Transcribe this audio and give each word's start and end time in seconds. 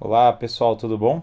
Olá 0.00 0.32
pessoal, 0.32 0.76
tudo 0.76 0.96
bom? 0.96 1.22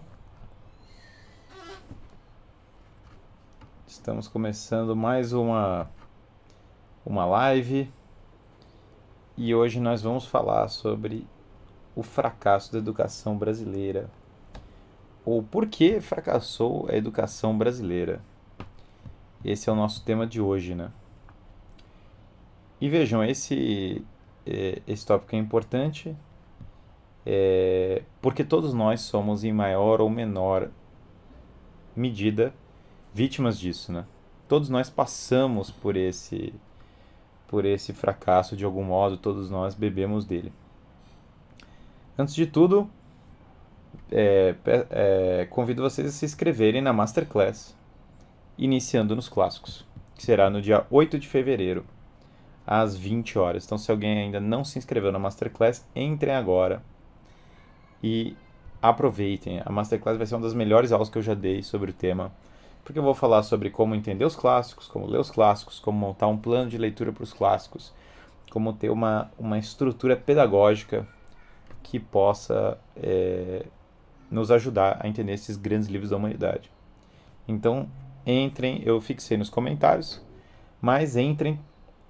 Estamos 3.86 4.28
começando 4.28 4.94
mais 4.94 5.32
uma, 5.32 5.90
uma 7.04 7.24
live 7.24 7.90
e 9.36 9.54
hoje 9.54 9.80
nós 9.80 10.02
vamos 10.02 10.26
falar 10.26 10.68
sobre 10.68 11.26
o 11.96 12.02
fracasso 12.02 12.72
da 12.72 12.78
educação 12.78 13.36
brasileira 13.36 14.10
ou 15.24 15.42
por 15.42 15.66
que 15.66 16.00
fracassou 16.00 16.86
a 16.88 16.96
educação 16.96 17.56
brasileira. 17.56 18.20
Esse 19.44 19.68
é 19.68 19.72
o 19.72 19.76
nosso 19.76 20.04
tema 20.04 20.26
de 20.26 20.40
hoje, 20.40 20.74
né? 20.74 20.90
E 22.80 22.88
vejam, 22.88 23.24
esse, 23.24 24.04
é, 24.46 24.82
esse 24.86 25.06
tópico 25.06 25.34
é 25.34 25.38
importante 25.38 26.14
é, 27.26 28.02
porque 28.20 28.44
todos 28.44 28.74
nós 28.74 29.00
somos, 29.00 29.44
em 29.44 29.52
maior 29.52 30.00
ou 30.00 30.10
menor 30.10 30.68
medida, 31.96 32.52
vítimas 33.12 33.58
disso, 33.58 33.92
né? 33.92 34.04
Todos 34.46 34.68
nós 34.68 34.90
passamos 34.90 35.70
por 35.70 35.96
esse 35.96 36.52
por 37.46 37.64
esse 37.64 37.92
fracasso 37.92 38.56
de 38.56 38.64
algum 38.64 38.82
modo, 38.82 39.16
todos 39.16 39.48
nós 39.48 39.74
bebemos 39.74 40.24
dele. 40.24 40.52
Antes 42.18 42.34
de 42.34 42.46
tudo, 42.46 42.90
é, 44.10 44.56
é, 44.90 45.46
convido 45.50 45.82
vocês 45.82 46.08
a 46.08 46.10
se 46.10 46.24
inscreverem 46.24 46.82
na 46.82 46.92
Masterclass 46.92 47.76
Iniciando 48.58 49.14
nos 49.14 49.28
Clássicos, 49.28 49.86
que 50.16 50.24
será 50.24 50.50
no 50.50 50.60
dia 50.60 50.84
8 50.90 51.18
de 51.18 51.28
fevereiro, 51.28 51.84
às 52.66 52.96
20 52.96 53.38
horas. 53.38 53.64
Então, 53.64 53.78
se 53.78 53.90
alguém 53.90 54.18
ainda 54.18 54.40
não 54.40 54.64
se 54.64 54.78
inscreveu 54.78 55.12
na 55.12 55.18
Masterclass, 55.18 55.86
entrem 55.94 56.34
agora 56.34 56.82
e 58.04 58.36
aproveitem. 58.82 59.62
A 59.64 59.72
Masterclass 59.72 60.18
vai 60.18 60.26
ser 60.26 60.34
uma 60.34 60.42
das 60.42 60.52
melhores 60.52 60.92
aulas 60.92 61.08
que 61.08 61.16
eu 61.16 61.22
já 61.22 61.32
dei 61.32 61.62
sobre 61.62 61.90
o 61.90 61.94
tema, 61.94 62.30
porque 62.84 62.98
eu 62.98 63.02
vou 63.02 63.14
falar 63.14 63.42
sobre 63.42 63.70
como 63.70 63.94
entender 63.94 64.26
os 64.26 64.36
clássicos, 64.36 64.86
como 64.86 65.06
ler 65.06 65.18
os 65.18 65.30
clássicos, 65.30 65.78
como 65.80 65.98
montar 65.98 66.26
um 66.26 66.36
plano 66.36 66.68
de 66.68 66.76
leitura 66.76 67.14
para 67.14 67.24
os 67.24 67.32
clássicos, 67.32 67.94
como 68.50 68.74
ter 68.74 68.90
uma, 68.90 69.30
uma 69.38 69.58
estrutura 69.58 70.14
pedagógica 70.14 71.08
que 71.82 71.98
possa 71.98 72.78
é, 72.94 73.64
nos 74.30 74.50
ajudar 74.50 74.98
a 75.00 75.08
entender 75.08 75.32
esses 75.32 75.56
grandes 75.56 75.88
livros 75.88 76.10
da 76.10 76.18
humanidade. 76.18 76.70
Então, 77.48 77.88
entrem, 78.26 78.82
eu 78.84 79.00
fixei 79.00 79.38
nos 79.38 79.48
comentários, 79.48 80.20
mas 80.78 81.16
entrem 81.16 81.58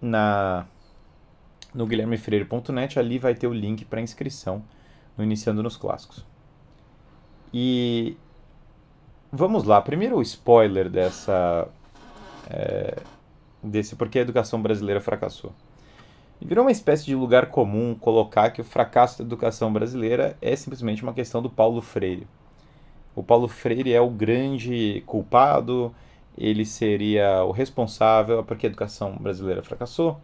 na 0.02 0.66
no 1.72 1.86
guilhermefreire.net, 1.86 2.98
ali 3.00 3.18
vai 3.18 3.34
ter 3.34 3.48
o 3.48 3.52
link 3.52 3.84
para 3.84 4.00
inscrição 4.00 4.62
no 5.16 5.24
Iniciando 5.24 5.62
nos 5.62 5.76
Clássicos. 5.76 6.24
E 7.52 8.16
vamos 9.30 9.64
lá, 9.64 9.80
primeiro 9.80 10.16
o 10.16 10.22
spoiler 10.22 10.88
dessa 10.88 11.68
é, 12.50 12.96
desse 13.62 13.96
porque 13.96 14.18
a 14.18 14.22
educação 14.22 14.60
brasileira 14.60 15.00
fracassou. 15.00 15.52
Virou 16.40 16.64
uma 16.64 16.72
espécie 16.72 17.06
de 17.06 17.14
lugar 17.14 17.46
comum 17.46 17.94
colocar 17.94 18.50
que 18.50 18.60
o 18.60 18.64
fracasso 18.64 19.18
da 19.18 19.24
educação 19.24 19.72
brasileira 19.72 20.36
é 20.42 20.54
simplesmente 20.54 21.02
uma 21.02 21.14
questão 21.14 21.40
do 21.40 21.48
Paulo 21.48 21.80
Freire. 21.80 22.26
O 23.16 23.22
Paulo 23.22 23.48
Freire 23.48 23.94
é 23.94 24.00
o 24.00 24.10
grande 24.10 25.02
culpado, 25.06 25.94
ele 26.36 26.66
seria 26.66 27.44
o 27.44 27.50
responsável 27.50 28.44
porque 28.44 28.66
a 28.66 28.68
educação 28.68 29.16
brasileira 29.16 29.62
fracassou, 29.62 30.20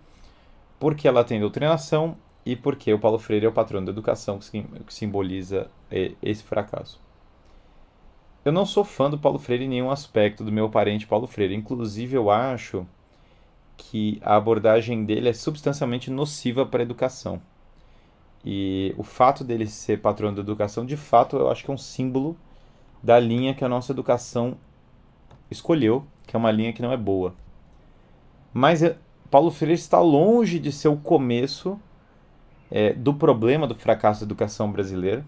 porque 0.78 1.08
ela 1.08 1.24
tem 1.24 1.40
doutrinação 1.40 2.16
e 2.44 2.56
porque 2.56 2.92
o 2.92 2.98
Paulo 2.98 3.18
Freire 3.18 3.46
é 3.46 3.48
o 3.48 3.52
patrono 3.52 3.86
da 3.86 3.92
educação 3.92 4.38
que 4.38 4.94
simboliza 4.94 5.70
é, 5.90 6.12
esse 6.22 6.42
fracasso. 6.42 7.00
Eu 8.44 8.52
não 8.52 8.64
sou 8.64 8.84
fã 8.84 9.10
do 9.10 9.18
Paulo 9.18 9.38
Freire 9.38 9.64
em 9.64 9.68
nenhum 9.68 9.90
aspecto 9.90 10.42
do 10.42 10.50
meu 10.50 10.70
parente 10.70 11.06
Paulo 11.06 11.26
Freire, 11.26 11.54
inclusive 11.54 12.16
eu 12.16 12.30
acho 12.30 12.86
que 13.76 14.18
a 14.22 14.36
abordagem 14.36 15.04
dele 15.04 15.28
é 15.28 15.32
substancialmente 15.32 16.10
nociva 16.10 16.64
para 16.64 16.80
a 16.80 16.82
educação. 16.82 17.40
E 18.44 18.94
o 18.96 19.02
fato 19.02 19.44
dele 19.44 19.66
ser 19.66 20.00
patrono 20.00 20.36
da 20.36 20.42
educação, 20.42 20.86
de 20.86 20.96
fato, 20.96 21.36
eu 21.36 21.50
acho 21.50 21.64
que 21.64 21.70
é 21.70 21.74
um 21.74 21.78
símbolo 21.78 22.36
da 23.02 23.18
linha 23.18 23.54
que 23.54 23.64
a 23.64 23.68
nossa 23.68 23.92
educação 23.92 24.56
escolheu, 25.50 26.04
que 26.26 26.34
é 26.34 26.38
uma 26.38 26.50
linha 26.50 26.72
que 26.72 26.80
não 26.80 26.92
é 26.92 26.96
boa. 26.96 27.34
Mas 28.52 28.82
é, 28.82 28.96
Paulo 29.30 29.50
Freire 29.50 29.74
está 29.74 30.00
longe 30.00 30.58
de 30.58 30.72
ser 30.72 30.88
o 30.88 30.96
começo 30.96 31.78
é, 32.70 32.92
do 32.92 33.12
problema 33.12 33.66
do 33.66 33.74
fracasso 33.74 34.20
da 34.20 34.26
educação 34.26 34.70
brasileira. 34.70 35.24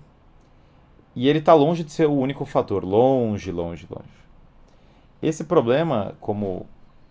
E 1.15 1.29
ele 1.29 1.41
está 1.41 1.53
longe 1.53 1.85
de 1.85 1.93
ser 1.93 2.07
o 2.07 2.15
único 2.15 2.45
fator. 2.45 2.85
Longe, 2.85 3.51
longe, 3.51 3.87
longe. 3.91 4.23
Esse 5.23 5.45
problema, 5.45 6.15
como 6.21 6.67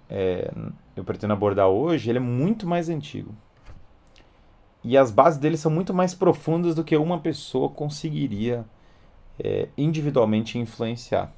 é, 0.09 0.52
eu 0.96 1.03
pretendo 1.03 1.34
abordar 1.34 1.68
hoje, 1.68 2.09
ele 2.09 2.18
é 2.18 2.22
muito 2.22 2.68
mais 2.68 2.90
antigo. 2.90 3.34
E 4.84 4.97
as 4.97 5.12
bases 5.12 5.40
dele 5.40 5.58
são 5.58 5.72
muito 5.72 5.94
mais 5.94 6.16
profundas 6.16 6.74
do 6.74 6.84
que 6.84 6.98
uma 6.98 7.19
pessoa 7.19 7.69
conseguiria 7.69 8.66
é, 9.40 9.69
individualmente 9.78 10.58
influenciar. 10.58 11.31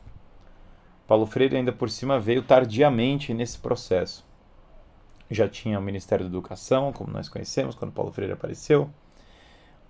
Paulo 1.06 1.26
Freire, 1.26 1.58
ainda 1.58 1.72
por 1.72 1.90
cima, 1.90 2.20
veio 2.20 2.42
tardiamente 2.42 3.34
nesse 3.34 3.60
processo. 3.60 4.26
Já 5.30 5.48
tinha 5.48 5.80
o 5.80 5.82
Ministério 5.82 6.26
da 6.26 6.30
Educação, 6.30 6.92
como 6.92 7.12
nós 7.12 7.30
conhecemos, 7.30 7.76
quando 7.76 7.92
Paulo 7.92 8.12
Freire 8.12 8.34
apareceu. 8.34 8.90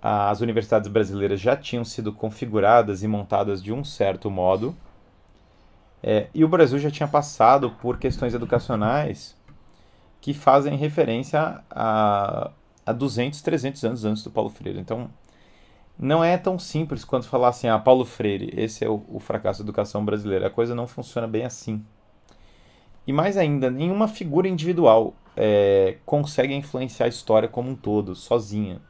As 0.00 0.40
universidades 0.40 0.88
brasileiras 0.88 1.40
já 1.40 1.56
tinham 1.56 1.84
sido 1.84 2.12
configuradas 2.12 3.02
e 3.02 3.08
montadas 3.08 3.62
de 3.62 3.72
um 3.72 3.82
certo 3.82 4.30
modo. 4.30 4.76
É, 6.02 6.28
e 6.34 6.44
o 6.44 6.48
Brasil 6.48 6.78
já 6.78 6.90
tinha 6.90 7.08
passado 7.08 7.70
por 7.80 7.98
questões 7.98 8.34
educacionais 8.34 9.34
que 10.20 10.34
fazem 10.34 10.76
referência 10.76 11.62
a, 11.70 12.50
a 12.84 12.92
200, 12.92 13.40
300 13.40 13.84
anos 13.84 14.04
antes 14.04 14.22
do 14.22 14.30
Paulo 14.30 14.50
Freire. 14.50 14.78
Então, 14.78 15.10
não 15.98 16.22
é 16.22 16.36
tão 16.36 16.58
simples 16.58 17.04
quanto 17.04 17.28
falar 17.28 17.48
assim, 17.48 17.68
ah, 17.68 17.78
Paulo 17.78 18.04
Freire, 18.04 18.52
esse 18.56 18.84
é 18.84 18.88
o, 18.88 19.02
o 19.08 19.20
fracasso 19.20 19.62
da 19.62 19.66
educação 19.66 20.04
brasileira. 20.04 20.48
A 20.48 20.50
coisa 20.50 20.74
não 20.74 20.86
funciona 20.86 21.26
bem 21.26 21.44
assim. 21.44 21.84
E 23.06 23.12
mais 23.12 23.36
ainda, 23.36 23.70
nenhuma 23.70 24.08
figura 24.08 24.48
individual 24.48 25.14
é, 25.36 25.98
consegue 26.06 26.54
influenciar 26.54 27.06
a 27.06 27.08
história 27.08 27.48
como 27.48 27.70
um 27.70 27.76
todo, 27.76 28.14
sozinha. 28.14 28.80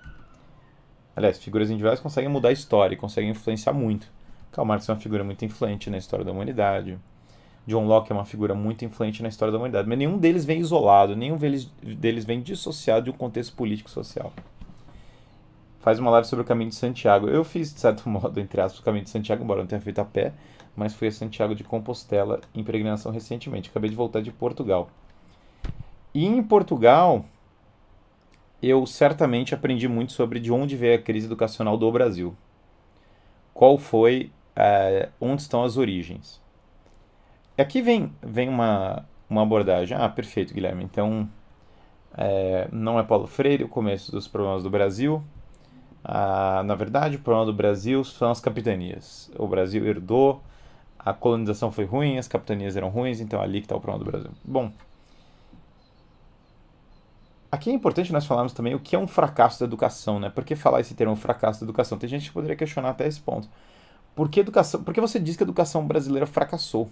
Aliás, 1.16 1.38
figuras 1.38 1.70
individuais 1.70 2.00
conseguem 2.00 2.30
mudar 2.30 2.48
a 2.48 2.52
história, 2.52 2.96
conseguem 2.96 3.30
influenciar 3.30 3.72
muito. 3.72 4.06
Karl 4.52 4.66
Marx 4.66 4.88
é 4.88 4.92
uma 4.92 5.00
figura 5.00 5.24
muito 5.24 5.44
influente 5.44 5.90
na 5.90 5.98
história 5.98 6.24
da 6.24 6.32
humanidade. 6.32 6.98
John 7.66 7.86
Locke 7.86 8.12
é 8.12 8.14
uma 8.14 8.24
figura 8.24 8.54
muito 8.54 8.84
influente 8.84 9.22
na 9.22 9.28
história 9.28 9.50
da 9.50 9.58
humanidade. 9.58 9.88
Mas 9.88 9.98
nenhum 9.98 10.18
deles 10.18 10.44
vem 10.44 10.60
isolado, 10.60 11.16
nenhum 11.16 11.36
deles 11.82 12.24
vem 12.24 12.40
dissociado 12.40 13.04
de 13.04 13.10
um 13.10 13.14
contexto 13.14 13.54
político-social 13.54 14.32
faz 15.84 15.98
uma 15.98 16.10
live 16.12 16.26
sobre 16.26 16.42
o 16.42 16.46
caminho 16.46 16.70
de 16.70 16.76
Santiago. 16.76 17.28
Eu 17.28 17.44
fiz, 17.44 17.72
de 17.74 17.78
certo 17.78 18.08
modo, 18.08 18.40
entre 18.40 18.58
aspas, 18.58 18.80
o 18.80 18.82
caminho 18.82 19.04
de 19.04 19.10
Santiago, 19.10 19.44
embora 19.44 19.60
não 19.60 19.66
tenha 19.66 19.82
feito 19.82 19.98
a 19.98 20.04
pé, 20.04 20.32
mas 20.76 20.94
fui 20.94 21.08
a 21.08 21.12
Santiago 21.12 21.54
de 21.54 21.64
Compostela 21.64 22.40
em 22.54 22.64
peregrinação 22.64 23.12
recentemente. 23.12 23.70
Acabei 23.70 23.90
de 23.90 23.96
voltar 23.96 24.20
de 24.20 24.32
Portugal. 24.32 24.88
E 26.12 26.24
em 26.24 26.42
Portugal, 26.42 27.24
eu 28.62 28.86
certamente 28.86 29.54
aprendi 29.54 29.88
muito 29.88 30.12
sobre 30.12 30.40
de 30.40 30.52
onde 30.52 30.76
veio 30.76 30.96
a 30.96 31.02
crise 31.02 31.26
educacional 31.26 31.76
do 31.76 31.90
Brasil. 31.90 32.36
Qual 33.52 33.78
foi, 33.78 34.30
é, 34.56 35.08
onde 35.20 35.42
estão 35.42 35.62
as 35.64 35.76
origens. 35.76 36.40
Aqui 37.56 37.80
vem, 37.80 38.12
vem 38.22 38.48
uma, 38.48 39.04
uma 39.28 39.42
abordagem. 39.42 39.96
Ah, 39.96 40.08
perfeito, 40.08 40.52
Guilherme. 40.52 40.84
Então, 40.84 41.28
é, 42.16 42.68
não 42.72 42.98
é 42.98 43.02
Paulo 43.02 43.26
Freire 43.26 43.64
o 43.64 43.68
começo 43.68 44.10
dos 44.10 44.26
problemas 44.26 44.62
do 44.62 44.70
Brasil, 44.70 45.22
ah, 46.04 46.62
na 46.64 46.74
verdade, 46.74 47.16
o 47.16 47.18
problema 47.18 47.46
do 47.46 47.52
Brasil 47.54 48.04
são 48.04 48.30
as 48.30 48.38
capitanias. 48.38 49.30
O 49.38 49.46
Brasil 49.48 49.86
herdou, 49.86 50.42
a 51.04 51.12
colonização 51.12 51.70
foi 51.70 51.84
ruim, 51.84 52.18
as 52.18 52.26
capitanias 52.26 52.76
eram 52.76 52.88
ruins, 52.88 53.20
então 53.20 53.40
é 53.40 53.44
ali 53.44 53.60
que 53.60 53.66
está 53.66 53.76
o 53.76 53.80
problema 53.80 54.04
do 54.04 54.10
Brasil. 54.10 54.30
Bom, 54.42 54.72
aqui 57.52 57.70
é 57.70 57.72
importante 57.74 58.12
nós 58.12 58.24
falarmos 58.24 58.52
também 58.52 58.74
o 58.74 58.80
que 58.80 58.96
é 58.96 58.98
um 58.98 59.06
fracasso 59.06 59.60
da 59.60 59.66
educação, 59.66 60.18
né? 60.18 60.30
Por 60.30 60.44
que 60.44 60.56
falar 60.56 60.80
esse 60.80 60.94
termo 60.94 61.14
fracasso 61.14 61.60
da 61.60 61.66
educação? 61.66 61.98
Tem 61.98 62.08
gente 62.08 62.28
que 62.28 62.32
poderia 62.32 62.56
questionar 62.56 62.90
até 62.90 63.06
esse 63.06 63.20
ponto. 63.20 63.48
Por 64.14 64.28
que, 64.30 64.40
educação, 64.40 64.82
por 64.82 64.94
que 64.94 65.00
você 65.00 65.18
diz 65.18 65.36
que 65.36 65.42
a 65.42 65.46
educação 65.46 65.86
brasileira 65.86 66.26
fracassou? 66.26 66.88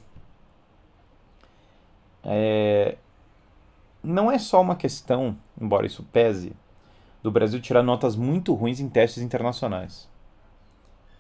É, 2.25 2.97
não 4.03 4.31
é 4.31 4.39
só 4.39 4.61
uma 4.61 4.77
questão, 4.77 5.37
embora 5.61 5.87
isso 5.87 6.03
pese, 6.13 6.53
do 7.23 7.31
Brasil 7.31 7.61
tirar 7.61 7.83
notas 7.83 8.17
muito 8.17 8.53
ruins 8.53 8.81
em 8.81 8.89
testes 8.89 9.23
internacionais, 9.23 10.09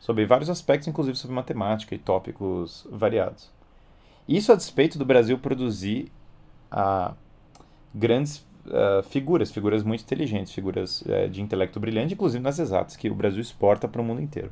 sobre 0.03 0.27
vários 0.27 0.51
aspectos, 0.51 0.89
inclusive 0.89 1.17
sobre 1.17 1.37
matemática 1.37 1.95
e 1.95 1.99
tópicos 1.99 2.85
variados. 2.91 3.49
Isso 4.29 4.51
a 4.51 4.57
despeito 4.57 4.99
do 4.99 5.05
Brasil 5.05 5.39
produzir 5.39 6.11
ah, 6.69 7.15
grandes 7.95 8.39
uh, 8.67 9.01
figuras, 9.05 9.53
figuras 9.53 9.85
muito 9.85 10.03
inteligentes, 10.03 10.53
figuras 10.53 11.03
uh, 11.03 11.29
de 11.31 11.41
intelecto 11.41 11.79
brilhante, 11.79 12.15
inclusive 12.15 12.43
nas 12.43 12.59
exatas, 12.59 12.97
que 12.97 13.09
o 13.09 13.15
Brasil 13.15 13.41
exporta 13.41 13.87
para 13.87 14.01
o 14.01 14.05
mundo 14.05 14.21
inteiro. 14.21 14.51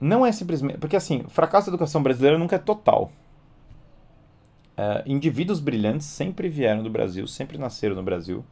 Não 0.00 0.24
é 0.24 0.32
simplesmente. 0.32 0.78
Porque, 0.78 0.96
assim, 0.96 1.24
o 1.26 1.28
fracasso 1.28 1.66
da 1.66 1.74
educação 1.74 2.02
brasileira 2.02 2.38
nunca 2.38 2.56
é 2.56 2.58
total. 2.58 3.12
Uh, 4.78 5.02
indivíduos 5.04 5.60
brilhantes 5.60 6.06
sempre 6.06 6.48
vieram 6.48 6.82
do 6.82 6.88
Brasil, 6.88 7.26
sempre 7.26 7.58
nasceram 7.58 7.96
no 7.96 8.02
Brasil. 8.02 8.42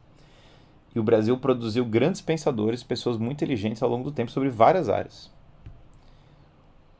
E 0.97 0.99
o 0.99 1.03
Brasil 1.03 1.37
produziu 1.37 1.85
grandes 1.85 2.21
pensadores, 2.21 2.81
pessoas 2.81 3.17
muito 3.17 3.43
inteligentes 3.43 3.83
ao 3.83 3.89
longo 3.89 4.05
do 4.05 4.11
tempo 4.11 4.31
sobre 4.31 4.49
várias 4.49 4.89
áreas. 4.89 5.31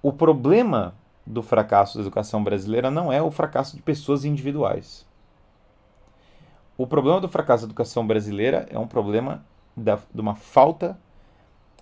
O 0.03 0.13
problema 0.13 0.93
do 1.25 1.41
fracasso 1.41 1.97
da 1.97 2.03
educação 2.03 2.43
brasileira 2.43 2.91
não 2.91 3.11
é 3.11 3.23
o 3.23 3.31
fracasso 3.31 3.75
de 3.75 3.81
pessoas 3.81 4.23
individuais. 4.23 5.03
O 6.77 6.85
problema 6.85 7.19
do 7.19 7.27
fracasso 7.27 7.63
da 7.63 7.71
educação 7.71 8.05
brasileira 8.05 8.67
é 8.69 8.77
um 8.77 8.85
problema 8.85 9.43
da, 9.75 9.95
de 10.13 10.21
uma 10.21 10.35
falta 10.35 10.95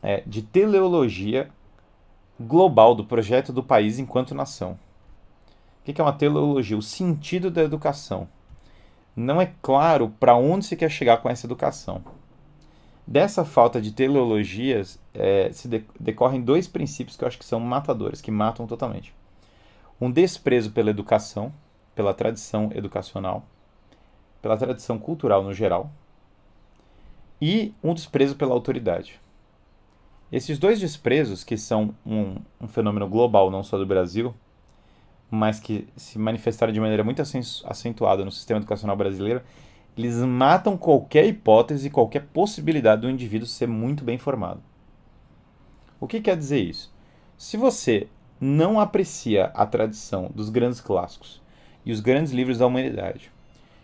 é, 0.02 0.24
de 0.26 0.42
teleologia 0.42 1.50
global 2.40 2.96
do 2.96 3.04
projeto 3.04 3.52
do 3.52 3.62
país 3.62 4.00
enquanto 4.00 4.34
nação. 4.34 4.80
O 5.82 5.84
que 5.84 6.00
é 6.00 6.04
uma 6.04 6.14
teleologia? 6.14 6.78
O 6.78 6.82
sentido 6.82 7.52
da 7.52 7.62
educação. 7.62 8.30
Não 9.16 9.42
é 9.42 9.54
claro 9.62 10.10
para 10.20 10.36
onde 10.36 10.66
se 10.66 10.76
quer 10.76 10.90
chegar 10.90 11.18
com 11.18 11.30
essa 11.30 11.48
educação. 11.48 12.04
Dessa 13.08 13.46
falta 13.46 13.80
de 13.80 13.92
teleologias 13.92 15.00
é, 15.14 15.50
se 15.54 15.68
de, 15.68 15.86
decorrem 16.00 16.42
dois 16.42 16.68
princípios 16.68 17.16
que 17.16 17.24
eu 17.24 17.28
acho 17.28 17.38
que 17.38 17.46
são 17.46 17.60
matadores, 17.60 18.20
que 18.20 18.32
matam 18.32 18.68
totalmente. 18.68 19.14
Um 20.02 20.12
desprezo 20.12 20.72
pela 20.72 20.90
educação, 20.90 21.54
pela 21.94 22.14
tradição 22.14 22.70
educacional, 22.74 23.46
pela 24.42 24.58
tradição 24.58 24.98
cultural 25.00 25.44
no 25.44 25.54
geral, 25.54 25.90
e 27.42 27.74
um 27.84 27.94
desprezo 27.94 28.36
pela 28.36 28.54
autoridade. 28.54 29.22
Esses 30.32 30.58
dois 30.58 30.80
desprezos, 30.80 31.44
que 31.44 31.58
são 31.58 31.94
um, 32.06 32.38
um 32.60 32.68
fenômeno 32.68 33.08
global, 33.08 33.52
não 33.52 33.64
só 33.64 33.78
do 33.78 33.86
Brasil, 33.86 34.34
mas 35.30 35.60
que 35.60 35.88
se 35.96 36.18
manifestaram 36.18 36.72
de 36.72 36.80
maneira 36.80 37.04
muito 37.04 37.22
acentuada 37.22 38.24
no 38.24 38.32
sistema 38.32 38.60
educacional 38.60 38.96
brasileiro, 38.96 39.42
eles 39.98 40.18
matam 40.18 40.78
qualquer 40.78 41.26
hipótese, 41.26 41.90
qualquer 41.90 42.26
possibilidade 42.34 43.02
do 43.02 43.10
indivíduo 43.10 43.48
ser 43.48 43.68
muito 43.68 44.04
bem 44.04 44.18
formado. 44.18 44.62
O 46.00 46.08
que 46.08 46.20
quer 46.20 46.36
dizer 46.36 46.60
isso? 46.60 46.94
Se 47.38 47.58
você 47.58 48.08
não 48.40 48.80
aprecia 48.80 49.46
a 49.54 49.66
tradição 49.66 50.30
dos 50.34 50.50
grandes 50.50 50.82
clássicos 50.82 51.42
e 51.86 51.92
os 51.92 52.00
grandes 52.00 52.34
livros 52.34 52.58
da 52.58 52.68
humanidade, 52.68 53.32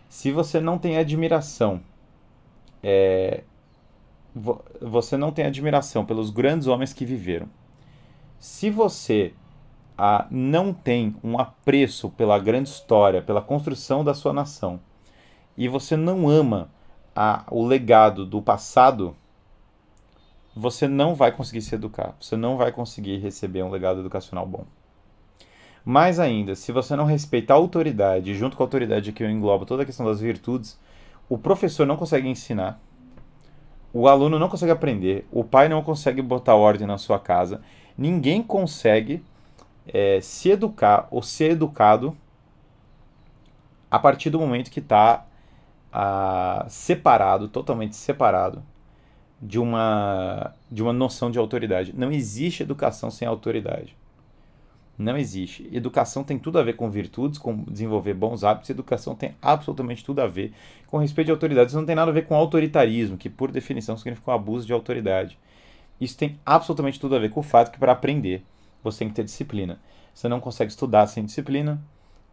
se 0.08 0.30
você 0.30 0.60
não 0.60 0.78
tem 0.78 0.98
admiração, 0.98 1.80
é, 2.82 3.44
você 4.80 5.16
não 5.16 5.32
tem 5.32 5.46
admiração 5.46 6.04
pelos 6.04 6.30
grandes 6.30 6.66
homens 6.66 6.92
que 6.92 7.06
viveram, 7.06 7.48
se 8.38 8.70
você 8.70 9.32
não 10.30 10.72
tem 10.72 11.14
um 11.22 11.38
apreço 11.38 12.10
pela 12.10 12.38
grande 12.38 12.68
história, 12.68 13.22
pela 13.22 13.40
construção 13.40 14.02
da 14.02 14.14
sua 14.14 14.32
nação, 14.32 14.80
e 15.56 15.68
você 15.68 15.96
não 15.96 16.28
ama 16.28 16.70
a, 17.14 17.44
o 17.50 17.64
legado 17.64 18.26
do 18.26 18.42
passado, 18.42 19.14
você 20.56 20.88
não 20.88 21.14
vai 21.14 21.30
conseguir 21.30 21.62
se 21.62 21.74
educar, 21.74 22.16
você 22.20 22.36
não 22.36 22.56
vai 22.56 22.72
conseguir 22.72 23.18
receber 23.18 23.62
um 23.62 23.70
legado 23.70 24.00
educacional 24.00 24.46
bom. 24.46 24.64
Mais 25.84 26.18
ainda, 26.18 26.54
se 26.54 26.72
você 26.72 26.96
não 26.96 27.04
respeita 27.04 27.52
a 27.52 27.56
autoridade, 27.56 28.34
junto 28.34 28.56
com 28.56 28.62
a 28.62 28.66
autoridade 28.66 29.12
que 29.12 29.22
eu 29.22 29.30
englobo 29.30 29.66
toda 29.66 29.82
a 29.82 29.86
questão 29.86 30.06
das 30.06 30.20
virtudes, 30.20 30.78
o 31.28 31.38
professor 31.38 31.86
não 31.86 31.96
consegue 31.96 32.28
ensinar, 32.28 32.80
o 33.92 34.08
aluno 34.08 34.38
não 34.38 34.48
consegue 34.48 34.72
aprender, 34.72 35.26
o 35.30 35.44
pai 35.44 35.68
não 35.68 35.82
consegue 35.82 36.22
botar 36.22 36.54
ordem 36.54 36.86
na 36.86 36.98
sua 36.98 37.18
casa, 37.18 37.60
ninguém 37.96 38.42
consegue 38.42 39.22
é, 39.86 40.20
se 40.20 40.50
educar 40.50 41.08
ou 41.10 41.22
ser 41.22 41.52
educado 41.52 42.16
a 43.90 43.98
partir 43.98 44.30
do 44.30 44.38
momento 44.38 44.70
que 44.70 44.80
está 44.80 45.26
ah, 45.92 46.64
separado, 46.68 47.48
totalmente 47.48 47.94
separado 47.94 48.62
de 49.40 49.58
uma, 49.58 50.54
de 50.70 50.82
uma 50.82 50.92
noção 50.92 51.30
de 51.30 51.38
autoridade. 51.38 51.92
Não 51.94 52.10
existe 52.10 52.62
educação 52.62 53.10
sem 53.10 53.26
autoridade. 53.26 53.96
Não 54.96 55.16
existe. 55.16 55.68
Educação 55.72 56.22
tem 56.22 56.38
tudo 56.38 56.58
a 56.58 56.62
ver 56.62 56.74
com 56.74 56.88
virtudes, 56.88 57.38
com 57.38 57.64
desenvolver 57.64 58.14
bons 58.14 58.44
hábitos. 58.44 58.70
Educação 58.70 59.14
tem 59.14 59.34
absolutamente 59.42 60.04
tudo 60.04 60.20
a 60.20 60.26
ver 60.26 60.52
com 60.86 60.98
respeito 60.98 61.26
de 61.26 61.32
autoridade. 61.32 61.68
Isso 61.68 61.78
não 61.78 61.86
tem 61.86 61.96
nada 61.96 62.10
a 62.10 62.14
ver 62.14 62.26
com 62.26 62.34
autoritarismo, 62.34 63.16
que 63.16 63.28
por 63.28 63.50
definição 63.50 63.96
significa 63.96 64.30
um 64.30 64.34
abuso 64.34 64.66
de 64.66 64.72
autoridade. 64.72 65.38
Isso 66.00 66.16
tem 66.16 66.38
absolutamente 66.46 67.00
tudo 67.00 67.16
a 67.16 67.18
ver 67.18 67.30
com 67.30 67.40
o 67.40 67.42
fato 67.42 67.72
que 67.72 67.78
para 67.78 67.92
aprender 67.92 68.44
você 68.82 69.00
tem 69.00 69.08
que 69.08 69.14
ter 69.14 69.24
disciplina. 69.24 69.80
Você 70.14 70.28
não 70.28 70.40
consegue 70.40 70.70
estudar 70.70 71.06
sem 71.06 71.24
disciplina. 71.24 71.82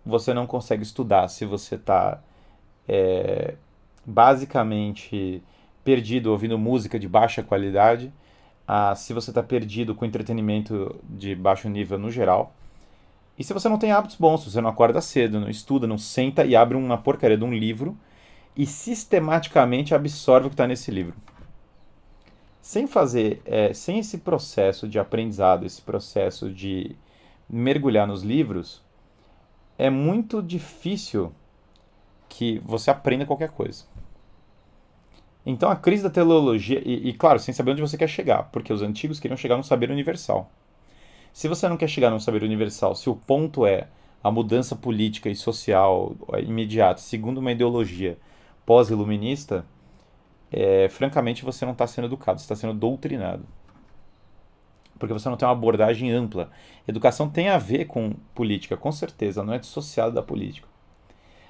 Você 0.05 0.33
não 0.33 0.47
consegue 0.47 0.83
estudar 0.83 1.27
se 1.27 1.45
você 1.45 1.75
está 1.75 2.21
é, 2.87 3.55
basicamente 4.05 5.43
perdido 5.83 6.31
ouvindo 6.31 6.57
música 6.57 6.99
de 6.99 7.07
baixa 7.07 7.43
qualidade. 7.43 8.11
Ah, 8.67 8.95
se 8.95 9.13
você 9.13 9.31
está 9.31 9.41
perdido 9.41 9.95
com 9.95 10.05
entretenimento 10.05 10.95
de 11.09 11.35
baixo 11.35 11.69
nível 11.69 11.97
no 11.97 12.11
geral. 12.11 12.53
E 13.37 13.43
se 13.43 13.53
você 13.53 13.69
não 13.69 13.77
tem 13.77 13.91
hábitos 13.91 14.17
bons, 14.17 14.43
se 14.43 14.51
você 14.51 14.61
não 14.61 14.69
acorda 14.69 15.01
cedo, 15.01 15.39
não 15.39 15.49
estuda, 15.49 15.87
não 15.87 15.97
senta 15.97 16.45
e 16.45 16.55
abre 16.55 16.77
uma 16.77 16.97
porcaria 16.97 17.37
de 17.37 17.43
um 17.43 17.53
livro 17.53 17.97
e 18.55 18.65
sistematicamente 18.65 19.95
absorve 19.95 20.47
o 20.47 20.49
que 20.49 20.53
está 20.53 20.67
nesse 20.67 20.91
livro 20.91 21.15
sem 22.61 22.87
fazer, 22.87 23.41
é, 23.45 23.73
sem 23.73 23.99
esse 23.99 24.19
processo 24.19 24.87
de 24.87 24.99
aprendizado, 24.99 25.65
esse 25.65 25.81
processo 25.81 26.51
de 26.51 26.95
mergulhar 27.49 28.07
nos 28.07 28.21
livros, 28.21 28.81
é 29.77 29.89
muito 29.89 30.41
difícil 30.41 31.31
que 32.27 32.59
você 32.59 32.91
aprenda 32.91 33.25
qualquer 33.25 33.49
coisa. 33.49 33.85
Então 35.45 35.69
a 35.71 35.75
crise 35.75 36.03
da 36.03 36.09
teleologia, 36.09 36.81
e, 36.85 37.09
e, 37.09 37.13
claro, 37.13 37.39
sem 37.39 37.53
saber 37.53 37.71
onde 37.71 37.81
você 37.81 37.97
quer 37.97 38.09
chegar, 38.09 38.43
porque 38.51 38.71
os 38.71 38.81
antigos 38.81 39.19
queriam 39.19 39.37
chegar 39.37 39.57
no 39.57 39.63
saber 39.63 39.89
universal. 39.89 40.51
Se 41.31 41.47
você 41.47 41.67
não 41.69 41.77
quer 41.77 41.87
chegar 41.87 42.09
no 42.09 42.19
saber 42.19 42.43
universal, 42.43 42.93
se 42.93 43.09
o 43.09 43.15
ponto 43.15 43.65
é 43.65 43.87
a 44.23 44.29
mudança 44.29 44.75
política 44.75 45.29
e 45.29 45.35
social 45.35 46.13
é, 46.33 46.41
imediata, 46.41 46.99
segundo 46.99 47.37
uma 47.37 47.51
ideologia 47.51 48.17
pós-iluminista, 48.65 49.65
é, 50.51 50.89
francamente 50.89 51.45
você 51.45 51.65
não 51.65 51.73
está 51.73 51.85
sendo 51.87 52.05
educado, 52.05 52.39
você 52.39 52.45
está 52.45 52.55
sendo 52.55 52.73
doutrinado. 52.73 53.45
Porque 54.97 55.13
você 55.13 55.29
não 55.29 55.37
tem 55.37 55.47
uma 55.47 55.53
abordagem 55.53 56.11
ampla. 56.11 56.51
Educação 56.87 57.29
tem 57.29 57.49
a 57.49 57.57
ver 57.57 57.85
com 57.85 58.13
política, 58.35 58.75
com 58.75 58.91
certeza, 58.91 59.43
não 59.43 59.53
é 59.53 59.59
dissociado 59.59 60.13
da 60.13 60.21
política. 60.21 60.67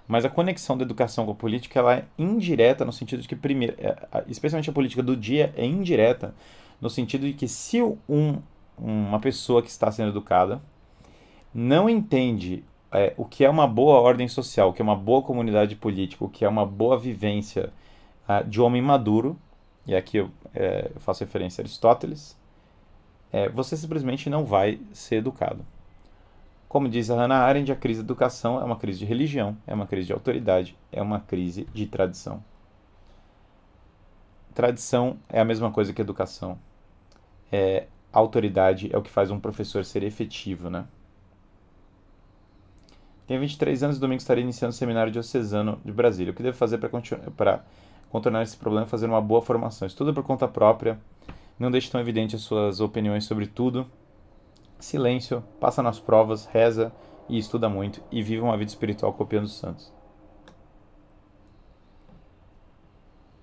Mas 0.07 0.25
a 0.25 0.29
conexão 0.29 0.77
da 0.77 0.83
educação 0.83 1.25
com 1.25 1.31
a 1.31 1.35
política 1.35 1.79
ela 1.79 1.95
é 1.95 2.05
indireta 2.17 2.83
no 2.83 2.91
sentido 2.91 3.21
de 3.21 3.27
que, 3.27 3.35
primeiro, 3.35 3.75
é, 3.77 4.23
especialmente 4.27 4.69
a 4.69 4.73
política 4.73 5.01
do 5.01 5.15
dia 5.15 5.53
é 5.55 5.65
indireta 5.65 6.33
no 6.81 6.89
sentido 6.89 7.25
de 7.25 7.33
que 7.33 7.47
se 7.47 7.81
um, 7.81 8.39
uma 8.77 9.19
pessoa 9.19 9.61
que 9.61 9.69
está 9.69 9.91
sendo 9.91 10.09
educada 10.09 10.61
não 11.53 11.89
entende 11.89 12.63
é, 12.91 13.13
o 13.17 13.25
que 13.25 13.43
é 13.43 13.49
uma 13.49 13.67
boa 13.67 13.99
ordem 13.99 14.27
social, 14.27 14.69
o 14.69 14.73
que 14.73 14.81
é 14.81 14.83
uma 14.83 14.95
boa 14.95 15.21
comunidade 15.21 15.75
política, 15.75 16.25
o 16.25 16.29
que 16.29 16.45
é 16.45 16.49
uma 16.49 16.65
boa 16.65 16.97
vivência 16.97 17.71
uh, 18.29 18.47
de 18.47 18.61
homem 18.61 18.81
maduro, 18.81 19.37
e 19.85 19.95
aqui 19.95 20.17
eu, 20.17 20.29
é, 20.53 20.91
faço 20.97 21.23
referência 21.23 21.61
a 21.61 21.63
Aristóteles, 21.63 22.37
é, 23.31 23.49
você 23.49 23.75
simplesmente 23.75 24.29
não 24.29 24.45
vai 24.45 24.79
ser 24.93 25.15
educado. 25.15 25.65
Como 26.67 26.87
diz 26.87 27.09
a 27.09 27.15
Hannah 27.15 27.39
Arendt, 27.39 27.71
a 27.71 27.75
crise 27.75 28.01
da 28.01 28.05
educação 28.05 28.61
é 28.61 28.63
uma 28.63 28.75
crise 28.75 28.99
de 28.99 29.05
religião, 29.05 29.57
é 29.65 29.73
uma 29.73 29.87
crise 29.87 30.07
de 30.07 30.13
autoridade, 30.13 30.77
é 30.91 31.01
uma 31.01 31.19
crise 31.19 31.67
de 31.73 31.87
tradição. 31.87 32.43
Tradição 34.53 35.17
é 35.27 35.39
a 35.39 35.45
mesma 35.45 35.71
coisa 35.71 35.91
que 35.91 36.01
educação. 36.01 36.59
É, 37.51 37.87
autoridade 38.13 38.89
é 38.93 38.97
o 38.97 39.01
que 39.01 39.09
faz 39.09 39.31
um 39.31 39.39
professor 39.39 39.83
ser 39.83 40.03
efetivo, 40.03 40.69
né? 40.69 40.85
Tenho 43.25 43.39
23 43.39 43.83
anos 43.83 43.97
e 43.97 43.99
domingo 43.99 44.19
estarei 44.19 44.43
iniciando 44.43 44.73
o 44.73 44.75
seminário 44.75 45.11
diocesano 45.11 45.79
de 45.83 45.91
Brasília. 45.91 46.31
O 46.31 46.35
que 46.35 46.43
devo 46.43 46.57
fazer 46.57 46.79
para 46.79 47.63
contornar 48.09 48.43
esse 48.43 48.57
problema 48.57 48.85
e 48.85 48.89
fazer 48.89 49.05
uma 49.05 49.21
boa 49.21 49.41
formação. 49.41 49.87
Estuda 49.87 50.13
por 50.13 50.23
conta 50.23 50.47
própria, 50.47 50.99
não 51.57 51.71
deixe 51.71 51.89
tão 51.89 52.01
evidente 52.01 52.35
as 52.35 52.41
suas 52.41 52.79
opiniões 52.79 53.25
sobre 53.25 53.47
tudo. 53.47 53.85
Silêncio, 54.79 55.43
passa 55.59 55.83
nas 55.83 55.99
provas, 55.99 56.45
reza 56.45 56.91
e 57.27 57.37
estuda 57.37 57.69
muito 57.69 58.01
e 58.11 58.21
vive 58.21 58.41
uma 58.41 58.57
vida 58.57 58.69
espiritual 58.69 59.13
copiando 59.13 59.45
os 59.45 59.57
santos. 59.57 59.91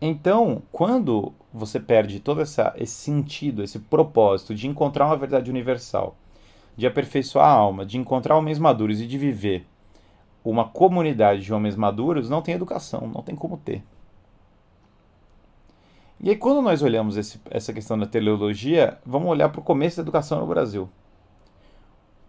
Então, 0.01 0.63
quando 0.71 1.33
você 1.53 1.81
perde 1.81 2.21
todo 2.21 2.41
essa, 2.41 2.75
esse 2.77 2.95
sentido, 2.95 3.63
esse 3.63 3.79
propósito 3.79 4.55
de 4.55 4.67
encontrar 4.67 5.07
uma 5.07 5.17
verdade 5.17 5.51
universal, 5.51 6.17
de 6.77 6.87
aperfeiçoar 6.87 7.47
a 7.47 7.53
alma, 7.53 7.87
de 7.87 7.97
encontrar 7.97 8.37
homens 8.37 8.59
maduros 8.59 9.01
e 9.01 9.07
de 9.07 9.17
viver 9.17 9.67
uma 10.51 10.65
comunidade 10.65 11.43
de 11.43 11.53
homens 11.53 11.75
maduros 11.75 12.31
não 12.31 12.41
tem 12.41 12.55
educação, 12.55 13.11
não 13.13 13.21
tem 13.21 13.35
como 13.35 13.57
ter. 13.57 13.83
E 16.19 16.31
aí, 16.31 16.37
quando 16.37 16.63
nós 16.63 16.83
olhamos 16.83 17.17
esse, 17.17 17.41
essa 17.51 17.73
questão 17.73 17.99
da 17.99 18.07
teleologia, 18.07 18.99
vamos 19.05 19.29
olhar 19.29 19.51
para 19.51 19.61
o 19.61 19.65
começo 19.65 19.97
da 19.97 20.03
educação 20.03 20.41
no 20.41 20.47
Brasil. 20.47 20.89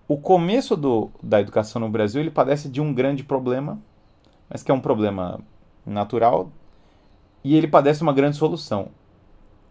O 0.07 0.17
começo 0.17 0.75
do, 0.75 1.09
da 1.23 1.39
educação 1.39 1.81
no 1.81 1.89
Brasil 1.89 2.21
ele 2.21 2.31
padece 2.31 2.69
de 2.69 2.81
um 2.81 2.93
grande 2.93 3.23
problema, 3.23 3.79
mas 4.49 4.61
que 4.61 4.71
é 4.71 4.73
um 4.73 4.79
problema 4.79 5.39
natural, 5.85 6.51
e 7.43 7.55
ele 7.55 7.67
padece 7.67 8.01
uma 8.01 8.13
grande 8.13 8.35
solução. 8.35 8.89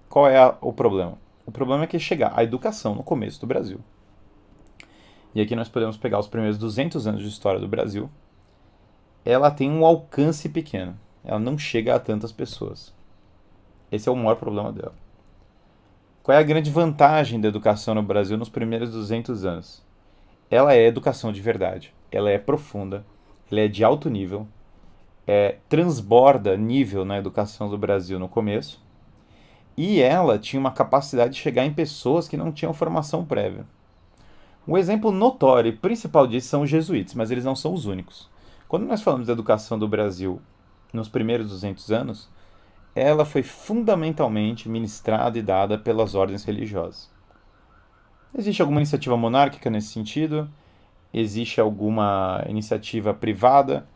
Qual 0.08 0.26
é 0.26 0.38
a, 0.38 0.56
o 0.62 0.73
problema? 0.73 1.18
O 1.44 1.52
problema 1.52 1.85
é 1.85 1.87
que 1.87 1.99
chegar 1.99 2.32
a 2.35 2.42
educação 2.42 2.94
no 2.94 3.02
começo 3.02 3.40
do 3.40 3.46
Brasil. 3.46 3.80
E 5.35 5.42
aqui 5.42 5.54
nós 5.54 5.68
podemos 5.68 5.99
pegar 5.99 6.18
os 6.18 6.26
primeiros 6.26 6.56
200 6.56 7.06
anos 7.06 7.20
de 7.20 7.28
história 7.28 7.61
do 7.61 7.68
Brasil. 7.68 8.08
Ela 9.23 9.50
tem 9.50 9.70
um 9.70 9.85
alcance 9.85 10.49
pequeno. 10.49 10.99
Ela 11.23 11.38
não 11.38 11.58
chega 11.58 11.94
a 11.94 12.00
tantas 12.00 12.32
pessoas. 12.32 12.96
Esse 13.90 14.09
é 14.09 14.12
o 14.12 14.16
maior 14.16 14.37
problema 14.37 14.73
dela. 14.73 14.95
Qual 16.23 16.37
é 16.37 16.40
a 16.40 16.45
grande 16.45 16.71
vantagem 16.71 17.40
da 17.40 17.49
educação 17.49 17.95
no 17.95 18.02
Brasil 18.02 18.37
nos 18.37 18.49
primeiros 18.49 18.90
200 18.90 19.45
anos? 19.45 19.83
Ela 20.50 20.75
é 20.75 20.87
educação 20.87 21.33
de 21.33 21.40
verdade. 21.40 21.95
Ela 22.11 22.31
é 22.31 22.38
profunda, 22.38 23.05
ela 23.50 23.61
é 23.61 23.69
de 23.69 23.85
alto 23.85 24.11
nível, 24.11 24.47
é, 25.26 25.57
transborda 25.69 26.57
nível 26.57 27.05
na 27.05 27.19
educação 27.19 27.69
do 27.69 27.78
Brasil 27.78 28.19
no 28.19 28.28
começo, 28.28 28.81
e 29.76 30.00
ela 30.00 30.38
tinha 30.38 30.59
uma 30.59 30.71
capacidade 30.71 31.35
de 31.35 31.40
chegar 31.40 31.64
em 31.64 31.73
pessoas 31.73 32.26
que 32.26 32.37
não 32.37 32.50
tinham 32.50 32.73
formação 32.73 33.25
prévia. 33.25 33.66
Um 34.66 34.76
exemplo 34.76 35.12
notório 35.12 35.69
e 35.69 35.76
principal 35.76 36.26
disso 36.26 36.49
são 36.49 36.62
os 36.62 36.71
jesuítas, 36.71 37.14
mas 37.14 37.31
eles 37.31 37.45
não 37.45 37.55
são 37.55 37.73
os 37.73 37.87
únicos. 37.87 38.28
Quando 38.66 38.87
nós 38.87 39.02
falamos 39.02 39.26
da 39.26 39.33
educação 39.33 39.78
do 39.78 39.87
Brasil 39.87 40.40
nos 40.93 41.09
primeiros 41.09 41.50
200 41.50 41.93
anos, 41.93 42.28
ela 42.97 43.26
foi 43.26 43.43
fundamentalmente 43.43 44.71
ministrada 44.71 45.38
e 45.38 45.43
dada 45.43 45.76
pelas 45.76 46.15
ordens 46.15 46.45
religiosas. 46.45 47.11
Existe 48.37 48.62
alguma 48.62 48.81
iniciativa 48.81 49.15
monárquica 49.19 49.69
nesse 49.69 49.88
sentido? 49.88 50.49
Existe 51.12 51.61
alguma 51.61 52.43
iniciativa 52.49 53.12
privada? 53.12 53.87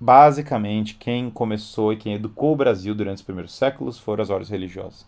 Basicamente, 0.00 0.94
quem 0.94 1.28
começou 1.28 1.92
e 1.92 1.96
quem 1.96 2.14
educou 2.14 2.52
o 2.52 2.56
Brasil 2.56 2.94
durante 2.94 3.16
os 3.16 3.22
primeiros 3.22 3.52
séculos 3.52 3.98
foram 3.98 4.22
as 4.22 4.30
ordens 4.30 4.48
religiosas. 4.48 5.04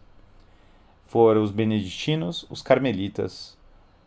Foram 1.07 1.45
os 1.45 1.53
beneditinos, 1.53 2.45
os 2.51 2.61
carmelitas, 2.61 3.57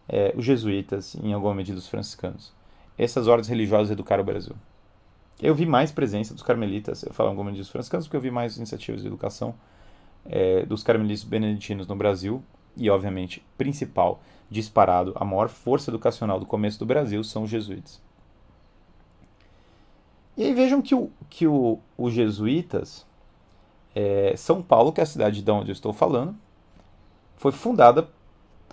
é, 0.09 0.33
os 0.35 0.43
jesuítas 0.43 1.13
e, 1.13 1.27
em 1.27 1.33
alguma 1.33 1.55
medida, 1.55 1.77
os 1.77 1.87
franciscanos. 1.87 2.53
Essas 2.97 3.27
ordens 3.27 3.47
religiosas 3.47 3.91
educaram 3.91 4.23
o 4.23 4.25
Brasil. 4.25 4.55
Eu 5.39 5.53
vi 5.53 5.65
mais 5.65 5.91
presença 5.91 6.33
dos 6.33 6.41
carmelitas, 6.41 7.03
eu 7.03 7.13
falo 7.13 7.29
alguma 7.29 7.51
dos 7.51 7.69
franciscanos, 7.69 8.07
porque 8.07 8.17
eu 8.17 8.21
vi 8.21 8.31
mais 8.31 8.57
iniciativas 8.57 9.01
de 9.01 9.07
educação 9.07 9.53
é, 10.25 10.65
dos 10.65 10.81
carmelitas 10.81 11.23
beneditinos 11.23 11.87
no 11.87 11.95
Brasil, 11.95 12.43
e 12.75 12.89
obviamente, 12.89 13.45
principal, 13.57 14.19
disparado, 14.49 15.13
a 15.15 15.23
maior 15.23 15.47
força 15.47 15.91
educacional 15.91 16.39
do 16.39 16.45
começo 16.45 16.79
do 16.79 16.85
Brasil 16.85 17.23
são 17.23 17.43
os 17.43 17.49
jesuítas. 17.49 18.01
E 20.35 20.43
aí 20.43 20.53
vejam 20.53 20.81
que, 20.81 20.93
o, 20.93 21.09
que 21.29 21.47
o, 21.47 21.79
os 21.97 22.13
jesuítas, 22.13 23.05
é, 23.95 24.35
São 24.35 24.61
Paulo, 24.61 24.91
que 24.91 25.01
é 25.01 25.03
a 25.03 25.07
cidade 25.07 25.41
de 25.41 25.51
onde 25.51 25.69
eu 25.69 25.73
estou 25.73 25.93
falando, 25.93 26.35
foi 27.35 27.51
fundada 27.51 28.07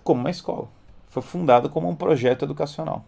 como 0.02 0.20
uma 0.20 0.30
escola, 0.30 0.68
foi 1.08 1.22
fundada 1.22 1.68
como 1.68 1.88
um 1.88 1.96
projeto 1.96 2.44
educacional. 2.44 3.04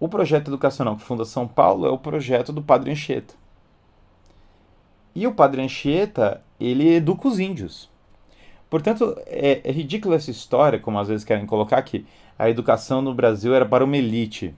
O 0.00 0.08
projeto 0.08 0.48
educacional 0.48 0.96
que 0.96 1.02
funda 1.02 1.26
São 1.26 1.46
Paulo 1.46 1.86
é 1.86 1.90
o 1.90 1.98
projeto 1.98 2.54
do 2.54 2.62
Padre 2.62 2.90
Anchieta. 2.90 3.34
E 5.14 5.26
o 5.26 5.34
Padre 5.34 5.60
Anchieta, 5.60 6.42
ele 6.58 6.94
educa 6.94 7.28
os 7.28 7.38
índios. 7.38 7.90
Portanto, 8.70 9.14
é, 9.26 9.60
é 9.62 9.70
ridícula 9.70 10.16
essa 10.16 10.30
história, 10.30 10.78
como 10.78 10.98
às 10.98 11.08
vezes 11.08 11.22
querem 11.22 11.44
colocar, 11.44 11.82
que 11.82 12.06
a 12.38 12.48
educação 12.48 13.02
no 13.02 13.12
Brasil 13.12 13.54
era 13.54 13.66
para 13.66 13.84
uma 13.84 13.96
elite. 13.96 14.54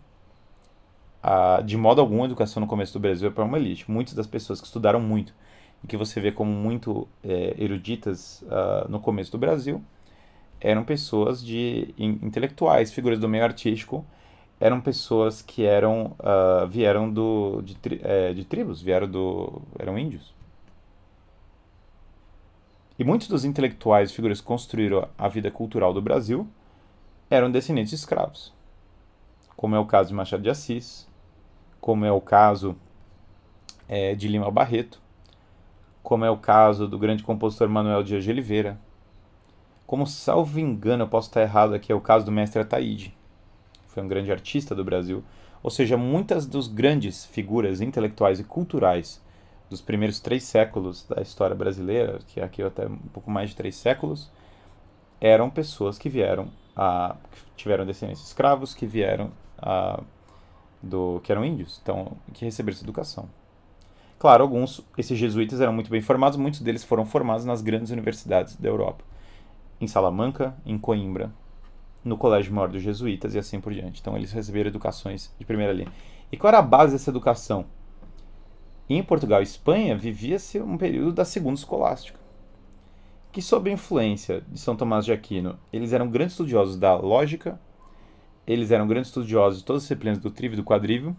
De 1.64 1.76
modo 1.76 2.00
algum, 2.00 2.22
a 2.22 2.26
educação 2.26 2.60
no 2.60 2.66
começo 2.66 2.92
do 2.92 3.00
Brasil 3.00 3.28
é 3.28 3.32
para 3.32 3.44
uma 3.44 3.58
elite. 3.58 3.90
Muitas 3.90 4.14
das 4.14 4.26
pessoas 4.26 4.60
que 4.60 4.66
estudaram 4.66 5.00
muito, 5.00 5.34
e 5.82 5.88
que 5.88 5.96
você 5.96 6.20
vê 6.20 6.30
como 6.30 6.52
muito 6.52 7.08
é, 7.24 7.56
eruditas 7.58 8.44
ah, 8.48 8.86
no 8.88 9.00
começo 9.00 9.32
do 9.32 9.38
Brasil, 9.38 9.82
eram 10.60 10.84
pessoas 10.84 11.44
de 11.44 11.92
intelectuais, 11.98 12.92
figuras 12.92 13.18
do 13.18 13.28
meio 13.28 13.42
artístico, 13.42 14.04
eram 14.62 14.80
pessoas 14.80 15.42
que 15.42 15.66
eram 15.66 16.14
uh, 16.20 16.68
vieram 16.68 17.12
do 17.12 17.60
de, 17.62 17.76
é, 18.00 18.32
de, 18.32 18.44
tribos 18.44 18.80
vieram 18.80 19.10
do 19.10 19.60
eram 19.76 19.98
índios. 19.98 20.32
E 22.96 23.02
muitos 23.02 23.26
dos 23.26 23.44
intelectuais 23.44 24.12
e 24.12 24.14
figuras 24.14 24.40
que 24.40 24.46
construíram 24.46 25.08
a 25.18 25.26
vida 25.26 25.50
cultural 25.50 25.92
do 25.92 26.00
Brasil 26.00 26.46
eram 27.28 27.50
descendentes 27.50 27.90
de 27.90 27.96
escravos 27.96 28.54
como 29.56 29.74
é 29.74 29.80
o 29.80 29.84
caso 29.84 30.10
de 30.10 30.14
Machado 30.14 30.44
de 30.44 30.50
Assis 30.50 31.08
como 31.80 32.04
é 32.04 32.12
o 32.12 32.20
caso 32.20 32.76
é, 33.88 34.14
de 34.14 34.28
Lima 34.28 34.48
Barreto 34.48 35.00
como 36.04 36.24
é 36.24 36.30
o 36.30 36.36
caso 36.36 36.86
do 36.86 37.00
grande 37.00 37.24
compositor 37.24 37.68
Manuel 37.68 38.04
Dias 38.04 38.22
de 38.22 38.30
Oliveira 38.30 38.78
como 39.88 40.06
salvo 40.06 40.60
engano 40.60 41.02
eu 41.02 41.08
posso 41.08 41.30
estar 41.30 41.42
errado 41.42 41.74
aqui 41.74 41.90
é 41.90 41.94
o 41.96 42.00
caso 42.00 42.24
do 42.24 42.30
mestre 42.30 42.62
Ataíde 42.62 43.12
foi 43.92 44.02
um 44.02 44.08
grande 44.08 44.32
artista 44.32 44.74
do 44.74 44.84
Brasil. 44.84 45.22
Ou 45.62 45.70
seja, 45.70 45.96
muitas 45.96 46.46
dos 46.46 46.66
grandes 46.66 47.24
figuras 47.26 47.80
intelectuais 47.80 48.40
e 48.40 48.44
culturais 48.44 49.22
dos 49.68 49.80
primeiros 49.80 50.18
três 50.18 50.44
séculos 50.44 51.04
da 51.04 51.22
história 51.22 51.54
brasileira, 51.54 52.18
que 52.26 52.40
aqui 52.40 52.62
até 52.62 52.86
um 52.86 52.96
pouco 53.12 53.30
mais 53.30 53.50
de 53.50 53.56
três 53.56 53.76
séculos, 53.76 54.30
eram 55.20 55.48
pessoas 55.48 55.98
que 55.98 56.08
vieram 56.08 56.48
a 56.74 57.16
que 57.30 57.42
tiveram 57.56 57.86
descendentes 57.86 58.22
escravos, 58.22 58.74
que 58.74 58.86
vieram 58.86 59.30
a, 59.58 60.02
do 60.82 61.20
que 61.22 61.30
eram 61.30 61.44
índios, 61.44 61.78
então 61.82 62.12
que 62.32 62.44
receberam 62.44 62.74
essa 62.74 62.84
educação. 62.84 63.28
Claro, 64.18 64.42
alguns 64.42 64.80
esses 64.96 65.18
jesuítas 65.18 65.60
eram 65.60 65.72
muito 65.72 65.90
bem 65.90 66.00
formados, 66.00 66.38
muitos 66.38 66.60
deles 66.60 66.82
foram 66.82 67.04
formados 67.04 67.44
nas 67.44 67.60
grandes 67.60 67.90
universidades 67.90 68.56
da 68.56 68.68
Europa, 68.68 69.04
em 69.80 69.86
Salamanca, 69.86 70.54
em 70.64 70.78
Coimbra, 70.78 71.30
no 72.04 72.16
Colégio 72.16 72.52
Maior 72.52 72.68
dos 72.68 72.82
Jesuítas 72.82 73.34
e 73.34 73.38
assim 73.38 73.60
por 73.60 73.72
diante. 73.72 74.00
Então 74.00 74.16
eles 74.16 74.32
receberam 74.32 74.68
educações 74.68 75.34
de 75.38 75.44
primeira 75.44 75.72
linha. 75.72 75.92
E 76.30 76.36
qual 76.36 76.48
era 76.48 76.58
a 76.58 76.62
base 76.62 76.92
dessa 76.92 77.10
educação? 77.10 77.66
Em 78.88 79.02
Portugal 79.02 79.40
e 79.40 79.44
Espanha 79.44 79.96
vivia-se 79.96 80.60
um 80.60 80.76
período 80.76 81.12
da 81.12 81.24
Segunda 81.24 81.58
Escolástica, 81.58 82.18
que 83.30 83.40
sob 83.40 83.70
a 83.70 83.72
influência 83.72 84.42
de 84.48 84.58
São 84.58 84.76
Tomás 84.76 85.04
de 85.04 85.12
Aquino, 85.12 85.58
eles 85.72 85.92
eram 85.92 86.10
grandes 86.10 86.34
estudiosos 86.34 86.76
da 86.76 86.94
lógica, 86.94 87.58
eles 88.46 88.70
eram 88.70 88.86
grandes 88.86 89.08
estudiosos 89.08 89.60
de 89.60 89.64
todas 89.64 89.82
as 89.82 89.88
disciplinas 89.88 90.18
do 90.18 90.30
trívio 90.30 90.56
e 90.56 90.60
do 90.60 90.64
quadrívio, 90.64 91.16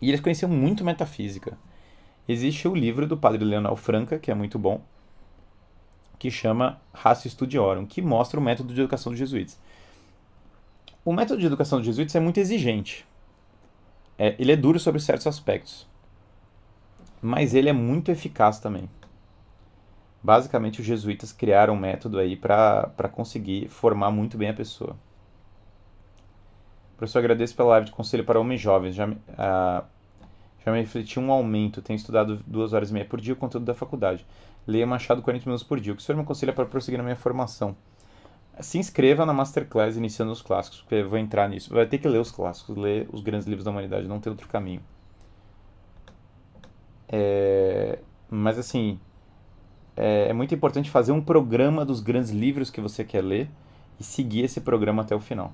e 0.00 0.08
eles 0.08 0.20
conheciam 0.20 0.50
muito 0.50 0.84
metafísica. 0.84 1.58
Existe 2.28 2.68
o 2.68 2.74
livro 2.74 3.06
do 3.06 3.16
padre 3.16 3.44
Leonel 3.44 3.74
Franca, 3.74 4.18
que 4.18 4.30
é 4.30 4.34
muito 4.34 4.58
bom, 4.58 4.80
que 6.18 6.30
chama 6.30 6.80
Ratio 6.92 7.30
Studiorum, 7.30 7.86
que 7.86 8.02
mostra 8.02 8.38
o 8.38 8.42
método 8.42 8.74
de 8.74 8.80
educação 8.80 9.10
dos 9.10 9.18
jesuítas. 9.18 9.58
O 11.04 11.12
método 11.12 11.40
de 11.40 11.46
educação 11.46 11.78
dos 11.78 11.86
jesuítas 11.86 12.14
é 12.14 12.20
muito 12.20 12.38
exigente. 12.38 13.06
É, 14.18 14.34
ele 14.38 14.52
é 14.52 14.56
duro 14.56 14.78
sobre 14.78 15.00
certos 15.00 15.26
aspectos. 15.26 15.88
Mas 17.22 17.54
ele 17.54 17.70
é 17.70 17.72
muito 17.72 18.10
eficaz 18.10 18.58
também. 18.58 18.88
Basicamente, 20.22 20.80
os 20.80 20.86
jesuítas 20.86 21.32
criaram 21.32 21.72
um 21.72 21.78
método 21.78 22.18
aí 22.18 22.36
para 22.36 23.08
conseguir 23.10 23.68
formar 23.68 24.10
muito 24.10 24.36
bem 24.36 24.50
a 24.50 24.54
pessoa. 24.54 24.94
Professor, 26.98 27.20
agradeço 27.20 27.56
pela 27.56 27.70
live 27.70 27.86
de 27.86 27.92
conselho 27.92 28.24
para 28.24 28.38
homens 28.38 28.60
jovens. 28.60 28.94
Já, 28.94 29.08
uh, 29.08 29.84
já 30.62 30.70
me 30.70 30.80
refleti 30.80 31.18
um 31.18 31.32
aumento. 31.32 31.80
Tenho 31.80 31.96
estudado 31.96 32.42
duas 32.46 32.74
horas 32.74 32.90
e 32.90 32.92
meia 32.92 33.06
por 33.06 33.18
dia 33.18 33.32
o 33.32 33.36
conteúdo 33.36 33.64
da 33.64 33.72
faculdade. 33.74 34.26
Leia 34.66 34.86
Machado 34.86 35.22
40 35.22 35.46
minutos 35.46 35.66
por 35.66 35.80
dia. 35.80 35.94
O 35.94 35.96
que 35.96 36.02
o 36.02 36.04
senhor 36.04 36.18
me 36.18 36.24
aconselha 36.24 36.52
para 36.52 36.66
prosseguir 36.66 36.98
na 36.98 37.04
minha 37.04 37.16
formação? 37.16 37.74
Se 38.62 38.78
inscreva 38.78 39.24
na 39.24 39.32
Masterclass 39.32 39.96
Iniciando 39.96 40.32
os 40.32 40.42
Clássicos, 40.42 40.80
porque 40.80 40.96
eu 40.96 41.08
vou 41.08 41.18
entrar 41.18 41.48
nisso. 41.48 41.72
Vai 41.72 41.86
ter 41.86 41.98
que 41.98 42.08
ler 42.08 42.18
os 42.18 42.30
clássicos, 42.30 42.76
ler 42.76 43.08
os 43.12 43.22
grandes 43.22 43.46
livros 43.46 43.64
da 43.64 43.70
humanidade, 43.70 44.08
não 44.08 44.20
tem 44.20 44.30
outro 44.30 44.48
caminho. 44.48 44.80
É... 47.08 47.98
Mas 48.28 48.58
assim, 48.58 48.98
é... 49.96 50.28
é 50.28 50.32
muito 50.32 50.54
importante 50.54 50.90
fazer 50.90 51.12
um 51.12 51.22
programa 51.22 51.84
dos 51.84 52.00
grandes 52.00 52.30
livros 52.30 52.70
que 52.70 52.80
você 52.80 53.04
quer 53.04 53.22
ler 53.22 53.50
e 53.98 54.04
seguir 54.04 54.44
esse 54.44 54.60
programa 54.60 55.02
até 55.02 55.14
o 55.14 55.20
final. 55.20 55.52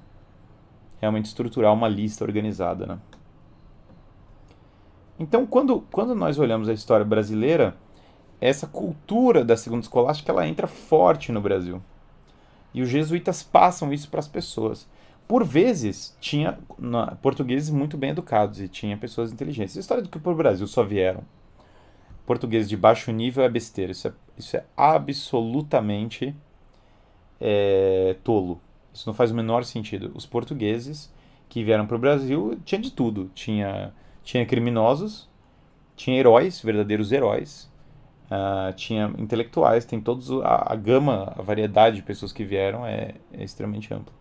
Realmente 1.00 1.26
estruturar 1.26 1.72
uma 1.72 1.88
lista 1.88 2.24
organizada, 2.24 2.86
né? 2.86 2.98
Então, 5.18 5.46
quando, 5.46 5.80
quando 5.90 6.14
nós 6.14 6.38
olhamos 6.38 6.68
a 6.68 6.72
história 6.72 7.04
brasileira, 7.04 7.76
essa 8.40 8.66
cultura 8.66 9.44
da 9.44 9.56
segunda 9.56 9.82
escolástica 9.82 10.30
ela 10.30 10.46
entra 10.46 10.66
forte 10.66 11.32
no 11.32 11.40
Brasil. 11.40 11.82
E 12.76 12.82
os 12.82 12.88
jesuítas 12.88 13.42
passam 13.42 13.92
isso 13.92 14.08
para 14.10 14.20
as 14.20 14.28
pessoas. 14.28 14.86
por 15.26 15.42
vezes, 15.42 16.16
tinha 16.20 16.56
na, 16.78 17.16
portugueses 17.16 17.70
muito 17.70 17.96
bem 17.96 18.10
educados 18.10 18.60
e 18.60 18.68
tinha 18.68 18.96
pessoas 18.96 19.32
inteligentes. 19.32 19.76
A 19.76 19.80
história 19.80 20.02
do 20.02 20.08
que 20.08 20.20
para 20.20 20.30
o 20.30 20.36
Brasil 20.36 20.66
só 20.68 20.84
vieram 20.84 21.24
portugueses 22.26 22.68
de 22.68 22.76
baixo 22.76 23.10
nível 23.12 23.44
é 23.44 23.48
besteira. 23.48 23.92
Isso 23.92 24.08
é, 24.08 24.12
isso 24.36 24.56
é 24.56 24.64
absolutamente 24.76 26.34
é, 27.40 28.16
tolo. 28.24 28.60
Isso 28.92 29.08
não 29.08 29.14
faz 29.14 29.30
o 29.30 29.34
menor 29.34 29.64
sentido. 29.64 30.10
Os 30.14 30.26
portugueses 30.26 31.12
que 31.48 31.62
vieram 31.62 31.86
para 31.86 31.96
o 31.96 31.98
Brasil 31.98 32.58
tinha 32.64 32.80
de 32.80 32.90
tudo. 32.90 33.30
Tinha, 33.34 33.94
tinha 34.24 34.44
criminosos, 34.44 35.28
tinha 35.94 36.18
heróis, 36.18 36.60
verdadeiros 36.60 37.12
heróis, 37.12 37.70
uh, 38.26 38.72
tinha 38.74 39.12
intelectuais, 39.18 39.84
tem 39.84 40.00
todos 40.00 40.30
a, 40.42 40.72
a, 40.72 40.76
gama, 40.76 41.32
a 41.36 41.42
variedade 41.42 41.96
de 41.96 42.02
pessoas 42.02 42.32
que 42.32 42.44
vieram 42.44 42.86
é, 42.86 43.14
é 43.32 43.44
extremamente 43.44 43.92
ampla. 43.92 44.12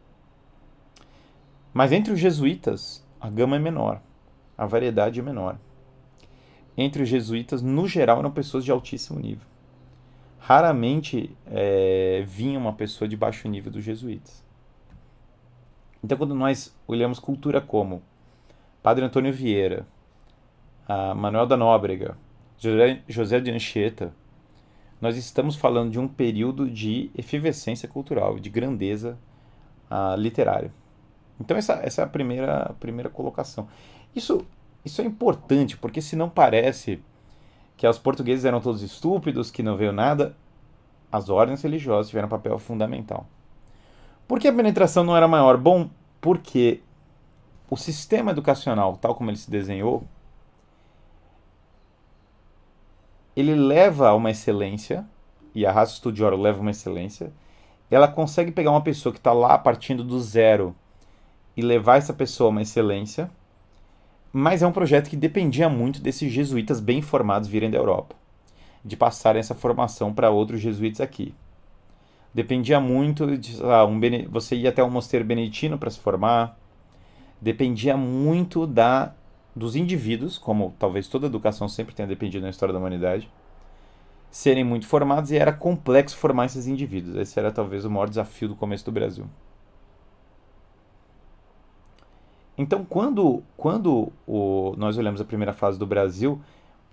Mas 1.73 1.91
entre 1.91 2.13
os 2.13 2.19
jesuítas, 2.19 3.05
a 3.19 3.29
gama 3.29 3.55
é 3.55 3.59
menor, 3.59 4.01
a 4.57 4.65
variedade 4.65 5.19
é 5.19 5.23
menor. 5.23 5.57
Entre 6.77 7.03
os 7.03 7.09
jesuítas, 7.09 7.61
no 7.61 7.87
geral, 7.87 8.19
eram 8.19 8.31
pessoas 8.31 8.63
de 8.63 8.71
altíssimo 8.71 9.19
nível. 9.19 9.47
Raramente 10.39 11.35
é, 11.47 12.23
vinha 12.27 12.59
uma 12.59 12.73
pessoa 12.73 13.07
de 13.07 13.17
baixo 13.17 13.47
nível 13.47 13.71
dos 13.71 13.83
jesuítas. 13.83 14.43
Então, 16.03 16.17
quando 16.17 16.35
nós 16.35 16.75
olhamos 16.87 17.17
cultura 17.17 17.59
como 17.59 18.03
Padre 18.83 19.03
Antônio 19.03 19.33
Vieira, 19.33 19.87
Manuel 21.15 21.47
da 21.47 21.57
Nóbrega, 21.57 22.15
José, 22.57 23.39
de 23.39 23.51
Anchieta, 23.51 24.13
nós 25.01 25.17
estamos 25.17 25.55
falando 25.55 25.91
de 25.91 25.99
um 25.99 26.07
período 26.07 26.69
de 26.69 27.11
efervescência 27.15 27.87
cultural, 27.87 28.39
de 28.39 28.49
grandeza 28.49 29.17
uh, 29.91 30.19
literária. 30.19 30.71
Então 31.39 31.57
essa, 31.57 31.73
essa 31.83 32.01
é 32.01 32.05
a 32.05 32.07
primeira, 32.07 32.63
a 32.63 32.73
primeira 32.73 33.09
colocação. 33.09 33.67
Isso, 34.15 34.45
isso 34.83 35.01
é 35.01 35.05
importante, 35.05 35.77
porque 35.77 36.01
se 36.01 36.15
não 36.15 36.29
parece 36.29 37.01
que 37.75 37.85
os 37.85 37.99
portugueses 37.99 38.45
eram 38.45 38.61
todos 38.61 38.81
estúpidos, 38.81 39.51
que 39.51 39.61
não 39.61 39.75
veio 39.75 39.91
nada, 39.91 40.35
as 41.11 41.29
ordens 41.29 41.61
religiosas 41.61 42.09
tiveram 42.09 42.27
um 42.27 42.31
papel 42.31 42.57
fundamental. 42.57 43.27
Por 44.27 44.39
que 44.39 44.47
a 44.47 44.53
penetração 44.53 45.03
não 45.03 45.15
era 45.15 45.27
maior? 45.27 45.57
Bom, 45.57 45.89
porque 46.19 46.81
o 47.69 47.75
sistema 47.75 48.31
educacional, 48.31 48.97
tal 48.97 49.13
como 49.13 49.29
ele 49.29 49.37
se 49.37 49.51
desenhou, 49.51 50.07
ele 53.35 53.53
leva 53.53 54.09
a 54.09 54.15
uma 54.15 54.31
excelência, 54.31 55.05
e 55.53 55.65
a 55.65 55.71
raça 55.71 55.93
estudiosa 55.93 56.35
leva 56.35 56.59
a 56.59 56.61
uma 56.61 56.71
excelência, 56.71 57.31
ela 57.89 58.07
consegue 58.07 58.51
pegar 58.51 58.71
uma 58.71 58.81
pessoa 58.81 59.13
que 59.13 59.19
está 59.19 59.33
lá 59.33 59.57
partindo 59.57 60.03
do 60.03 60.19
zero 60.19 60.75
e 61.55 61.61
levar 61.61 61.97
essa 61.97 62.13
pessoa 62.13 62.49
a 62.49 62.51
uma 62.51 62.61
excelência, 62.61 63.29
mas 64.33 64.61
é 64.61 64.67
um 64.67 64.71
projeto 64.71 65.09
que 65.09 65.15
dependia 65.15 65.69
muito 65.69 66.01
desses 66.01 66.31
jesuítas 66.31 66.79
bem 66.79 67.01
formados 67.01 67.47
virem 67.47 67.71
da 67.71 67.77
Europa, 67.77 68.15
de 68.83 68.97
passarem 68.97 69.39
essa 69.39 69.55
formação 69.55 70.13
para 70.13 70.29
outros 70.29 70.59
jesuítas 70.59 71.01
aqui. 71.01 71.33
Dependia 72.33 72.79
muito 72.81 73.37
de 73.37 73.57
ah, 73.63 73.85
um, 73.85 73.97
você 74.29 74.57
ia 74.57 74.69
até 74.69 74.83
um 74.83 74.89
mosteiro 74.89 75.25
beneditino 75.25 75.77
para 75.77 75.89
se 75.89 75.99
formar, 75.99 76.59
dependia 77.39 77.95
muito 77.95 78.67
da 78.67 79.13
dos 79.55 79.75
indivíduos, 79.75 80.37
como 80.37 80.75
talvez 80.77 81.07
toda 81.07 81.27
educação 81.27 81.67
sempre 81.69 81.95
tenha 81.95 82.07
dependido 82.07 82.43
na 82.43 82.49
história 82.49 82.73
da 82.73 82.79
humanidade, 82.79 83.29
serem 84.29 84.65
muito 84.65 84.85
formados 84.85 85.31
e 85.31 85.37
era 85.37 85.53
complexo 85.53 86.17
formar 86.17 86.45
esses 86.45 86.67
indivíduos. 86.67 87.15
Esse 87.15 87.39
era 87.39 87.51
talvez 87.51 87.85
o 87.85 87.89
maior 87.89 88.09
desafio 88.09 88.49
do 88.49 88.55
começo 88.55 88.83
do 88.83 88.91
Brasil. 88.91 89.25
Então, 92.57 92.85
quando, 92.85 93.43
quando 93.55 94.11
o, 94.27 94.75
nós 94.77 94.97
olhamos 94.97 95.21
a 95.21 95.25
primeira 95.25 95.53
fase 95.53 95.77
do 95.79 95.85
Brasil, 95.85 96.41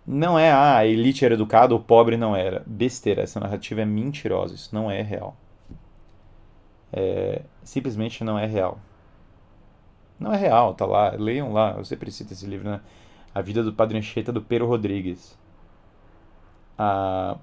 não 0.07 0.38
é 0.38 0.50
ah, 0.50 0.76
a 0.78 0.87
elite 0.87 1.25
era 1.25 1.35
educada, 1.35 1.75
o 1.75 1.81
pobre 1.81 2.16
não 2.16 2.35
era. 2.35 2.62
Besteira, 2.66 3.22
essa 3.22 3.40
narrativa 3.40 3.81
é 3.81 3.85
mentirosa, 3.85 4.55
isso 4.55 4.70
não 4.72 4.90
é 4.90 5.03
real. 5.03 5.37
É, 6.92 7.42
simplesmente 7.64 8.22
não 8.22 8.38
é 8.38 8.46
real. 8.46 8.79
Não 10.22 10.32
é 10.32 10.37
real, 10.37 10.72
tá 10.74 10.87
lá, 10.87 11.11
leiam 11.11 11.52
lá, 11.52 11.74
eu 11.76 11.85
sempre 11.85 12.08
cito 12.12 12.32
esse 12.32 12.46
livro, 12.46 12.70
né? 12.70 12.80
A 13.35 13.42
Vida 13.42 13.61
do 13.62 13.72
Padre 13.72 13.98
Anchieta, 13.98 14.32
do 14.32 14.40
Pero 14.40 14.68
Rodrigues. 14.68 15.37
Ah, 16.78 17.37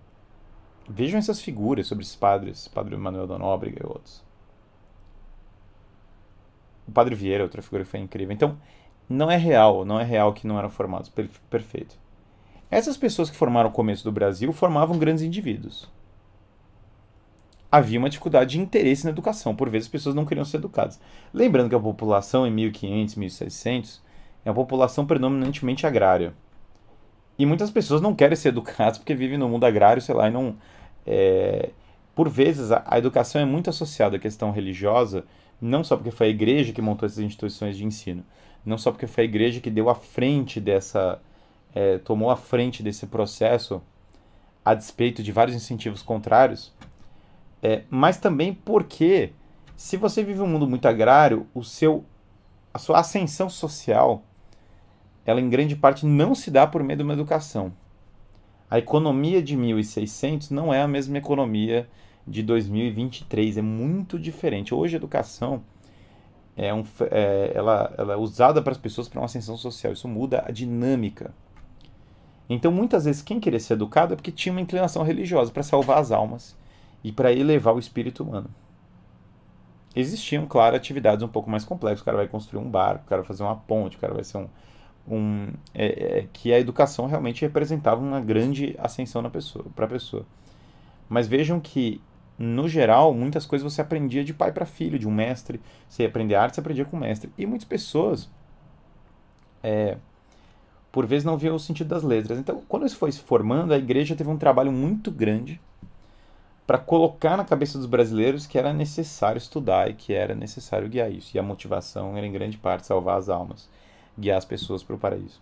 vejam 0.87 1.19
essas 1.19 1.41
figuras 1.41 1.87
sobre 1.87 2.05
esses 2.05 2.15
padres, 2.15 2.69
Padre 2.69 2.95
Manuel 2.95 3.27
da 3.27 3.37
Nóbrega 3.37 3.81
e 3.83 3.85
outros. 3.85 4.23
O 6.87 6.91
Padre 6.91 7.15
Vieira, 7.15 7.43
outra 7.43 7.61
figura 7.61 7.83
que 7.83 7.91
foi 7.91 7.99
incrível. 7.99 8.33
Então, 8.33 8.57
não 9.09 9.29
é 9.29 9.35
real, 9.35 9.83
não 9.83 9.99
é 9.99 10.03
real 10.05 10.31
que 10.31 10.47
não 10.47 10.57
eram 10.57 10.69
formados. 10.69 11.11
Perfeito. 11.49 11.97
Essas 12.71 12.95
pessoas 12.95 13.29
que 13.29 13.35
formaram 13.35 13.69
o 13.69 13.73
começo 13.73 14.05
do 14.05 14.11
Brasil 14.11 14.53
formavam 14.53 14.97
grandes 14.97 15.23
indivíduos. 15.23 15.89
Havia 17.71 17.99
uma 17.99 18.10
dificuldade 18.10 18.51
de 18.51 18.60
interesse 18.60 19.05
na 19.05 19.12
educação, 19.12 19.55
por 19.55 19.69
vezes 19.69 19.88
as 19.88 19.91
pessoas 19.91 20.15
não 20.15 20.25
queriam 20.25 20.45
ser 20.45 20.58
educadas. 20.58 20.99
Lembrando 21.34 21.69
que 21.69 21.75
a 21.75 21.79
população 21.79 22.47
em 22.47 22.51
1500, 22.51 23.15
1600 23.15 24.01
é 24.43 24.49
uma 24.49 24.55
população 24.55 25.05
predominantemente 25.05 25.86
agrária. 25.86 26.34
E 27.38 27.45
muitas 27.45 27.69
pessoas 27.69 28.01
não 28.01 28.15
querem 28.15 28.36
ser 28.36 28.49
educadas 28.49 28.97
porque 28.97 29.13
vivem 29.13 29.38
no 29.38 29.47
mundo 29.47 29.65
agrário, 29.65 30.01
sei 30.01 30.15
lá, 30.15 30.27
e 30.27 30.32
não. 30.32 30.55
É... 31.05 31.69
Por 32.15 32.27
vezes 32.27 32.71
a, 32.71 32.84
a 32.86 32.97
educação 32.97 33.41
é 33.41 33.45
muito 33.45 33.69
associada 33.69 34.17
à 34.17 34.19
questão 34.19 34.51
religiosa 34.51 35.23
não 35.62 35.84
só 35.84 35.95
porque 35.95 36.12
foi 36.12 36.27
a 36.27 36.29
igreja 36.29 36.71
que 36.71 36.82
montou 36.82 37.05
essas 37.05 37.19
instituições 37.19 37.77
de 37.77 37.86
ensino, 37.86 38.23
não 38.65 38.77
só 38.77 38.91
porque 38.91 39.08
foi 39.08 39.23
a 39.23 39.25
igreja 39.25 39.60
que 39.60 39.69
deu 39.69 39.89
a 39.89 39.95
frente 39.95 40.60
dessa, 40.60 41.19
é, 41.73 41.97
tomou 41.97 42.29
a 42.29 42.38
frente 42.38 42.82
desse 42.82 43.08
processo 43.08 43.82
a 44.63 44.73
despeito 44.73 45.23
de 45.23 45.32
vários 45.32 45.55
incentivos 45.55 46.01
contrários, 46.01 46.73
é, 47.61 47.83
mas 47.89 48.17
também 48.17 48.53
porque 48.53 49.33
se 49.75 49.97
você 49.97 50.23
vive 50.23 50.41
um 50.41 50.47
mundo 50.47 50.67
muito 50.67 50.87
agrário, 50.87 51.47
o 51.53 51.63
seu, 51.63 52.03
a 52.73 52.79
sua 52.79 52.99
ascensão 52.99 53.49
social, 53.49 54.23
ela 55.25 55.39
em 55.39 55.49
grande 55.49 55.75
parte 55.75 56.05
não 56.05 56.35
se 56.35 56.51
dá 56.51 56.67
por 56.67 56.83
meio 56.83 56.97
de 56.97 57.03
uma 57.03 57.13
educação. 57.13 57.71
A 58.69 58.77
economia 58.77 59.41
de 59.41 59.55
1600 59.55 60.49
não 60.49 60.73
é 60.73 60.81
a 60.81 60.87
mesma 60.87 61.17
economia 61.17 61.87
de 62.27 62.43
2023 62.43 63.57
é 63.57 63.61
muito 63.61 64.19
diferente. 64.19 64.73
Hoje 64.73 64.95
a 64.95 64.97
educação 64.97 65.63
é, 66.55 66.73
um, 66.73 66.83
é, 67.09 67.51
ela, 67.55 67.93
ela 67.97 68.13
é 68.13 68.17
usada 68.17 68.61
para 68.61 68.71
as 68.71 68.77
pessoas 68.77 69.07
para 69.07 69.19
uma 69.19 69.25
ascensão 69.25 69.57
social. 69.57 69.93
Isso 69.93 70.07
muda 70.07 70.43
a 70.45 70.51
dinâmica. 70.51 71.33
Então, 72.49 72.71
muitas 72.71 73.05
vezes, 73.05 73.21
quem 73.21 73.39
queria 73.39 73.59
ser 73.59 73.73
educado 73.73 74.13
é 74.13 74.15
porque 74.15 74.31
tinha 74.31 74.51
uma 74.51 74.61
inclinação 74.61 75.03
religiosa 75.03 75.51
para 75.51 75.63
salvar 75.63 75.99
as 75.99 76.11
almas 76.11 76.58
e 77.03 77.12
para 77.12 77.31
elevar 77.31 77.73
o 77.73 77.79
espírito 77.79 78.23
humano. 78.23 78.49
Existiam, 79.95 80.45
claro, 80.45 80.75
atividades 80.75 81.23
um 81.23 81.27
pouco 81.27 81.49
mais 81.49 81.65
complexas. 81.65 82.01
O 82.01 82.05
cara 82.05 82.17
vai 82.17 82.27
construir 82.27 82.62
um 82.62 82.69
barco, 82.69 83.05
o 83.05 83.09
cara 83.09 83.21
vai 83.21 83.27
fazer 83.27 83.43
uma 83.43 83.55
ponte, 83.55 83.97
o 83.97 83.99
cara 83.99 84.13
vai 84.13 84.23
ser 84.23 84.38
um. 84.38 84.47
um 85.07 85.47
é, 85.73 86.19
é, 86.19 86.27
que 86.31 86.53
a 86.53 86.59
educação 86.59 87.07
realmente 87.07 87.41
representava 87.41 88.01
uma 88.01 88.21
grande 88.21 88.75
ascensão 88.77 89.21
para 89.21 89.31
pessoa, 89.31 89.65
a 89.75 89.88
pessoa. 89.88 90.25
Mas 91.07 91.27
vejam 91.27 91.59
que 91.59 92.01
no 92.38 92.69
geral, 92.69 93.13
muitas 93.13 93.45
coisas 93.45 93.71
você 93.73 93.81
aprendia 93.81 94.23
de 94.23 94.33
pai 94.33 94.51
para 94.53 94.65
filho, 94.65 94.97
de 94.97 95.07
um 95.07 95.12
mestre. 95.12 95.59
Você 95.89 96.03
ia 96.03 96.09
aprender 96.09 96.35
arte, 96.35 96.55
você 96.55 96.62
aprendia 96.62 96.85
com 96.85 96.95
o 96.95 96.99
mestre. 96.99 97.29
E 97.38 97.45
muitas 97.45 97.67
pessoas, 97.67 98.29
é, 99.62 99.97
por 100.89 101.05
vezes, 101.05 101.25
não 101.25 101.38
viam 101.38 101.55
o 101.55 101.59
sentido 101.59 101.88
das 101.88 102.01
letras. 102.01 102.39
Então, 102.39 102.62
quando 102.69 102.85
isso 102.85 102.95
foi 102.95 103.12
se 103.12 103.19
formando, 103.19 103.73
a 103.73 103.77
igreja 103.77 104.15
teve 104.15 104.29
um 104.29 104.38
trabalho 104.38 104.71
muito 104.71 105.12
grande 105.12 105.59
para 106.69 106.77
colocar 106.77 107.36
na 107.36 107.43
cabeça 107.43 107.79
dos 107.79 107.88
brasileiros 107.88 108.45
que 108.45 108.55
era 108.55 108.71
necessário 108.71 109.39
estudar 109.39 109.89
e 109.89 109.95
que 109.95 110.13
era 110.13 110.36
necessário 110.36 110.88
guiar 110.88 111.12
isso. 111.12 111.36
E 111.36 111.39
a 111.39 111.41
motivação 111.41 112.15
era, 112.15 112.27
em 112.27 112.32
grande 112.32 112.60
parte, 112.60 112.86
salvar 112.86 113.17
as 113.17 113.27
almas, 113.27 113.67
guiar 114.15 114.38
as 114.38 114.45
pessoas 114.45 114.84
para 114.84 114.95
o 114.95 114.99
paraíso. 114.99 115.41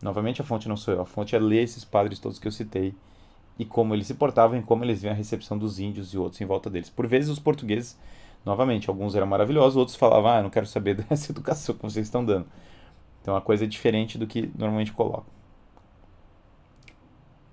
Novamente, 0.00 0.40
a 0.40 0.44
fonte 0.44 0.68
não 0.68 0.76
sou 0.76 0.94
eu, 0.94 1.00
a 1.00 1.04
fonte 1.04 1.34
é 1.34 1.38
ler 1.40 1.64
esses 1.64 1.84
padres 1.84 2.20
todos 2.20 2.38
que 2.38 2.46
eu 2.46 2.52
citei 2.52 2.94
e 3.58 3.64
como 3.64 3.92
eles 3.92 4.06
se 4.06 4.14
portavam 4.14 4.56
e 4.56 4.62
como 4.62 4.84
eles 4.84 5.02
viam 5.02 5.10
a 5.10 5.16
recepção 5.16 5.58
dos 5.58 5.80
índios 5.80 6.14
e 6.14 6.16
outros 6.16 6.40
em 6.40 6.46
volta 6.46 6.70
deles. 6.70 6.88
Por 6.88 7.08
vezes 7.08 7.28
os 7.28 7.40
portugueses, 7.40 7.98
novamente, 8.44 8.88
alguns 8.88 9.16
eram 9.16 9.26
maravilhosos, 9.26 9.76
outros 9.76 9.96
falavam, 9.96 10.30
ah, 10.30 10.42
não 10.44 10.48
quero 10.48 10.64
saber 10.64 10.94
dessa 11.10 11.32
educação 11.32 11.74
que 11.74 11.82
vocês 11.82 12.06
estão 12.06 12.24
dando. 12.24 12.46
Então 13.20 13.34
a 13.34 13.40
coisa 13.40 13.64
é 13.64 13.66
diferente 13.66 14.16
do 14.16 14.28
que 14.28 14.48
normalmente 14.56 14.92
colocam. 14.92 15.39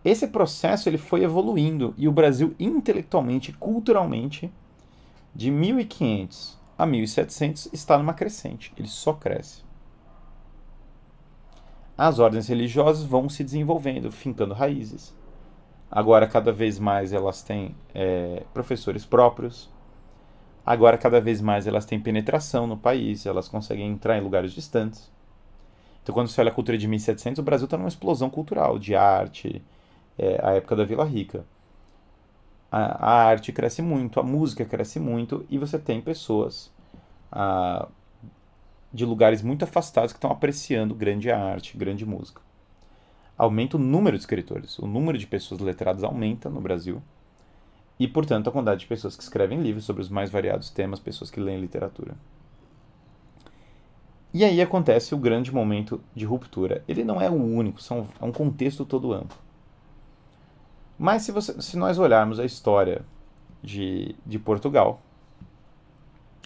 Esse 0.08 0.26
processo 0.26 0.88
ele 0.88 0.98
foi 0.98 1.24
evoluindo 1.24 1.94
e 1.98 2.08
o 2.08 2.14
Brasil 2.14 2.56
intelectualmente, 2.58 3.52
culturalmente, 3.52 4.50
de 5.36 5.52
1500 5.52 6.58
a 6.78 6.86
1700 6.86 7.74
está 7.74 7.98
numa 7.98 8.14
crescente, 8.14 8.72
ele 8.78 8.88
só 8.88 9.12
cresce. 9.12 9.66
As 11.98 12.20
ordens 12.20 12.48
religiosas 12.48 13.04
vão 13.04 13.28
se 13.28 13.44
desenvolvendo, 13.44 14.10
fincando 14.10 14.54
raízes. 14.54 15.14
Agora, 15.92 16.26
cada 16.26 16.54
vez 16.54 16.80
mais 16.80 17.12
elas 17.12 17.44
têm 17.44 17.76
é, 17.94 18.44
professores 18.54 19.06
próprios. 19.06 19.70
Agora, 20.66 20.98
cada 20.98 21.20
vez 21.20 21.42
mais, 21.42 21.68
elas 21.68 21.86
têm 21.86 22.00
penetração 22.00 22.66
no 22.66 22.78
país, 22.78 23.26
elas 23.26 23.50
conseguem 23.50 23.92
entrar 23.92 24.18
em 24.18 24.22
lugares 24.22 24.54
distantes. 24.54 25.12
Então, 26.02 26.16
quando 26.16 26.30
você 26.30 26.40
olha 26.40 26.52
a 26.52 26.54
cultura 26.54 26.78
de 26.78 26.88
1700, 26.88 27.40
o 27.40 27.44
Brasil 27.44 27.66
está 27.66 27.76
numa 27.76 27.90
explosão 27.90 28.30
cultural, 28.30 28.80
de 28.80 28.96
arte, 28.96 29.62
é, 30.18 30.40
a 30.44 30.52
época 30.54 30.76
da 30.76 30.84
Vila 30.84 31.06
Rica. 31.06 31.46
A, 32.72 33.12
a, 33.12 33.24
arte 33.26 33.52
cresce 33.52 33.82
muito, 33.82 34.20
a 34.20 34.24
música 34.24 34.66
cresce 34.66 35.00
muito, 35.00 35.46
e 35.50 35.58
você 35.58 35.80
tem 35.80 36.02
pessoas 36.02 36.72
a, 37.32 37.88
de 38.94 39.06
lugares 39.06 39.42
muito 39.42 39.64
afastados 39.64 40.12
que 40.12 40.18
estão 40.18 40.32
apreciando 40.32 40.94
grande 40.94 41.32
arte, 41.32 41.78
grande 41.78 42.06
música. 42.06 42.42
Aumenta 43.38 43.78
o 43.78 43.80
número 43.80 44.18
de 44.18 44.22
escritores, 44.24 44.80
o 44.80 44.88
número 44.88 45.18
de 45.18 45.28
pessoas 45.28 45.62
letradas 45.62 46.04
aumenta 46.04 46.50
no 46.50 46.60
Brasil, 46.60 47.02
e, 48.00 48.08
portanto, 48.08 48.48
a 48.48 48.52
quantidade 48.52 48.82
de 48.82 48.88
pessoas 48.88 49.16
que 49.16 49.24
escrevem 49.24 49.62
livros 49.62 49.86
sobre 49.86 50.02
os 50.02 50.10
mais 50.10 50.30
variados 50.30 50.70
temas, 50.70 51.00
pessoas 51.00 51.32
que 51.32 51.40
leem 51.40 51.60
literatura. 51.60 52.16
E 54.34 54.44
aí 54.44 54.62
acontece 54.62 55.16
o 55.16 55.18
grande 55.18 55.52
momento 55.52 56.00
de 56.14 56.26
ruptura. 56.26 56.84
Ele 56.88 57.04
não 57.04 57.20
é 57.20 57.30
o 57.30 57.34
único, 57.34 57.82
são, 57.82 58.08
é 58.22 58.26
um 58.26 58.32
contexto 58.32 58.86
todo 58.86 59.14
amplo. 59.14 59.38
Mas 60.98 61.24
se, 61.24 61.32
você, 61.32 61.62
se 61.62 61.78
nós 61.78 62.00
olharmos 62.00 62.40
a 62.40 62.46
história 62.46 63.06
de, 63.62 64.16
de 64.26 64.40
Portugal, 64.40 65.02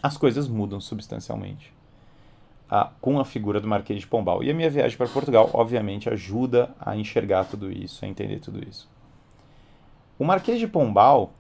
as 0.02 0.18
coisas 0.18 0.48
mudam 0.48 0.80
substancialmente 0.80 1.74
a, 2.70 2.90
com 3.00 3.20
a 3.20 3.26
figura 3.26 3.60
do 3.60 3.68
Marquês 3.68 4.00
de 4.00 4.08
Pombal. 4.08 4.44
E 4.44 4.50
a 4.50 4.54
minha 4.54 4.70
viagem 4.70 4.98
para 4.98 5.08
Portugal, 5.08 5.50
obviamente, 5.54 6.10
ajuda 6.10 6.74
a 6.80 6.96
enxergar 6.96 7.46
tudo 7.46 7.72
isso, 7.72 8.04
a 8.04 8.08
entender 8.08 8.40
tudo 8.40 8.68
isso. 8.68 8.90
O 10.18 10.24
Marquês 10.24 10.60
de 10.60 10.68
Pombal, 10.68 11.32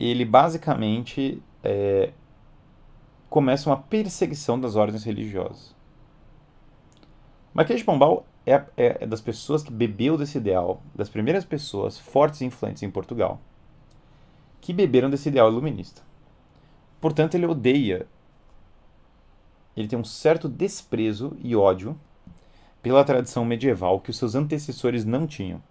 ele 0.00 0.24
basicamente 0.24 1.42
é, 1.62 2.12
começa 3.28 3.68
uma 3.68 3.76
perseguição 3.76 4.58
das 4.58 4.74
ordens 4.74 5.04
religiosas. 5.04 5.74
Marquês 7.52 7.80
de 7.80 7.84
Pombal 7.84 8.24
é, 8.46 8.54
é, 8.76 8.98
é 9.00 9.06
das 9.06 9.20
pessoas 9.20 9.62
que 9.62 9.72
bebeu 9.72 10.16
desse 10.16 10.38
ideal, 10.38 10.82
das 10.94 11.08
primeiras 11.08 11.44
pessoas 11.44 11.98
fortes 11.98 12.40
e 12.40 12.44
influentes 12.44 12.82
em 12.82 12.90
Portugal, 12.90 13.40
que 14.60 14.72
beberam 14.72 15.10
desse 15.10 15.28
ideal 15.28 15.50
iluminista. 15.50 16.02
Portanto, 17.00 17.34
ele 17.34 17.46
odeia, 17.46 18.06
ele 19.76 19.88
tem 19.88 19.98
um 19.98 20.04
certo 20.04 20.48
desprezo 20.48 21.36
e 21.42 21.54
ódio 21.54 21.98
pela 22.82 23.04
tradição 23.04 23.44
medieval 23.44 24.00
que 24.00 24.10
os 24.10 24.16
seus 24.16 24.34
antecessores 24.34 25.04
não 25.04 25.26
tinham. 25.26 25.62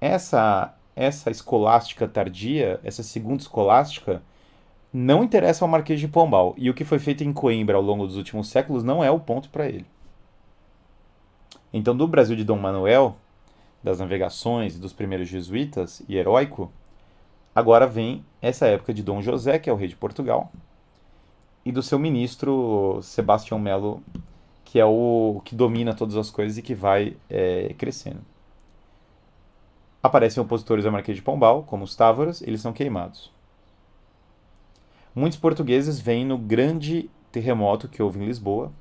Essa 0.00 0.74
essa 0.98 1.30
escolástica 1.30 2.08
tardia, 2.08 2.80
essa 2.82 3.04
segunda 3.04 3.40
escolástica, 3.40 4.20
não 4.92 5.22
interessa 5.22 5.64
ao 5.64 5.68
Marquês 5.68 6.00
de 6.00 6.08
Pombal. 6.08 6.54
E 6.58 6.68
o 6.68 6.74
que 6.74 6.84
foi 6.84 6.98
feito 6.98 7.22
em 7.22 7.32
Coimbra 7.32 7.76
ao 7.76 7.82
longo 7.82 8.04
dos 8.04 8.16
últimos 8.16 8.48
séculos 8.48 8.82
não 8.82 9.04
é 9.04 9.08
o 9.08 9.20
ponto 9.20 9.48
para 9.48 9.68
ele. 9.68 9.86
Então, 11.72 11.96
do 11.96 12.06
Brasil 12.06 12.34
de 12.34 12.44
Dom 12.44 12.58
Manuel, 12.58 13.16
das 13.82 13.98
navegações 13.98 14.76
e 14.76 14.78
dos 14.78 14.92
primeiros 14.92 15.28
jesuítas 15.28 16.02
e 16.08 16.16
heróico, 16.16 16.72
agora 17.54 17.86
vem 17.86 18.24
essa 18.40 18.66
época 18.66 18.94
de 18.94 19.02
Dom 19.02 19.20
José, 19.20 19.58
que 19.58 19.68
é 19.68 19.72
o 19.72 19.76
rei 19.76 19.88
de 19.88 19.96
Portugal, 19.96 20.50
e 21.64 21.72
do 21.72 21.82
seu 21.82 21.98
ministro 21.98 23.00
Sebastião 23.02 23.58
Melo, 23.58 24.02
que 24.64 24.80
é 24.80 24.84
o 24.84 25.40
que 25.44 25.54
domina 25.54 25.94
todas 25.94 26.16
as 26.16 26.30
coisas 26.30 26.58
e 26.58 26.62
que 26.62 26.74
vai 26.74 27.16
é, 27.28 27.74
crescendo. 27.76 28.20
Aparecem 30.02 30.42
opositores 30.42 30.86
ao 30.86 30.92
Marquês 30.92 31.16
de 31.16 31.22
Pombal, 31.22 31.64
como 31.64 31.84
os 31.84 31.94
Távoras, 31.94 32.40
eles 32.42 32.60
são 32.60 32.72
queimados. 32.72 33.32
Muitos 35.14 35.38
portugueses 35.38 36.00
veem 36.00 36.24
no 36.24 36.38
grande 36.38 37.10
terremoto 37.32 37.88
que 37.88 38.02
houve 38.02 38.20
em 38.20 38.26
Lisboa 38.26 38.72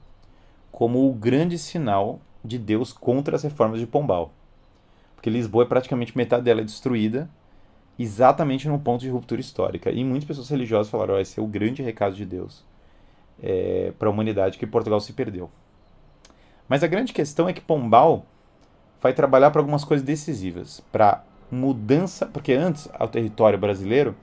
como 0.72 1.10
o 1.10 1.14
grande 1.14 1.58
sinal 1.58 2.20
de 2.48 2.58
Deus 2.58 2.94
contra 2.94 3.36
as 3.36 3.44
reformas 3.44 3.80
de 3.80 3.86
Pombal. 3.86 4.32
Porque 5.16 5.30
Lisboa 5.30 5.64
é 5.64 5.68
praticamente 5.68 6.18
metade 6.18 6.44
dela 6.44 6.62
é 6.62 6.64
destruída, 6.64 7.30
exatamente 7.98 8.68
no 8.68 8.80
ponto 8.80 9.02
de 9.02 9.10
ruptura 9.10 9.42
histórica. 9.42 9.92
E 9.92 10.04
muitas 10.04 10.28
pessoas 10.28 10.50
religiosas 10.50 10.90
falaram: 10.90 11.16
oh, 11.16 11.20
esse 11.20 11.40
é 11.40 11.44
o 11.44 11.48
grande 11.48 11.82
recado 11.82 12.16
de 12.16 12.26
Deus 12.26 12.64
é, 13.42 13.92
para 13.98 14.08
a 14.08 14.12
humanidade 14.12 14.58
que 14.58 14.68
Portugal 14.68 15.00
se 15.00 15.14
perdeu. 15.14 15.50
Mas 16.68 16.84
a 16.84 16.88
grande 16.88 17.14
questão 17.14 17.48
é 17.48 17.54
que 17.54 17.62
Pombal 17.62 18.26
vai 19.02 19.14
trabalhar 19.14 19.52
para 19.52 19.62
algumas 19.62 19.84
coisas 19.84 20.06
decisivas, 20.06 20.82
para 20.92 21.24
mudança, 21.50 22.26
porque 22.26 22.54
antes 22.54 22.90
ao 22.94 23.08
território 23.08 23.58
brasileiro, 23.58 24.16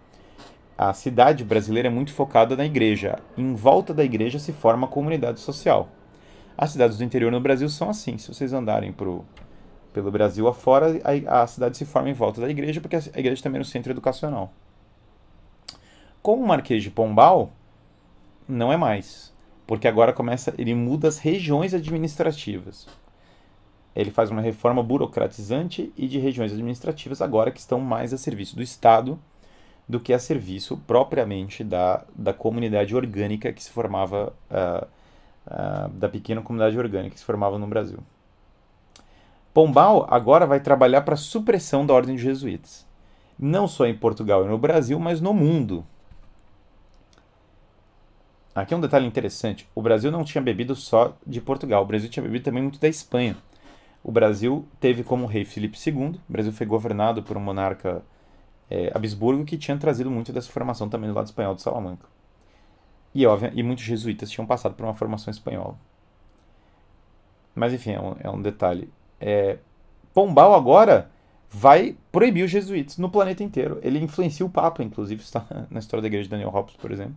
a 0.76 0.92
cidade 0.92 1.44
brasileira 1.44 1.88
é 1.88 1.90
muito 1.90 2.12
focada 2.12 2.56
na 2.56 2.66
igreja. 2.66 3.18
Em 3.37 3.54
volta 3.54 3.94
da 3.94 4.04
igreja 4.04 4.38
se 4.38 4.52
forma 4.52 4.87
a 4.87 4.90
comunidade 4.90 5.40
social. 5.40 5.88
As 6.57 6.71
cidades 6.71 6.99
do 6.99 7.05
interior 7.05 7.31
no 7.33 7.40
Brasil 7.40 7.69
são 7.69 7.90
assim. 7.90 8.19
Se 8.19 8.29
vocês 8.29 8.53
andarem 8.53 8.93
pro, 8.93 9.25
pelo 9.93 10.11
Brasil 10.11 10.47
afora, 10.47 11.01
a, 11.29 11.43
a 11.43 11.47
cidade 11.47 11.77
se 11.77 11.85
forma 11.85 12.11
em 12.11 12.14
volta 12.14 12.40
da 12.40 12.49
igreja, 12.49 12.81
porque 12.81 12.97
a 12.97 13.19
igreja 13.19 13.43
também 13.43 13.57
é 13.57 13.61
no 13.61 13.64
centro 13.64 13.93
educacional. 13.93 14.53
Com 16.23 16.37
o 16.37 16.47
Marquês 16.47 16.83
de 16.83 16.90
Pombal, 16.90 17.53
não 18.49 18.73
é 18.73 18.77
mais. 18.77 19.33
Porque 19.67 19.88
agora 19.88 20.12
começa, 20.12 20.55
ele 20.59 20.75
muda 20.75 21.09
as 21.09 21.19
regiões 21.19 21.75
administrativas 21.75 22.87
ele 23.95 24.11
faz 24.11 24.31
uma 24.31 24.40
reforma 24.40 24.83
burocratizante 24.83 25.93
e 25.97 26.09
de 26.09 26.19
regiões 26.19 26.53
administrativas 26.53 27.23
agora 27.23 27.51
que 27.51 27.61
estão 27.61 27.79
mais 27.79 28.12
a 28.12 28.19
serviço 28.19 28.57
do 28.57 28.62
Estado 28.62 29.19
do 29.88 30.01
que 30.01 30.12
a 30.12 30.19
serviço 30.19 30.79
propriamente 30.87 31.62
da, 31.62 32.05
da 32.14 32.33
comunidade 32.33 32.97
orgânica 32.97 33.53
que 33.53 33.62
se 33.62 33.71
formava, 33.71 34.35
uh, 34.51 34.87
uh, 35.46 35.88
da 35.90 36.09
pequena 36.09 36.42
comunidade 36.42 36.78
orgânica 36.78 37.14
que 37.14 37.20
se 37.20 37.24
formava 37.24 37.59
no 37.59 37.66
Brasil. 37.66 37.98
Pombal 39.52 40.07
agora 40.11 40.46
vai 40.46 40.61
trabalhar 40.61 41.02
para 41.02 41.14
a 41.14 41.18
supressão 41.18 41.87
da 41.87 41.94
ordem 41.94 42.16
de 42.16 42.22
jesuítas, 42.22 42.87
não 43.38 43.68
só 43.68 43.87
em 43.87 43.96
Portugal 43.96 44.44
e 44.44 44.48
no 44.48 44.59
Brasil, 44.59 44.98
mas 44.98 45.20
no 45.20 45.33
mundo. 45.33 45.87
Aqui 48.54 48.74
é 48.74 48.76
um 48.76 48.80
detalhe 48.80 49.07
interessante: 49.07 49.68
o 49.74 49.83
Brasil 49.83 50.11
não 50.11 50.24
tinha 50.24 50.42
bebido 50.42 50.74
só 50.74 51.16
de 51.26 51.40
Portugal, 51.40 51.83
o 51.83 51.87
Brasil 51.87 52.09
tinha 52.09 52.22
bebido 52.22 52.44
também 52.44 52.62
muito 52.62 52.80
da 52.80 52.88
Espanha. 52.88 53.37
O 54.02 54.12
Brasil 54.12 54.68
teve 54.78 55.02
como 55.02 55.24
rei 55.24 55.44
Filipe 55.44 55.78
II. 55.78 56.20
O 56.28 56.33
Brasil 56.33 56.52
foi 56.52 56.66
governado 56.66 57.22
por 57.22 57.38
um 57.38 57.40
monarca 57.40 58.02
é, 58.70 58.92
Habsburgo 58.94 59.44
que 59.44 59.57
tinha 59.57 59.78
trazido 59.78 60.11
muito 60.11 60.33
dessa 60.33 60.52
formação 60.52 60.88
também 60.88 61.09
do 61.09 61.16
lado 61.16 61.26
espanhol 61.26 61.54
de 61.54 61.62
Salamanca. 61.62 62.07
E, 63.14 63.24
óbvio, 63.27 63.50
e 63.55 63.62
muitos 63.62 63.85
jesuítas 63.85 64.31
tinham 64.31 64.46
passado 64.46 64.74
por 64.74 64.85
uma 64.85 64.94
formação 64.94 65.31
espanhola. 65.31 65.79
Mas 67.55 67.72
enfim, 67.72 67.92
é 67.92 68.00
um, 68.00 68.16
é 68.20 68.31
um 68.31 68.42
detalhe. 68.42 68.92
É, 69.20 69.59
Pombal 70.12 70.55
agora 70.55 71.11
vai 71.48 71.96
proibir 72.11 72.44
os 72.44 72.50
jesuítas 72.50 72.98
no 72.98 73.09
planeta 73.09 73.44
inteiro. 73.44 73.79
Ele 73.83 74.00
influencia 74.00 74.44
o 74.44 74.50
Papa, 74.50 74.83
inclusive, 74.83 75.22
está 75.22 75.46
na 75.70 75.79
história 75.79 76.03
da 76.03 76.09
igreja 76.09 76.24
de 76.24 76.31
Daniel 76.31 76.50
Hobbes, 76.50 76.77
por 76.77 76.90
exemplo. 76.90 77.14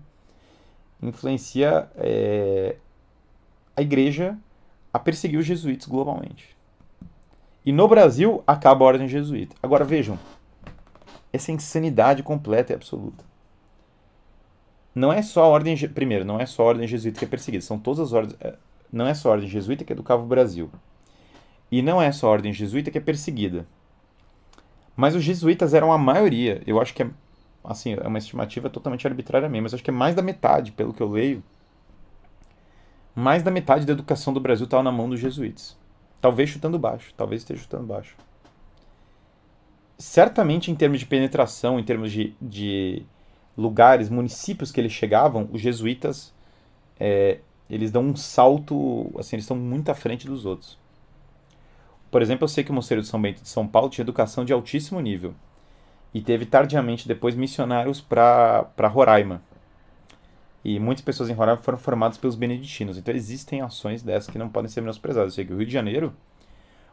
Influencia 1.02 1.90
é, 1.96 2.76
a 3.76 3.82
igreja 3.82 4.38
a 4.94 5.00
perseguir 5.00 5.40
os 5.40 5.46
jesuítas 5.46 5.88
globalmente. 5.88 6.56
E 7.66 7.72
no 7.72 7.88
Brasil 7.88 8.44
acaba 8.48 8.86
a 8.86 8.88
ordem 8.88 9.08
jesuíta. 9.08 9.56
Agora 9.62 9.84
vejam, 9.84 10.18
essa 11.34 11.52
insanidade 11.52 12.24
completa 12.24 12.72
e 12.72 12.76
absoluta. 12.76 13.27
Não 14.98 15.14
é 15.14 15.22
só 15.22 15.44
a 15.44 15.48
ordem, 15.48 15.78
primeiro, 15.90 16.26
não 16.26 16.40
é 16.40 16.48
só 16.48 16.64
a 16.64 16.66
ordem 16.66 16.88
jesuíta 16.88 17.20
que 17.20 17.26
é 17.26 17.28
perseguida, 17.28 17.64
são 17.64 17.78
todas 17.78 18.00
as 18.00 18.14
ordens, 18.14 18.36
é, 18.42 18.56
não 18.92 19.06
é 19.06 19.14
só 19.14 19.30
a 19.30 19.34
ordem 19.34 19.48
jesuíta 19.48 19.86
que 19.86 19.94
educava 19.94 20.24
o 20.24 20.26
Brasil. 20.26 20.72
E 21.72 21.84
não 21.84 22.02
é 22.02 22.12
só 22.12 22.26
a 22.26 22.32
ordem 22.32 22.52
jesuíta 22.52 22.90
que 22.90 22.98
é 22.98 23.02
perseguida. 23.02 23.68
Mas 24.96 25.14
os 25.14 25.24
jesuítas 25.24 25.76
eram 25.76 25.92
a 25.92 26.00
maioria, 26.00 26.64
eu 26.66 26.82
acho 26.82 26.96
que 26.96 27.04
é 27.04 27.12
assim, 27.64 27.94
é 27.94 28.08
uma 28.08 28.18
estimativa 28.18 28.72
totalmente 28.72 29.06
arbitrária 29.06 29.48
mesmo, 29.48 29.66
mas 29.66 29.76
acho 29.76 29.84
que 29.84 29.92
é 29.92 29.94
mais 29.94 30.16
da 30.16 30.24
metade, 30.24 30.72
pelo 30.72 30.92
que 30.92 31.02
eu 31.02 31.12
leio. 31.12 31.44
Mais 33.14 33.44
da 33.44 33.52
metade 33.52 33.86
da 33.86 33.94
educação 33.94 34.34
do 34.34 34.40
Brasil 34.40 34.66
estava 34.66 34.82
na 34.82 34.92
mão 34.92 35.08
dos 35.08 35.20
jesuítas. 35.20 35.78
Talvez 36.20 36.50
chutando 36.50 36.80
baixo, 36.80 37.14
talvez 37.16 37.44
esteja 37.44 37.62
chutando 37.62 37.86
baixo. 37.86 38.18
Certamente, 39.96 40.72
em 40.72 40.76
termos 40.76 41.00
de 41.00 41.06
penetração, 41.06 41.80
em 41.80 41.84
termos 41.84 42.12
de, 42.12 42.34
de 42.42 43.06
lugares, 43.58 44.10
municípios 44.10 44.72
que 44.72 44.80
eles 44.80 44.92
chegavam, 44.92 45.50
os 45.52 45.60
jesuítas 45.60 46.34
é, 47.00 47.40
eles 47.70 47.92
dão 47.92 48.04
um 48.04 48.16
salto, 48.16 49.12
assim, 49.18 49.36
eles 49.36 49.44
estão 49.44 49.58
muito 49.58 49.90
à 49.90 49.96
frente 49.96 50.28
dos 50.28 50.46
outros. 50.46 50.78
Por 52.10 52.22
exemplo, 52.22 52.46
eu 52.46 52.48
sei 52.48 52.64
que 52.64 52.72
o 52.72 52.74
Mosteiro 52.74 53.02
de 53.02 53.08
São 53.08 53.22
Bento 53.22 53.42
de 53.42 53.50
São 53.50 53.68
Paulo 53.68 53.90
tinha 53.90 54.04
educação 54.04 54.46
de 54.46 54.54
altíssimo 54.54 55.00
nível 55.02 55.34
e 56.14 56.22
teve 56.22 56.46
tardiamente 56.46 57.08
depois 57.08 57.36
missionários 57.36 58.00
para 58.00 58.88
Roraima. 58.88 59.42
E 60.64 60.80
muitas 60.80 61.04
pessoas 61.04 61.30
em 61.30 61.34
Roraima 61.34 61.62
foram 61.62 61.78
formadas 61.78 62.18
pelos 62.18 62.36
beneditinos. 62.36 62.98
Então 62.98 63.14
existem 63.14 63.62
ações 63.62 64.02
dessas 64.02 64.30
que 64.30 64.38
não 64.38 64.50
podem 64.50 64.70
ser 64.70 64.82
menosprezadas. 64.82 65.34
Eu 65.34 65.36
sei 65.36 65.46
que 65.46 65.54
o 65.54 65.58
Rio 65.58 65.66
de 65.66 65.74
Janeiro, 65.74 66.14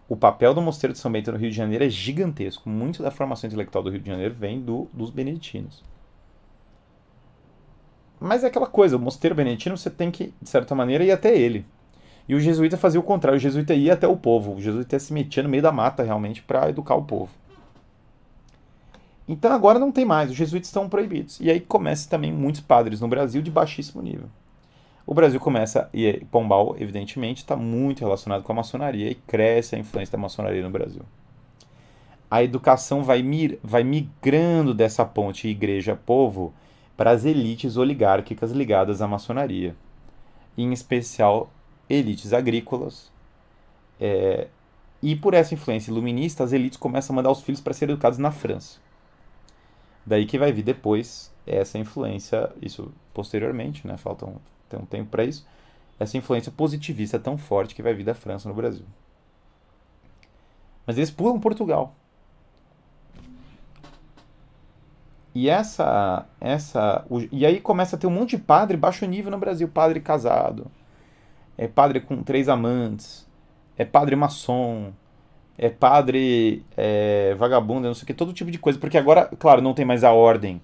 o 0.08 0.16
papel 0.16 0.52
do 0.52 0.60
Mosteiro 0.60 0.92
de 0.92 0.98
São 0.98 1.10
Bento 1.10 1.30
no 1.30 1.38
Rio 1.38 1.50
de 1.50 1.56
Janeiro 1.56 1.84
é 1.84 1.88
gigantesco. 1.88 2.68
Muito 2.68 3.02
da 3.02 3.10
formação 3.10 3.46
intelectual 3.46 3.84
do 3.84 3.90
Rio 3.90 4.00
de 4.00 4.10
Janeiro 4.10 4.34
vem 4.34 4.60
do, 4.60 4.88
dos 4.92 5.10
beneditinos. 5.10 5.82
Mas 8.24 8.42
é 8.42 8.46
aquela 8.46 8.66
coisa, 8.66 8.96
o 8.96 9.00
mosteiro 9.00 9.34
beneditino 9.34 9.76
você 9.76 9.90
tem 9.90 10.10
que, 10.10 10.32
de 10.40 10.48
certa 10.48 10.74
maneira, 10.74 11.04
ir 11.04 11.10
até 11.10 11.36
ele. 11.36 11.64
E 12.26 12.34
o 12.34 12.40
jesuíta 12.40 12.76
fazia 12.76 12.98
o 12.98 13.02
contrário, 13.02 13.36
o 13.36 13.40
jesuíta 13.40 13.74
ia 13.74 13.92
até 13.92 14.08
o 14.08 14.16
povo, 14.16 14.54
o 14.54 14.60
jesuíta 14.60 14.98
se 14.98 15.12
metia 15.12 15.42
no 15.42 15.48
meio 15.48 15.62
da 15.62 15.70
mata 15.70 16.02
realmente 16.02 16.42
para 16.42 16.70
educar 16.70 16.94
o 16.94 17.02
povo. 17.02 17.30
Então 19.28 19.52
agora 19.52 19.78
não 19.78 19.92
tem 19.92 20.06
mais, 20.06 20.30
os 20.30 20.36
jesuítas 20.36 20.68
estão 20.68 20.88
proibidos. 20.88 21.38
E 21.38 21.50
aí 21.50 21.60
começa 21.60 22.08
também 22.08 22.32
muitos 22.32 22.62
padres 22.62 23.00
no 23.00 23.08
Brasil 23.08 23.42
de 23.42 23.50
baixíssimo 23.50 24.02
nível. 24.02 24.28
O 25.06 25.12
Brasil 25.12 25.38
começa, 25.38 25.90
e 25.92 26.24
Pombal, 26.30 26.76
evidentemente, 26.78 27.42
está 27.42 27.56
muito 27.56 28.00
relacionado 28.00 28.42
com 28.42 28.52
a 28.52 28.56
maçonaria 28.56 29.10
e 29.10 29.14
cresce 29.14 29.76
a 29.76 29.78
influência 29.78 30.12
da 30.12 30.18
maçonaria 30.18 30.62
no 30.62 30.70
Brasil. 30.70 31.02
A 32.30 32.42
educação 32.42 33.02
vai, 33.02 33.22
mir, 33.22 33.58
vai 33.62 33.84
migrando 33.84 34.72
dessa 34.72 35.04
ponte 35.04 35.46
igreja-povo 35.46 36.54
para 36.96 37.10
as 37.10 37.24
elites 37.24 37.76
oligárquicas 37.76 38.52
ligadas 38.52 39.02
à 39.02 39.08
maçonaria, 39.08 39.74
em 40.56 40.72
especial 40.72 41.50
elites 41.88 42.32
agrícolas. 42.32 43.10
É, 44.00 44.48
e 45.02 45.14
por 45.14 45.34
essa 45.34 45.54
influência 45.54 45.90
iluminista, 45.90 46.44
as 46.44 46.52
elites 46.52 46.78
começam 46.78 47.14
a 47.14 47.16
mandar 47.16 47.30
os 47.30 47.42
filhos 47.42 47.60
para 47.60 47.74
serem 47.74 47.92
educados 47.92 48.18
na 48.18 48.30
França. 48.30 48.78
Daí 50.06 50.26
que 50.26 50.38
vai 50.38 50.52
vir 50.52 50.62
depois 50.62 51.32
essa 51.46 51.78
influência, 51.78 52.50
isso 52.60 52.92
posteriormente, 53.12 53.86
né? 53.86 53.96
Falta 53.96 54.26
um, 54.26 54.36
tem 54.68 54.78
um 54.78 54.86
tempo 54.86 55.10
para 55.10 55.24
isso. 55.24 55.46
Essa 55.98 56.16
influência 56.16 56.50
positivista 56.50 57.18
tão 57.18 57.38
forte 57.38 57.74
que 57.74 57.82
vai 57.82 57.94
vir 57.94 58.04
da 58.04 58.14
França 58.14 58.48
no 58.48 58.54
Brasil. 58.54 58.84
Mas 60.86 60.96
eles 60.96 61.10
pulam 61.10 61.40
Portugal. 61.40 61.94
E 65.34 65.48
essa, 65.48 66.26
essa, 66.40 67.04
o, 67.10 67.20
e 67.32 67.44
aí 67.44 67.60
começa 67.60 67.96
a 67.96 67.98
ter 67.98 68.06
um 68.06 68.10
monte 68.10 68.36
de 68.36 68.42
padre 68.42 68.76
baixo 68.76 69.04
nível 69.04 69.32
no 69.32 69.38
Brasil, 69.38 69.66
padre 69.66 70.00
casado, 70.00 70.70
é 71.58 71.66
padre 71.66 72.00
com 72.00 72.22
três 72.22 72.48
amantes, 72.48 73.26
é 73.76 73.84
padre 73.84 74.14
maçom, 74.14 74.92
é 75.58 75.68
padre 75.68 76.64
é, 76.76 77.34
vagabundo, 77.36 77.88
não 77.88 77.94
sei 77.94 78.04
o 78.04 78.06
que, 78.06 78.14
todo 78.14 78.32
tipo 78.32 78.50
de 78.50 78.58
coisa, 78.58 78.78
porque 78.78 78.96
agora, 78.96 79.28
claro, 79.38 79.60
não 79.60 79.74
tem 79.74 79.84
mais 79.84 80.04
a 80.04 80.12
ordem. 80.12 80.60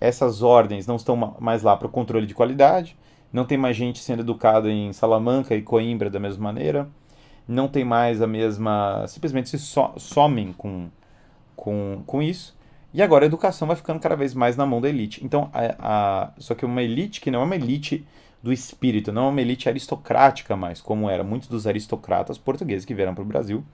Essas 0.00 0.42
ordens 0.42 0.86
não 0.86 0.96
estão 0.96 1.16
mais 1.38 1.62
lá 1.62 1.76
para 1.76 1.86
o 1.86 1.90
controle 1.90 2.26
de 2.26 2.34
qualidade, 2.34 2.96
não 3.32 3.44
tem 3.44 3.56
mais 3.56 3.76
gente 3.76 4.00
sendo 4.00 4.20
educada 4.20 4.68
em 4.68 4.92
Salamanca 4.92 5.54
e 5.54 5.62
Coimbra 5.62 6.10
da 6.10 6.18
mesma 6.18 6.42
maneira, 6.42 6.88
não 7.46 7.68
tem 7.68 7.84
mais 7.84 8.20
a 8.20 8.26
mesma. 8.26 9.04
simplesmente 9.06 9.48
se 9.48 9.58
so, 9.58 9.92
somem 9.96 10.52
com, 10.52 10.88
com, 11.54 12.02
com 12.04 12.20
isso. 12.20 12.56
E 12.94 13.00
agora 13.00 13.24
a 13.24 13.26
educação 13.26 13.66
vai 13.66 13.76
ficando 13.76 14.00
cada 14.00 14.14
vez 14.14 14.34
mais 14.34 14.56
na 14.56 14.66
mão 14.66 14.80
da 14.80 14.88
elite. 14.88 15.24
Então, 15.24 15.50
a, 15.52 15.76
a, 15.78 16.32
só 16.38 16.54
que 16.54 16.64
uma 16.64 16.82
elite 16.82 17.20
que 17.20 17.30
não 17.30 17.40
é 17.40 17.44
uma 17.44 17.56
elite 17.56 18.06
do 18.42 18.52
espírito, 18.52 19.12
não 19.12 19.26
é 19.26 19.28
uma 19.30 19.40
elite 19.40 19.68
aristocrática 19.68 20.56
mais, 20.56 20.80
como 20.80 21.08
era. 21.08 21.22
Muitos 21.22 21.48
dos 21.48 21.66
aristocratas 21.66 22.36
portugueses 22.36 22.84
que 22.84 22.92
vieram 22.94 23.14
para 23.14 23.22
o 23.22 23.26
Brasil 23.26 23.64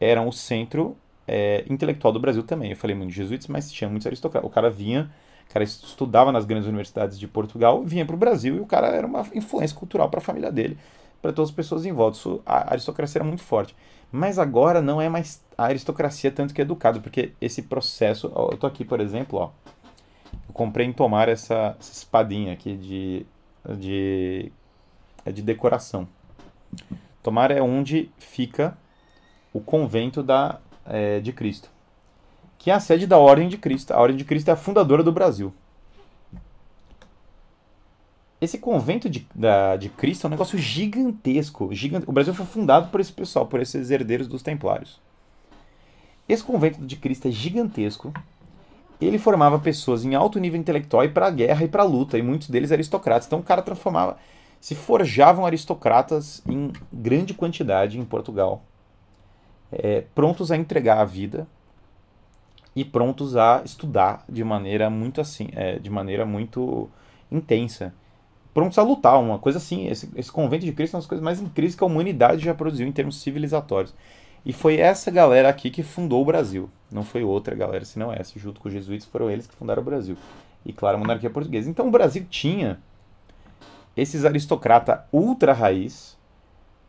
eram 0.00 0.28
o 0.28 0.32
centro 0.32 0.96
é, 1.26 1.64
intelectual 1.70 2.12
do 2.12 2.20
Brasil 2.20 2.42
também. 2.42 2.70
Eu 2.70 2.76
falei 2.76 2.94
muito 2.94 3.10
de 3.10 3.16
jesuítas, 3.16 3.46
mas 3.46 3.72
tinha 3.72 3.88
muitos 3.88 4.06
aristocratas. 4.06 4.48
O 4.48 4.52
cara 4.52 4.68
vinha, 4.68 5.10
o 5.48 5.52
cara 5.52 5.64
estudava 5.64 6.30
nas 6.30 6.44
grandes 6.44 6.68
universidades 6.68 7.18
de 7.18 7.26
Portugal, 7.26 7.82
vinha 7.84 8.04
para 8.04 8.14
o 8.14 8.18
Brasil 8.18 8.56
e 8.56 8.60
o 8.60 8.66
cara 8.66 8.88
era 8.88 9.06
uma 9.06 9.24
influência 9.34 9.76
cultural 9.76 10.10
para 10.10 10.18
a 10.18 10.22
família 10.22 10.52
dele, 10.52 10.76
para 11.22 11.32
todas 11.32 11.50
as 11.50 11.56
pessoas 11.56 11.86
em 11.86 11.92
volta. 11.92 12.18
A 12.44 12.72
aristocracia 12.72 13.20
era 13.20 13.24
muito 13.24 13.42
forte. 13.42 13.74
Mas 14.10 14.38
agora 14.38 14.80
não 14.80 15.00
é 15.00 15.08
mais 15.08 15.44
a 15.58 15.64
aristocracia 15.64 16.30
tanto 16.30 16.54
que 16.54 16.60
é 16.60 16.64
educado, 16.64 17.00
porque 17.00 17.32
esse 17.40 17.62
processo. 17.62 18.30
Ó, 18.34 18.50
eu 18.52 18.56
tô 18.56 18.66
aqui, 18.66 18.84
por 18.84 19.00
exemplo, 19.00 19.38
ó. 19.38 19.50
Eu 20.48 20.54
comprei 20.54 20.86
em 20.86 20.92
Tomar 20.92 21.28
essa, 21.28 21.76
essa 21.78 21.92
espadinha 21.92 22.52
aqui 22.52 22.76
de, 22.76 23.26
de, 23.78 24.52
é 25.24 25.32
de 25.32 25.42
decoração. 25.42 26.08
Tomar 27.22 27.50
é 27.50 27.60
onde 27.60 28.10
fica 28.18 28.76
o 29.52 29.60
convento 29.60 30.22
da, 30.22 30.60
é, 30.84 31.20
de 31.20 31.32
Cristo, 31.32 31.70
que 32.58 32.70
é 32.70 32.74
a 32.74 32.80
sede 32.80 33.06
da 33.06 33.18
Ordem 33.18 33.48
de 33.48 33.58
Cristo. 33.58 33.92
A 33.92 34.00
Ordem 34.00 34.16
de 34.16 34.24
Cristo 34.24 34.48
é 34.48 34.52
a 34.52 34.56
fundadora 34.56 35.02
do 35.02 35.12
Brasil. 35.12 35.52
Esse 38.46 38.58
convento 38.58 39.10
de, 39.10 39.26
da, 39.34 39.74
de 39.74 39.88
Cristo 39.88 40.24
é 40.24 40.28
um 40.28 40.30
negócio 40.30 40.56
gigantesco, 40.56 41.74
gigante. 41.74 42.08
O 42.08 42.12
Brasil 42.12 42.32
foi 42.32 42.46
fundado 42.46 42.90
por 42.90 43.00
esse 43.00 43.12
pessoal, 43.12 43.44
por 43.44 43.60
esses 43.60 43.90
herdeiros 43.90 44.28
dos 44.28 44.40
Templários. 44.40 45.00
Esse 46.28 46.44
convento 46.44 46.80
de 46.86 46.94
Cristo 46.94 47.26
é 47.26 47.32
gigantesco. 47.32 48.14
Ele 49.00 49.18
formava 49.18 49.58
pessoas 49.58 50.04
em 50.04 50.14
alto 50.14 50.38
nível 50.38 50.60
intelectual 50.60 51.04
e 51.04 51.08
para 51.08 51.26
a 51.26 51.30
guerra 51.30 51.64
e 51.64 51.68
para 51.68 51.82
a 51.82 51.84
luta, 51.86 52.16
e 52.16 52.22
muitos 52.22 52.48
deles 52.48 52.70
aristocratas. 52.70 53.26
Então 53.26 53.40
o 53.40 53.42
cara 53.42 53.62
transformava, 53.62 54.16
se 54.60 54.76
forjavam 54.76 55.44
aristocratas 55.44 56.40
em 56.46 56.72
grande 56.92 57.34
quantidade 57.34 57.98
em 57.98 58.04
Portugal, 58.04 58.62
é, 59.72 60.04
prontos 60.14 60.52
a 60.52 60.56
entregar 60.56 61.00
a 61.00 61.04
vida 61.04 61.48
e 62.76 62.84
prontos 62.84 63.36
a 63.36 63.62
estudar 63.64 64.24
de 64.28 64.44
maneira 64.44 64.88
muito 64.88 65.20
assim, 65.20 65.48
é, 65.52 65.80
de 65.80 65.90
maneira 65.90 66.24
muito 66.24 66.88
intensa 67.28 67.92
prontos 68.56 68.78
a 68.78 68.82
lutar, 68.82 69.20
uma 69.20 69.38
coisa 69.38 69.58
assim. 69.58 69.86
Esse, 69.86 70.08
esse 70.16 70.32
convento 70.32 70.64
de 70.64 70.72
Cristo 70.72 70.94
é 70.94 70.96
uma 70.96 71.00
das 71.02 71.06
coisas 71.06 71.22
mais 71.22 71.42
incríveis 71.42 71.74
que 71.74 71.84
a 71.84 71.86
humanidade 71.86 72.42
já 72.42 72.54
produziu 72.54 72.88
em 72.88 72.92
termos 72.92 73.20
civilizatórios. 73.20 73.94
E 74.46 74.50
foi 74.50 74.78
essa 74.78 75.10
galera 75.10 75.50
aqui 75.50 75.68
que 75.68 75.82
fundou 75.82 76.22
o 76.22 76.24
Brasil. 76.24 76.70
Não 76.90 77.04
foi 77.04 77.22
outra 77.22 77.54
galera, 77.54 77.84
senão 77.84 78.10
essa. 78.10 78.38
Junto 78.38 78.58
com 78.58 78.68
os 78.68 78.72
jesuítas 78.72 79.06
foram 79.06 79.30
eles 79.30 79.46
que 79.46 79.54
fundaram 79.54 79.82
o 79.82 79.84
Brasil. 79.84 80.16
E 80.64 80.72
claro, 80.72 80.96
a 80.96 80.98
monarquia 80.98 81.28
portuguesa. 81.28 81.68
Então 81.68 81.86
o 81.86 81.90
Brasil 81.90 82.24
tinha 82.30 82.80
esses 83.94 84.24
aristocratas 84.24 85.00
ultra 85.12 85.52
raiz 85.52 86.16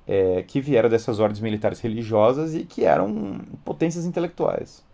é, 0.08 0.44
que 0.44 0.62
vieram 0.62 0.88
dessas 0.88 1.20
ordens 1.20 1.42
militares 1.42 1.82
religiosas 1.82 2.56
e 2.56 2.64
que 2.64 2.86
eram 2.86 3.42
potências 3.66 4.06
intelectuais 4.06 4.87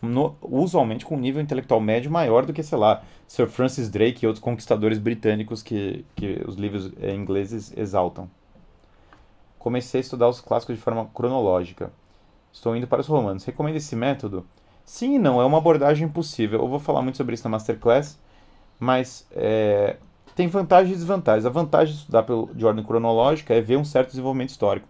no, 0.00 0.36
usualmente 0.42 1.04
com 1.04 1.16
um 1.16 1.20
nível 1.20 1.42
intelectual 1.42 1.80
médio 1.80 2.10
maior 2.10 2.44
do 2.44 2.52
que, 2.52 2.62
sei 2.62 2.78
lá, 2.78 3.02
Sir 3.26 3.48
Francis 3.48 3.88
Drake 3.88 4.24
e 4.24 4.26
outros 4.26 4.42
conquistadores 4.42 4.98
britânicos 4.98 5.62
que, 5.62 6.04
que 6.14 6.42
os 6.46 6.56
livros 6.56 6.92
é, 7.00 7.14
ingleses 7.14 7.72
exaltam. 7.76 8.30
Comecei 9.58 10.00
a 10.00 10.02
estudar 10.02 10.28
os 10.28 10.40
clássicos 10.40 10.76
de 10.76 10.82
forma 10.82 11.10
cronológica. 11.12 11.90
Estou 12.52 12.76
indo 12.76 12.86
para 12.86 13.00
os 13.00 13.06
romanos. 13.06 13.44
Recomendo 13.44 13.76
esse 13.76 13.96
método? 13.96 14.46
Sim 14.84 15.16
e 15.16 15.18
não, 15.18 15.40
é 15.40 15.44
uma 15.44 15.58
abordagem 15.58 16.08
possível. 16.08 16.60
Eu 16.60 16.68
vou 16.68 16.78
falar 16.78 17.02
muito 17.02 17.16
sobre 17.16 17.34
isso 17.34 17.44
na 17.44 17.50
Masterclass, 17.50 18.18
mas 18.78 19.26
é, 19.32 19.96
tem 20.36 20.46
vantagens 20.46 20.94
e 20.94 20.98
desvantagens. 20.98 21.44
A 21.44 21.50
vantagem 21.50 21.94
de 21.94 22.00
estudar 22.00 22.22
pelo, 22.22 22.54
de 22.54 22.64
ordem 22.64 22.84
cronológica 22.84 23.52
é 23.54 23.60
ver 23.60 23.76
um 23.76 23.84
certo 23.84 24.10
desenvolvimento 24.10 24.50
histórico. 24.50 24.86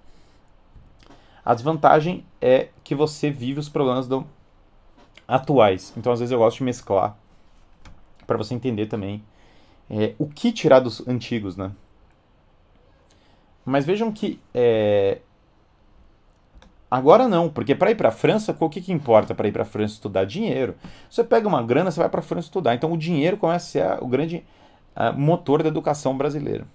A 1.43 1.55
desvantagem 1.55 2.27
é 2.41 2.69
que 2.85 2.95
você 2.95 3.31
vive 3.31 3.61
os 3.61 3.69
problemas 3.69 4.07
do, 4.07 4.27
atuais. 5.27 5.93
Então, 5.97 6.13
às 6.13 6.21
vezes, 6.21 6.33
eu 6.33 6.39
gosto 6.39 6.59
de 6.59 6.65
mesclar 6.65 7.17
para 8.27 8.37
você 8.37 8.55
entender 8.55 8.87
também 8.87 9.23
é, 9.89 10.15
o 10.19 10.27
que 10.27 10.53
tirar 10.53 10.81
dos 10.81 11.07
antigos, 11.07 11.57
né? 11.57 11.73
Mas 13.65 13.85
vejam 13.85 14.13
que 14.13 14.41
é... 14.55 15.19
agora 16.91 17.27
não, 17.27 17.49
porque 17.49 17.75
para 17.75 17.91
ir 17.91 17.97
para 17.97 18.11
a 18.11 18.13
França, 18.13 18.57
o 18.59 18.69
que, 18.69 18.81
que 18.81 18.93
importa 18.93 19.35
para 19.35 19.49
ir 19.49 19.53
para 19.53 19.63
a 19.63 19.67
França 19.67 19.95
estudar? 19.95 20.25
Dinheiro. 20.25 20.77
Você 21.11 21.25
pega 21.25 21.49
uma 21.49 21.63
grana, 21.63 21.91
você 21.91 21.99
vai 21.99 22.09
para 22.09 22.21
a 22.21 22.23
França 22.23 22.47
estudar. 22.47 22.75
Então, 22.75 22.93
o 22.93 22.97
dinheiro 22.97 23.37
começa 23.37 23.67
a 23.67 23.97
ser 23.97 24.03
o 24.05 24.07
grande 24.07 24.45
motor 25.17 25.63
da 25.63 25.69
educação 25.69 26.17
brasileira. 26.17 26.67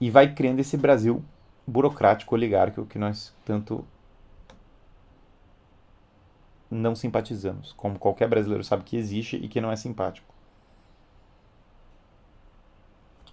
E 0.00 0.10
vai 0.10 0.32
criando 0.32 0.60
esse 0.60 0.76
Brasil 0.76 1.24
burocrático, 1.66 2.34
oligárquico 2.34 2.86
que 2.86 2.98
nós 2.98 3.34
tanto 3.44 3.84
não 6.70 6.94
simpatizamos, 6.94 7.72
como 7.72 7.98
qualquer 7.98 8.28
brasileiro 8.28 8.64
sabe 8.64 8.84
que 8.84 8.96
existe 8.96 9.36
e 9.36 9.48
que 9.48 9.60
não 9.60 9.70
é 9.70 9.76
simpático. 9.76 10.34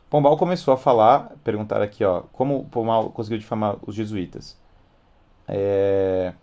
Pombal 0.10 0.38
começou 0.38 0.74
a 0.74 0.78
falar, 0.78 1.36
perguntar 1.44 1.82
aqui, 1.82 2.04
ó, 2.04 2.22
como 2.32 2.66
Pombal 2.66 3.10
conseguiu 3.12 3.38
difamar 3.40 3.78
os 3.86 3.96
jesuítas. 3.96 4.58
É... 5.48 6.34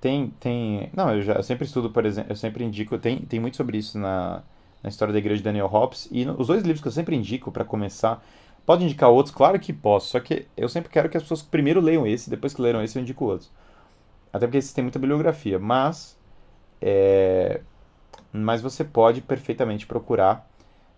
Tem, 0.00 0.28
tem, 0.38 0.90
não, 0.94 1.10
eu 1.14 1.22
já 1.22 1.34
eu 1.34 1.42
sempre 1.42 1.64
estudo, 1.64 1.90
por 1.90 2.04
exemplo, 2.04 2.30
eu 2.32 2.36
sempre 2.36 2.62
indico, 2.64 2.98
tem, 2.98 3.18
tem 3.20 3.40
muito 3.40 3.56
sobre 3.56 3.78
isso 3.78 3.98
na, 3.98 4.42
na 4.82 4.88
história 4.88 5.12
da 5.12 5.18
igreja 5.18 5.38
de 5.38 5.44
Daniel 5.44 5.66
Hobbes 5.66 6.08
e 6.12 6.24
no, 6.24 6.38
os 6.40 6.48
dois 6.48 6.62
livros 6.62 6.80
que 6.82 6.88
eu 6.88 6.92
sempre 6.92 7.16
indico 7.16 7.50
para 7.50 7.64
começar, 7.64 8.22
pode 8.66 8.84
indicar 8.84 9.08
outros, 9.10 9.34
claro 9.34 9.58
que 9.58 9.72
posso, 9.72 10.10
só 10.10 10.20
que 10.20 10.46
eu 10.56 10.68
sempre 10.68 10.90
quero 10.90 11.08
que 11.08 11.16
as 11.16 11.22
pessoas 11.22 11.42
primeiro 11.42 11.80
leiam 11.80 12.06
esse, 12.06 12.30
depois 12.30 12.54
que 12.54 12.62
leram 12.62 12.82
esse 12.82 12.98
eu 12.98 13.02
indico 13.02 13.24
outros. 13.24 13.50
Até 14.32 14.46
porque 14.46 14.60
têm 14.74 14.84
muita 14.84 14.98
bibliografia. 14.98 15.58
Mas, 15.58 16.18
é, 16.80 17.60
mas 18.32 18.60
você 18.60 18.84
pode 18.84 19.20
perfeitamente 19.20 19.86
procurar 19.86 20.48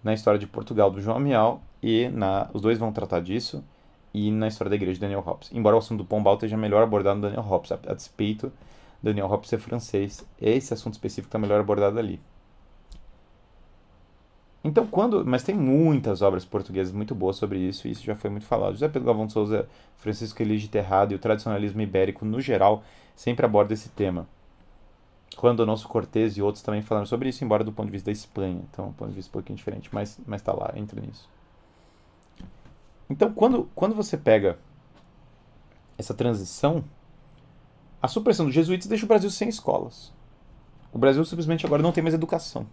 na 0.02 0.14
história 0.14 0.38
de 0.38 0.46
Portugal 0.46 0.90
do 0.90 1.00
João 1.00 1.16
Amial 1.16 1.62
e 1.82 2.08
na, 2.08 2.48
os 2.52 2.60
dois 2.60 2.78
vão 2.78 2.92
tratar 2.92 3.20
disso 3.20 3.64
e 4.12 4.30
na 4.30 4.48
história 4.48 4.70
da 4.70 4.76
igreja 4.76 4.94
de 4.94 5.00
Daniel 5.00 5.20
Hobbes. 5.20 5.50
Embora 5.52 5.76
o 5.76 5.78
assunto 5.78 5.98
do 5.98 6.04
Pombal 6.04 6.34
esteja 6.34 6.56
melhor 6.56 6.82
abordado 6.82 7.16
no 7.16 7.22
Daniel 7.22 7.42
Hobbes, 7.42 7.72
a, 7.72 7.78
a 7.86 7.94
despeito 7.94 8.52
Daniel 9.02 9.26
Hobbes 9.26 9.50
ser 9.50 9.58
francês, 9.58 10.26
esse 10.40 10.72
assunto 10.74 10.94
específico 10.94 11.28
está 11.28 11.38
melhor 11.38 11.60
abordado 11.60 11.98
ali. 11.98 12.20
Então, 14.62 14.86
quando. 14.86 15.24
Mas 15.24 15.42
tem 15.42 15.54
muitas 15.54 16.20
obras 16.20 16.44
portuguesas 16.44 16.92
muito 16.92 17.14
boas 17.14 17.36
sobre 17.36 17.58
isso, 17.58 17.86
e 17.86 17.92
isso 17.92 18.04
já 18.04 18.14
foi 18.14 18.28
muito 18.28 18.44
falado. 18.44 18.72
José 18.72 18.88
Pedro 18.88 19.06
Galvão 19.06 19.26
de 19.26 19.32
Souza, 19.32 19.68
Francisco 19.96 20.42
Elige 20.42 20.68
Terrado 20.68 21.12
e 21.12 21.16
o 21.16 21.18
tradicionalismo 21.18 21.80
ibérico, 21.80 22.24
no 22.24 22.40
geral, 22.40 22.82
sempre 23.18 23.44
aborda 23.44 23.74
esse 23.74 23.88
tema. 23.88 24.28
Quando 25.36 25.60
o 25.60 25.66
nosso 25.66 25.88
Cortez 25.88 26.36
e 26.36 26.42
outros 26.42 26.62
também 26.62 26.82
falaram 26.82 27.04
sobre 27.04 27.28
isso, 27.28 27.44
embora 27.44 27.64
do 27.64 27.72
ponto 27.72 27.86
de 27.86 27.92
vista 27.92 28.06
da 28.06 28.12
Espanha. 28.12 28.62
Então, 28.70 28.86
um 28.86 28.92
ponto 28.92 29.08
de 29.08 29.16
vista 29.16 29.28
um 29.28 29.32
pouquinho 29.32 29.56
diferente, 29.56 29.88
mas, 29.92 30.20
mas 30.24 30.40
tá 30.40 30.52
lá, 30.52 30.72
entra 30.76 31.00
nisso. 31.00 31.28
Então, 33.10 33.32
quando, 33.32 33.68
quando 33.74 33.92
você 33.92 34.16
pega 34.16 34.56
essa 35.98 36.14
transição, 36.14 36.84
a 38.00 38.06
supressão 38.06 38.46
dos 38.46 38.54
jesuítas 38.54 38.86
deixa 38.86 39.04
o 39.04 39.08
Brasil 39.08 39.30
sem 39.30 39.48
escolas. 39.48 40.12
O 40.92 40.98
Brasil 40.98 41.24
simplesmente 41.24 41.66
agora 41.66 41.82
não 41.82 41.90
tem 41.90 42.02
mais 42.02 42.14
educação. 42.14 42.68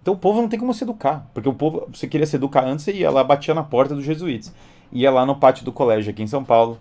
Então 0.00 0.14
o 0.14 0.18
povo 0.18 0.40
não 0.40 0.48
tem 0.48 0.58
como 0.58 0.72
se 0.72 0.84
educar. 0.84 1.28
Porque 1.34 1.48
o 1.48 1.52
povo, 1.52 1.88
você 1.92 2.06
queria 2.06 2.26
se 2.26 2.36
educar 2.36 2.64
antes, 2.64 2.84
você 2.84 2.92
ia 2.92 3.10
lá, 3.10 3.24
batia 3.24 3.52
na 3.52 3.64
porta 3.64 3.92
dos 3.92 4.04
jesuítas. 4.04 4.54
Ia 4.92 5.10
lá 5.10 5.26
no 5.26 5.34
pátio 5.34 5.64
do 5.64 5.72
colégio 5.72 6.12
aqui 6.12 6.22
em 6.22 6.28
São 6.28 6.44
Paulo, 6.44 6.80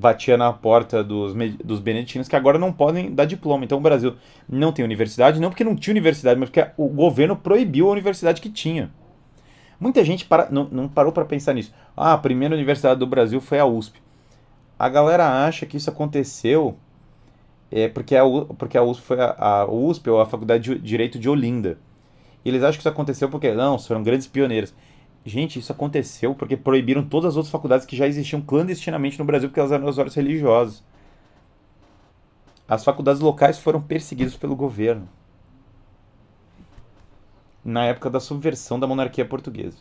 batia 0.00 0.36
na 0.36 0.50
porta 0.52 1.04
dos, 1.04 1.34
dos 1.62 1.78
beneditinos, 1.78 2.26
que 2.26 2.34
agora 2.34 2.58
não 2.58 2.72
podem 2.72 3.14
dar 3.14 3.26
diploma. 3.26 3.64
Então 3.64 3.78
o 3.78 3.80
Brasil 3.80 4.16
não 4.48 4.72
tem 4.72 4.84
universidade, 4.84 5.38
não 5.38 5.50
porque 5.50 5.62
não 5.62 5.76
tinha 5.76 5.92
universidade, 5.92 6.40
mas 6.40 6.48
porque 6.48 6.66
o 6.76 6.88
governo 6.88 7.36
proibiu 7.36 7.88
a 7.88 7.92
universidade 7.92 8.40
que 8.40 8.48
tinha. 8.48 8.90
Muita 9.78 10.04
gente 10.04 10.24
para, 10.24 10.50
não, 10.50 10.64
não 10.64 10.88
parou 10.88 11.12
para 11.12 11.24
pensar 11.24 11.52
nisso. 11.52 11.72
Ah, 11.96 12.14
a 12.14 12.18
primeira 12.18 12.54
universidade 12.54 12.98
do 12.98 13.06
Brasil 13.06 13.40
foi 13.40 13.58
a 13.58 13.66
USP. 13.66 14.00
A 14.78 14.88
galera 14.88 15.44
acha 15.44 15.66
que 15.66 15.76
isso 15.76 15.90
aconteceu 15.90 16.76
é, 17.70 17.88
porque, 17.88 18.16
a, 18.16 18.22
porque 18.58 18.76
a 18.76 18.82
USP 18.82 19.02
foi 19.02 19.20
a, 19.20 19.34
a 19.38 19.70
USP 19.70 20.08
ou 20.08 20.20
a 20.20 20.26
Faculdade 20.26 20.74
de 20.74 20.78
Direito 20.80 21.18
de 21.18 21.28
Olinda. 21.28 21.78
E 22.42 22.48
eles 22.48 22.62
acham 22.62 22.72
que 22.72 22.80
isso 22.80 22.88
aconteceu 22.88 23.28
porque, 23.28 23.52
não, 23.52 23.78
foram 23.78 24.02
grandes 24.02 24.26
pioneiros. 24.26 24.74
Gente, 25.24 25.58
isso 25.58 25.72
aconteceu 25.72 26.34
porque 26.34 26.56
proibiram 26.56 27.06
todas 27.06 27.30
as 27.30 27.36
outras 27.36 27.52
faculdades 27.52 27.86
que 27.86 27.96
já 27.96 28.06
existiam 28.06 28.40
clandestinamente 28.40 29.18
no 29.18 29.24
Brasil 29.24 29.48
porque 29.48 29.60
elas 29.60 29.72
eram 29.72 29.86
horas 29.86 30.14
religiosas. 30.14 30.82
As 32.66 32.84
faculdades 32.84 33.20
locais 33.20 33.58
foram 33.58 33.82
perseguidas 33.82 34.36
pelo 34.36 34.56
governo. 34.56 35.08
Na 37.64 37.84
época 37.84 38.08
da 38.08 38.20
subversão 38.20 38.80
da 38.80 38.86
monarquia 38.86 39.24
portuguesa. 39.24 39.78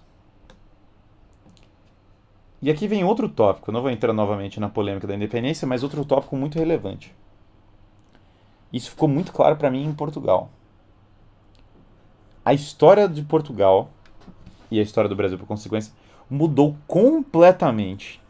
E 2.61 2.69
aqui 2.69 2.87
vem 2.87 3.05
outro 3.05 3.29
tópico, 3.29 3.71
não 3.71 3.81
vou 3.81 3.89
entrar 3.89 4.11
novamente 4.11 4.59
na 4.59 4.67
polêmica 4.67 5.07
da 5.07 5.15
independência, 5.15 5.65
mas 5.65 5.81
outro 5.81 6.03
tópico 6.03 6.35
muito 6.35 6.59
relevante. 6.59 7.15
Isso 8.73 8.89
ficou 8.89 9.07
muito 9.07 9.31
claro 9.31 9.55
para 9.55 9.71
mim 9.71 9.85
em 9.85 9.93
Portugal 9.93 10.51
a 12.49 12.53
história 12.53 13.07
de 13.07 13.21
Portugal 13.21 13.91
e 14.71 14.79
a 14.79 14.83
história 14.83 15.09
do 15.09 15.15
Brasil, 15.15 15.37
por 15.37 15.47
consequência, 15.47 15.93
mudou 16.29 16.75
completamente 16.87 18.21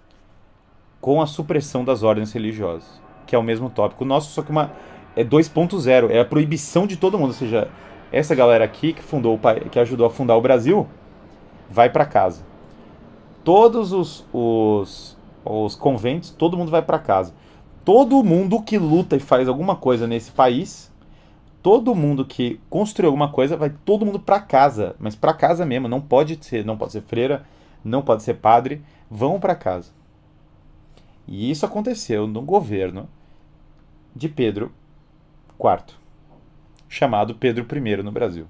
com 1.01 1.21
a 1.21 1.25
supressão 1.25 1.83
das 1.83 2.03
ordens 2.03 2.31
religiosas, 2.31 3.01
que 3.25 3.35
é 3.35 3.37
o 3.37 3.43
mesmo 3.43 3.69
tópico 3.69 4.05
nosso, 4.05 4.31
só 4.31 4.41
que 4.41 4.51
uma 4.51 4.71
é 5.15 5.23
2.0, 5.23 6.09
é 6.09 6.19
a 6.19 6.25
proibição 6.25 6.87
de 6.87 6.97
todo 6.97 7.17
mundo, 7.17 7.29
ou 7.29 7.33
seja, 7.33 7.69
essa 8.11 8.33
galera 8.33 8.63
aqui 8.63 8.93
que 8.93 9.03
fundou 9.03 9.39
que 9.71 9.79
ajudou 9.79 10.07
a 10.07 10.09
fundar 10.09 10.35
o 10.35 10.41
Brasil 10.41 10.87
vai 11.69 11.89
para 11.89 12.05
casa. 12.05 12.43
Todos 13.43 13.93
os, 13.93 14.25
os, 14.33 15.17
os 15.45 15.75
conventos, 15.75 16.29
todo 16.31 16.57
mundo 16.57 16.71
vai 16.71 16.81
para 16.81 16.99
casa. 16.99 17.33
Todo 17.85 18.23
mundo 18.23 18.61
que 18.61 18.77
luta 18.77 19.15
e 19.15 19.19
faz 19.19 19.47
alguma 19.47 19.75
coisa 19.75 20.07
nesse 20.07 20.31
país 20.31 20.88
todo 21.61 21.95
mundo 21.95 22.25
que 22.25 22.59
construiu 22.69 23.09
alguma 23.09 23.31
coisa 23.31 23.57
vai 23.57 23.69
todo 23.69 24.05
mundo 24.05 24.19
para 24.19 24.39
casa, 24.39 24.95
mas 24.99 25.15
para 25.15 25.33
casa 25.33 25.65
mesmo, 25.65 25.87
não 25.87 26.01
pode 26.01 26.37
ser, 26.41 26.65
não 26.65 26.77
pode 26.77 26.93
ser 26.93 27.01
freira, 27.01 27.45
não 27.83 28.01
pode 28.01 28.23
ser 28.23 28.35
padre, 28.35 28.81
vão 29.09 29.39
para 29.39 29.55
casa. 29.55 29.91
E 31.27 31.51
isso 31.51 31.65
aconteceu 31.65 32.25
no 32.25 32.41
governo 32.41 33.07
de 34.15 34.27
Pedro 34.27 34.71
IV, 35.59 35.95
chamado 36.87 37.35
Pedro 37.35 37.65
I 37.77 38.03
no 38.03 38.11
Brasil. 38.11 38.47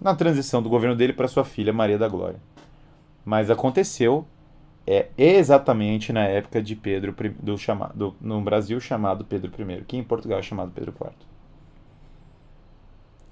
Na 0.00 0.14
transição 0.14 0.62
do 0.62 0.68
governo 0.68 0.94
dele 0.94 1.12
para 1.12 1.28
sua 1.28 1.44
filha 1.44 1.72
Maria 1.72 1.96
da 1.96 2.08
Glória. 2.08 2.40
Mas 3.24 3.50
aconteceu 3.50 4.26
é 4.86 5.08
exatamente 5.16 6.12
na 6.12 6.24
época 6.24 6.62
de 6.62 6.76
Pedro 6.76 7.14
do 7.42 7.58
chamado 7.58 8.14
no 8.20 8.40
Brasil 8.40 8.78
chamado 8.78 9.24
Pedro 9.24 9.50
I, 9.50 9.82
que 9.84 9.96
em 9.96 10.04
Portugal 10.04 10.38
é 10.38 10.42
chamado 10.42 10.70
Pedro 10.70 10.94
IV. 11.00 11.35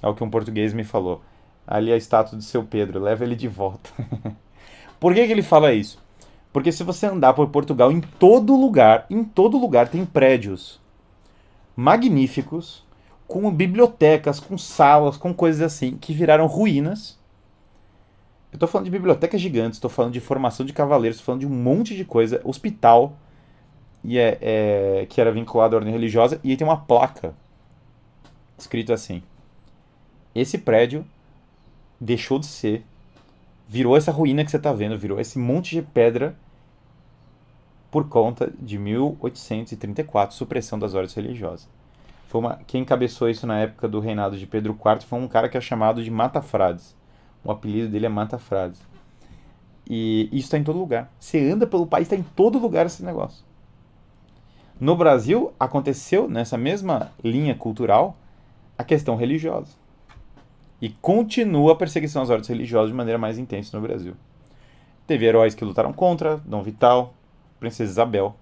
É 0.04 0.08
o 0.08 0.14
que 0.14 0.22
um 0.22 0.28
português 0.28 0.74
me 0.74 0.84
falou. 0.84 1.22
Ali 1.66 1.90
é 1.90 1.94
a 1.94 1.96
estátua 1.96 2.36
de 2.36 2.44
seu 2.44 2.62
Pedro, 2.62 3.00
leva 3.00 3.24
ele 3.24 3.34
de 3.34 3.48
volta. 3.48 3.88
por 5.00 5.14
que, 5.14 5.26
que 5.26 5.32
ele 5.32 5.42
fala 5.42 5.72
isso? 5.72 5.98
Porque 6.52 6.70
se 6.70 6.84
você 6.84 7.06
andar 7.06 7.32
por 7.32 7.48
Portugal, 7.48 7.90
em 7.90 8.02
todo 8.02 8.54
lugar, 8.54 9.06
em 9.08 9.24
todo 9.24 9.56
lugar 9.56 9.88
tem 9.88 10.04
prédios 10.04 10.78
magníficos, 11.74 12.84
com 13.26 13.50
bibliotecas, 13.50 14.38
com 14.38 14.58
salas, 14.58 15.16
com 15.16 15.32
coisas 15.32 15.62
assim, 15.62 15.96
que 15.96 16.12
viraram 16.12 16.44
ruínas. 16.44 17.18
Eu 18.52 18.56
estou 18.56 18.68
falando 18.68 18.84
de 18.84 18.90
bibliotecas 18.90 19.40
gigantes, 19.40 19.78
estou 19.78 19.90
falando 19.90 20.12
de 20.12 20.20
formação 20.20 20.66
de 20.66 20.74
cavaleiros, 20.74 21.16
estou 21.16 21.24
falando 21.32 21.40
de 21.40 21.46
um 21.46 21.62
monte 21.62 21.96
de 21.96 22.04
coisa, 22.04 22.42
hospital, 22.44 23.16
e 24.04 24.18
é, 24.18 24.38
é, 24.42 25.06
que 25.08 25.18
era 25.18 25.32
vinculado 25.32 25.74
à 25.74 25.78
ordem 25.78 25.94
religiosa, 25.94 26.38
e 26.44 26.50
aí 26.50 26.58
tem 26.58 26.66
uma 26.66 26.76
placa 26.76 27.34
escrito 28.58 28.92
assim: 28.92 29.22
esse 30.34 30.58
prédio 30.58 31.04
deixou 32.00 32.38
de 32.38 32.46
ser, 32.46 32.84
virou 33.68 33.96
essa 33.96 34.10
ruína 34.10 34.44
que 34.44 34.50
você 34.50 34.56
está 34.56 34.72
vendo, 34.72 34.98
virou 34.98 35.20
esse 35.20 35.38
monte 35.38 35.76
de 35.76 35.82
pedra 35.82 36.36
por 37.90 38.08
conta 38.08 38.52
de 38.58 38.76
1834, 38.76 40.36
supressão 40.36 40.78
das 40.78 40.94
ordens 40.94 41.14
religiosas. 41.14 41.68
Foi 42.26 42.40
uma, 42.40 42.58
quem 42.66 42.82
encabeçou 42.82 43.30
isso 43.30 43.46
na 43.46 43.60
época 43.60 43.86
do 43.86 44.00
reinado 44.00 44.36
de 44.36 44.46
Pedro 44.46 44.72
IV 44.72 45.06
foi 45.06 45.20
um 45.20 45.28
cara 45.28 45.48
que 45.48 45.56
é 45.56 45.60
chamado 45.60 46.02
de 46.02 46.10
Matafrades. 46.10 46.96
O 47.44 47.52
apelido 47.52 47.88
dele 47.88 48.06
é 48.06 48.08
Matafrades. 48.08 48.80
E 49.88 50.28
isso 50.32 50.46
está 50.46 50.58
em 50.58 50.64
todo 50.64 50.78
lugar. 50.78 51.12
Você 51.20 51.38
anda 51.48 51.66
pelo 51.66 51.86
país, 51.86 52.06
está 52.06 52.16
em 52.16 52.24
todo 52.34 52.58
lugar 52.58 52.86
esse 52.86 53.04
negócio. 53.04 53.44
No 54.80 54.96
Brasil, 54.96 55.52
aconteceu 55.60 56.28
nessa 56.28 56.58
mesma 56.58 57.12
linha 57.22 57.54
cultural 57.54 58.16
a 58.76 58.82
questão 58.82 59.14
religiosa. 59.14 59.83
E 60.80 60.88
continua 60.88 61.72
a 61.72 61.76
perseguição 61.76 62.22
às 62.22 62.30
ordens 62.30 62.48
religiosas 62.48 62.90
de 62.90 62.96
maneira 62.96 63.18
mais 63.18 63.38
intensa 63.38 63.76
no 63.76 63.82
Brasil. 63.82 64.14
Teve 65.06 65.26
heróis 65.26 65.54
que 65.54 65.64
lutaram 65.64 65.92
contra, 65.92 66.38
Dom 66.38 66.62
Vital, 66.62 67.14
Princesa 67.60 67.90
Isabel. 67.90 68.36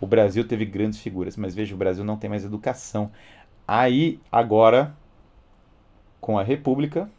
O 0.00 0.06
Brasil 0.06 0.46
teve 0.46 0.64
grandes 0.64 1.00
figuras, 1.00 1.36
mas 1.36 1.54
veja, 1.54 1.74
o 1.74 1.78
Brasil 1.78 2.04
não 2.04 2.16
tem 2.16 2.30
mais 2.30 2.44
educação. 2.44 3.10
Aí, 3.66 4.20
agora, 4.30 4.94
com 6.20 6.38
a 6.38 6.42
República, 6.42 7.10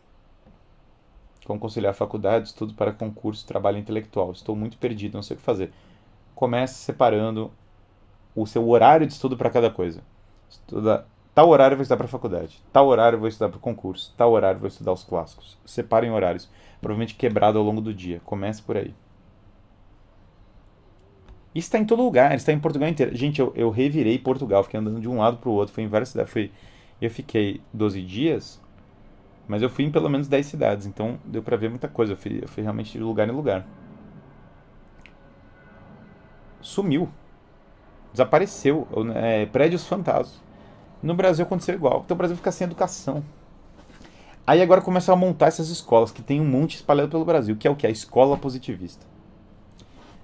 como 1.46 1.60
conciliar 1.60 1.94
faculdade, 1.94 2.48
estudo 2.48 2.74
para 2.74 2.92
concurso, 2.92 3.46
trabalho 3.46 3.78
intelectual. 3.78 4.32
Estou 4.32 4.56
muito 4.56 4.78
perdido, 4.78 5.16
não 5.16 5.24
sei 5.24 5.36
o 5.36 5.40
que 5.40 5.44
fazer. 5.44 5.72
Comece 6.36 6.76
separando 6.76 7.52
o 8.36 8.46
seu 8.46 8.68
horário 8.70 9.08
de 9.08 9.14
estudo 9.14 9.36
para 9.36 9.50
cada 9.50 9.70
coisa. 9.72 10.04
Estuda 10.48 11.08
Tal 11.40 11.48
horário 11.48 11.76
eu 11.76 11.78
vou 11.78 11.84
estudar 11.84 11.96
para 11.96 12.08
faculdade, 12.10 12.62
tal 12.74 12.86
horário 12.88 13.16
eu 13.16 13.20
vou 13.22 13.30
estudar 13.30 13.48
para 13.48 13.62
concurso, 13.62 14.14
tal 14.18 14.34
horário 14.34 14.58
eu 14.58 14.60
vou 14.60 14.68
estudar 14.68 14.92
os 14.92 15.06
clássicos. 15.06 15.58
Separem 15.64 16.12
horários, 16.12 16.50
provavelmente 16.82 17.16
quebrado 17.16 17.58
ao 17.58 17.64
longo 17.64 17.80
do 17.80 17.94
dia. 17.94 18.20
Comece 18.26 18.62
por 18.62 18.76
aí. 18.76 18.94
Isso 21.56 21.68
está 21.68 21.80
em 21.80 21.86
todo 21.86 22.04
lugar, 22.04 22.36
está 22.36 22.52
em 22.52 22.60
Portugal 22.60 22.90
inteiro. 22.90 23.16
Gente, 23.16 23.40
eu, 23.40 23.54
eu 23.56 23.70
revirei 23.70 24.20
Portugal, 24.20 24.66
fiquei 24.66 24.82
andando 24.82 25.00
de 25.00 25.08
um 25.08 25.20
lado 25.20 25.38
para 25.38 25.48
o 25.48 25.54
outro, 25.54 25.74
fui 25.74 25.82
em 25.82 25.88
várias 25.88 26.10
cidades. 26.10 26.34
Fui, 26.34 26.52
eu 27.02 27.10
fiquei 27.10 27.62
12 27.72 28.02
dias, 28.02 28.62
mas 29.48 29.62
eu 29.62 29.70
fui 29.70 29.86
em 29.86 29.92
pelo 29.92 30.10
menos 30.10 30.28
10 30.28 30.46
cidades, 30.46 30.86
então 30.86 31.22
deu 31.24 31.42
para 31.42 31.56
ver 31.56 31.70
muita 31.70 31.88
coisa. 31.88 32.12
Eu 32.12 32.18
fui, 32.18 32.40
eu 32.44 32.50
fui 32.50 32.64
realmente 32.64 32.92
de 32.92 33.00
lugar 33.00 33.30
em 33.30 33.32
lugar. 33.32 33.66
Sumiu. 36.60 37.08
Desapareceu. 38.12 38.86
É, 39.16 39.46
prédios 39.46 39.88
fantasmas. 39.88 40.49
No 41.02 41.14
Brasil 41.14 41.46
aconteceu 41.46 41.76
igual. 41.76 42.02
Então 42.04 42.16
o 42.16 42.18
Brasil 42.18 42.36
fica 42.36 42.52
sem 42.52 42.66
educação. 42.66 43.24
Aí 44.46 44.62
agora 44.62 44.82
começam 44.82 45.14
a 45.14 45.18
montar 45.18 45.48
essas 45.48 45.70
escolas, 45.70 46.12
que 46.12 46.22
tem 46.22 46.42
um 46.42 46.46
monte 46.46 46.76
espalhado 46.76 47.10
pelo 47.10 47.24
Brasil, 47.24 47.56
que 47.56 47.68
é 47.68 47.72
o 47.72 47.76
que? 47.76 47.86
A 47.86 47.90
escola 47.92 48.36
positivista. 48.36 49.06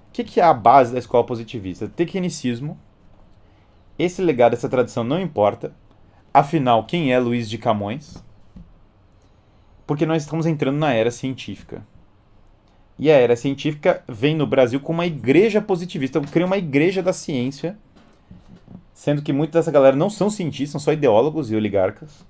O 0.08 0.12
que, 0.12 0.24
que 0.24 0.40
é 0.40 0.44
a 0.44 0.52
base 0.52 0.92
da 0.92 0.98
escola 0.98 1.24
positivista? 1.24 1.88
Tecnicismo. 1.88 2.78
Esse 3.98 4.20
legado, 4.20 4.54
essa 4.54 4.68
tradição 4.68 5.04
não 5.04 5.20
importa. 5.20 5.72
Afinal, 6.34 6.84
quem 6.84 7.12
é 7.12 7.18
Luiz 7.18 7.48
de 7.48 7.56
Camões? 7.56 8.22
Porque 9.86 10.04
nós 10.04 10.24
estamos 10.24 10.44
entrando 10.44 10.76
na 10.76 10.92
era 10.92 11.10
científica. 11.10 11.86
E 12.98 13.10
a 13.10 13.14
era 13.14 13.36
científica 13.36 14.02
vem 14.08 14.34
no 14.34 14.46
Brasil 14.46 14.80
com 14.80 14.92
uma 14.92 15.06
igreja 15.06 15.62
positivista. 15.62 16.20
Criei 16.20 16.46
uma 16.46 16.58
igreja 16.58 17.02
da 17.02 17.12
ciência 17.12 17.78
Sendo 18.96 19.20
que 19.20 19.30
muita 19.30 19.58
dessa 19.58 19.70
galera 19.70 19.94
não 19.94 20.08
são 20.08 20.30
cientistas, 20.30 20.70
são 20.70 20.80
só 20.80 20.90
ideólogos 20.90 21.50
e 21.50 21.54
oligarcas. 21.54 22.24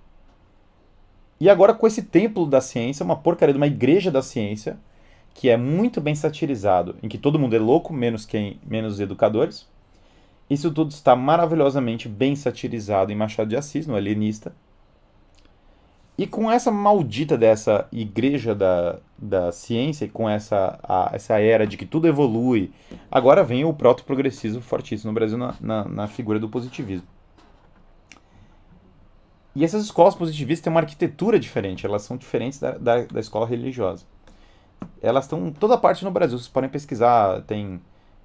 E 1.38 1.48
agora 1.48 1.72
com 1.72 1.86
esse 1.86 2.02
templo 2.02 2.44
da 2.44 2.60
ciência, 2.60 3.04
uma 3.04 3.14
porcaria 3.14 3.52
de 3.52 3.56
uma 3.56 3.68
igreja 3.68 4.10
da 4.10 4.20
ciência, 4.20 4.76
que 5.32 5.48
é 5.48 5.56
muito 5.56 6.00
bem 6.00 6.16
satirizado, 6.16 6.96
em 7.04 7.08
que 7.08 7.18
todo 7.18 7.38
mundo 7.38 7.54
é 7.54 7.58
louco, 7.60 7.92
menos 7.92 8.26
quem, 8.26 8.58
menos 8.66 8.94
os 8.94 9.00
educadores. 9.00 9.68
Isso 10.50 10.72
tudo 10.72 10.90
está 10.90 11.14
maravilhosamente 11.14 12.08
bem 12.08 12.34
satirizado 12.34 13.12
em 13.12 13.16
Machado 13.16 13.48
de 13.48 13.56
Assis, 13.56 13.86
no 13.86 13.94
Alienista. 13.94 14.52
E 16.18 16.26
com 16.26 16.50
essa 16.50 16.70
maldita 16.70 17.36
dessa 17.36 17.86
igreja 17.92 18.54
da, 18.54 18.98
da 19.18 19.52
ciência, 19.52 20.06
e 20.06 20.08
com 20.08 20.28
essa, 20.28 20.78
a, 20.82 21.10
essa 21.12 21.38
era 21.38 21.66
de 21.66 21.76
que 21.76 21.84
tudo 21.84 22.08
evolui, 22.08 22.72
agora 23.10 23.44
vem 23.44 23.64
o 23.64 23.74
proto-progressismo 23.74 24.62
fortíssimo 24.62 25.10
no 25.10 25.14
Brasil 25.14 25.36
na, 25.36 25.54
na, 25.60 25.84
na 25.84 26.08
figura 26.08 26.38
do 26.38 26.48
positivismo. 26.48 27.06
E 29.54 29.64
essas 29.64 29.84
escolas 29.84 30.14
positivistas 30.14 30.62
têm 30.62 30.70
uma 30.70 30.80
arquitetura 30.80 31.38
diferente, 31.38 31.84
elas 31.84 32.02
são 32.02 32.16
diferentes 32.16 32.58
da, 32.58 32.72
da, 32.72 33.04
da 33.04 33.20
escola 33.20 33.46
religiosa. 33.46 34.04
Elas 35.02 35.24
estão 35.24 35.48
em 35.48 35.52
toda 35.52 35.76
parte 35.76 36.04
no 36.04 36.10
Brasil, 36.10 36.38
vocês 36.38 36.48
podem 36.48 36.68
pesquisar, 36.68 37.42
tem 37.42 37.80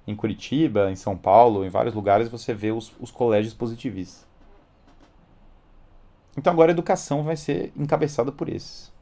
em 0.06 0.14
Curitiba, 0.14 0.90
em 0.90 0.96
São 0.96 1.16
Paulo, 1.16 1.64
em 1.64 1.68
vários 1.68 1.94
lugares 1.94 2.28
você 2.28 2.52
vê 2.54 2.72
os, 2.72 2.92
os 2.98 3.10
colégios 3.10 3.54
positivistas. 3.54 4.26
Então 6.36 6.52
agora 6.52 6.70
a 6.70 6.74
educação 6.74 7.22
vai 7.22 7.36
ser 7.36 7.72
encabeçada 7.76 8.32
por 8.32 8.48
esses. 8.48 8.92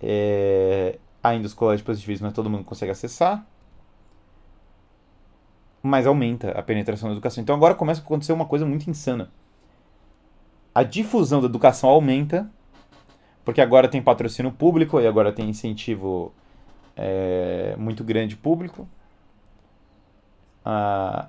É, 0.00 0.98
ainda 1.22 1.46
os 1.46 1.54
colégios 1.54 1.84
positivistas 1.84 2.22
não 2.22 2.30
é 2.30 2.32
todo 2.32 2.50
mundo 2.50 2.64
consegue 2.64 2.90
acessar, 2.90 3.46
mas 5.82 6.06
aumenta 6.06 6.50
a 6.52 6.62
penetração 6.62 7.08
da 7.08 7.14
educação. 7.14 7.42
Então 7.42 7.54
agora 7.54 7.74
começa 7.74 8.00
a 8.00 8.04
acontecer 8.04 8.32
uma 8.32 8.46
coisa 8.46 8.64
muito 8.64 8.88
insana. 8.88 9.30
A 10.74 10.82
difusão 10.82 11.40
da 11.40 11.46
educação 11.46 11.90
aumenta, 11.90 12.50
porque 13.44 13.60
agora 13.60 13.88
tem 13.88 14.00
patrocínio 14.00 14.50
público 14.52 15.00
e 15.00 15.06
agora 15.06 15.32
tem 15.32 15.50
incentivo 15.50 16.32
é, 16.96 17.74
muito 17.78 18.02
grande 18.02 18.36
público. 18.36 18.88
A, 20.64 21.28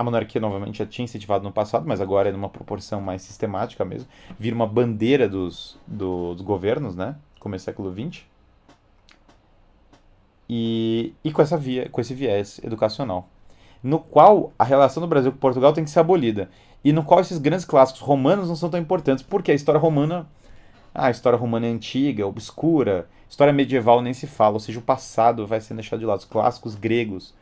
a 0.00 0.04
monarquia, 0.04 0.40
novamente, 0.40 0.78
já 0.78 0.86
tinha 0.86 1.04
incentivado 1.04 1.44
no 1.44 1.52
passado, 1.52 1.86
mas 1.86 2.00
agora 2.00 2.30
é 2.30 2.32
numa 2.32 2.48
proporção 2.48 3.00
mais 3.00 3.22
sistemática 3.22 3.84
mesmo. 3.84 4.08
Vira 4.38 4.56
uma 4.56 4.66
bandeira 4.66 5.28
dos, 5.28 5.78
do, 5.86 6.34
dos 6.34 6.42
governos, 6.42 6.96
né? 6.96 7.16
Começo 7.38 7.64
do 7.64 7.66
século 7.66 7.92
XX. 7.92 8.24
E, 10.48 11.14
e 11.22 11.30
com, 11.30 11.42
essa 11.42 11.56
via, 11.56 11.88
com 11.88 12.00
esse 12.00 12.14
viés 12.14 12.60
educacional. 12.64 13.28
No 13.82 13.98
qual 13.98 14.52
a 14.58 14.64
relação 14.64 15.00
do 15.00 15.06
Brasil 15.06 15.30
com 15.32 15.38
Portugal 15.38 15.72
tem 15.72 15.84
que 15.84 15.90
ser 15.90 16.00
abolida. 16.00 16.50
E 16.82 16.92
no 16.92 17.04
qual 17.04 17.20
esses 17.20 17.38
grandes 17.38 17.64
clássicos 17.64 18.00
romanos 18.00 18.48
não 18.48 18.56
são 18.56 18.70
tão 18.70 18.80
importantes, 18.80 19.22
porque 19.22 19.52
a 19.52 19.54
história 19.54 19.80
romana. 19.80 20.26
Ah, 20.94 21.06
a 21.06 21.10
história 21.10 21.38
romana 21.38 21.66
é 21.66 21.70
antiga, 21.70 22.26
obscura. 22.26 23.06
História 23.28 23.52
medieval 23.52 24.02
nem 24.02 24.12
se 24.12 24.26
fala, 24.26 24.54
ou 24.54 24.60
seja, 24.60 24.78
o 24.80 24.82
passado 24.82 25.46
vai 25.46 25.60
sendo 25.60 25.76
deixado 25.76 26.00
de 26.00 26.06
lado. 26.06 26.18
Os 26.18 26.24
clássicos 26.24 26.74
gregos, 26.74 27.32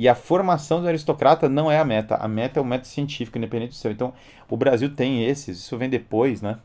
e 0.00 0.08
a 0.08 0.14
formação 0.14 0.80
do 0.80 0.88
aristocrata 0.88 1.46
não 1.46 1.70
é 1.70 1.78
a 1.78 1.84
meta. 1.84 2.14
A 2.14 2.26
meta 2.26 2.58
é 2.58 2.62
o 2.62 2.64
método 2.64 2.88
científico, 2.88 3.36
independente 3.36 3.72
do 3.72 3.74
seu. 3.74 3.92
Então, 3.92 4.14
o 4.48 4.56
Brasil 4.56 4.94
tem 4.94 5.26
esses, 5.26 5.58
isso 5.58 5.76
vem 5.76 5.90
depois, 5.90 6.40
né? 6.40 6.58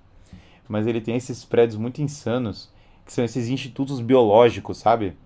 Mas 0.70 0.88
ele 0.88 1.02
tem 1.02 1.18
esses 1.18 1.44
prédios 1.44 1.78
muito 1.78 2.02
insanos, 2.02 2.72
que 3.06 3.12
são 3.12 3.26
esses 3.26 3.50
institutos 3.50 4.00
biológicos, 4.00 4.78
sabe? 4.78 5.18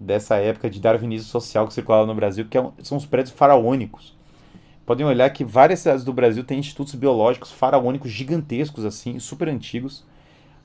Dessa 0.00 0.36
época 0.36 0.70
de 0.70 0.80
darwinismo 0.80 1.28
social 1.28 1.68
que 1.68 1.74
circulava 1.74 2.06
no 2.06 2.14
Brasil, 2.14 2.46
que 2.48 2.56
é 2.56 2.70
são 2.82 2.96
os 2.96 3.04
prédios 3.04 3.34
faraônicos. 3.36 4.16
Podem 4.86 5.04
olhar 5.04 5.28
que 5.28 5.44
várias 5.44 5.80
cidades 5.80 6.04
do 6.04 6.12
Brasil 6.14 6.44
têm 6.44 6.58
institutos 6.58 6.94
biológicos 6.94 7.52
faraônicos 7.52 8.10
gigantescos, 8.10 8.86
assim, 8.86 9.18
super 9.18 9.50
antigos, 9.50 10.06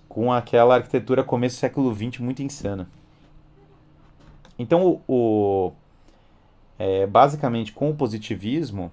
com 0.08 0.32
aquela 0.32 0.76
arquitetura 0.76 1.22
começo 1.22 1.58
do 1.58 1.60
século 1.60 1.94
XX 1.94 2.20
muito 2.20 2.42
insana. 2.42 2.88
Então, 4.58 5.02
o, 5.06 5.14
o 5.14 5.74
é, 6.80 7.06
basicamente 7.06 7.72
com 7.72 7.90
o 7.90 7.96
positivismo, 7.96 8.92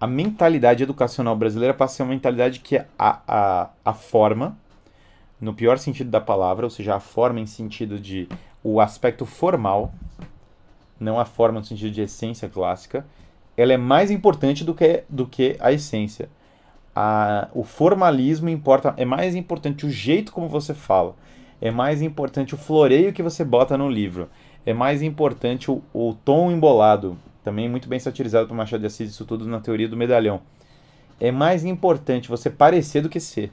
a 0.00 0.06
mentalidade 0.06 0.82
educacional 0.82 1.36
brasileira 1.36 1.72
passa 1.72 1.94
a 1.94 1.96
ser 1.96 2.02
uma 2.02 2.10
mentalidade 2.10 2.60
que 2.60 2.76
é 2.76 2.86
a, 2.98 3.20
a, 3.26 3.70
a 3.84 3.94
forma, 3.94 4.56
no 5.40 5.54
pior 5.54 5.78
sentido 5.78 6.10
da 6.10 6.20
palavra, 6.20 6.66
ou 6.66 6.70
seja, 6.70 6.94
a 6.94 7.00
forma 7.00 7.40
em 7.40 7.46
sentido 7.46 7.98
de 7.98 8.28
o 8.62 8.80
aspecto 8.80 9.26
formal, 9.26 9.92
não 10.98 11.18
a 11.18 11.24
forma 11.24 11.60
no 11.60 11.64
sentido 11.64 11.90
de 11.90 12.02
essência 12.02 12.48
clássica, 12.48 13.06
ela 13.56 13.72
é 13.72 13.76
mais 13.76 14.10
importante 14.10 14.64
do 14.64 14.74
que, 14.74 15.04
do 15.08 15.26
que 15.26 15.56
a 15.60 15.72
essência. 15.72 16.28
A, 16.94 17.48
o 17.52 17.62
formalismo 17.62 18.48
importa, 18.48 18.94
é 18.96 19.04
mais 19.04 19.34
importante 19.34 19.84
o 19.84 19.90
jeito 19.90 20.32
como 20.32 20.48
você 20.48 20.74
fala, 20.74 21.14
é 21.60 21.70
mais 21.70 22.02
importante 22.02 22.54
o 22.54 22.58
floreio 22.58 23.12
que 23.12 23.22
você 23.22 23.44
bota 23.44 23.76
no 23.76 23.88
livro, 23.88 24.28
é 24.66 24.72
mais 24.72 25.02
importante 25.02 25.70
o, 25.70 25.82
o 25.92 26.14
tom 26.24 26.50
embolado, 26.50 27.18
também 27.42 27.68
muito 27.68 27.88
bem 27.88 27.98
satirizado 27.98 28.48
por 28.48 28.54
Machado 28.54 28.80
de 28.80 28.86
Assis, 28.86 29.10
isso 29.10 29.24
tudo 29.24 29.46
na 29.46 29.60
teoria 29.60 29.88
do 29.88 29.96
medalhão. 29.96 30.40
É 31.20 31.30
mais 31.30 31.64
importante 31.64 32.28
você 32.28 32.50
parecer 32.50 33.02
do 33.02 33.08
que 33.08 33.20
ser. 33.20 33.52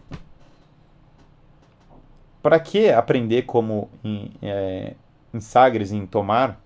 Para 2.42 2.60
que 2.60 2.90
aprender 2.90 3.44
como 3.44 3.90
em, 4.04 4.32
é, 4.42 4.96
em 5.34 5.40
Sagres, 5.40 5.92
em 5.92 6.06
Tomar, 6.06 6.60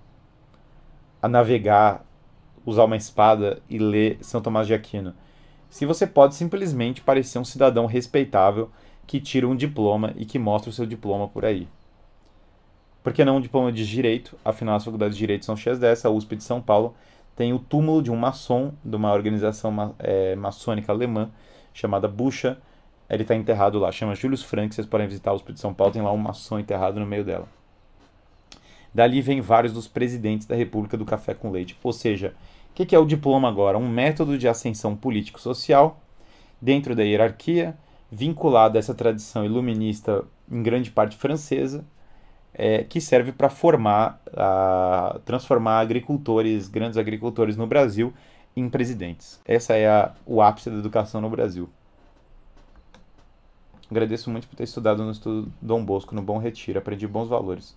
a 1.22 1.28
navegar, 1.28 2.06
usar 2.66 2.86
uma 2.86 2.96
espada 2.96 3.62
e 3.70 3.78
ler 3.78 4.20
São 4.22 4.41
Tomás 4.41 4.68
de 4.68 4.74
Aquino? 4.74 5.14
Se 5.70 5.86
você 5.86 6.08
pode 6.08 6.36
simplesmente 6.36 7.02
parecer 7.02 7.39
um 7.39 7.43
cidadão 7.43 7.86
respeitável 7.86 8.70
que 9.06 9.20
tira 9.20 9.48
um 9.48 9.56
diploma 9.56 10.14
e 10.16 10.26
que 10.26 10.39
mostra 10.39 10.70
o 10.70 10.74
seu 10.74 10.86
diploma 10.86 11.28
por 11.28 11.46
aí. 11.46 11.68
Por 13.06 13.14
que 13.14 13.24
não 13.24 13.38
um 13.38 13.39
diploma 13.39 13.72
de 13.72 13.88
Direito? 13.88 14.36
Afinal, 14.43 14.78
as 14.78 14.84
faculdades 14.84 15.16
de 15.16 15.20
Direito 15.20 15.45
são 15.45 15.56
cheias 15.56 15.78
dessa. 15.78 16.08
A 16.08 16.12
USP 16.12 16.38
de 16.38 16.43
São 16.43 16.60
Paulo 16.60 16.95
tem 17.36 17.53
o 17.53 17.60
túmulo 17.60 18.01
de 18.01 18.10
um 18.10 18.16
maçom, 18.16 18.74
de 18.84 18.95
uma 18.95 19.14
organização 19.14 19.93
é, 19.99 20.36
maçônica 20.36 20.91
alemã, 20.91 21.30
chamada 21.72 22.08
Bucha. 22.08 22.58
Ele 23.08 23.22
está 23.22 23.36
enterrado 23.36 23.78
lá, 23.78 23.91
chama 23.91 24.16
Julius 24.16 24.41
Frank, 24.41 24.74
vocês 24.74 24.88
podem 24.88 25.06
visitar 25.06 25.30
a 25.30 25.34
USP 25.36 25.53
de 25.53 25.60
São 25.60 25.72
Paulo, 25.72 25.93
tem 25.93 26.01
lá 26.01 26.12
um 26.12 26.18
maçom 26.18 26.58
enterrado 26.58 26.99
no 26.99 27.06
meio 27.06 27.24
dela. 27.24 27.47
Dali 28.91 29.22
vem 29.22 29.39
vários 29.39 29.72
dos 29.72 29.88
presidentes 29.88 30.47
da 30.47 30.56
República 30.56 30.97
do 30.97 31.06
Café 31.06 31.36
com 31.36 31.51
Leite. 31.51 31.78
Ou 31.84 31.93
seja, 31.93 32.34
o 32.72 32.74
que, 32.74 32.88
que 32.88 32.95
é 32.95 32.97
o 32.97 33.06
diploma 33.06 33.47
agora? 33.47 33.78
Um 33.78 33.88
método 33.88 34.36
de 34.36 34.47
ascensão 34.47 34.95
político-social 34.95 36.01
dentro 36.60 36.95
da 36.95 37.03
hierarquia, 37.03 37.78
vinculado 38.12 38.78
a 38.78 38.80
essa 38.80 38.95
tradição 38.95 39.45
iluminista 39.45 40.24
em 40.51 40.64
grande 40.64 40.89
parte 40.89 41.16
francesa, 41.16 41.86
é, 42.58 42.84
que 42.84 43.01
serve 43.01 43.32
para 43.32 43.49
formar, 43.49 44.22
a, 44.36 45.20
transformar 45.26 45.80
agricultores, 45.80 46.68
grandes 46.70 46.97
agricultores 46.97 47.58
no 47.58 47.68
Brasil, 47.68 48.14
em 48.56 48.70
presidentes. 48.70 49.39
Essa 49.45 49.76
é 49.76 49.88
a, 49.88 50.14
o 50.26 50.41
ápice 50.41 50.70
da 50.70 50.78
educação 50.78 51.20
no 51.20 51.30
Brasil. 51.30 51.70
Agradeço 53.91 54.32
muito 54.32 54.47
por 54.47 54.56
ter 54.56 54.64
estudado 54.64 55.03
no 55.03 55.12
estudo 55.12 55.51
Dom 55.62 55.84
Bosco, 55.84 56.16
no 56.16 56.22
Bom 56.22 56.38
Retiro. 56.38 56.80
Aprendi 56.80 57.06
bons 57.06 57.28
valores. 57.28 57.76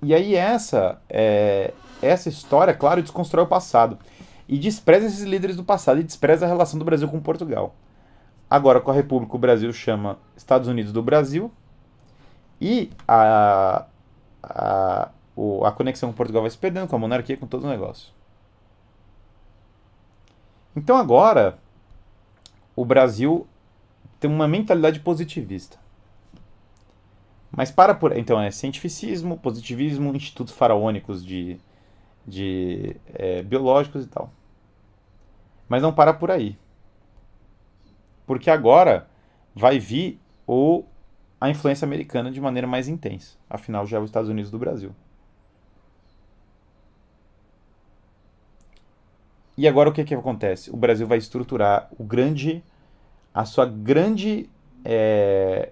E 0.00 0.14
aí 0.14 0.36
essa 0.36 1.02
é, 1.08 1.74
essa 2.00 2.28
história, 2.28 2.72
claro, 2.72 3.02
desconstrói 3.02 3.44
o 3.44 3.48
passado. 3.48 3.98
E 4.48 4.56
despreza 4.56 5.06
esses 5.06 5.24
líderes 5.24 5.56
do 5.56 5.64
passado 5.64 6.00
e 6.00 6.04
despreza 6.04 6.46
a 6.46 6.48
relação 6.48 6.78
do 6.78 6.84
Brasil 6.84 7.08
com 7.08 7.20
Portugal. 7.20 7.74
Agora, 8.50 8.80
com 8.80 8.90
a 8.90 8.94
República, 8.94 9.36
o 9.36 9.38
Brasil 9.38 9.72
chama 9.72 10.18
Estados 10.36 10.68
Unidos 10.68 10.92
do 10.92 11.02
Brasil. 11.02 11.52
E 12.60 12.90
a, 13.06 13.86
a, 14.42 15.10
o, 15.36 15.64
a 15.64 15.72
conexão 15.72 16.10
com 16.10 16.16
Portugal 16.16 16.42
vai 16.42 16.50
se 16.50 16.58
perdendo, 16.58 16.88
com 16.88 16.96
a 16.96 16.98
monarquia, 16.98 17.36
com 17.36 17.46
todo 17.46 17.64
o 17.64 17.68
negócio. 17.68 18.12
Então, 20.74 20.96
agora, 20.96 21.58
o 22.74 22.84
Brasil 22.84 23.46
tem 24.18 24.30
uma 24.30 24.48
mentalidade 24.48 25.00
positivista. 25.00 25.78
Mas 27.50 27.70
para 27.70 27.94
por. 27.94 28.16
Então, 28.16 28.40
é 28.40 28.50
cientificismo, 28.50 29.36
positivismo, 29.38 30.14
institutos 30.14 30.54
faraônicos 30.54 31.24
de, 31.24 31.58
de 32.26 32.96
é, 33.14 33.42
biológicos 33.42 34.04
e 34.04 34.08
tal. 34.08 34.30
Mas 35.68 35.82
não 35.82 35.92
para 35.92 36.14
por 36.14 36.30
aí 36.30 36.56
porque 38.28 38.50
agora 38.50 39.08
vai 39.54 39.78
vir 39.78 40.20
o, 40.46 40.84
a 41.40 41.48
influência 41.48 41.86
americana 41.86 42.30
de 42.30 42.38
maneira 42.38 42.66
mais 42.66 42.86
intensa. 42.86 43.38
Afinal, 43.48 43.86
já 43.86 43.96
é 43.96 44.00
os 44.00 44.10
Estados 44.10 44.28
Unidos 44.28 44.50
do 44.50 44.58
Brasil. 44.58 44.94
E 49.56 49.66
agora 49.66 49.88
o 49.88 49.92
que, 49.94 50.04
que 50.04 50.14
acontece? 50.14 50.70
O 50.70 50.76
Brasil 50.76 51.06
vai 51.06 51.16
estruturar 51.16 51.88
o 51.98 52.04
grande, 52.04 52.62
a 53.32 53.46
sua 53.46 53.64
grande 53.64 54.48
é, 54.84 55.70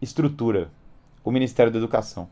estrutura, 0.00 0.70
o 1.24 1.32
Ministério 1.32 1.72
da 1.72 1.78
Educação. 1.78 2.28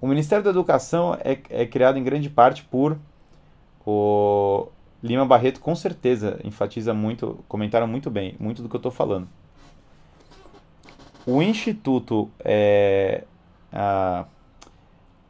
O 0.00 0.06
Ministério 0.06 0.42
da 0.42 0.50
Educação 0.50 1.14
é, 1.22 1.38
é 1.50 1.66
criado 1.66 1.98
em 1.98 2.02
grande 2.02 2.30
parte 2.30 2.64
por 2.64 2.98
o 3.86 4.68
Lima 5.04 5.26
Barreto 5.26 5.60
com 5.60 5.76
certeza 5.76 6.40
enfatiza 6.42 6.94
muito, 6.94 7.44
comentaram 7.46 7.86
muito 7.86 8.10
bem, 8.10 8.34
muito 8.40 8.62
do 8.62 8.70
que 8.70 8.74
eu 8.74 8.78
estou 8.78 8.90
falando. 8.90 9.28
O 11.26 11.42
Instituto, 11.42 12.30
é, 12.42 13.24
a, 13.70 14.24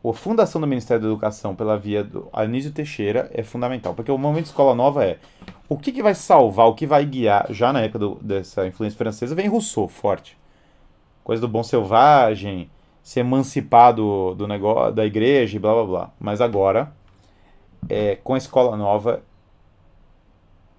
a 0.05 0.13
fundação 0.13 0.61
do 0.61 0.67
Ministério 0.69 1.03
da 1.03 1.09
Educação 1.09 1.57
pela 1.57 1.77
via 1.77 2.05
do 2.05 2.29
Anísio 2.33 2.71
Teixeira 2.71 3.29
é 3.35 3.43
fundamental, 3.43 3.95
porque 3.95 4.13
o 4.13 4.17
momento 4.17 4.47
escola 4.47 4.77
nova 4.77 5.05
é 5.05 5.19
o 5.69 5.77
que, 5.77 5.91
que 5.91 6.05
vai 6.05 6.15
salvar, 6.15 6.69
o 6.69 6.75
que 6.75 6.87
vai 6.87 7.05
guiar, 7.05 7.49
já 7.51 7.73
na 7.73 7.81
época 7.81 7.99
do, 7.99 8.15
dessa 8.23 8.65
influência 8.69 8.97
francesa, 8.97 9.35
vem 9.35 9.49
Rousseau, 9.49 9.89
forte. 9.89 10.39
Coisa 11.25 11.41
do 11.41 11.49
bom 11.49 11.65
selvagem, 11.65 12.71
se 13.03 13.19
emancipar 13.19 13.93
do, 13.93 14.35
do 14.35 14.47
negócio, 14.47 14.95
da 14.95 15.05
igreja 15.05 15.57
e 15.57 15.59
blá 15.59 15.75
blá 15.75 15.85
blá. 15.85 16.11
Mas 16.21 16.41
agora, 16.41 16.93
é, 17.89 18.15
com 18.23 18.35
a 18.35 18.39
escola 18.39 18.77
nova, 18.77 19.21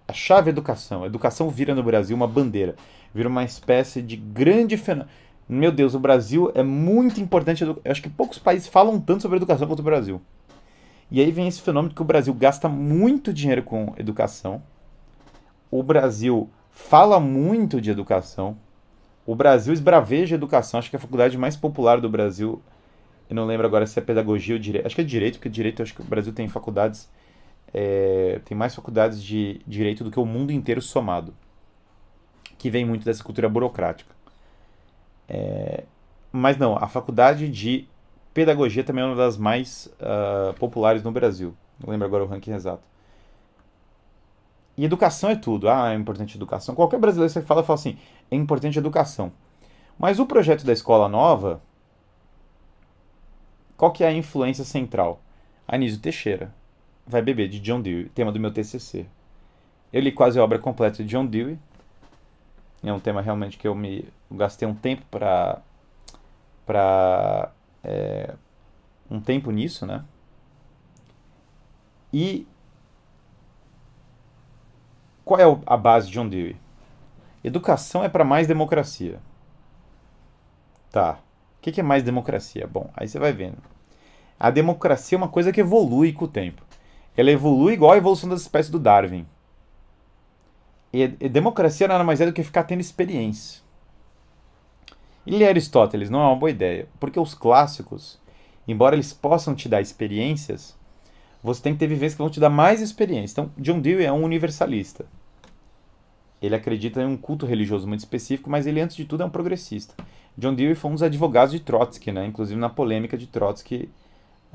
a 0.07 0.13
chave 0.13 0.49
é 0.49 0.51
educação. 0.51 1.03
A 1.03 1.07
educação 1.07 1.49
vira 1.49 1.73
no 1.73 1.83
Brasil 1.83 2.15
uma 2.15 2.27
bandeira, 2.27 2.75
vira 3.13 3.29
uma 3.29 3.43
espécie 3.43 4.01
de 4.01 4.15
grande 4.15 4.77
fenômeno. 4.77 5.09
Meu 5.47 5.71
Deus, 5.71 5.93
o 5.93 5.99
Brasil 5.99 6.51
é 6.55 6.63
muito 6.63 7.21
importante. 7.21 7.63
Eu 7.63 7.79
acho 7.85 8.01
que 8.01 8.09
poucos 8.09 8.39
países 8.39 8.67
falam 8.67 8.99
tanto 8.99 9.21
sobre 9.21 9.37
educação 9.37 9.67
quanto 9.67 9.79
o 9.79 9.83
Brasil. 9.83 10.21
E 11.11 11.21
aí 11.21 11.31
vem 11.31 11.47
esse 11.47 11.61
fenômeno 11.61 11.93
que 11.93 12.01
o 12.01 12.05
Brasil 12.05 12.33
gasta 12.33 12.67
muito 12.67 13.31
dinheiro 13.31 13.61
com 13.61 13.93
educação. 13.97 14.61
O 15.69 15.83
Brasil 15.83 16.49
fala 16.71 17.19
muito 17.19 17.79
de 17.79 17.91
educação. 17.91 18.57
O 19.25 19.35
Brasil 19.35 19.71
esbraveja 19.71 20.35
educação. 20.35 20.79
Acho 20.79 20.89
que 20.89 20.95
a 20.95 20.99
faculdade 20.99 21.37
mais 21.37 21.55
popular 21.55 22.01
do 22.01 22.09
Brasil, 22.09 22.61
eu 23.29 23.35
não 23.35 23.45
lembro 23.45 23.67
agora 23.67 23.85
se 23.85 23.99
é 23.99 24.01
pedagogia 24.01 24.55
ou 24.55 24.59
direito. 24.59 24.85
Acho 24.85 24.95
que 24.95 25.01
é 25.01 25.05
direito, 25.05 25.35
porque 25.35 25.49
direito, 25.49 25.83
acho 25.83 25.93
que 25.93 26.01
o 26.01 26.05
Brasil 26.05 26.33
tem 26.33 26.47
faculdades, 26.47 27.07
é, 27.74 28.39
tem 28.45 28.57
mais 28.57 28.74
faculdades 28.74 29.22
de 29.24 29.61
direito 29.68 30.03
do 30.03 30.11
que 30.11 30.20
o 30.20 30.26
mundo 30.26 30.51
inteiro 30.51 30.82
somado. 30.82 31.34
Que 32.57 32.70
vem 32.70 32.86
muito 32.86 33.05
dessa 33.05 33.24
cultura 33.24 33.49
burocrática. 33.49 34.16
É, 35.28 35.84
mas 36.32 36.57
não, 36.57 36.78
a 36.78 36.88
faculdade 36.88 37.49
de 37.49 37.88
pedagogia 38.34 38.84
também 38.84 39.03
é 39.03 39.07
uma 39.07 39.16
das 39.16 39.38
mais 39.38 39.88
uh, 39.99 40.53
populares 40.55 41.01
no 41.01 41.11
Brasil. 41.11 41.55
Não 41.80 41.89
lembro 41.89 42.05
agora 42.05 42.24
o 42.24 42.28
ranking 42.28 42.51
exato. 42.51 42.84
E 44.78 44.84
educação 44.84 45.30
é 45.30 45.36
tudo. 45.36 45.70
Ah, 45.70 45.93
é 45.93 45.95
importante 45.95 46.36
educação. 46.36 46.76
Qualquer 46.76 46.99
brasileiro 46.99 47.34
que 47.34 47.41
fala, 47.41 47.63
fala 47.63 47.80
assim, 47.80 47.97
é 48.30 48.36
importante 48.36 48.78
educação. 48.78 49.32
Mas 49.97 50.20
o 50.20 50.26
projeto 50.26 50.66
da 50.66 50.74
escola 50.74 51.07
nova, 51.07 51.61
qual 53.78 53.91
que 53.91 54.03
é 54.03 54.07
a 54.07 54.13
influência 54.13 54.66
central? 54.66 55.22
Anísio 55.66 55.99
Teixeira. 55.99 56.53
Vai 57.07 57.21
beber, 57.21 57.47
de 57.47 57.59
John 57.59 57.81
Dewey, 57.81 58.09
tema 58.09 58.31
do 58.31 58.39
meu 58.39 58.51
TCC. 58.51 59.05
Eu 59.93 60.01
li 60.01 60.11
quase 60.11 60.39
a 60.39 60.43
obra 60.43 60.57
completa 60.57 61.03
de 61.03 61.09
John 61.09 61.25
Dewey. 61.25 61.59
É 62.83 62.91
um 62.91 62.99
tema 62.99 63.21
realmente 63.21 63.57
que 63.57 63.67
eu 63.67 63.75
me 63.75 64.07
gastei 64.31 64.67
um 64.67 64.75
tempo 64.75 65.05
para 65.09 65.61
para 66.65 67.51
é, 67.83 68.33
um 69.09 69.19
tempo 69.19 69.51
nisso, 69.51 69.85
né? 69.85 70.03
E 72.11 72.47
qual 75.23 75.39
é 75.39 75.43
a 75.65 75.77
base 75.77 76.07
de 76.07 76.13
John 76.13 76.27
Dewey? 76.27 76.55
Educação 77.43 78.03
é 78.03 78.09
para 78.09 78.23
mais 78.23 78.47
democracia. 78.47 79.19
Tá. 80.91 81.19
O 81.57 81.61
que 81.61 81.79
é 81.79 81.83
mais 81.83 82.03
democracia? 82.03 82.65
Bom, 82.67 82.89
aí 82.95 83.07
você 83.07 83.19
vai 83.19 83.31
vendo. 83.31 83.57
A 84.39 84.49
democracia 84.49 85.15
é 85.15 85.19
uma 85.19 85.29
coisa 85.29 85.51
que 85.51 85.61
evolui 85.61 86.11
com 86.11 86.25
o 86.25 86.27
tempo. 86.27 86.64
Ela 87.18 87.32
evolui 87.32 87.74
igual 87.74 87.93
a 87.93 87.97
evolução 87.97 88.30
das 88.30 88.41
espécies 88.41 88.72
do 88.72 88.80
Darwin. 88.80 89.26
E, 90.91 91.03
e 91.03 91.30
democracia 91.30 91.88
nada 91.88 92.03
mais 92.03 92.22
é 92.22 92.26
do 92.26 92.34
que 92.34 92.43
ficar 92.43 92.63
tendo 92.63 92.82
experiência. 92.82 93.61
E 95.26 95.32
ler 95.32 95.47
Aristóteles 95.47 96.09
não 96.09 96.22
é 96.22 96.28
uma 96.28 96.36
boa 96.36 96.49
ideia, 96.49 96.88
porque 96.99 97.20
os 97.20 97.34
clássicos, 97.34 98.20
embora 98.68 98.95
eles 98.95 99.11
possam 99.11 99.55
te 99.55 99.68
dar 99.68 99.82
experiências, 99.82 100.78
você 101.43 101.61
tem 101.61 101.74
que 101.74 101.80
ter 101.80 101.88
vivências 101.88 102.13
que 102.13 102.22
vão 102.22 102.30
te 102.30 102.39
dar 102.39 102.49
mais 102.49 102.82
experiência. 102.82 103.34
Então, 103.34 103.51
John 103.57 103.80
Dewey 103.80 104.05
é 104.05 104.11
um 104.11 104.24
universalista. 104.24 105.05
Ele 106.41 106.55
acredita 106.55 107.01
em 107.01 107.05
um 107.05 107.18
culto 107.18 107.45
religioso 107.45 107.88
muito 107.88 107.99
específico, 107.99 108.49
mas 108.49 108.68
ele, 108.68 108.82
antes 108.82 108.95
de 108.95 109.05
tudo, 109.05 109.24
é 109.24 109.26
um 109.26 109.30
progressista. 109.30 109.95
John 110.38 110.53
Dewey 110.53 110.76
foi 110.76 110.91
um 110.91 110.93
dos 110.95 111.03
advogados 111.03 111.53
de 111.53 111.59
Trotsky, 111.59 112.11
né? 112.11 112.26
inclusive 112.26 112.59
na 112.59 112.70
polêmica 112.70 113.18
de 113.18 113.26
Trotsky, 113.26 113.89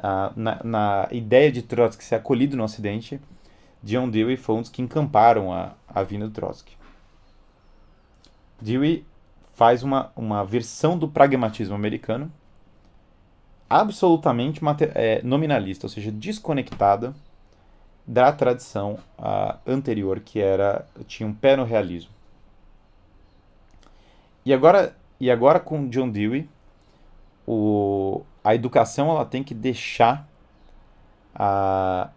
uh, 0.01 0.33
na, 0.35 0.61
na, 0.65 1.09
ideia 1.11 1.53
de 1.53 1.63
Trotsky 1.63 2.05
ser 2.05 2.17
acolhido 2.17 2.57
no 2.57 2.65
Ocidente, 2.65 3.21
John 3.83 4.11
Dewey 4.11 4.37
foi 4.37 4.57
um 4.57 4.61
dos 4.61 4.71
que 4.71 4.83
encamparam 4.83 5.53
a, 5.53 5.73
a 5.89 6.03
vinda 6.03 6.27
do 6.27 6.35
Trotsky. 6.35 6.77
Dewey 8.61 9.07
faz 9.55 9.83
uma, 9.83 10.11
uma 10.17 10.45
versão 10.45 10.99
do 10.99 11.09
pragmatismo 11.09 11.75
americano 11.75 12.31
absolutamente 13.69 14.61
é, 14.95 15.23
nominalista, 15.23 15.87
ou 15.87 15.91
seja, 15.91 16.11
desconectada 16.11 17.15
da 18.07 18.33
tradição 18.33 18.99
uh, 19.17 19.57
anterior, 19.65 20.19
que 20.19 20.41
era 20.41 20.85
tinha 21.07 21.29
um 21.29 21.33
pé 21.33 21.57
no 21.57 21.65
realismo. 21.65 22.11
E 24.45 24.53
agora, 24.53 24.97
e 25.21 25.31
agora 25.31 25.61
com 25.61 25.89
John 25.89 26.11
Dewey, 26.11 26.49
o, 27.47 28.23
a 28.43 28.55
educação 28.55 29.11
ela 29.11 29.25
tem 29.25 29.43
que 29.43 29.55
deixar 29.55 30.29
a 31.35 32.09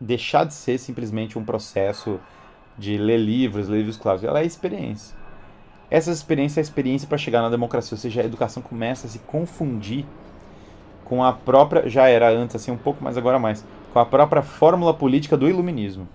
deixar 0.00 0.44
de 0.44 0.54
ser 0.54 0.78
simplesmente 0.78 1.38
um 1.38 1.44
processo 1.44 2.20
de 2.76 2.96
ler 2.96 3.18
livros, 3.18 3.68
ler 3.68 3.78
livros 3.78 3.96
clássicos. 3.96 4.28
Ela 4.28 4.40
é 4.40 4.44
experiência. 4.44 5.16
Essa 5.90 6.12
experiência 6.12 6.60
é 6.60 6.62
a 6.62 6.62
experiência 6.62 7.08
para 7.08 7.18
chegar 7.18 7.42
na 7.42 7.48
democracia, 7.48 7.94
ou 7.94 7.98
seja, 7.98 8.20
a 8.20 8.24
educação 8.24 8.62
começa 8.62 9.06
a 9.06 9.10
se 9.10 9.18
confundir 9.20 10.04
com 11.04 11.24
a 11.24 11.32
própria, 11.32 11.88
já 11.88 12.06
era 12.08 12.30
antes 12.30 12.54
assim 12.54 12.70
um 12.70 12.76
pouco, 12.76 13.02
mas 13.02 13.16
agora 13.16 13.38
mais, 13.38 13.64
com 13.92 13.98
a 13.98 14.04
própria 14.04 14.42
fórmula 14.42 14.92
política 14.92 15.36
do 15.36 15.48
iluminismo. 15.48 16.06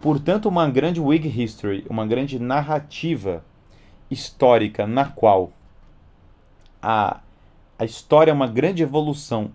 Portanto, 0.00 0.46
uma 0.46 0.68
grande 0.68 1.00
Whig 1.00 1.26
history, 1.26 1.86
uma 1.88 2.06
grande 2.06 2.38
narrativa 2.38 3.42
histórica 4.10 4.86
na 4.86 5.06
qual 5.06 5.50
a, 6.82 7.20
a 7.78 7.84
história 7.84 8.30
é 8.30 8.34
uma 8.34 8.46
grande 8.46 8.82
evolução 8.82 9.50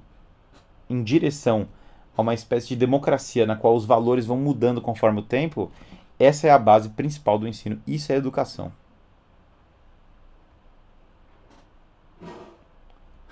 em 0.90 1.04
direção 1.04 1.68
a 2.16 2.22
uma 2.22 2.34
espécie 2.34 2.70
de 2.70 2.76
democracia 2.76 3.46
na 3.46 3.56
qual 3.56 3.76
os 3.76 3.86
valores 3.86 4.26
vão 4.26 4.38
mudando 4.38 4.82
conforme 4.82 5.20
o 5.20 5.24
tempo, 5.24 5.72
essa 6.20 6.48
é 6.48 6.52
a 6.52 6.60
base 6.60 6.90
principal 6.90 7.40
do 7.40 7.48
ensino. 7.48 7.82
Isso 7.88 8.12
é 8.12 8.16
educação. 8.16 8.72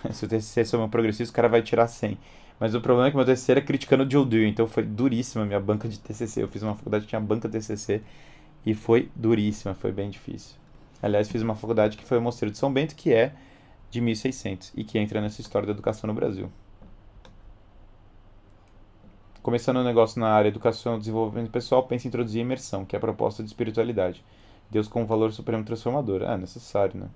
Se 0.12 0.26
o 0.26 0.28
TCC 0.28 0.76
é 0.76 0.80
um 0.80 0.90
progressista, 0.90 1.32
o 1.32 1.36
cara 1.36 1.48
vai 1.48 1.62
tirar 1.62 1.88
100. 1.88 2.18
Mas 2.60 2.74
o 2.76 2.82
problema 2.82 3.08
é 3.08 3.12
que 3.12 3.18
meu 3.18 3.26
TCC 3.26 3.52
era 3.54 3.62
criticando 3.62 4.10
Joe 4.10 4.26
Dewey, 4.26 4.50
então 4.50 4.68
foi 4.68 4.84
duríssima 4.84 5.44
a 5.44 5.48
minha 5.48 5.60
banca 5.60 5.88
de 5.88 6.00
TCC. 6.00 6.44
Eu 6.44 6.48
fiz 6.48 6.64
uma 6.64 6.76
faculdade 6.76 7.06
que 7.06 7.10
tinha 7.10 7.22
banca 7.22 7.48
TCC 7.48 8.02
e 8.66 8.74
foi 8.74 9.10
duríssima, 9.16 9.74
foi 9.74 9.92
bem 9.92 10.10
difícil. 10.10 10.56
Aliás, 11.02 11.30
fiz 11.30 11.42
uma 11.42 11.56
faculdade 11.56 11.96
que 11.96 12.04
foi 12.04 12.18
o 12.18 12.22
Mosteiro 12.22 12.52
de 12.52 12.58
São 12.58 12.72
Bento, 12.72 12.96
que 12.96 13.14
é 13.14 13.34
de 13.90 14.02
1600 14.02 14.74
e 14.76 14.84
que 14.84 15.00
entra 15.00 15.22
nessa 15.22 15.42
história 15.42 15.66
da 15.66 15.74
educação 15.74 16.08
no 16.08 16.14
Brasil. 16.14 16.52
Começando 19.42 19.78
um 19.78 19.84
negócio 19.84 20.20
na 20.20 20.30
área 20.30 20.50
educação 20.50 20.96
e 20.96 21.00
desenvolvimento 21.00 21.50
pessoal, 21.50 21.84
pensa 21.84 22.06
em 22.06 22.10
introduzir 22.10 22.42
imersão, 22.42 22.86
que 22.86 22.96
é 22.96 22.98
a 22.98 23.00
proposta 23.00 23.42
de 23.42 23.50
espiritualidade. 23.50 24.24
Deus 24.70 24.88
como 24.88 25.06
valor 25.06 25.32
supremo 25.32 25.64
transformador. 25.64 26.22
É 26.24 26.38
necessário, 26.38 27.00
né? 27.00 27.08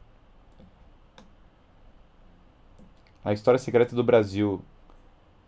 A 3.24 3.34
História 3.34 3.60
Secreta 3.60 3.96
do 3.96 4.04
Brasil. 4.04 4.62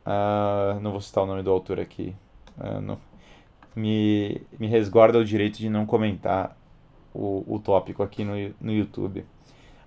Uh, 0.05 0.80
não 0.82 0.91
vou 0.91 1.01
citar 1.01 1.23
o 1.23 1.28
nome 1.28 1.41
do 1.41 1.49
autor 1.49 1.80
aqui. 1.80 2.15
Uh, 2.57 2.80
não, 2.80 2.99
me, 3.76 4.41
me 4.59 4.67
resguarda 4.67 5.17
o 5.17 5.26
direito 5.26 5.57
de 5.57 5.69
não 5.69 5.86
comentar 5.86 6.55
o, 7.13 7.43
o 7.47 7.59
tópico 7.59 8.03
aqui 8.03 8.23
no, 8.23 8.34
no 8.61 8.71
YouTube. 8.71 9.26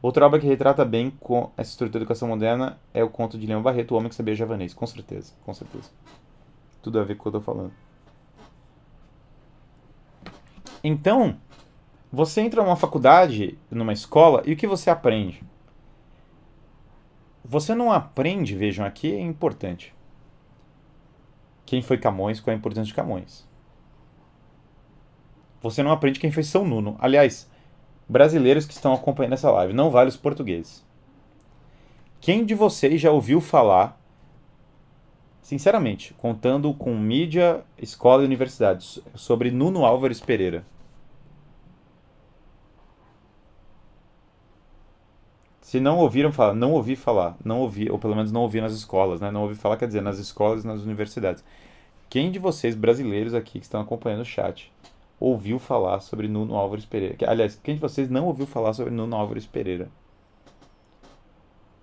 Outra 0.01 0.27
obra 0.27 0.39
que 0.39 0.47
retrata 0.47 0.85
bem 0.85 1.11
com 1.11 1.51
essa 1.57 1.71
estrutura 1.71 1.99
da 1.99 1.99
educação 2.05 2.29
moderna 2.29 2.79
é 2.95 3.03
o 3.03 3.11
conto 3.11 3.37
de 3.37 3.47
Leão 3.47 3.63
Barreto, 3.63 3.93
O 3.93 3.97
Homem 3.97 4.09
que 4.09 4.15
Sabia 4.15 4.35
Javanês. 4.35 4.73
Com 4.73 4.87
certeza, 4.87 5.33
com 5.45 5.53
certeza. 5.53 5.91
Tudo 6.81 7.01
a 7.01 7.05
ver 7.05 7.17
com 7.17 7.21
o 7.21 7.23
que 7.25 7.37
eu 7.37 7.41
tô 7.41 7.45
falando. 7.45 7.73
Então, 10.85 11.37
você 12.13 12.41
entra 12.41 12.63
numa 12.63 12.77
faculdade, 12.77 13.59
numa 13.71 13.93
escola, 13.93 14.43
e 14.47 14.53
o 14.53 14.57
que 14.57 14.67
você 14.67 14.89
aprende? 14.89 15.43
Você 17.45 17.75
não 17.75 17.91
aprende, 17.91 18.55
vejam 18.55 18.87
aqui, 18.87 19.13
é 19.13 19.21
importante. 19.21 19.95
Quem 21.67 21.83
foi 21.83 21.99
Camões, 21.99 22.41
qual 22.41 22.53
é 22.53 22.55
a 22.55 22.59
importância 22.59 22.87
de 22.87 22.95
Camões. 22.95 23.47
Você 25.61 25.83
não 25.83 25.91
aprende 25.91 26.21
quem 26.21 26.31
foi 26.31 26.45
São 26.45 26.65
Nuno. 26.65 26.97
Aliás, 27.01 27.51
brasileiros 28.09 28.67
que 28.67 28.73
estão 28.73 28.93
acompanhando 28.93 29.35
essa 29.35 29.51
live, 29.51 29.73
não 29.73 29.91
vale 29.91 30.09
os 30.09 30.17
portugueses. 30.17 30.85
Quem 32.21 32.45
de 32.45 32.55
vocês 32.55 33.01
já 33.01 33.11
ouviu 33.11 33.41
falar 33.41 33.99
sinceramente, 35.49 36.13
contando 36.19 36.75
com 36.75 36.95
mídia, 36.95 37.65
escola 37.79 38.23
e 38.23 38.27
universidades, 38.27 39.01
sobre 39.15 39.51
Nuno 39.51 39.83
Álvares 39.83 40.21
Pereira. 40.21 40.63
Se 45.63 45.81
não 45.81 45.97
ouviram 45.97 46.31
falar, 46.31 46.53
não 46.53 46.73
ouvi 46.73 46.95
falar, 46.95 47.35
não 47.43 47.61
ouvi, 47.61 47.91
ou 47.91 47.99
pelo 47.99 48.15
menos 48.15 48.31
não 48.31 48.43
ouvi 48.43 48.61
nas 48.61 48.75
escolas, 48.75 49.23
né? 49.23 49.31
Não 49.31 49.41
ouvi 49.41 49.55
falar, 49.55 49.79
quer 49.79 49.87
dizer, 49.87 50.03
nas 50.03 50.19
escolas 50.19 50.65
e 50.65 50.67
nas 50.67 50.83
universidades. 50.83 51.43
Quem 52.11 52.31
de 52.31 52.39
vocês, 52.39 52.75
brasileiros 52.75 53.33
aqui 53.33 53.59
que 53.59 53.65
estão 53.65 53.81
acompanhando 53.81 54.21
o 54.21 54.27
chat, 54.27 54.71
ouviu 55.21 55.59
falar 55.59 56.01
sobre 56.01 56.29
Nuno 56.29 56.57
Álvares 56.57 56.85
Pereira? 56.87 57.17
Aliás, 57.31 57.57
quem 57.63 57.75
de 57.75 57.81
vocês 57.81 58.09
não 58.09 58.27
ouviu 58.27 58.47
falar 58.47 58.73
sobre 58.73 58.93
Nuno 58.93 59.17
Álvares 59.17 59.47
Pereira? 59.47 59.91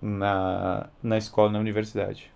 Na, 0.00 0.88
na 1.02 1.18
escola, 1.18 1.50
na 1.50 1.58
universidade. 1.58 2.30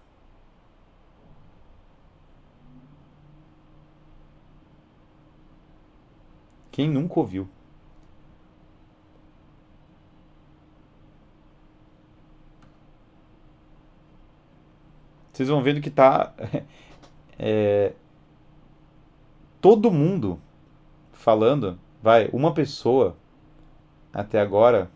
Quem 6.72 6.88
nunca 6.88 7.20
ouviu? 7.20 7.48
Vocês 15.32 15.48
vão 15.48 15.62
vendo 15.62 15.80
que 15.80 15.90
tá. 15.90 16.32
É, 17.42 17.94
todo 19.62 19.90
mundo 19.90 20.38
falando. 21.20 21.78
Vai, 22.02 22.28
uma 22.32 22.52
pessoa 22.52 23.14
até 24.12 24.40
agora 24.40 24.90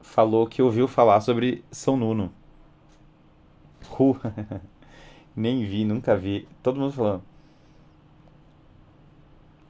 falou 0.00 0.46
que 0.46 0.62
ouviu 0.62 0.86
falar 0.86 1.20
sobre 1.20 1.64
São 1.70 1.96
Nuno. 1.96 2.32
Uh, 3.98 4.16
nem 5.34 5.64
vi, 5.64 5.84
nunca 5.84 6.16
vi. 6.16 6.48
Todo 6.62 6.80
mundo 6.80 6.92
falando. 6.92 7.22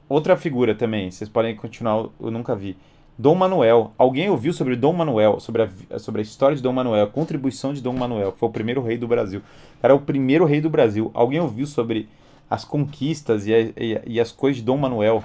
Outra 0.07 0.37
figura 0.37 0.73
também, 0.73 1.11
vocês 1.11 1.29
podem 1.29 1.55
continuar, 1.55 2.07
eu 2.19 2.31
nunca 2.31 2.55
vi. 2.55 2.77
Dom 3.17 3.33
Manuel. 3.33 3.91
Alguém 3.97 4.29
ouviu 4.29 4.53
sobre 4.53 4.75
Dom 4.75 4.93
Manuel, 4.93 5.39
sobre 5.39 5.63
a, 5.63 5.99
sobre 5.99 6.21
a 6.21 6.23
história 6.23 6.55
de 6.55 6.61
Dom 6.61 6.71
Manuel, 6.71 7.05
a 7.05 7.09
contribuição 7.09 7.73
de 7.73 7.81
Dom 7.81 7.93
Manuel, 7.93 8.31
que 8.31 8.37
foi 8.37 8.47
o 8.47 8.51
primeiro 8.51 8.81
rei 8.81 8.97
do 8.97 9.07
Brasil. 9.07 9.41
Era 9.81 9.95
o 9.95 9.99
primeiro 9.99 10.45
rei 10.45 10.61
do 10.61 10.69
Brasil. 10.69 11.09
Alguém 11.13 11.39
ouviu 11.39 11.65
sobre 11.65 12.07
as 12.49 12.63
conquistas 12.63 13.45
e, 13.45 13.53
a, 13.53 13.59
e, 13.59 14.01
e 14.05 14.19
as 14.19 14.31
coisas 14.31 14.57
de 14.57 14.63
Dom 14.63 14.77
Manuel? 14.77 15.23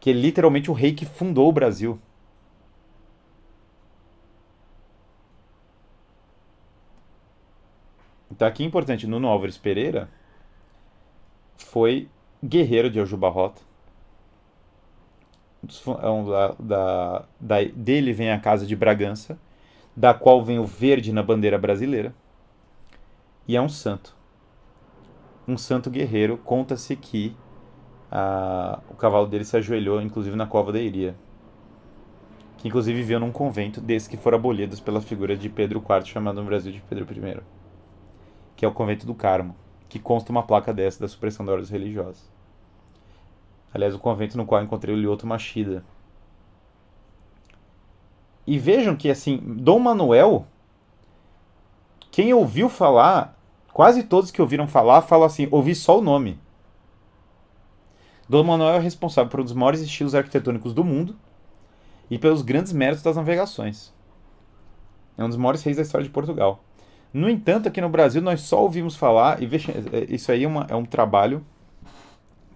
Que 0.00 0.10
é 0.10 0.12
literalmente 0.12 0.70
o 0.70 0.74
rei 0.74 0.92
que 0.92 1.04
fundou 1.04 1.48
o 1.48 1.52
Brasil. 1.52 1.98
Então 8.30 8.46
aqui 8.46 8.62
é 8.62 8.66
importante, 8.66 9.06
Nuno 9.06 9.28
Álvares 9.28 9.56
Pereira 9.56 10.08
foi 11.56 12.08
guerreiro 12.44 12.90
de 12.90 13.00
Aljubarrota 13.00 13.62
é 15.66 16.30
da, 16.30 16.54
da, 16.58 17.24
da, 17.40 17.64
dele 17.74 18.12
vem 18.12 18.30
a 18.30 18.38
Casa 18.38 18.66
de 18.66 18.76
Bragança, 18.76 19.38
da 19.94 20.14
qual 20.14 20.44
vem 20.44 20.58
o 20.58 20.64
verde 20.64 21.12
na 21.12 21.22
bandeira 21.22 21.58
brasileira, 21.58 22.14
e 23.48 23.56
é 23.56 23.60
um 23.60 23.68
santo. 23.68 24.15
Um 25.46 25.56
santo 25.56 25.90
guerreiro. 25.90 26.36
Conta-se 26.38 26.96
que 26.96 27.36
a, 28.10 28.80
o 28.88 28.94
cavalo 28.94 29.26
dele 29.26 29.44
se 29.44 29.56
ajoelhou, 29.56 30.00
inclusive, 30.00 30.36
na 30.36 30.46
cova 30.46 30.72
da 30.72 30.80
Iria, 30.80 31.14
que 32.56 32.68
inclusive 32.68 32.96
viveu 32.96 33.20
num 33.20 33.32
convento 33.32 33.80
desses 33.80 34.08
que 34.08 34.16
foram 34.16 34.38
abolidos 34.38 34.80
pela 34.80 35.00
figura 35.00 35.36
de 35.36 35.48
Pedro 35.48 35.78
IV, 35.78 36.06
chamado 36.06 36.40
no 36.40 36.46
Brasil 36.46 36.72
de 36.72 36.80
Pedro 36.80 37.06
I, 37.12 37.40
que 38.56 38.64
é 38.64 38.68
o 38.68 38.72
convento 38.72 39.06
do 39.06 39.14
Carmo, 39.14 39.54
que 39.88 39.98
consta 39.98 40.32
uma 40.32 40.42
placa 40.42 40.72
dessa 40.72 41.00
da 41.00 41.08
supressão 41.08 41.44
da 41.44 41.52
ordens 41.52 41.70
religiosas. 41.70 42.30
Aliás, 43.72 43.94
o 43.94 43.98
convento 43.98 44.36
no 44.38 44.46
qual 44.46 44.62
encontrei 44.62 44.94
o 44.94 44.98
Lyoto 44.98 45.26
Machida. 45.26 45.84
E 48.46 48.58
vejam 48.58 48.96
que, 48.96 49.10
assim, 49.10 49.38
Dom 49.38 49.78
Manuel, 49.78 50.46
quem 52.10 52.32
ouviu 52.32 52.70
falar, 52.70 53.35
quase 53.76 54.04
todos 54.04 54.30
que 54.30 54.40
ouviram 54.40 54.66
falar, 54.66 55.02
falam 55.02 55.26
assim, 55.26 55.48
ouvi 55.50 55.74
só 55.74 55.98
o 55.98 56.00
nome. 56.00 56.38
Dom 58.26 58.42
Manuel 58.42 58.76
é 58.76 58.78
responsável 58.78 59.30
por 59.30 59.38
um 59.38 59.44
dos 59.44 59.52
maiores 59.52 59.82
estilos 59.82 60.14
arquitetônicos 60.14 60.72
do 60.72 60.82
mundo 60.82 61.14
e 62.10 62.18
pelos 62.18 62.40
grandes 62.40 62.72
méritos 62.72 63.02
das 63.02 63.16
navegações. 63.16 63.92
É 65.18 65.22
um 65.22 65.28
dos 65.28 65.36
maiores 65.36 65.62
reis 65.62 65.76
da 65.76 65.82
história 65.82 66.06
de 66.06 66.10
Portugal. 66.10 66.64
No 67.12 67.28
entanto, 67.28 67.68
aqui 67.68 67.78
no 67.82 67.90
Brasil 67.90 68.22
nós 68.22 68.40
só 68.40 68.62
ouvimos 68.62 68.96
falar, 68.96 69.42
e 69.42 69.46
veja, 69.46 69.72
é, 69.92 70.06
isso 70.08 70.32
aí 70.32 70.44
é, 70.44 70.48
uma, 70.48 70.66
é 70.70 70.74
um 70.74 70.86
trabalho 70.86 71.44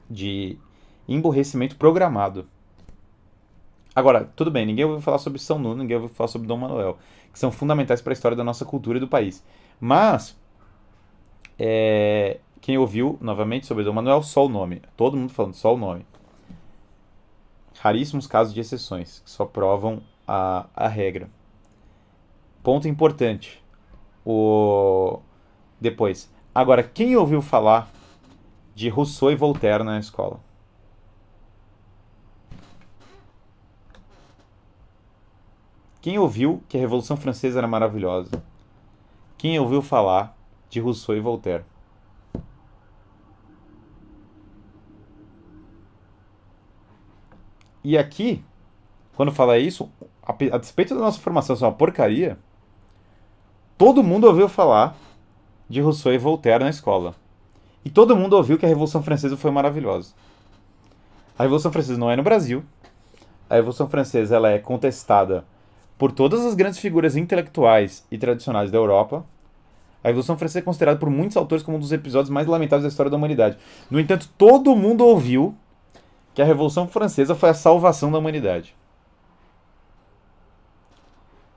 de 0.09 0.57
emborrecimento 1.07 1.77
programado. 1.77 2.49
Agora, 3.95 4.25
tudo 4.35 4.51
bem, 4.51 4.65
ninguém 4.65 4.87
ouviu 4.87 5.03
falar 5.03 5.19
sobre 5.19 5.39
São 5.39 5.59
Nuno, 5.59 5.83
ninguém 5.83 5.99
ouviu 5.99 6.09
falar 6.09 6.29
sobre 6.29 6.49
Dom 6.49 6.57
Manuel, 6.57 6.97
que 7.31 7.39
são 7.39 7.53
fundamentais 7.53 8.01
para 8.01 8.13
a 8.13 8.15
história 8.15 8.39
da 8.39 8.43
nossa 8.43 8.65
cultura 8.65 8.97
e 8.97 9.01
do 9.03 9.07
país. 9.07 9.45
Mas, 9.79 10.40
é, 11.63 12.41
quem 12.63 12.79
ouviu, 12.79 13.19
novamente, 13.21 13.67
sobre 13.67 13.85
Dom 13.85 13.93
Manuel, 13.93 14.23
só 14.23 14.47
o 14.47 14.49
nome. 14.49 14.81
Todo 14.97 15.15
mundo 15.15 15.31
falando, 15.31 15.53
só 15.53 15.75
o 15.75 15.77
nome. 15.77 16.07
Raríssimos 17.79 18.27
casos 18.27 18.55
de 18.55 18.61
exceções, 18.61 19.21
que 19.23 19.31
só 19.31 19.45
provam 19.45 20.03
a, 20.27 20.65
a 20.75 20.89
regra. 20.89 21.29
Ponto 22.63 22.89
importante. 22.89 23.63
O... 24.25 25.21
Depois. 25.79 26.33
Agora, 26.55 26.83
quem 26.83 27.15
ouviu 27.15 27.43
falar 27.43 27.91
de 28.75 28.89
Rousseau 28.89 29.31
e 29.31 29.37
Voltaire 29.37 29.85
na 29.85 29.99
escola? 29.99 30.41
Quem 36.01 36.19
ouviu 36.19 36.63
que 36.71 36.79
a 36.79 36.81
Revolução 36.81 37.19
Francesa 37.19 37.59
era 37.59 37.69
maravilhosa? 37.69 38.43
Quem 39.37 39.59
ouviu 39.59 39.83
falar 39.83 40.40
de 40.71 40.81
Rousseau 40.81 41.17
e 41.17 41.21
Voltaire? 41.21 41.65
E 47.83 47.99
aqui, 47.99 48.45
quando 49.17 49.33
fala 49.33 49.59
isso, 49.59 49.91
a, 50.23 50.59
despeito 50.59 50.95
da 50.95 51.01
nossa 51.01 51.19
formação 51.19 51.57
ser 51.57 51.65
uma 51.65 51.73
porcaria, 51.73 52.39
todo 53.77 54.03
mundo 54.03 54.27
ouviu 54.27 54.49
falar 54.49 54.97
de 55.69 55.81
Rousseau 55.81 56.13
e 56.13 56.19
Voltaire 56.19 56.63
na 56.63 56.71
escola. 56.71 57.15
E 57.85 57.89
todo 57.89 58.17
mundo 58.17 58.35
ouviu 58.35 58.59
que 58.59 58.67
a 58.67 58.69
Revolução 58.69 59.03
Francesa 59.03 59.37
foi 59.37 59.51
maravilhosa. 59.51 60.13
A 61.39 61.45
Revolução 61.45 61.73
Francesa 61.73 61.99
não 61.99 62.11
é 62.11 62.17
no 62.17 62.23
Brasil. 62.23 62.63
A 63.49 63.55
Revolução 63.55 63.89
Francesa 63.89 64.37
ela 64.37 64.51
é 64.51 64.59
contestada 64.59 65.45
por 65.97 66.13
todas 66.13 66.45
as 66.45 66.55
grandes 66.55 66.79
figuras 66.79 67.17
intelectuais 67.17 68.07
e 68.11 68.19
tradicionais 68.19 68.71
da 68.71 68.77
Europa, 68.77 69.25
a 70.03 70.09
Revolução 70.09 70.37
Francesa 70.37 70.61
é 70.61 70.63
considerada 70.63 70.99
por 70.99 71.11
muitos 71.11 71.37
autores 71.37 71.63
como 71.63 71.77
um 71.77 71.81
dos 71.81 71.93
episódios 71.93 72.31
mais 72.31 72.47
lamentáveis 72.47 72.85
da 72.85 72.89
história 72.89 73.11
da 73.11 73.17
humanidade. 73.17 73.59
No 73.91 74.01
entanto, 74.01 74.29
todo 74.39 74.75
mundo 74.75 75.05
ouviu 75.05 75.55
que 76.35 76.41
a 76.41 76.45
Revolução 76.45 76.89
Francesa 76.89 77.35
foi 77.35 77.51
a 77.51 77.55
salvação 77.55 78.11
da 78.11 78.19
humanidade. 78.19 78.75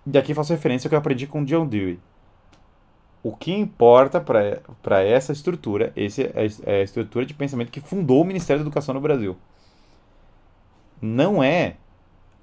E 0.05 0.17
aqui 0.17 0.33
faço 0.33 0.51
referência 0.51 0.87
ao 0.87 0.89
que 0.89 0.95
eu 0.95 0.99
aprendi 0.99 1.25
com 1.25 1.45
John 1.45 1.65
Dewey. 1.65 1.99
O 3.23 3.33
que 3.33 3.53
importa 3.53 4.19
para 4.19 5.01
essa 5.01 5.31
estrutura, 5.31 5.93
esse 5.95 6.23
é, 6.23 6.45
é 6.65 6.81
a 6.81 6.83
estrutura 6.83 7.25
de 7.25 7.33
pensamento 7.33 7.71
que 7.71 7.79
fundou 7.79 8.21
o 8.21 8.25
Ministério 8.25 8.61
da 8.61 8.67
Educação 8.67 8.93
no 8.93 8.99
Brasil. 8.99 9.37
Não 11.01 11.41
é 11.41 11.77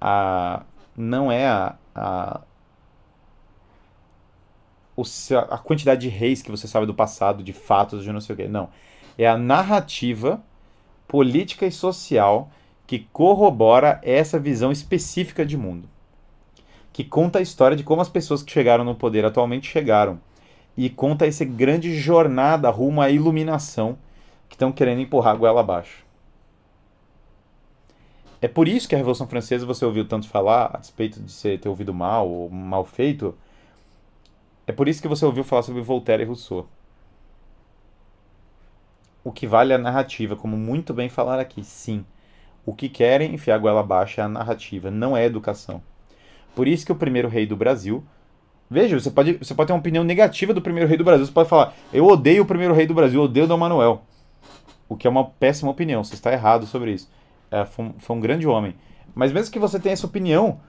a 0.01 0.63
não 0.97 1.31
é 1.31 1.47
a, 1.47 1.75
a, 1.95 2.41
a 5.49 5.59
quantidade 5.59 6.03
de 6.03 6.09
reis 6.09 6.43
que 6.43 6.51
você 6.51 6.67
sabe 6.67 6.87
do 6.87 6.95
passado, 6.95 7.43
de 7.43 7.53
fatos, 7.53 8.03
de 8.03 8.13
não 8.13 8.21
sei 8.21 8.35
o 8.35 8.37
quê. 8.37 8.49
Não. 8.49 8.69
É 9.19 9.27
a 9.27 9.37
narrativa 9.37 10.43
política 11.07 11.67
e 11.67 11.73
social 11.73 12.51
que 12.87 13.07
corrobora 13.13 14.01
essa 14.03 14.39
visão 14.39 14.73
específica 14.73 15.45
de 15.45 15.57
mundo. 15.57 15.89
Que 16.93 17.05
conta 17.05 17.39
a 17.39 17.43
história 17.43 17.77
de 17.77 17.85
como 17.85 18.03
as 18.03 18.09
pessoas 18.09 18.43
que 18.43 18.51
chegaram 18.51 18.85
no 18.85 18.95
poder 18.95 19.25
atualmente 19.25 19.71
chegaram. 19.71 20.21
E 20.77 20.89
conta 20.89 21.27
essa 21.27 21.45
grande 21.45 21.97
jornada 21.97 22.71
rumo 22.71 23.01
à 23.01 23.11
iluminação 23.11 23.99
que 24.49 24.55
estão 24.55 24.73
querendo 24.73 25.01
empurrar 25.01 25.35
a 25.35 25.37
goela 25.37 25.61
abaixo. 25.61 26.05
É 28.43 28.49
por 28.49 28.67
isso 28.67 28.89
que 28.89 28.95
a 28.95 28.99
Revolução 28.99 29.27
Francesa 29.27 29.67
você 29.67 29.85
ouviu 29.85 30.07
tanto 30.07 30.27
falar, 30.27 30.71
a 30.73 30.79
despeito 30.79 31.21
de 31.21 31.31
você 31.31 31.59
ter 31.59 31.69
ouvido 31.69 31.93
mal 31.93 32.29
ou 32.29 32.49
mal 32.49 32.85
feito. 32.85 33.37
É 34.71 34.73
por 34.73 34.89
isso 34.89 35.03
que 35.03 35.09
você 35.09 35.25
ouviu 35.25 35.43
falar 35.43 35.63
sobre 35.63 35.83
Voltaire 35.83 36.23
e 36.23 36.27
Rousseau. 36.27 36.69
O 39.25 39.33
que 39.33 39.47
vale 39.47 39.73
é 39.73 39.77
a 39.77 39.79
narrativa, 39.79 40.37
como 40.37 40.57
muito 40.57 40.95
bem 40.95 41.09
falar 41.09 41.41
aqui, 41.41 41.63
sim. 41.65 42.05
O 42.65 42.73
que 42.73 42.89
querem 42.89 43.35
enfiar 43.35 43.57
a 43.57 43.59
goela 43.59 43.81
abaixo 43.81 44.21
é 44.21 44.25
a 44.25 44.29
narrativa, 44.29 44.91
não 44.91 45.17
é 45.17 45.23
a 45.23 45.27
educação. 45.27 45.83
Por 46.55 46.69
isso 46.69 46.87
que 46.87 46.93
o 46.93 46.97
primeiro 46.97 47.29
rei 47.29 47.47
do 47.47 47.57
Brasil 47.57 48.05
Veja, 48.71 49.01
você 49.01 49.11
pode, 49.11 49.33
você 49.33 49.53
pode 49.53 49.67
ter 49.67 49.73
uma 49.73 49.81
opinião 49.81 50.05
negativa 50.05 50.55
do 50.55 50.63
primeiro 50.63 50.89
rei 50.89 50.97
do 50.97 51.03
Brasil. 51.03 51.27
Você 51.27 51.33
pode 51.33 51.49
falar, 51.49 51.75
eu 51.93 52.07
odeio 52.07 52.45
o 52.45 52.47
primeiro 52.47 52.73
rei 52.73 52.87
do 52.87 52.95
Brasil, 52.95 53.19
eu 53.19 53.25
odeio 53.25 53.49
Dom 53.49 53.57
Manuel. 53.57 54.03
O 54.89 54.97
que 54.97 55.09
é 55.09 55.11
uma 55.11 55.25
péssima 55.25 55.73
opinião, 55.73 56.05
você 56.05 56.15
está 56.15 56.33
errado 56.33 56.67
sobre 56.67 56.93
isso. 56.93 57.11
É, 57.51 57.65
foi, 57.65 57.87
um, 57.87 57.95
foi 57.99 58.17
um 58.17 58.21
grande 58.21 58.47
homem. 58.47 58.77
Mas 59.13 59.33
mesmo 59.33 59.53
que 59.53 59.59
você 59.59 59.81
tenha 59.81 59.93
essa 59.93 60.07
opinião, 60.07 60.61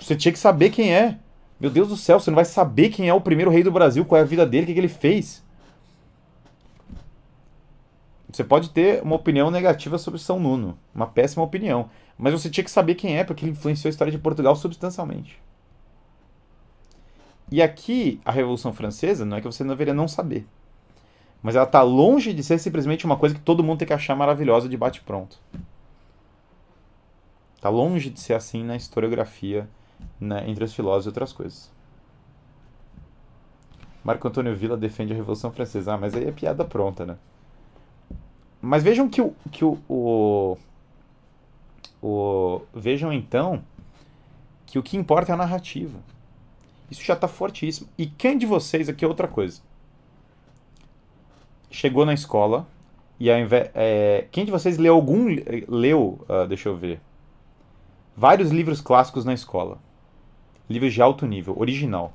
você 0.00 0.16
tinha 0.16 0.32
que 0.32 0.38
saber 0.38 0.70
quem 0.70 0.94
é. 0.94 1.18
Meu 1.62 1.70
Deus 1.70 1.86
do 1.86 1.96
céu, 1.96 2.18
você 2.18 2.28
não 2.28 2.34
vai 2.34 2.44
saber 2.44 2.88
quem 2.88 3.08
é 3.08 3.14
o 3.14 3.20
primeiro 3.20 3.48
rei 3.48 3.62
do 3.62 3.70
Brasil, 3.70 4.04
qual 4.04 4.18
é 4.18 4.22
a 4.22 4.26
vida 4.26 4.44
dele, 4.44 4.64
o 4.64 4.66
que, 4.66 4.74
que 4.74 4.80
ele 4.80 4.88
fez. 4.88 5.44
Você 8.28 8.42
pode 8.42 8.70
ter 8.70 9.00
uma 9.00 9.14
opinião 9.14 9.48
negativa 9.48 9.96
sobre 9.96 10.18
São 10.18 10.40
Nuno, 10.40 10.76
uma 10.92 11.06
péssima 11.06 11.44
opinião, 11.44 11.88
mas 12.18 12.32
você 12.32 12.50
tinha 12.50 12.64
que 12.64 12.70
saber 12.70 12.96
quem 12.96 13.16
é, 13.16 13.22
porque 13.22 13.44
ele 13.44 13.52
influenciou 13.52 13.88
a 13.88 13.92
história 13.92 14.10
de 14.10 14.18
Portugal 14.18 14.56
substancialmente. 14.56 15.40
E 17.48 17.62
aqui, 17.62 18.20
a 18.24 18.32
Revolução 18.32 18.72
Francesa, 18.72 19.24
não 19.24 19.36
é 19.36 19.40
que 19.40 19.46
você 19.46 19.62
deveria 19.62 19.94
não 19.94 20.08
saber, 20.08 20.44
mas 21.40 21.54
ela 21.54 21.64
está 21.64 21.82
longe 21.82 22.32
de 22.32 22.42
ser 22.42 22.58
simplesmente 22.58 23.06
uma 23.06 23.16
coisa 23.16 23.36
que 23.36 23.40
todo 23.40 23.62
mundo 23.62 23.78
tem 23.78 23.86
que 23.86 23.94
achar 23.94 24.16
maravilhosa 24.16 24.68
de 24.68 24.76
bate-pronto. 24.76 25.38
Está 27.54 27.68
longe 27.68 28.10
de 28.10 28.18
ser 28.18 28.34
assim 28.34 28.64
na 28.64 28.74
historiografia, 28.74 29.68
né, 30.20 30.48
entre 30.48 30.64
os 30.64 30.74
filósofos 30.74 31.06
e 31.06 31.08
outras 31.08 31.32
coisas. 31.32 31.70
Marco 34.04 34.26
Antônio 34.26 34.54
Villa 34.56 34.76
defende 34.76 35.12
a 35.12 35.16
Revolução 35.16 35.52
Francesa. 35.52 35.94
Ah, 35.94 35.98
mas 35.98 36.14
aí 36.14 36.26
é 36.26 36.32
piada 36.32 36.64
pronta, 36.64 37.06
né? 37.06 37.16
Mas 38.60 38.82
vejam 38.82 39.08
que 39.08 39.20
o, 39.20 39.34
que 39.50 39.64
o, 39.64 39.78
o, 39.88 40.56
o 42.00 42.62
vejam 42.74 43.12
então 43.12 43.62
que 44.66 44.78
o 44.78 44.82
que 44.82 44.96
importa 44.96 45.32
é 45.32 45.34
a 45.34 45.36
narrativa. 45.36 45.98
Isso 46.90 47.04
já 47.04 47.14
está 47.14 47.28
fortíssimo. 47.28 47.88
E 47.96 48.06
quem 48.06 48.36
de 48.38 48.46
vocês 48.46 48.88
aqui 48.88 49.04
é 49.04 49.08
outra 49.08 49.28
coisa? 49.28 49.60
Chegou 51.70 52.04
na 52.04 52.14
escola 52.14 52.66
e 53.18 53.30
ao 53.30 53.38
invés, 53.38 53.70
é, 53.74 54.26
quem 54.32 54.44
de 54.44 54.50
vocês 54.50 54.78
leu 54.78 54.94
algum 54.94 55.26
leu, 55.68 56.24
uh, 56.28 56.46
deixa 56.48 56.68
eu 56.68 56.76
ver, 56.76 57.00
vários 58.16 58.50
livros 58.50 58.80
clássicos 58.80 59.24
na 59.24 59.32
escola, 59.32 59.78
livros 60.68 60.92
de 60.92 61.02
alto 61.02 61.26
nível, 61.26 61.54
original. 61.58 62.12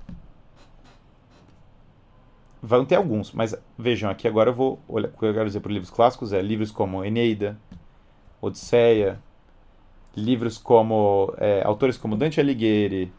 Vão 2.62 2.86
ter 2.86 2.96
alguns, 2.96 3.32
mas 3.32 3.56
vejam, 3.78 4.10
aqui 4.10 4.28
agora 4.28 4.50
eu 4.50 4.54
vou 4.54 4.80
olhar, 4.88 5.10
o 5.10 5.12
que 5.12 5.26
eu 5.26 5.34
quero 5.34 5.46
dizer 5.46 5.60
para 5.60 5.72
livros 5.72 5.92
clássicos 5.92 6.34
é 6.34 6.42
livros 6.42 6.72
como 6.72 7.06
Eneida, 7.06 7.58
Odisseia, 8.42 9.20
livros 10.16 10.58
como 10.58 11.34
é, 11.38 11.62
autores 11.64 11.98
como 11.98 12.16
Dante 12.16 12.40
Alighieri, 12.40 13.14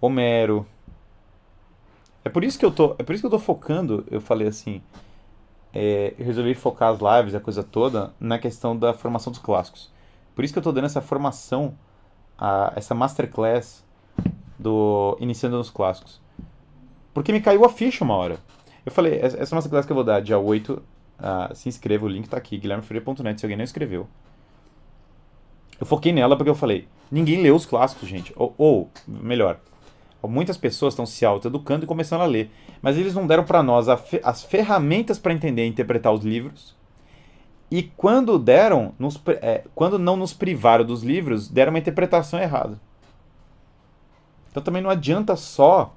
Homero. 0.00 0.66
É 2.24 2.28
por 2.28 2.42
isso 2.42 2.58
que 2.58 2.64
eu 2.64 2.72
tô, 2.72 2.96
é 2.98 3.02
por 3.02 3.12
isso 3.12 3.22
que 3.22 3.26
eu 3.26 3.30
tô 3.30 3.38
focando, 3.38 4.04
eu 4.10 4.20
falei 4.20 4.48
assim, 4.48 4.82
é, 5.72 6.14
eu 6.18 6.26
resolvi 6.26 6.54
focar 6.54 6.92
as 6.92 6.98
lives, 6.98 7.34
a 7.34 7.40
coisa 7.40 7.62
toda, 7.62 8.12
na 8.18 8.38
questão 8.38 8.76
da 8.76 8.92
formação 8.92 9.30
dos 9.30 9.40
clássicos. 9.40 9.92
Por 10.34 10.44
isso 10.44 10.52
que 10.52 10.58
eu 10.58 10.62
tô 10.62 10.72
dando 10.72 10.86
essa 10.86 11.00
formação, 11.00 11.76
a, 12.36 12.72
essa 12.76 12.94
masterclass 12.94 13.84
do 14.58 15.16
Iniciando 15.20 15.56
nos 15.56 15.70
Clássicos. 15.70 16.20
Porque 17.14 17.32
me 17.32 17.40
caiu 17.40 17.64
a 17.64 17.68
ficha 17.68 18.04
uma 18.04 18.14
hora. 18.14 18.38
Eu 18.84 18.92
falei, 18.92 19.20
essa 19.20 19.58
é 19.58 19.62
classe 19.68 19.86
que 19.86 19.92
eu 19.92 19.96
vou 19.96 20.04
dar 20.04 20.20
dia 20.20 20.38
8. 20.38 20.72
Uh, 20.72 20.82
ah, 21.18 21.50
se 21.54 21.68
inscreva, 21.68 22.06
o 22.06 22.08
link 22.08 22.28
tá 22.28 22.36
aqui, 22.36 22.56
guilhermefreire.net, 22.56 23.40
se 23.40 23.44
alguém 23.44 23.56
não 23.56 23.64
escreveu. 23.64 24.06
Eu 25.80 25.86
foquei 25.86 26.12
nela 26.12 26.36
porque 26.36 26.50
eu 26.50 26.54
falei, 26.54 26.88
ninguém 27.10 27.42
lê 27.42 27.50
os 27.50 27.66
clássicos, 27.66 28.08
gente. 28.08 28.32
Ou, 28.36 28.54
ou 28.56 28.90
melhor, 29.06 29.60
muitas 30.22 30.56
pessoas 30.56 30.94
estão 30.94 31.06
se 31.06 31.24
auto-educando 31.24 31.84
e 31.84 31.88
começando 31.88 32.22
a 32.22 32.26
ler. 32.26 32.50
Mas 32.80 32.96
eles 32.96 33.14
não 33.14 33.26
deram 33.26 33.44
para 33.44 33.62
nós 33.62 33.88
as 33.88 34.42
ferramentas 34.44 35.18
para 35.18 35.32
entender 35.32 35.64
e 35.64 35.68
interpretar 35.68 36.12
os 36.12 36.24
livros. 36.24 36.76
E 37.70 37.82
quando 37.82 38.38
deram, 38.38 38.94
nos, 38.98 39.20
é, 39.42 39.64
quando 39.74 39.98
não 39.98 40.16
nos 40.16 40.32
privaram 40.32 40.84
dos 40.84 41.02
livros, 41.02 41.48
deram 41.48 41.70
uma 41.70 41.78
interpretação 41.78 42.40
errada. 42.40 42.80
Então 44.50 44.62
também 44.62 44.82
não 44.82 44.90
adianta 44.90 45.36
só 45.36 45.94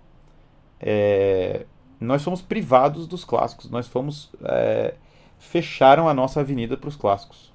é, 0.80 1.66
nós 2.00 2.24
fomos 2.24 2.42
privados 2.42 3.08
dos 3.08 3.24
clássicos, 3.24 3.70
nós 3.70 3.88
fomos 3.88 4.32
é, 4.44 4.96
fecharam 5.38 6.10
a 6.10 6.14
nossa 6.14 6.40
avenida 6.40 6.76
para 6.76 6.90
os 6.90 6.96
clássicos. 6.96 7.52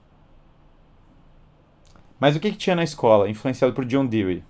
Mas 2.18 2.36
o 2.36 2.40
que, 2.40 2.50
que 2.50 2.56
tinha 2.56 2.76
na 2.76 2.84
escola, 2.84 3.28
influenciado 3.28 3.74
por 3.74 3.84
John 3.84 4.06
Dewey? 4.06 4.42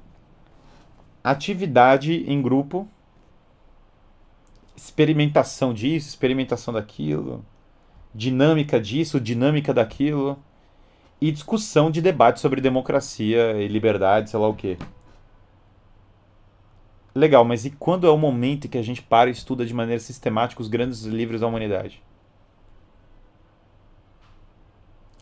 Atividade 1.24 2.30
em 2.30 2.40
grupo, 2.40 2.86
experimentação 4.76 5.74
disso, 5.74 6.08
experimentação 6.08 6.72
daquilo, 6.72 7.44
dinâmica 8.14 8.80
disso, 8.80 9.18
dinâmica 9.18 9.74
daquilo, 9.74 10.38
e 11.20 11.32
discussão 11.32 11.90
de 11.90 12.00
debate 12.00 12.40
sobre 12.40 12.60
democracia 12.60 13.54
e 13.54 13.66
liberdade, 13.66 14.30
sei 14.30 14.38
lá 14.38 14.48
o 14.48 14.54
quê. 14.54 14.76
Legal, 17.16 17.46
mas 17.46 17.64
e 17.64 17.70
quando 17.70 18.06
é 18.06 18.10
o 18.10 18.18
momento 18.18 18.68
que 18.68 18.76
a 18.76 18.82
gente 18.82 19.00
para 19.00 19.30
e 19.30 19.32
estuda 19.32 19.64
de 19.64 19.72
maneira 19.72 19.98
sistemática 19.98 20.60
os 20.60 20.68
grandes 20.68 21.02
livros 21.04 21.40
da 21.40 21.46
humanidade? 21.46 22.02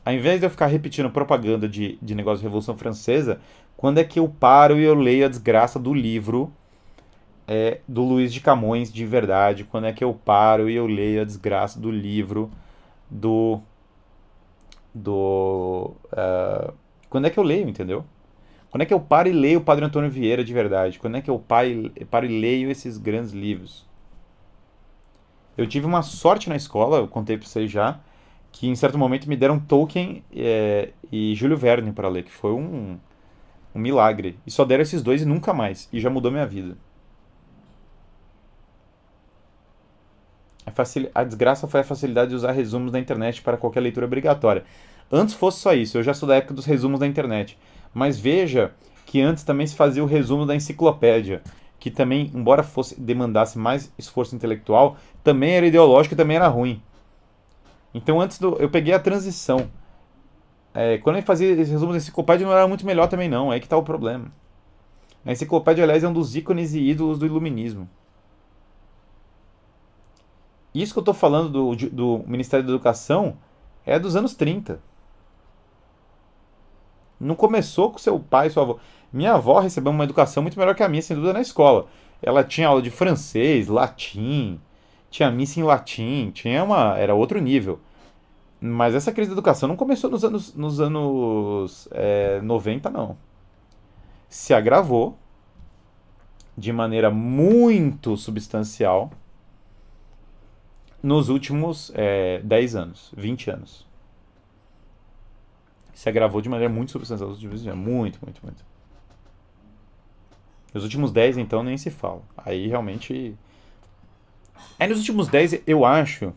Ao 0.04 0.12
invés 0.12 0.40
de 0.40 0.46
eu 0.46 0.50
ficar 0.50 0.66
repetindo 0.66 1.08
propaganda 1.08 1.68
de, 1.68 1.96
de 2.02 2.16
negócio 2.16 2.38
de 2.38 2.42
Revolução 2.42 2.76
Francesa, 2.76 3.40
quando 3.76 3.98
é 3.98 4.04
que 4.04 4.18
eu 4.18 4.28
paro 4.28 4.76
e 4.76 4.82
eu 4.82 4.92
leio 4.92 5.24
a 5.24 5.28
desgraça 5.28 5.78
do 5.78 5.94
livro 5.94 6.52
é, 7.46 7.78
do 7.86 8.02
Luiz 8.02 8.34
de 8.34 8.40
Camões 8.40 8.92
de 8.92 9.06
verdade? 9.06 9.62
Quando 9.62 9.86
é 9.86 9.92
que 9.92 10.02
eu 10.02 10.12
paro 10.12 10.68
e 10.68 10.74
eu 10.74 10.88
leio 10.88 11.22
a 11.22 11.24
desgraça 11.24 11.78
do 11.78 11.92
livro 11.92 12.50
do. 13.08 13.60
do. 14.92 15.94
Uh, 16.12 16.74
quando 17.08 17.28
é 17.28 17.30
que 17.30 17.38
eu 17.38 17.44
leio, 17.44 17.68
entendeu? 17.68 18.04
Quando 18.74 18.82
é 18.82 18.86
que 18.86 18.92
eu 18.92 18.98
paro 18.98 19.28
e 19.28 19.32
leio 19.32 19.60
o 19.60 19.62
Padre 19.62 19.84
Antônio 19.84 20.10
Vieira 20.10 20.42
de 20.42 20.52
verdade? 20.52 20.98
Quando 20.98 21.16
é 21.16 21.20
que 21.20 21.30
eu 21.30 21.38
paro 21.38 22.26
e 22.26 22.40
leio 22.40 22.68
esses 22.68 22.98
grandes 22.98 23.30
livros? 23.30 23.86
Eu 25.56 25.64
tive 25.64 25.86
uma 25.86 26.02
sorte 26.02 26.48
na 26.48 26.56
escola, 26.56 26.96
eu 26.96 27.06
contei 27.06 27.38
para 27.38 27.46
vocês 27.46 27.70
já, 27.70 28.00
que 28.50 28.66
em 28.66 28.74
certo 28.74 28.98
momento 28.98 29.28
me 29.28 29.36
deram 29.36 29.60
Tolkien 29.60 30.24
é, 30.34 30.90
e 31.12 31.36
Júlio 31.36 31.56
Verne 31.56 31.92
para 31.92 32.08
ler, 32.08 32.24
que 32.24 32.32
foi 32.32 32.50
um, 32.50 32.98
um 33.72 33.78
milagre. 33.78 34.40
E 34.44 34.50
só 34.50 34.64
deram 34.64 34.82
esses 34.82 35.04
dois 35.04 35.22
e 35.22 35.24
nunca 35.24 35.54
mais. 35.54 35.88
E 35.92 36.00
já 36.00 36.10
mudou 36.10 36.32
minha 36.32 36.44
vida. 36.44 36.76
A, 40.66 40.72
facil... 40.72 41.08
a 41.14 41.22
desgraça 41.22 41.68
foi 41.68 41.78
a 41.78 41.84
facilidade 41.84 42.30
de 42.30 42.34
usar 42.34 42.50
resumos 42.50 42.90
da 42.90 42.98
internet 42.98 43.40
para 43.40 43.56
qualquer 43.56 43.78
leitura 43.78 44.04
obrigatória. 44.04 44.64
Antes 45.12 45.32
fosse 45.32 45.60
só 45.60 45.72
isso, 45.72 45.96
eu 45.96 46.02
já 46.02 46.12
sou 46.12 46.28
da 46.28 46.34
época 46.34 46.54
dos 46.54 46.64
resumos 46.64 46.98
da 46.98 47.06
internet. 47.06 47.56
Mas 47.94 48.18
veja 48.18 48.74
que 49.06 49.20
antes 49.20 49.44
também 49.44 49.66
se 49.66 49.76
fazia 49.76 50.02
o 50.02 50.06
resumo 50.06 50.44
da 50.44 50.56
enciclopédia, 50.56 51.42
que 51.78 51.90
também, 51.90 52.30
embora 52.34 52.62
fosse 52.62 53.00
demandasse 53.00 53.58
mais 53.58 53.92
esforço 53.96 54.34
intelectual, 54.34 54.96
também 55.22 55.52
era 55.52 55.66
ideológico 55.66 56.14
e 56.14 56.16
também 56.16 56.36
era 56.36 56.48
ruim. 56.48 56.82
Então 57.94 58.20
antes 58.20 58.38
do, 58.38 58.56
eu 58.56 58.68
peguei 58.68 58.92
a 58.92 58.98
transição. 58.98 59.70
É, 60.74 60.98
quando 60.98 61.16
eu 61.16 61.22
fazia 61.22 61.52
esse 61.52 61.70
resumo 61.70 61.92
da 61.92 61.98
enciclopédia 61.98 62.44
não 62.44 62.52
era 62.52 62.66
muito 62.66 62.84
melhor 62.84 63.06
também 63.06 63.28
não, 63.28 63.52
é 63.52 63.60
que 63.60 63.66
está 63.66 63.76
o 63.76 63.82
problema. 63.84 64.32
A 65.24 65.32
enciclopédia, 65.32 65.84
aliás, 65.84 66.02
é 66.02 66.08
um 66.08 66.12
dos 66.12 66.34
ícones 66.34 66.74
e 66.74 66.80
ídolos 66.80 67.18
do 67.18 67.24
iluminismo. 67.24 67.88
Isso 70.74 70.92
que 70.92 70.98
eu 70.98 71.02
estou 71.02 71.14
falando 71.14 71.48
do, 71.50 71.88
do 71.90 72.24
Ministério 72.26 72.66
da 72.66 72.72
Educação 72.72 73.36
é 73.86 73.98
dos 73.98 74.16
anos 74.16 74.34
30. 74.34 74.80
Não 77.18 77.34
começou 77.34 77.90
com 77.90 77.98
seu 77.98 78.18
pai 78.18 78.50
sua 78.50 78.62
avó. 78.62 78.78
Minha 79.12 79.34
avó 79.34 79.60
recebeu 79.60 79.92
uma 79.92 80.04
educação 80.04 80.42
muito 80.42 80.58
melhor 80.58 80.74
que 80.74 80.82
a 80.82 80.88
minha, 80.88 81.02
sem 81.02 81.16
dúvida, 81.16 81.32
na 81.32 81.40
escola. 81.40 81.86
Ela 82.20 82.42
tinha 82.42 82.68
aula 82.68 82.82
de 82.82 82.90
francês, 82.90 83.68
latim, 83.68 84.60
tinha 85.10 85.30
missa 85.30 85.60
em 85.60 85.62
latim, 85.62 86.30
tinha 86.32 86.64
uma. 86.64 86.98
era 86.98 87.14
outro 87.14 87.40
nível. 87.40 87.78
Mas 88.60 88.94
essa 88.94 89.12
crise 89.12 89.30
da 89.30 89.34
educação 89.34 89.68
não 89.68 89.76
começou 89.76 90.10
nos 90.10 90.24
anos, 90.24 90.54
nos 90.54 90.80
anos 90.80 91.88
é, 91.92 92.40
90, 92.42 92.90
não. 92.90 93.16
Se 94.28 94.54
agravou 94.54 95.16
de 96.56 96.72
maneira 96.72 97.10
muito 97.10 98.16
substancial 98.16 99.10
nos 101.02 101.28
últimos 101.28 101.92
é, 101.94 102.40
10 102.42 102.76
anos, 102.76 103.12
20 103.16 103.50
anos 103.50 103.93
se 105.94 106.08
agravou 106.08 106.40
de 106.40 106.48
maneira 106.48 106.72
muito 106.72 106.92
substancial 106.92 107.28
nos 107.28 107.38
últimos 107.38 107.66
anos. 107.66 107.78
Muito, 107.78 108.18
muito, 108.22 108.40
muito. 108.42 108.64
Nos 110.74 110.82
últimos 110.82 111.12
10, 111.12 111.38
então, 111.38 111.62
nem 111.62 111.78
se 111.78 111.90
fala. 111.90 112.22
Aí 112.36 112.66
realmente. 112.66 113.34
Aí 114.78 114.88
nos 114.88 114.98
últimos 114.98 115.28
10, 115.28 115.62
eu 115.66 115.84
acho 115.84 116.32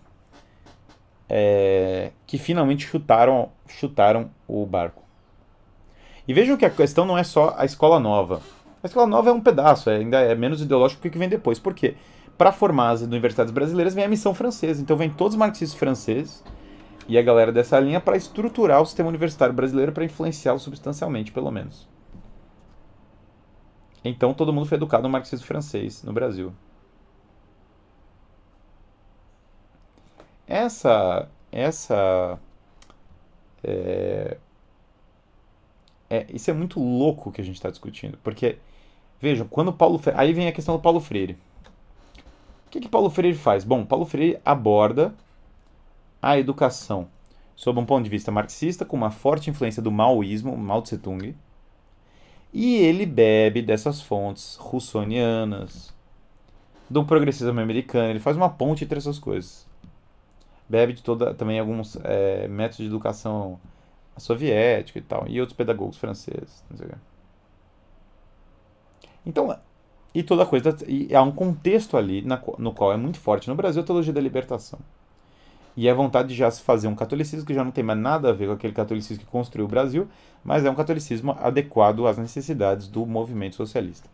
é, 1.27 2.11
que 2.27 2.37
finalmente 2.37 2.85
chutaram, 2.85 3.49
chutaram 3.67 4.29
o 4.47 4.65
barco. 4.65 5.03
E 6.27 6.33
vejam 6.33 6.55
que 6.55 6.65
a 6.65 6.69
questão 6.69 7.05
não 7.05 7.17
é 7.17 7.23
só 7.23 7.55
a 7.57 7.65
escola 7.65 7.99
nova. 7.99 8.41
A 8.83 8.87
escola 8.87 9.07
nova 9.07 9.29
é 9.29 9.33
um 9.33 9.41
pedaço, 9.41 9.89
é, 9.89 9.97
ainda 9.97 10.19
é 10.19 10.35
menos 10.35 10.61
ideológico 10.61 11.01
que 11.01 11.07
o 11.07 11.11
que 11.11 11.17
vem 11.17 11.29
depois. 11.29 11.57
Por 11.57 11.73
quê? 11.73 11.95
Para 12.37 12.51
formar 12.51 12.91
as 12.91 13.01
universidades 13.01 13.51
brasileiras 13.51 13.95
vem 13.95 14.03
a 14.03 14.07
missão 14.07 14.35
francesa. 14.35 14.81
Então 14.81 14.95
vem 14.95 15.09
todos 15.09 15.33
os 15.33 15.39
marxistas 15.39 15.77
franceses 15.77 16.43
e 17.07 17.17
a 17.17 17.21
galera 17.21 17.51
dessa 17.51 17.79
linha 17.79 18.01
para 18.01 18.17
estruturar 18.17 18.81
o 18.81 18.85
sistema 18.85 19.09
universitário 19.09 19.53
brasileiro 19.53 19.91
para 19.91 20.03
influenciá-lo 20.03 20.59
substancialmente, 20.59 21.31
pelo 21.31 21.49
menos. 21.49 21.87
Então 24.03 24.33
todo 24.33 24.53
mundo 24.53 24.67
foi 24.67 24.77
educado 24.77 25.03
no 25.03 25.09
marxismo 25.09 25.45
francês 25.45 26.03
no 26.03 26.13
Brasil. 26.13 26.53
Essa, 30.47 31.27
essa, 31.51 32.39
é, 33.63 34.37
é, 36.09 36.25
isso 36.29 36.49
é 36.49 36.53
muito 36.53 36.79
louco 36.79 37.31
que 37.31 37.41
a 37.41 37.43
gente 37.43 37.55
está 37.55 37.69
discutindo, 37.69 38.17
porque 38.23 38.59
vejam 39.19 39.47
quando 39.47 39.73
Paulo 39.73 39.97
Freire, 39.99 40.19
aí 40.19 40.33
vem 40.33 40.47
a 40.47 40.53
questão 40.53 40.75
do 40.75 40.81
Paulo 40.81 40.99
Freire. 41.01 41.37
O 42.65 42.69
que 42.69 42.79
que 42.79 42.89
Paulo 42.89 43.09
Freire 43.09 43.37
faz? 43.37 43.63
Bom, 43.63 43.85
Paulo 43.85 44.05
Freire 44.05 44.39
aborda 44.45 45.13
a 46.21 46.37
educação 46.37 47.07
sob 47.57 47.79
um 47.79 47.85
ponto 47.85 48.03
de 48.03 48.09
vista 48.09 48.31
marxista, 48.31 48.85
com 48.85 48.95
uma 48.95 49.09
forte 49.09 49.49
influência 49.49 49.81
do 49.81 49.91
maoísmo, 49.91 50.55
Mao 50.55 50.81
Tse 50.83 50.99
Tung, 50.99 51.35
e 52.53 52.75
ele 52.75 53.05
bebe 53.05 53.63
dessas 53.63 53.99
fontes 53.99 54.55
russonianas, 54.57 55.93
do 56.89 57.03
progressismo 57.03 57.59
americano, 57.59 58.11
ele 58.11 58.19
faz 58.19 58.37
uma 58.37 58.49
ponte 58.49 58.83
entre 58.83 58.97
essas 58.97 59.19
coisas. 59.19 59.67
Bebe 60.69 60.93
de 60.93 61.01
toda, 61.01 61.33
também 61.33 61.59
alguns 61.59 61.97
é, 62.03 62.47
métodos 62.47 62.77
de 62.77 62.85
educação 62.85 63.59
soviética 64.17 64.99
e 64.99 65.01
tal, 65.01 65.27
e 65.27 65.39
outros 65.39 65.57
pedagogos 65.57 65.97
franceses. 65.97 66.63
Então, 69.25 69.57
e 70.13 70.23
toda 70.23 70.45
coisa, 70.45 70.75
e 70.87 71.13
há 71.13 71.21
um 71.21 71.31
contexto 71.31 71.97
ali 71.97 72.21
na, 72.21 72.41
no 72.57 72.71
qual 72.71 72.93
é 72.93 72.97
muito 72.97 73.19
forte 73.19 73.49
no 73.49 73.55
Brasil 73.55 73.81
a 73.81 73.85
teologia 73.85 74.13
da 74.13 74.21
libertação. 74.21 74.79
E 75.77 75.87
a 75.87 75.93
vontade 75.93 76.29
de 76.29 76.33
já 76.35 76.49
se 76.49 76.63
fazer 76.63 76.87
um 76.87 76.95
catolicismo 76.95 77.45
que 77.45 77.53
já 77.53 77.63
não 77.63 77.69
tem 77.69 77.83
mais 77.83 77.99
nada 77.99 78.31
a 78.31 78.33
ver 78.33 78.47
com 78.47 78.53
aquele 78.53 78.73
catolicismo 78.73 79.23
que 79.23 79.29
construiu 79.29 79.67
o 79.67 79.69
Brasil, 79.69 80.07
mas 80.43 80.65
é 80.65 80.71
um 80.71 80.75
catolicismo 80.75 81.37
adequado 81.39 82.07
às 82.07 82.17
necessidades 82.17 82.87
do 82.87 83.05
movimento 83.05 83.55
socialista. 83.55 84.09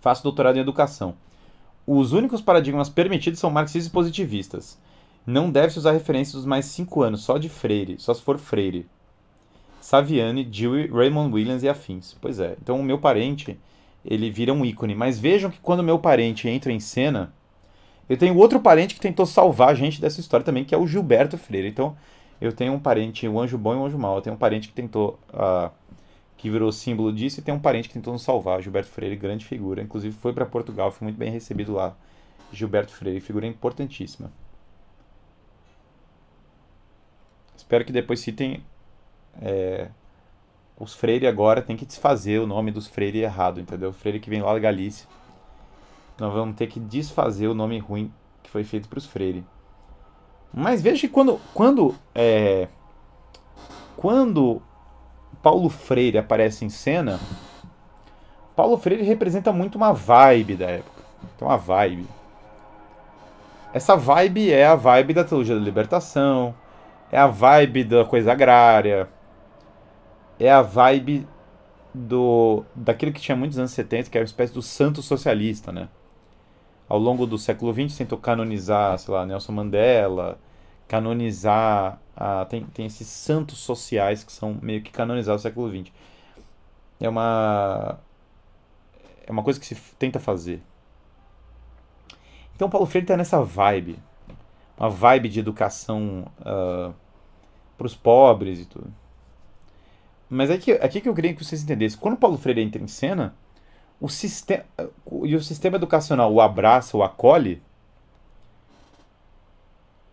Faço 0.00 0.22
doutorado 0.22 0.56
em 0.56 0.60
educação. 0.60 1.16
Os 1.84 2.12
únicos 2.12 2.40
paradigmas 2.40 2.88
permitidos 2.88 3.40
são 3.40 3.50
marxistas 3.50 3.86
e 3.86 3.90
positivistas. 3.90 4.78
Não 5.26 5.50
deve-se 5.50 5.80
usar 5.80 5.92
referências 5.92 6.36
dos 6.36 6.46
mais 6.46 6.66
cinco 6.66 7.02
anos, 7.02 7.22
só 7.22 7.38
de 7.38 7.48
Freire, 7.48 7.96
só 7.98 8.14
se 8.14 8.22
for 8.22 8.38
Freire. 8.38 8.86
Saviani, 9.80 10.44
Dewey, 10.44 10.86
Raymond 10.86 11.34
Williams 11.34 11.64
e 11.64 11.68
afins. 11.68 12.16
Pois 12.20 12.38
é, 12.38 12.56
então 12.62 12.78
o 12.78 12.84
meu 12.84 12.98
parente, 12.98 13.58
ele 14.04 14.30
vira 14.30 14.52
um 14.52 14.64
ícone. 14.64 14.94
Mas 14.94 15.18
vejam 15.18 15.50
que 15.50 15.58
quando 15.58 15.80
o 15.80 15.84
meu 15.84 15.98
parente 15.98 16.48
entra 16.48 16.70
em 16.70 16.78
cena, 16.78 17.32
eu 18.08 18.16
tenho 18.16 18.36
outro 18.36 18.60
parente 18.60 18.94
que 18.94 19.00
tentou 19.00 19.24
salvar 19.24 19.70
a 19.70 19.74
gente 19.74 20.00
dessa 20.00 20.20
história 20.20 20.44
também, 20.44 20.64
que 20.64 20.74
é 20.74 20.78
o 20.78 20.86
Gilberto 20.86 21.38
Freire. 21.38 21.68
Então, 21.68 21.96
eu 22.40 22.52
tenho 22.52 22.72
um 22.72 22.78
parente, 22.78 23.26
um 23.26 23.40
anjo 23.40 23.56
bom 23.56 23.74
e 23.74 23.76
um 23.76 23.86
anjo 23.86 23.98
mau. 23.98 24.16
Eu 24.16 24.22
tenho 24.22 24.36
um 24.36 24.38
parente 24.38 24.68
que 24.68 24.74
tentou, 24.74 25.18
uh, 25.30 25.70
que 26.36 26.50
virou 26.50 26.70
símbolo 26.70 27.12
disso, 27.12 27.40
e 27.40 27.42
tem 27.42 27.54
um 27.54 27.58
parente 27.58 27.88
que 27.88 27.94
tentou 27.94 28.12
nos 28.12 28.22
salvar. 28.22 28.60
Gilberto 28.60 28.90
Freire, 28.90 29.16
grande 29.16 29.44
figura. 29.44 29.82
Inclusive, 29.82 30.14
foi 30.14 30.32
para 30.32 30.44
Portugal, 30.44 30.90
foi 30.90 31.06
muito 31.06 31.16
bem 31.16 31.30
recebido 31.30 31.72
lá. 31.72 31.96
Gilberto 32.52 32.92
Freire, 32.92 33.20
figura 33.20 33.46
importantíssima. 33.46 34.30
Espero 37.56 37.84
que 37.84 37.92
depois 37.92 38.20
citem. 38.20 38.62
É, 39.40 39.88
os 40.78 40.94
Freire 40.94 41.26
agora 41.26 41.62
tem 41.62 41.76
que 41.76 41.86
desfazer 41.86 42.38
o 42.40 42.46
nome 42.46 42.70
dos 42.70 42.86
Freire 42.86 43.20
errado, 43.20 43.60
entendeu? 43.60 43.92
Freire 43.92 44.20
que 44.20 44.28
vem 44.28 44.42
lá 44.42 44.52
da 44.52 44.58
Galícia 44.58 45.08
nós 46.18 46.32
vamos 46.32 46.56
ter 46.56 46.66
que 46.66 46.78
desfazer 46.78 47.48
o 47.48 47.54
nome 47.54 47.78
ruim 47.78 48.12
que 48.42 48.50
foi 48.50 48.64
feito 48.64 48.88
para 48.88 48.98
os 48.98 49.06
Freire. 49.06 49.44
Mas 50.52 50.80
veja 50.80 51.00
que 51.00 51.08
quando, 51.08 51.40
quando, 51.52 51.94
é, 52.14 52.68
quando 53.96 54.62
Paulo 55.42 55.68
Freire 55.68 56.18
aparece 56.18 56.64
em 56.64 56.68
cena, 56.68 57.18
Paulo 58.54 58.78
Freire 58.78 59.02
representa 59.02 59.52
muito 59.52 59.74
uma 59.74 59.92
vibe 59.92 60.54
da 60.56 60.66
época. 60.66 61.02
Então, 61.34 61.50
a 61.50 61.56
vibe. 61.56 62.06
Essa 63.72 63.96
vibe 63.96 64.52
é 64.52 64.64
a 64.64 64.76
vibe 64.76 65.14
da 65.14 65.24
teologia 65.24 65.56
da 65.56 65.60
libertação, 65.60 66.54
é 67.10 67.18
a 67.18 67.26
vibe 67.26 67.82
da 67.82 68.04
coisa 68.04 68.30
agrária, 68.30 69.08
é 70.38 70.48
a 70.50 70.62
vibe 70.62 71.26
do 71.92 72.64
daquilo 72.74 73.12
que 73.12 73.20
tinha 73.20 73.36
muitos 73.36 73.58
anos 73.58 73.72
70, 73.72 74.10
que 74.10 74.16
era 74.16 74.22
uma 74.22 74.26
espécie 74.26 74.54
do 74.54 74.62
santo 74.62 75.02
socialista, 75.02 75.72
né? 75.72 75.88
Ao 76.88 76.98
longo 76.98 77.26
do 77.26 77.38
século 77.38 77.72
XX 77.72 77.96
tentou 77.96 78.18
canonizar, 78.18 78.98
sei 78.98 79.14
lá, 79.14 79.24
Nelson 79.24 79.52
Mandela, 79.52 80.38
canonizar. 80.86 81.98
A, 82.16 82.44
tem, 82.44 82.64
tem 82.66 82.86
esses 82.86 83.08
santos 83.08 83.58
sociais 83.58 84.22
que 84.22 84.32
são 84.32 84.56
meio 84.62 84.82
que 84.82 84.90
canonizados 84.90 85.42
no 85.42 85.48
século 85.48 85.70
XX. 85.70 85.92
É 87.00 87.08
uma. 87.08 87.98
É 89.26 89.32
uma 89.32 89.42
coisa 89.42 89.58
que 89.58 89.66
se 89.66 89.74
tenta 89.98 90.20
fazer. 90.20 90.62
Então, 92.54 92.70
Paulo 92.70 92.86
Freire 92.86 93.04
está 93.04 93.16
nessa 93.16 93.42
vibe. 93.42 93.98
Uma 94.78 94.90
vibe 94.90 95.28
de 95.28 95.40
educação 95.40 96.26
uh, 96.40 96.44
ah, 96.44 96.92
para 97.76 97.86
os 97.86 97.94
pobres 97.94 98.60
e 98.60 98.64
tudo. 98.66 98.92
Mas 100.28 100.50
aqui, 100.50 100.72
aqui 100.72 101.00
que 101.00 101.08
eu 101.08 101.14
queria 101.14 101.34
que 101.34 101.44
vocês 101.44 101.62
entendessem. 101.62 101.98
Quando 101.98 102.16
Paulo 102.16 102.36
Freire 102.36 102.60
entra 102.60 102.82
em 102.82 102.86
cena, 102.86 103.34
o 104.00 104.08
sistema, 104.08 104.64
e 105.22 105.34
o 105.34 105.42
sistema 105.42 105.76
educacional 105.76 106.32
o 106.32 106.40
abraça, 106.40 106.96
o 106.96 107.02
acolhe, 107.02 107.62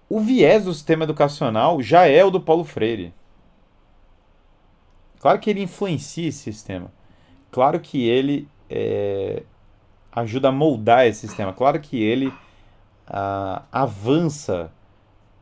o 0.09 0.19
viés 0.19 0.65
do 0.65 0.73
sistema 0.73 1.05
educacional 1.05 1.81
já 1.81 2.05
é 2.05 2.23
o 2.23 2.29
do 2.29 2.41
Paulo 2.41 2.63
Freire. 2.63 3.13
Claro 5.19 5.39
que 5.39 5.49
ele 5.49 5.61
influencia 5.61 6.27
esse 6.27 6.39
sistema. 6.39 6.91
Claro 7.51 7.79
que 7.79 8.07
ele 8.09 8.47
é, 8.69 9.43
ajuda 10.11 10.49
a 10.49 10.51
moldar 10.51 11.05
esse 11.05 11.27
sistema. 11.27 11.53
Claro 11.53 11.79
que 11.79 12.01
ele 12.01 12.33
avança 13.71 14.71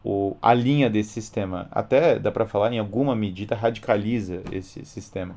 o, 0.03 0.35
a 0.41 0.53
linha 0.53 0.89
desse 0.89 1.11
sistema. 1.11 1.67
Até 1.71 2.19
dá 2.19 2.31
para 2.31 2.45
falar, 2.45 2.73
em 2.73 2.79
alguma 2.79 3.15
medida, 3.15 3.55
radicaliza 3.55 4.43
esse 4.51 4.85
sistema. 4.85 5.35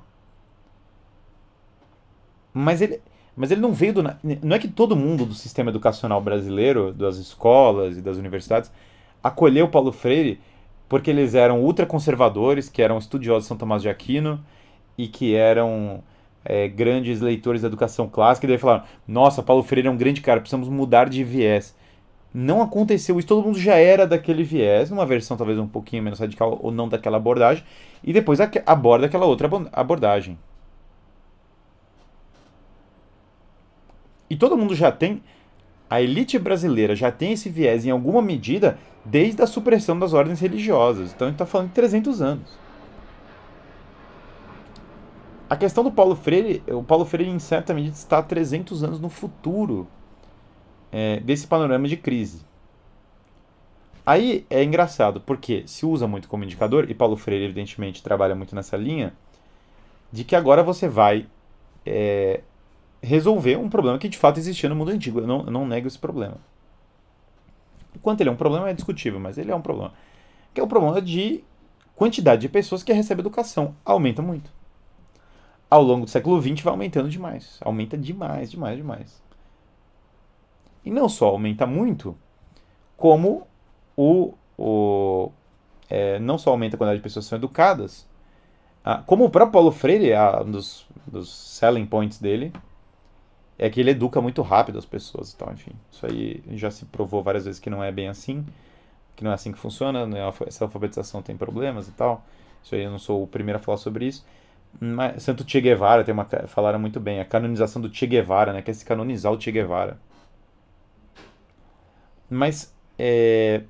Mas 2.52 2.82
ele, 2.82 3.00
mas 3.36 3.50
ele 3.50 3.60
não 3.60 3.72
veio 3.72 3.94
do. 3.94 4.02
Não 4.02 4.56
é 4.56 4.58
que 4.58 4.68
todo 4.68 4.96
mundo 4.96 5.24
do 5.24 5.34
sistema 5.34 5.70
educacional 5.70 6.20
brasileiro, 6.20 6.92
das 6.92 7.16
escolas 7.16 7.96
e 7.96 8.02
das 8.02 8.16
universidades, 8.16 8.70
acolheu 9.22 9.68
Paulo 9.68 9.92
Freire 9.92 10.40
porque 10.88 11.10
eles 11.10 11.34
eram 11.34 11.62
ultraconservadores, 11.62 12.68
que 12.68 12.82
eram 12.82 12.98
estudiosos 12.98 13.44
de 13.44 13.48
São 13.48 13.56
Tomás 13.56 13.80
de 13.80 13.88
Aquino 13.88 14.38
e 14.98 15.08
que 15.08 15.34
eram 15.34 16.02
é, 16.44 16.68
grandes 16.68 17.20
leitores 17.20 17.62
da 17.62 17.68
educação 17.68 18.06
clássica, 18.08 18.46
e 18.46 18.48
daí 18.48 18.58
falaram: 18.58 18.84
Nossa, 19.08 19.42
Paulo 19.42 19.62
Freire 19.62 19.88
é 19.88 19.90
um 19.90 19.96
grande 19.96 20.20
cara, 20.20 20.40
precisamos 20.40 20.68
mudar 20.68 21.08
de 21.08 21.24
viés. 21.24 21.74
Não 22.34 22.60
aconteceu 22.60 23.18
isso, 23.18 23.28
todo 23.28 23.42
mundo 23.42 23.58
já 23.58 23.76
era 23.76 24.06
daquele 24.06 24.42
viés, 24.42 24.90
numa 24.90 25.04
versão 25.04 25.36
talvez 25.36 25.58
um 25.58 25.66
pouquinho 25.66 26.02
menos 26.02 26.18
radical 26.18 26.58
ou 26.62 26.70
não 26.70 26.88
daquela 26.88 27.16
abordagem, 27.16 27.64
e 28.04 28.12
depois 28.12 28.38
aborda 28.66 29.06
aquela 29.06 29.24
outra 29.24 29.48
abordagem. 29.72 30.38
E 34.32 34.36
todo 34.36 34.56
mundo 34.56 34.74
já 34.74 34.90
tem, 34.90 35.22
a 35.90 36.00
elite 36.00 36.38
brasileira 36.38 36.96
já 36.96 37.12
tem 37.12 37.32
esse 37.32 37.50
viés 37.50 37.84
em 37.84 37.90
alguma 37.90 38.22
medida 38.22 38.78
desde 39.04 39.42
a 39.42 39.46
supressão 39.46 39.98
das 39.98 40.14
ordens 40.14 40.40
religiosas. 40.40 41.12
Então 41.12 41.26
a 41.26 41.30
gente 41.30 41.34
está 41.34 41.44
falando 41.44 41.68
de 41.68 41.74
300 41.74 42.22
anos. 42.22 42.58
A 45.50 45.54
questão 45.54 45.84
do 45.84 45.92
Paulo 45.92 46.16
Freire, 46.16 46.62
o 46.66 46.82
Paulo 46.82 47.04
Freire 47.04 47.30
em 47.30 47.38
certa 47.38 47.74
medida 47.74 47.94
está 47.94 48.22
300 48.22 48.82
anos 48.82 48.98
no 48.98 49.10
futuro 49.10 49.86
é, 50.90 51.20
desse 51.20 51.46
panorama 51.46 51.86
de 51.86 51.98
crise. 51.98 52.40
Aí 54.06 54.46
é 54.48 54.64
engraçado, 54.64 55.20
porque 55.20 55.62
se 55.66 55.84
usa 55.84 56.08
muito 56.08 56.26
como 56.26 56.42
indicador, 56.42 56.90
e 56.90 56.94
Paulo 56.94 57.18
Freire 57.18 57.44
evidentemente 57.44 58.02
trabalha 58.02 58.34
muito 58.34 58.54
nessa 58.54 58.78
linha, 58.78 59.12
de 60.10 60.24
que 60.24 60.34
agora 60.34 60.62
você 60.62 60.88
vai 60.88 61.26
é, 61.84 62.40
resolver 63.02 63.56
um 63.56 63.68
problema 63.68 63.98
que 63.98 64.08
de 64.08 64.16
fato 64.16 64.38
existia 64.38 64.68
no 64.68 64.76
mundo 64.76 64.90
antigo. 64.90 65.20
Eu 65.20 65.26
não, 65.26 65.44
eu 65.44 65.50
não 65.50 65.66
nego 65.66 65.88
esse 65.88 65.98
problema. 65.98 66.36
Quanto 68.00 68.20
ele 68.20 68.30
é 68.30 68.32
um 68.32 68.36
problema 68.36 68.70
é 68.70 68.74
discutível, 68.74 69.20
mas 69.20 69.36
ele 69.38 69.50
é 69.50 69.54
um 69.54 69.60
problema. 69.60 69.92
Que 70.54 70.60
é 70.60 70.64
o 70.64 70.66
problema 70.66 71.00
de 71.02 71.44
quantidade 71.96 72.42
de 72.42 72.48
pessoas 72.48 72.82
que 72.82 72.92
recebem 72.92 73.20
educação. 73.22 73.74
Aumenta 73.84 74.22
muito. 74.22 74.50
Ao 75.68 75.82
longo 75.82 76.04
do 76.04 76.10
século 76.10 76.40
XX 76.40 76.60
vai 76.62 76.72
aumentando 76.72 77.08
demais. 77.08 77.58
Aumenta 77.62 77.96
demais, 77.96 78.50
demais, 78.50 78.76
demais. 78.76 79.22
E 80.84 80.90
não 80.90 81.08
só 81.08 81.28
aumenta 81.28 81.66
muito, 81.66 82.16
como 82.96 83.46
o, 83.96 84.34
o 84.58 85.30
é, 85.88 86.18
não 86.18 86.38
só 86.38 86.50
aumenta 86.50 86.76
a 86.76 86.78
quantidade 86.78 86.98
de 86.98 87.02
pessoas 87.02 87.24
que 87.26 87.30
são 87.30 87.38
educadas, 87.38 88.06
Ah, 88.84 88.98
como 89.06 89.24
o 89.24 89.30
próprio 89.30 89.52
Paulo 89.52 89.70
Freire, 89.70 90.12
ah, 90.12 90.42
um 90.44 90.50
dos, 90.50 90.86
dos 91.06 91.32
selling 91.32 91.86
points 91.86 92.18
dele 92.18 92.52
é 93.62 93.70
que 93.70 93.78
ele 93.78 93.92
educa 93.92 94.20
muito 94.20 94.42
rápido 94.42 94.76
as 94.76 94.84
pessoas. 94.84 95.32
Então, 95.32 95.48
enfim, 95.52 95.70
isso 95.88 96.04
aí 96.04 96.42
já 96.54 96.68
se 96.68 96.84
provou 96.86 97.22
várias 97.22 97.44
vezes 97.44 97.60
que 97.60 97.70
não 97.70 97.82
é 97.82 97.92
bem 97.92 98.08
assim, 98.08 98.44
que 99.14 99.22
não 99.22 99.30
é 99.30 99.34
assim 99.34 99.52
que 99.52 99.58
funciona, 99.58 100.04
né? 100.04 100.18
essa 100.48 100.64
alfabetização 100.64 101.22
tem 101.22 101.36
problemas 101.36 101.86
e 101.86 101.92
tal. 101.92 102.24
Isso 102.60 102.74
aí 102.74 102.82
eu 102.82 102.90
não 102.90 102.98
sou 102.98 103.22
o 103.22 103.26
primeiro 103.26 103.60
a 103.60 103.62
falar 103.62 103.78
sobre 103.78 104.06
isso. 104.06 104.26
Mas, 104.80 105.22
Santo 105.22 105.48
Che 105.48 105.60
Guevara 105.60 106.02
tem 106.02 106.12
uma, 106.12 106.24
falaram 106.48 106.80
muito 106.80 106.98
bem, 106.98 107.20
a 107.20 107.24
canonização 107.24 107.80
do 107.80 107.94
Che 107.94 108.04
Guevara, 108.04 108.52
né? 108.52 108.62
Quer 108.62 108.74
se 108.74 108.84
canonizar 108.84 109.32
o 109.32 109.40
Che 109.40 109.52
Guevara. 109.52 109.96
Mas 112.28 112.74
é, 112.98 113.62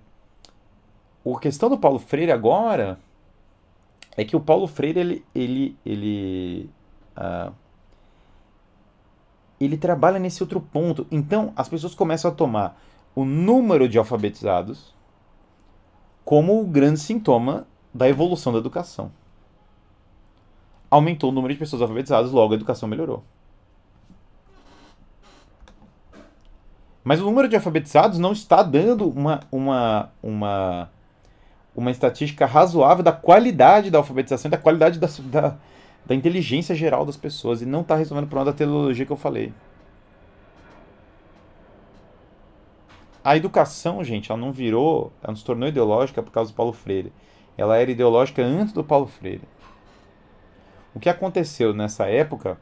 a 1.26 1.38
questão 1.38 1.68
do 1.68 1.76
Paulo 1.76 1.99
Freire 1.99 2.32
agora 2.32 2.99
é 4.16 4.24
que 4.24 4.36
o 4.36 4.40
Paulo 4.40 4.66
Freire 4.66 5.01
ele 5.01 5.24
ele 5.34 5.76
ele 5.84 6.70
uh, 7.16 7.53
ele 9.65 9.77
trabalha 9.77 10.19
nesse 10.19 10.43
outro 10.43 10.61
ponto. 10.61 11.07
Então 11.11 11.53
as 11.57 11.69
pessoas 11.69 11.95
começam 11.95 12.31
a 12.31 12.35
tomar 12.35 12.81
o 13.15 13.25
número 13.25 13.89
de 13.89 13.99
alfabetizados 13.99 14.95
como 16.25 16.61
o 16.61 16.67
grande 16.67 17.01
sintoma 17.01 17.67
da 17.93 18.09
evolução 18.09 18.53
da 18.53 18.59
educação. 18.59 19.13
Aumentou 20.91 21.31
o 21.31 21.33
número 21.33 21.53
de 21.53 21.59
pessoas 21.59 21.83
alfabetizadas, 21.83 22.31
logo 22.31 22.53
a 22.53 22.57
educação 22.57 22.89
melhorou. 22.89 23.23
Mas 27.05 27.21
o 27.21 27.25
número 27.25 27.49
de 27.49 27.57
alfabetizados 27.57 28.19
não 28.19 28.33
está 28.33 28.63
dando 28.63 29.09
uma, 29.09 29.41
uma, 29.51 30.11
uma, 30.23 30.91
uma 31.75 31.91
estatística 31.91 32.47
razoável 32.47 33.03
da 33.03 33.13
qualidade 33.13 33.91
da 33.91 33.99
alfabetização 33.99 34.49
e 34.49 34.53
da 34.53 34.59
qualidade 34.59 35.01
da, 35.01 35.09
da, 35.25 35.57
da 36.05 36.15
inteligência 36.15 36.75
geral 36.75 37.05
das 37.05 37.17
pessoas. 37.17 37.63
E 37.63 37.67
não 37.67 37.83
está 37.83 37.97
resolvendo 37.97 38.25
o 38.25 38.29
problema 38.29 38.51
da 38.53 38.57
teleologia 38.57 39.07
que 39.07 39.13
eu 39.13 39.17
falei. 39.17 39.53
A 43.25 43.37
educação, 43.37 44.03
gente, 44.03 44.33
ela 44.33 44.41
não 44.41 44.51
virou, 44.51 45.13
ela 45.23 45.29
não 45.29 45.37
se 45.37 45.45
tornou 45.45 45.69
ideológica 45.69 46.23
por 46.23 46.33
causa 46.33 46.51
do 46.51 46.57
Paulo 46.57 46.73
Freire. 46.73 47.13
Ela 47.57 47.77
era 47.77 47.91
ideológica 47.91 48.43
antes 48.43 48.73
do 48.73 48.83
Paulo 48.83 49.07
Freire. 49.07 49.43
O 50.95 50.99
que 50.99 51.09
aconteceu 51.09 51.73
nessa 51.73 52.07
época 52.07 52.59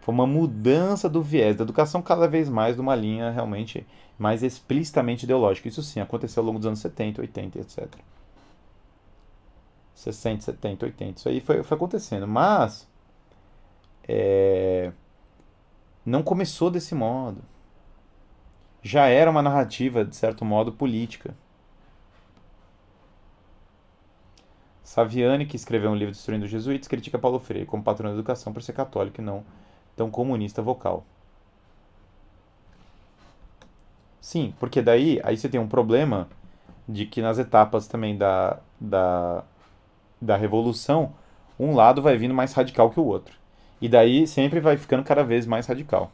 foi 0.00 0.14
uma 0.14 0.26
mudança 0.26 1.08
do 1.08 1.20
viés 1.20 1.56
da 1.56 1.64
educação 1.64 2.00
cada 2.00 2.28
vez 2.28 2.48
mais 2.48 2.76
numa 2.76 2.94
linha 2.94 3.30
realmente 3.30 3.86
mais 4.18 4.42
explicitamente 4.42 5.24
ideológica. 5.24 5.66
Isso 5.66 5.82
sim 5.82 5.98
aconteceu 5.98 6.42
ao 6.42 6.46
longo 6.46 6.58
dos 6.58 6.66
anos 6.66 6.78
70, 6.78 7.20
80, 7.20 7.58
etc. 7.58 7.88
60, 9.94 10.42
70, 10.42 10.86
80. 10.86 11.18
Isso 11.18 11.28
aí 11.28 11.40
foi, 11.40 11.62
foi 11.62 11.76
acontecendo. 11.76 12.26
Mas 12.26 12.88
é, 14.08 14.92
não 16.04 16.22
começou 16.22 16.70
desse 16.70 16.94
modo. 16.94 17.42
Já 18.82 19.06
era 19.06 19.30
uma 19.30 19.42
narrativa, 19.42 20.04
de 20.04 20.14
certo 20.14 20.44
modo, 20.44 20.72
política. 20.72 21.34
Saviani, 24.82 25.46
que 25.46 25.56
escreveu 25.56 25.90
um 25.90 25.96
livro 25.96 26.12
destruindo 26.12 26.44
os 26.44 26.50
jesuítas, 26.50 26.86
critica 26.86 27.18
Paulo 27.18 27.40
Freire 27.40 27.66
como 27.66 27.82
patrão 27.82 28.10
da 28.10 28.14
educação 28.14 28.52
por 28.52 28.62
ser 28.62 28.74
católico 28.74 29.20
e 29.20 29.24
não 29.24 29.42
tão 29.96 30.10
comunista 30.10 30.60
vocal. 30.60 31.04
Sim, 34.20 34.54
porque 34.58 34.82
daí 34.82 35.20
aí 35.24 35.36
você 35.36 35.48
tem 35.48 35.60
um 35.60 35.68
problema 35.68 36.28
de 36.88 37.06
que 37.06 37.22
nas 37.22 37.38
etapas 37.38 37.86
também 37.86 38.16
da, 38.16 38.58
da, 38.80 39.44
da 40.24 40.36
revolução, 40.36 41.12
um 41.58 41.74
lado 41.74 42.02
vai 42.02 42.16
vindo 42.16 42.34
mais 42.34 42.52
radical 42.52 42.90
que 42.90 42.98
o 42.98 43.04
outro. 43.04 43.36
E 43.80 43.88
daí 43.88 44.26
sempre 44.26 44.60
vai 44.60 44.76
ficando 44.76 45.04
cada 45.04 45.22
vez 45.22 45.46
mais 45.46 45.66
radical. 45.66 46.10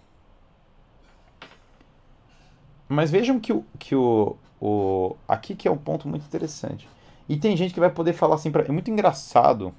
Mas 2.88 3.10
vejam 3.10 3.38
que 3.38 3.52
o, 3.52 3.64
que 3.78 3.94
o, 3.94 4.36
o 4.60 5.16
aqui 5.28 5.54
que 5.54 5.68
é 5.68 5.70
um 5.70 5.76
ponto 5.76 6.08
muito 6.08 6.26
interessante. 6.26 6.88
E 7.28 7.36
tem 7.36 7.56
gente 7.56 7.72
que 7.72 7.78
vai 7.80 7.90
poder 7.90 8.12
falar 8.12 8.34
assim, 8.34 8.50
pra, 8.50 8.64
é 8.64 8.72
muito 8.72 8.90
engraçado 8.90 9.72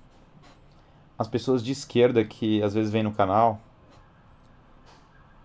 as 1.20 1.28
pessoas 1.28 1.62
de 1.62 1.72
esquerda 1.72 2.24
que 2.24 2.64
às 2.64 2.74
vezes 2.74 2.92
vêm 2.92 3.04
no 3.04 3.12
canal 3.12 3.60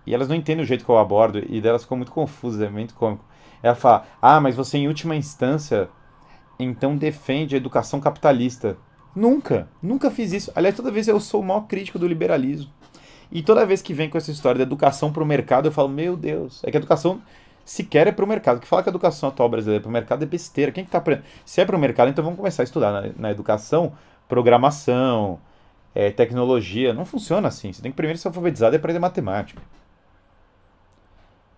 e 0.06 0.14
elas 0.14 0.28
não 0.28 0.36
entendem 0.36 0.62
o 0.62 0.66
jeito 0.66 0.84
que 0.84 0.90
eu 0.90 0.98
abordo, 0.98 1.42
e 1.52 1.60
delas 1.60 1.82
ficam 1.82 1.96
muito 1.96 2.12
confusas, 2.12 2.60
é 2.62 2.70
muito 2.70 2.94
cômico. 2.94 3.24
Ela 3.60 3.74
fala, 3.74 4.06
ah, 4.22 4.40
mas 4.40 4.54
você 4.54 4.78
em 4.78 4.86
última 4.86 5.16
instância, 5.16 5.88
então 6.58 6.96
defende 6.96 7.54
a 7.54 7.58
educação 7.58 8.00
capitalista. 8.00 8.76
Nunca, 9.14 9.68
nunca 9.82 10.10
fiz 10.10 10.32
isso. 10.32 10.52
Aliás, 10.54 10.76
toda 10.76 10.90
vez 10.90 11.08
eu 11.08 11.18
sou 11.20 11.40
o 11.40 11.44
maior 11.44 11.62
crítico 11.62 11.98
do 11.98 12.06
liberalismo. 12.06 12.70
E 13.30 13.42
toda 13.42 13.66
vez 13.66 13.82
que 13.82 13.92
vem 13.94 14.08
com 14.08 14.18
essa 14.18 14.30
história 14.30 14.58
da 14.58 14.62
educação 14.62 15.12
para 15.12 15.22
o 15.22 15.26
mercado, 15.26 15.66
eu 15.66 15.72
falo, 15.72 15.88
meu 15.88 16.16
Deus, 16.16 16.62
é 16.64 16.70
que 16.70 16.76
a 16.76 16.80
educação 16.80 17.20
sequer 17.64 18.06
é 18.06 18.12
para 18.12 18.24
o 18.24 18.28
mercado. 18.28 18.60
Que 18.60 18.66
fala 18.66 18.82
que 18.82 18.88
a 18.88 18.92
educação 18.92 19.28
atual 19.28 19.48
brasileira 19.48 19.80
é 19.80 19.82
para 19.82 19.88
o 19.88 19.92
mercado 19.92 20.22
é 20.22 20.26
besteira. 20.26 20.70
Quem 20.70 20.84
que 20.84 20.90
tá 20.90 20.98
aprendendo? 20.98 21.26
Se 21.44 21.60
é 21.60 21.64
para 21.64 21.76
o 21.76 21.78
mercado, 21.78 22.08
então 22.08 22.22
vamos 22.22 22.38
começar 22.38 22.62
a 22.62 22.64
estudar 22.64 22.92
na, 22.92 23.12
na 23.16 23.30
educação, 23.30 23.92
programação, 24.28 25.40
é, 25.94 26.10
tecnologia. 26.10 26.94
Não 26.94 27.04
funciona 27.04 27.48
assim. 27.48 27.72
Você 27.72 27.82
tem 27.82 27.90
que 27.90 27.96
primeiro 27.96 28.18
ser 28.18 28.28
alfabetizado 28.28 28.76
e 28.76 28.78
aprender 28.78 29.00
matemática. 29.00 29.60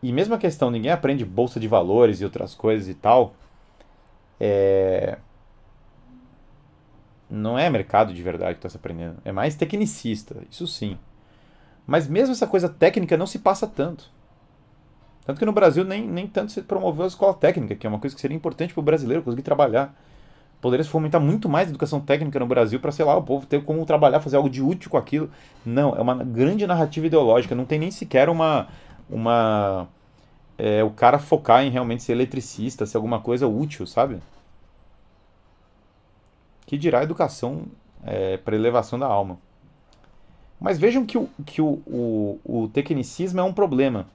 E 0.02 0.12
mesmo 0.12 0.34
a 0.34 0.38
questão, 0.38 0.70
ninguém 0.70 0.92
aprende 0.92 1.24
bolsa 1.24 1.58
de 1.58 1.68
valores 1.68 2.20
e 2.20 2.24
outras 2.24 2.54
coisas 2.54 2.88
e 2.88 2.94
tal. 2.94 3.34
É... 4.40 5.18
Não 7.30 7.58
é 7.58 7.68
mercado 7.68 8.14
de 8.14 8.22
verdade 8.22 8.54
que 8.54 8.58
está 8.58 8.68
se 8.68 8.76
aprendendo. 8.76 9.16
É 9.24 9.32
mais 9.32 9.54
tecnicista, 9.54 10.36
isso 10.50 10.66
sim. 10.66 10.98
Mas 11.86 12.06
mesmo 12.08 12.32
essa 12.32 12.46
coisa 12.46 12.68
técnica 12.68 13.16
não 13.16 13.26
se 13.26 13.38
passa 13.38 13.66
tanto. 13.66 14.10
Tanto 15.24 15.38
que 15.38 15.44
no 15.44 15.52
Brasil 15.52 15.84
nem, 15.84 16.06
nem 16.06 16.26
tanto 16.26 16.52
se 16.52 16.62
promoveu 16.62 17.04
a 17.04 17.08
escola 17.08 17.34
técnica, 17.34 17.74
que 17.74 17.86
é 17.86 17.90
uma 17.90 17.98
coisa 17.98 18.16
que 18.16 18.20
seria 18.20 18.36
importante 18.36 18.72
para 18.72 18.80
o 18.80 18.84
brasileiro 18.84 19.22
conseguir 19.22 19.42
trabalhar. 19.42 19.94
Poderia 20.60 20.82
se 20.82 20.90
fomentar 20.90 21.20
muito 21.20 21.48
mais 21.48 21.68
educação 21.68 22.00
técnica 22.00 22.38
no 22.38 22.46
Brasil 22.46 22.80
para, 22.80 22.90
sei 22.90 23.04
lá, 23.04 23.16
o 23.16 23.22
povo 23.22 23.46
ter 23.46 23.62
como 23.62 23.84
trabalhar, 23.84 24.20
fazer 24.20 24.36
algo 24.36 24.50
de 24.50 24.62
útil 24.62 24.90
com 24.90 24.96
aquilo. 24.96 25.30
Não, 25.64 25.94
é 25.94 26.00
uma 26.00 26.14
grande 26.24 26.66
narrativa 26.66 27.06
ideológica. 27.06 27.54
Não 27.54 27.64
tem 27.64 27.78
nem 27.78 27.90
sequer 27.90 28.28
uma, 28.28 28.68
uma 29.08 29.86
é, 30.58 30.82
o 30.82 30.90
cara 30.90 31.20
focar 31.20 31.62
em 31.62 31.70
realmente 31.70 32.02
ser 32.02 32.12
eletricista, 32.12 32.84
ser 32.84 32.96
alguma 32.96 33.20
coisa 33.20 33.46
útil, 33.46 33.86
sabe? 33.86 34.18
Que 36.66 36.76
dirá 36.76 37.02
educação 37.02 37.62
é, 38.04 38.36
para 38.36 38.56
elevação 38.56 38.98
da 38.98 39.06
alma. 39.06 39.38
Mas 40.60 40.76
vejam 40.76 41.06
que, 41.06 41.16
o, 41.16 41.30
que 41.46 41.62
o, 41.62 41.80
o, 41.86 42.40
o 42.44 42.68
tecnicismo 42.68 43.38
é 43.38 43.42
um 43.42 43.52
problema. 43.52 44.06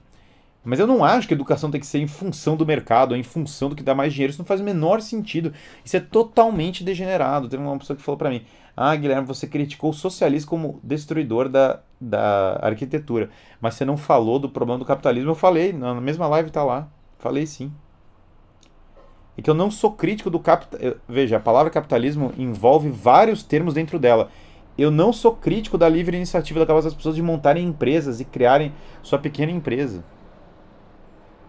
Mas 0.64 0.80
eu 0.80 0.86
não 0.86 1.04
acho 1.04 1.28
que 1.28 1.34
a 1.34 1.36
educação 1.36 1.70
tem 1.70 1.80
que 1.80 1.86
ser 1.86 1.98
em 1.98 2.06
função 2.06 2.56
do 2.56 2.64
mercado, 2.64 3.14
em 3.14 3.22
função 3.22 3.68
do 3.68 3.76
que 3.76 3.82
dá 3.82 3.94
mais 3.94 4.14
dinheiro. 4.14 4.30
Isso 4.30 4.40
não 4.40 4.46
faz 4.46 4.62
o 4.62 4.64
menor 4.64 5.02
sentido. 5.02 5.52
Isso 5.84 5.96
é 5.96 6.00
totalmente 6.00 6.82
degenerado. 6.82 7.48
Teve 7.48 7.62
uma 7.62 7.78
pessoa 7.78 7.94
que 7.96 8.02
falou 8.02 8.16
para 8.18 8.30
mim: 8.30 8.42
Ah, 8.74 8.96
Guilherme, 8.96 9.26
você 9.26 9.46
criticou 9.46 9.90
o 9.90 9.94
socialismo 9.94 10.48
como 10.48 10.80
destruidor 10.82 11.50
da, 11.50 11.80
da 12.00 12.58
arquitetura, 12.62 13.28
mas 13.60 13.74
você 13.74 13.84
não 13.84 13.98
falou 13.98 14.38
do 14.38 14.48
problema 14.48 14.78
do 14.78 14.86
capitalismo. 14.86 15.30
Eu 15.30 15.34
falei, 15.34 15.72
na 15.72 16.00
mesma 16.00 16.26
live 16.28 16.50
tá 16.50 16.64
lá. 16.64 16.88
Falei 17.18 17.46
sim. 17.46 17.70
E 19.36 19.42
que 19.42 19.50
eu 19.50 19.54
não 19.54 19.70
sou 19.70 19.92
crítico 19.92 20.30
do 20.30 20.38
capitalismo. 20.38 20.98
Veja, 21.06 21.36
a 21.36 21.40
palavra 21.40 21.70
capitalismo 21.70 22.32
envolve 22.38 22.88
vários 22.88 23.42
termos 23.42 23.74
dentro 23.74 23.98
dela. 23.98 24.30
Eu 24.78 24.90
não 24.90 25.12
sou 25.12 25.36
crítico 25.36 25.76
da 25.76 25.88
livre 25.88 26.16
iniciativa 26.16 26.64
das 26.64 26.94
pessoas 26.94 27.14
de 27.14 27.22
montarem 27.22 27.66
empresas 27.66 28.18
e 28.18 28.24
criarem 28.24 28.72
sua 29.02 29.18
pequena 29.18 29.52
empresa. 29.52 30.02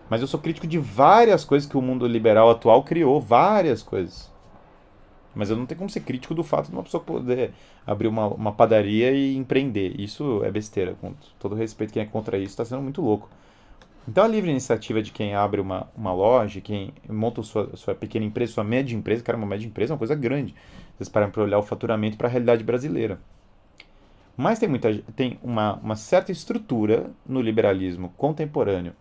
Mas 0.10 0.22
eu 0.22 0.28
sou 0.28 0.40
crítico 0.40 0.68
de 0.68 0.78
várias 0.78 1.44
coisas 1.44 1.68
que 1.68 1.78
o 1.78 1.82
mundo 1.82 2.08
liberal 2.08 2.50
atual 2.50 2.84
criou, 2.84 3.20
várias 3.20 3.82
coisas. 3.82 4.32
Mas 5.34 5.50
eu 5.50 5.58
não 5.58 5.66
tenho 5.66 5.80
como 5.80 5.90
ser 5.90 6.02
crítico 6.02 6.34
do 6.34 6.44
fato 6.44 6.68
de 6.68 6.74
uma 6.74 6.84
pessoa 6.84 7.04
poder 7.04 7.52
abrir 7.86 8.08
uma, 8.08 8.28
uma 8.28 8.52
padaria 8.54 9.12
e 9.12 9.36
empreender. 9.36 10.00
Isso 10.00 10.42
é 10.44 10.52
besteira. 10.52 10.96
Com 11.02 11.14
todo 11.38 11.56
respeito, 11.56 11.92
quem 11.92 12.04
é 12.04 12.06
contra 12.06 12.38
isso 12.38 12.52
está 12.52 12.64
sendo 12.64 12.82
muito 12.82 13.02
louco. 13.02 13.30
Então 14.08 14.24
a 14.24 14.28
livre 14.28 14.52
iniciativa 14.52 15.02
de 15.02 15.12
quem 15.12 15.34
abre 15.34 15.60
uma, 15.60 15.90
uma 15.96 16.14
loja, 16.14 16.62
quem 16.62 16.94
monta 17.10 17.42
sua, 17.42 17.76
sua 17.76 17.96
pequena 17.96 18.24
empresa, 18.24 18.54
sua 18.54 18.64
média 18.64 18.96
empresa, 18.96 19.24
cara, 19.24 19.38
uma 19.38 19.48
média 19.48 19.66
empresa 19.66 19.92
é 19.92 19.96
uma 19.96 19.98
coisa 19.98 20.16
grande. 20.16 20.54
Vocês 20.96 21.10
param 21.10 21.32
para 21.32 21.42
olhar 21.42 21.58
o 21.58 21.64
faturamento 21.64 22.16
para 22.16 22.28
a 22.28 22.32
realidade 22.32 22.64
brasileira. 22.64 23.20
Mas 24.38 24.60
tem, 24.60 24.70
muita, 24.70 24.94
tem 25.16 25.40
uma, 25.42 25.74
uma 25.76 25.96
certa 25.96 26.32
estrutura 26.32 27.10
no 27.26 27.42
liberalismo 27.42 28.14
contemporâneo 28.16 28.94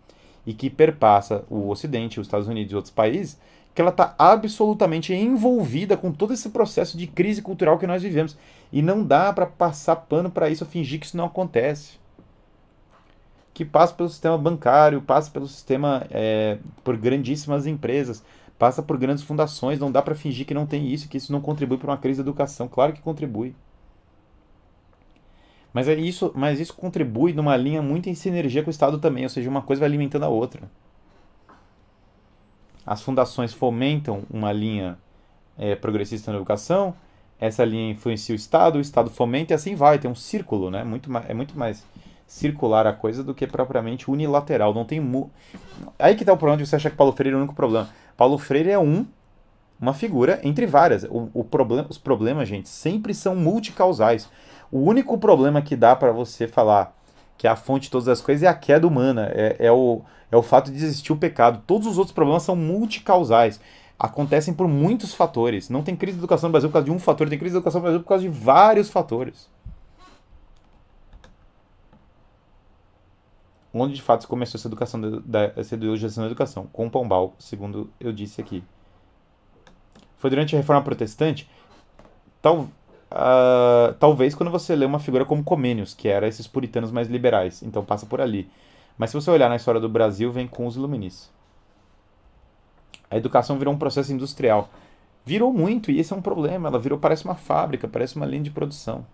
e 0.46 0.52
que 0.52 0.68
perpassa 0.68 1.44
o 1.48 1.68
Ocidente, 1.68 2.20
os 2.20 2.26
Estados 2.26 2.48
Unidos 2.48 2.72
e 2.72 2.76
outros 2.76 2.92
países, 2.92 3.38
que 3.74 3.80
ela 3.80 3.90
está 3.90 4.14
absolutamente 4.18 5.12
envolvida 5.12 5.96
com 5.96 6.12
todo 6.12 6.32
esse 6.32 6.48
processo 6.50 6.96
de 6.96 7.06
crise 7.06 7.42
cultural 7.42 7.78
que 7.78 7.86
nós 7.86 8.02
vivemos. 8.02 8.36
E 8.72 8.80
não 8.80 9.02
dá 9.02 9.32
para 9.32 9.46
passar 9.46 9.96
pano 9.96 10.30
para 10.30 10.48
isso 10.48 10.64
fingir 10.64 11.00
que 11.00 11.06
isso 11.06 11.16
não 11.16 11.26
acontece. 11.26 11.98
Que 13.52 13.64
passa 13.64 13.94
pelo 13.94 14.08
sistema 14.08 14.38
bancário, 14.38 15.02
passa 15.02 15.30
pelo 15.30 15.48
sistema 15.48 16.06
é, 16.10 16.58
por 16.84 16.96
grandíssimas 16.96 17.66
empresas, 17.66 18.22
passa 18.58 18.82
por 18.82 18.96
grandes 18.96 19.24
fundações. 19.24 19.80
Não 19.80 19.90
dá 19.90 20.00
para 20.00 20.14
fingir 20.14 20.46
que 20.46 20.54
não 20.54 20.66
tem 20.66 20.88
isso, 20.88 21.08
que 21.08 21.16
isso 21.16 21.32
não 21.32 21.40
contribui 21.40 21.78
para 21.78 21.90
uma 21.90 21.98
crise 21.98 22.22
da 22.22 22.28
educação. 22.28 22.68
Claro 22.68 22.92
que 22.92 23.02
contribui. 23.02 23.54
Mas, 25.74 25.88
é 25.88 25.94
isso, 25.94 26.32
mas 26.36 26.60
isso 26.60 26.72
contribui 26.72 27.32
numa 27.32 27.56
linha 27.56 27.82
muito 27.82 28.08
em 28.08 28.14
sinergia 28.14 28.62
com 28.62 28.68
o 28.68 28.70
Estado 28.70 28.96
também, 28.98 29.24
ou 29.24 29.28
seja, 29.28 29.50
uma 29.50 29.60
coisa 29.60 29.80
vai 29.80 29.88
alimentando 29.88 30.24
a 30.24 30.28
outra. 30.28 30.62
As 32.86 33.02
fundações 33.02 33.52
fomentam 33.52 34.22
uma 34.30 34.52
linha 34.52 34.96
é, 35.58 35.74
progressista 35.74 36.30
na 36.30 36.36
educação, 36.36 36.94
essa 37.40 37.64
linha 37.64 37.90
influencia 37.90 38.32
o 38.32 38.36
Estado, 38.36 38.76
o 38.76 38.80
Estado 38.80 39.10
fomenta 39.10 39.52
e 39.52 39.54
assim 39.54 39.74
vai, 39.74 39.98
tem 39.98 40.08
um 40.08 40.14
círculo, 40.14 40.70
né? 40.70 40.84
Muito 40.84 41.10
mais, 41.10 41.28
é 41.28 41.34
muito 41.34 41.58
mais 41.58 41.84
circular 42.26 42.86
a 42.86 42.92
coisa 42.92 43.24
do 43.24 43.34
que 43.34 43.46
propriamente 43.46 44.08
unilateral. 44.08 44.72
Não 44.72 44.84
tem 44.84 45.00
mu... 45.00 45.30
Aí 45.98 46.14
que 46.14 46.24
tá 46.24 46.32
o 46.32 46.36
problema 46.36 46.62
de 46.62 46.68
você 46.68 46.76
achar 46.76 46.90
que 46.90 46.96
Paulo 46.96 47.12
Freire 47.12 47.34
é 47.34 47.36
o 47.36 47.40
único 47.40 47.54
problema. 47.54 47.88
Paulo 48.16 48.38
Freire 48.38 48.70
é 48.70 48.78
um, 48.78 49.04
uma 49.80 49.92
figura 49.92 50.40
entre 50.44 50.66
várias. 50.66 51.04
O, 51.04 51.30
o 51.34 51.44
problema, 51.44 51.86
os 51.90 51.98
problemas, 51.98 52.48
gente, 52.48 52.68
sempre 52.68 53.12
são 53.12 53.34
multicausais. 53.34 54.30
O 54.74 54.80
único 54.80 55.16
problema 55.16 55.62
que 55.62 55.76
dá 55.76 55.94
para 55.94 56.10
você 56.10 56.48
falar 56.48 56.98
que 57.38 57.46
é 57.46 57.50
a 57.50 57.54
fonte 57.54 57.84
de 57.84 57.90
todas 57.90 58.08
as 58.08 58.20
coisas 58.20 58.42
é 58.42 58.48
a 58.48 58.54
queda 58.54 58.88
humana, 58.88 59.30
é, 59.32 59.54
é, 59.60 59.70
o, 59.70 60.02
é 60.32 60.36
o 60.36 60.42
fato 60.42 60.72
de 60.72 60.76
existir 60.76 61.12
o 61.12 61.16
pecado. 61.16 61.62
Todos 61.64 61.86
os 61.86 61.96
outros 61.96 62.12
problemas 62.12 62.42
são 62.42 62.56
multicausais 62.56 63.60
acontecem 63.96 64.52
por 64.52 64.66
muitos 64.66 65.14
fatores. 65.14 65.70
Não 65.70 65.84
tem 65.84 65.94
crise 65.94 66.18
de 66.18 66.20
educação 66.20 66.48
no 66.48 66.52
Brasil 66.52 66.68
por 66.68 66.72
causa 66.72 66.86
de 66.86 66.90
um 66.90 66.98
fator, 66.98 67.28
tem 67.28 67.38
crise 67.38 67.52
de 67.52 67.58
educação 67.58 67.78
no 67.80 67.84
Brasil 67.84 68.00
por 68.00 68.08
causa 68.08 68.24
de 68.24 68.28
vários 68.28 68.90
fatores. 68.90 69.48
Onde 73.72 73.94
de 73.94 74.02
fato 74.02 74.26
começou 74.26 74.58
essa 74.58 74.66
educação 74.66 75.00
da, 75.24 75.52
essa 75.54 75.76
ideologização 75.76 76.24
da 76.24 76.28
educação? 76.30 76.66
Com 76.72 76.90
Pombal, 76.90 77.36
segundo 77.38 77.92
eu 78.00 78.12
disse 78.12 78.40
aqui. 78.40 78.64
Foi 80.16 80.30
durante 80.30 80.56
a 80.56 80.58
Reforma 80.58 80.82
Protestante, 80.82 81.48
tal, 82.42 82.68
uh, 83.10 83.94
talvez 83.98 84.34
quando 84.34 84.50
você 84.50 84.74
lê 84.74 84.84
uma 84.86 84.98
figura 84.98 85.24
como 85.24 85.44
Comênios, 85.44 85.94
que 85.94 86.08
era 86.08 86.28
esses 86.28 86.46
puritanos 86.46 86.90
mais 86.90 87.08
liberais, 87.08 87.62
então 87.62 87.84
passa 87.84 88.06
por 88.06 88.20
ali. 88.20 88.48
Mas 88.96 89.10
se 89.10 89.16
você 89.16 89.30
olhar 89.30 89.48
na 89.48 89.56
história 89.56 89.80
do 89.80 89.88
Brasil, 89.88 90.30
vem 90.30 90.46
com 90.46 90.66
os 90.66 90.76
iluministas 90.76 91.34
a 93.14 93.16
educação 93.16 93.56
virou 93.56 93.72
um 93.72 93.78
processo 93.78 94.12
industrial. 94.12 94.68
Virou 95.24 95.52
muito, 95.52 95.88
e 95.88 96.00
esse 96.00 96.12
é 96.12 96.16
um 96.16 96.20
problema. 96.20 96.68
Ela 96.68 96.80
virou, 96.80 96.98
parece 96.98 97.24
uma 97.24 97.36
fábrica, 97.36 97.86
parece 97.86 98.16
uma 98.16 98.26
linha 98.26 98.42
de 98.42 98.50
produção. 98.50 99.06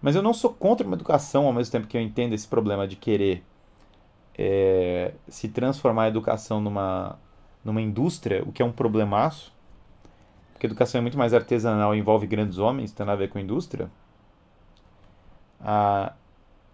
Mas 0.00 0.14
eu 0.14 0.22
não 0.22 0.32
sou 0.32 0.52
contra 0.52 0.86
uma 0.86 0.94
educação, 0.94 1.46
ao 1.46 1.52
mesmo 1.52 1.72
tempo 1.72 1.88
que 1.88 1.96
eu 1.96 2.00
entendo 2.00 2.34
esse 2.34 2.46
problema 2.46 2.86
de 2.86 2.94
querer 2.94 3.42
é, 4.38 5.12
se 5.26 5.48
transformar 5.48 6.04
a 6.04 6.08
educação 6.08 6.60
numa, 6.60 7.18
numa 7.64 7.82
indústria, 7.82 8.44
o 8.46 8.52
que 8.52 8.62
é 8.62 8.64
um 8.64 8.70
problemaço. 8.70 9.52
Porque 10.56 10.66
educação 10.66 10.98
é 10.98 11.02
muito 11.02 11.18
mais 11.18 11.34
artesanal 11.34 11.94
e 11.94 11.98
envolve 11.98 12.26
grandes 12.26 12.56
homens, 12.56 12.90
tem 12.90 13.04
nada 13.04 13.12
a 13.12 13.18
ver 13.18 13.28
com 13.28 13.38
indústria. 13.38 13.90
Ah, 15.60 16.14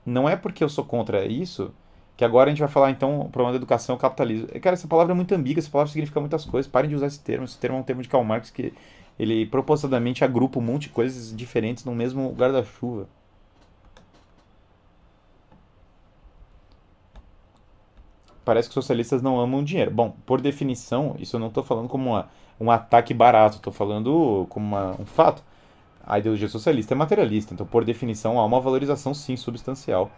não 0.06 0.28
é 0.28 0.36
porque 0.36 0.62
eu 0.62 0.68
sou 0.68 0.84
contra 0.84 1.24
isso 1.26 1.74
que 2.16 2.24
agora 2.24 2.48
a 2.48 2.52
gente 2.52 2.60
vai 2.60 2.68
falar 2.68 2.90
então 2.92 3.22
o 3.22 3.28
problema 3.28 3.50
da 3.52 3.56
educação 3.56 3.96
e 3.96 3.98
o 3.98 4.00
capitalismo. 4.00 4.46
Cara, 4.60 4.74
essa 4.74 4.86
palavra 4.86 5.12
é 5.12 5.16
muito 5.16 5.34
ambígua, 5.34 5.58
essa 5.58 5.70
palavra 5.70 5.90
significa 5.90 6.20
muitas 6.20 6.44
coisas. 6.44 6.70
Parem 6.70 6.90
de 6.90 6.94
usar 6.94 7.08
esse 7.08 7.18
termo. 7.18 7.44
Esse 7.44 7.58
termo 7.58 7.76
é 7.76 7.80
um 7.80 7.82
termo 7.82 8.02
de 8.02 8.08
Karl 8.08 8.22
Marx 8.22 8.50
que 8.50 8.72
ele 9.18 9.46
propositadamente 9.46 10.22
agrupa 10.24 10.60
um 10.60 10.62
monte 10.62 10.82
de 10.82 10.88
coisas 10.90 11.34
diferentes 11.34 11.84
no 11.84 11.92
mesmo 11.92 12.32
guarda-chuva. 12.32 13.08
Parece 18.44 18.68
que 18.68 18.74
socialistas 18.74 19.20
não 19.22 19.40
amam 19.40 19.64
dinheiro. 19.64 19.90
Bom, 19.90 20.14
por 20.24 20.40
definição, 20.40 21.16
isso 21.18 21.34
eu 21.34 21.40
não 21.40 21.48
estou 21.48 21.64
falando 21.64 21.88
como 21.88 22.10
uma, 22.10 22.28
um 22.60 22.70
ataque 22.70 23.12
barato, 23.12 23.56
estou 23.56 23.72
falando 23.72 24.46
como 24.48 24.66
uma, 24.66 25.00
um 25.00 25.06
fato. 25.06 25.42
A 26.04 26.18
ideologia 26.18 26.48
socialista 26.48 26.94
é 26.94 26.96
materialista, 26.96 27.54
então 27.54 27.64
por 27.66 27.84
definição 27.84 28.38
há 28.38 28.44
uma 28.44 28.60
valorização 28.60 29.14
sim 29.14 29.36
substancial. 29.36 30.10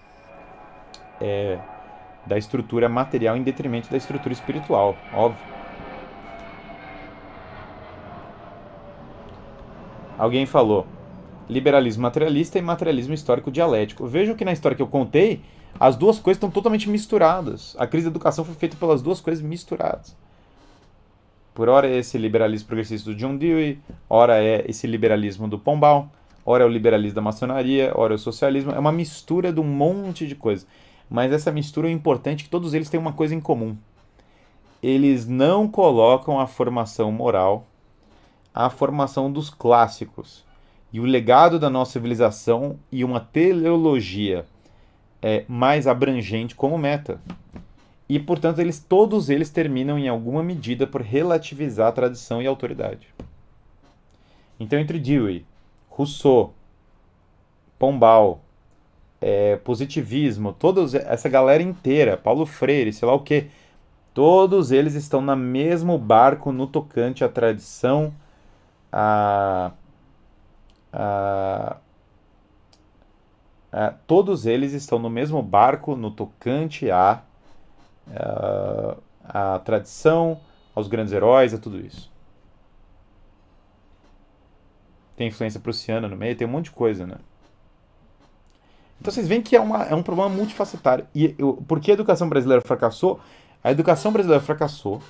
É, 1.21 1.59
da 2.27 2.39
estrutura 2.39 2.89
material 2.89 3.37
em 3.37 3.43
detrimento 3.43 3.91
da 3.91 3.97
estrutura 3.97 4.33
espiritual, 4.33 4.97
óbvio. 5.13 5.55
Alguém 10.17 10.47
falou 10.47 10.87
liberalismo 11.49 12.03
materialista 12.03 12.59
e 12.59 12.63
materialismo 12.63 13.15
histórico 13.15 13.51
dialético. 13.51 14.07
Vejam 14.07 14.35
que 14.35 14.45
na 14.45 14.53
história 14.53 14.77
que 14.77 14.83
eu 14.83 14.87
contei, 14.87 15.43
as 15.79 15.97
duas 15.97 16.19
coisas 16.19 16.39
estão 16.39 16.51
totalmente 16.51 16.89
misturadas. 16.89 17.77
A 17.79 17.87
crise 17.87 18.07
da 18.07 18.11
educação 18.11 18.45
foi 18.45 18.55
feita 18.55 18.77
pelas 18.77 19.03
duas 19.03 19.21
coisas 19.21 19.43
misturadas. 19.43 20.17
Por 21.55 21.69
hora 21.69 21.89
é 21.89 21.97
esse 21.97 22.19
liberalismo 22.19 22.67
progressista 22.67 23.11
do 23.11 23.17
John 23.17 23.37
Dewey, 23.37 23.79
ora 24.11 24.43
é 24.43 24.65
esse 24.69 24.87
liberalismo 24.87 25.47
do 25.47 25.59
Pombal, 25.59 26.11
ora 26.45 26.65
é 26.65 26.67
o 26.67 26.71
liberalismo 26.71 27.15
da 27.15 27.23
maçonaria, 27.23 27.93
ora 27.95 28.15
é 28.15 28.17
o 28.17 28.19
socialismo. 28.19 28.73
É 28.73 28.79
uma 28.79 28.93
mistura 28.93 29.53
de 29.53 29.61
um 29.61 29.65
monte 29.65 30.27
de 30.27 30.35
coisas 30.35 30.67
mas 31.09 31.33
essa 31.33 31.53
mistura 31.53 31.89
é 31.89 31.93
importante 31.93 32.45
que 32.45 32.51
todos 32.51 32.75
eles 32.75 32.89
têm 32.89 32.99
uma 32.99 33.13
coisa 33.13 33.35
em 33.35 33.41
comum. 33.41 33.77
Eles 34.83 35.27
não 35.27 35.69
colocam 35.69 36.39
a 36.41 36.47
formação 36.47 37.11
moral, 37.11 37.67
a 38.53 38.69
formação 38.69 39.31
dos 39.31 39.51
clássicos 39.51 40.45
e 40.93 41.01
o 41.01 41.05
legado 41.05 41.59
da 41.59 41.71
nossa 41.71 41.93
civilização 41.93 42.79
e 42.91 43.05
uma 43.05 43.21
teleologia 43.21 44.45
é, 45.21 45.45
mais 45.49 45.87
abrangente 45.87 46.55
como 46.55 46.77
meta. 46.79 47.21
E, 48.15 48.19
portanto, 48.21 48.61
eles 48.61 48.79
todos 48.79 49.29
eles 49.29 49.51
terminam 49.51 49.99
em 49.99 50.09
alguma 50.09 50.41
medida 50.41 50.87
por 50.87 51.01
relativizar 51.01 51.89
a 51.89 51.93
tradição 51.93 52.41
e 52.41 52.47
a 52.47 52.49
autoridade. 52.49 53.09
Então, 54.61 54.79
entre 54.79 55.01
Dewey, 55.01 55.45
Rousseau, 55.89 56.55
Pombal, 57.77 58.41
é, 59.21 59.57
positivismo, 59.57 60.53
todos 60.53 60.95
essa 60.95 61.29
galera 61.29 61.61
inteira, 61.61 62.17
Paulo 62.17 62.47
Freire, 62.47 62.93
sei 62.93 63.09
lá 63.09 63.15
o 63.15 63.19
que, 63.19 63.49
todos 64.15 64.71
eles 64.71 64.95
estão 64.95 65.21
no 65.21 65.35
mesmo 65.35 65.99
barco 65.99 66.53
no 66.53 66.69
tocante 66.69 67.25
à 67.25 67.29
tradição, 67.29 68.15
a, 68.93 69.73
a, 70.93 71.77
a 73.73 73.91
todos 74.07 74.47
eles 74.47 74.73
estão 74.73 75.01
no 75.01 75.11
mesmo 75.11 75.43
barco 75.43 75.97
no 75.97 76.13
tocante 76.13 76.93
à 76.93 77.21
a 79.25 79.59
tradição, 79.61 80.41
aos 80.75 80.89
grandes 80.89 81.13
heróis, 81.13 81.55
a 81.55 81.59
tudo 81.59 81.79
isso. 81.79 82.11
Tem 85.17 85.29
influência 85.29 85.61
prussiana 85.61 86.09
no 86.09 86.17
meio, 86.17 86.37
tem 86.37 86.47
um 86.47 86.51
monte 86.51 86.67
de 86.67 86.71
coisa, 86.73 87.07
né? 87.07 87.17
Então 89.01 89.13
vocês 89.13 89.29
veem 89.29 89.43
que 89.43 89.55
é, 89.55 89.61
uma, 89.61 89.85
é 89.85 89.95
um 89.95 90.03
problema 90.03 90.29
multifacetário. 90.29 91.07
E 91.15 91.35
eu, 91.39 91.63
por 91.69 91.81
que 91.81 91.91
a 91.91 91.95
educação 91.95 92.29
brasileira 92.29 92.63
fracassou? 92.63 93.21
A 93.63 93.71
educação 93.71 94.13
brasileira 94.13 94.43
fracassou 94.43 95.01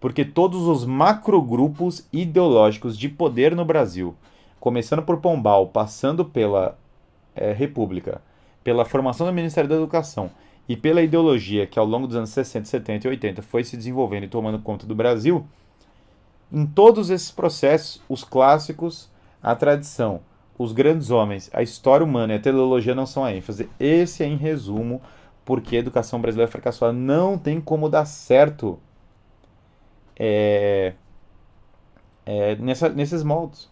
porque 0.00 0.24
todos 0.24 0.62
os 0.62 0.84
macrogrupos 0.84 2.06
ideológicos 2.12 2.96
de 2.98 3.08
poder 3.08 3.56
no 3.56 3.64
Brasil, 3.64 4.14
começando 4.60 5.02
por 5.02 5.18
Pombal, 5.18 5.68
passando 5.68 6.24
pela 6.24 6.78
é, 7.34 7.52
República, 7.52 8.20
pela 8.62 8.84
formação 8.84 9.26
do 9.26 9.32
Ministério 9.32 9.68
da 9.68 9.76
Educação 9.76 10.30
e 10.68 10.76
pela 10.76 11.02
ideologia 11.02 11.66
que 11.66 11.78
ao 11.78 11.86
longo 11.86 12.06
dos 12.06 12.16
anos 12.16 12.30
60, 12.30 12.66
70 12.66 13.06
e 13.06 13.10
80 13.10 13.42
foi 13.42 13.62
se 13.62 13.76
desenvolvendo 13.76 14.24
e 14.24 14.28
tomando 14.28 14.58
conta 14.58 14.86
do 14.86 14.94
Brasil, 14.94 15.46
em 16.52 16.66
todos 16.66 17.10
esses 17.10 17.30
processos, 17.30 18.02
os 18.08 18.24
clássicos, 18.24 19.10
a 19.42 19.54
tradição, 19.54 20.20
os 20.58 20.72
grandes 20.72 21.10
homens, 21.10 21.50
a 21.52 21.62
história 21.62 22.04
humana 22.04 22.32
e 22.32 22.36
a 22.36 22.40
teleologia 22.40 22.94
não 22.94 23.06
são 23.06 23.24
a 23.24 23.34
ênfase. 23.34 23.68
Esse 23.78 24.22
é, 24.22 24.26
em 24.26 24.36
resumo, 24.36 25.02
porque 25.44 25.76
a 25.76 25.80
educação 25.80 26.20
brasileira 26.20 26.50
fracassou. 26.50 26.92
Não 26.92 27.36
tem 27.38 27.60
como 27.60 27.88
dar 27.88 28.06
certo 28.06 28.78
é, 30.18 30.94
é, 32.24 32.56
nessa, 32.56 32.88
nesses 32.88 33.22
moldes. 33.22 33.70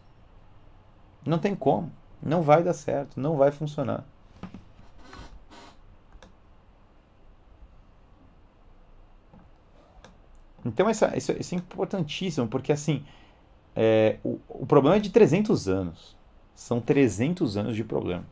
Não 1.27 1.39
tem 1.39 1.55
como. 1.55 1.91
Não 2.23 2.43
vai 2.43 2.63
dar 2.63 2.75
certo. 2.75 3.19
Não 3.19 3.37
vai 3.37 3.51
funcionar. 3.51 4.05
Então, 10.65 10.89
essa, 10.89 11.17
isso, 11.17 11.33
isso 11.39 11.55
é 11.55 11.59
importantíssimo, 11.59 12.49
porque 12.49 12.73
assim, 12.73 13.05
é, 13.77 14.19
o, 14.25 14.39
o 14.49 14.67
problema 14.67 14.97
é 14.97 15.01
de 15.01 15.11
300 15.11 15.69
anos. 15.69 16.17
São 16.55 16.81
300 16.81 17.57
anos 17.57 17.77
de 17.77 17.85
problema. 17.85 18.25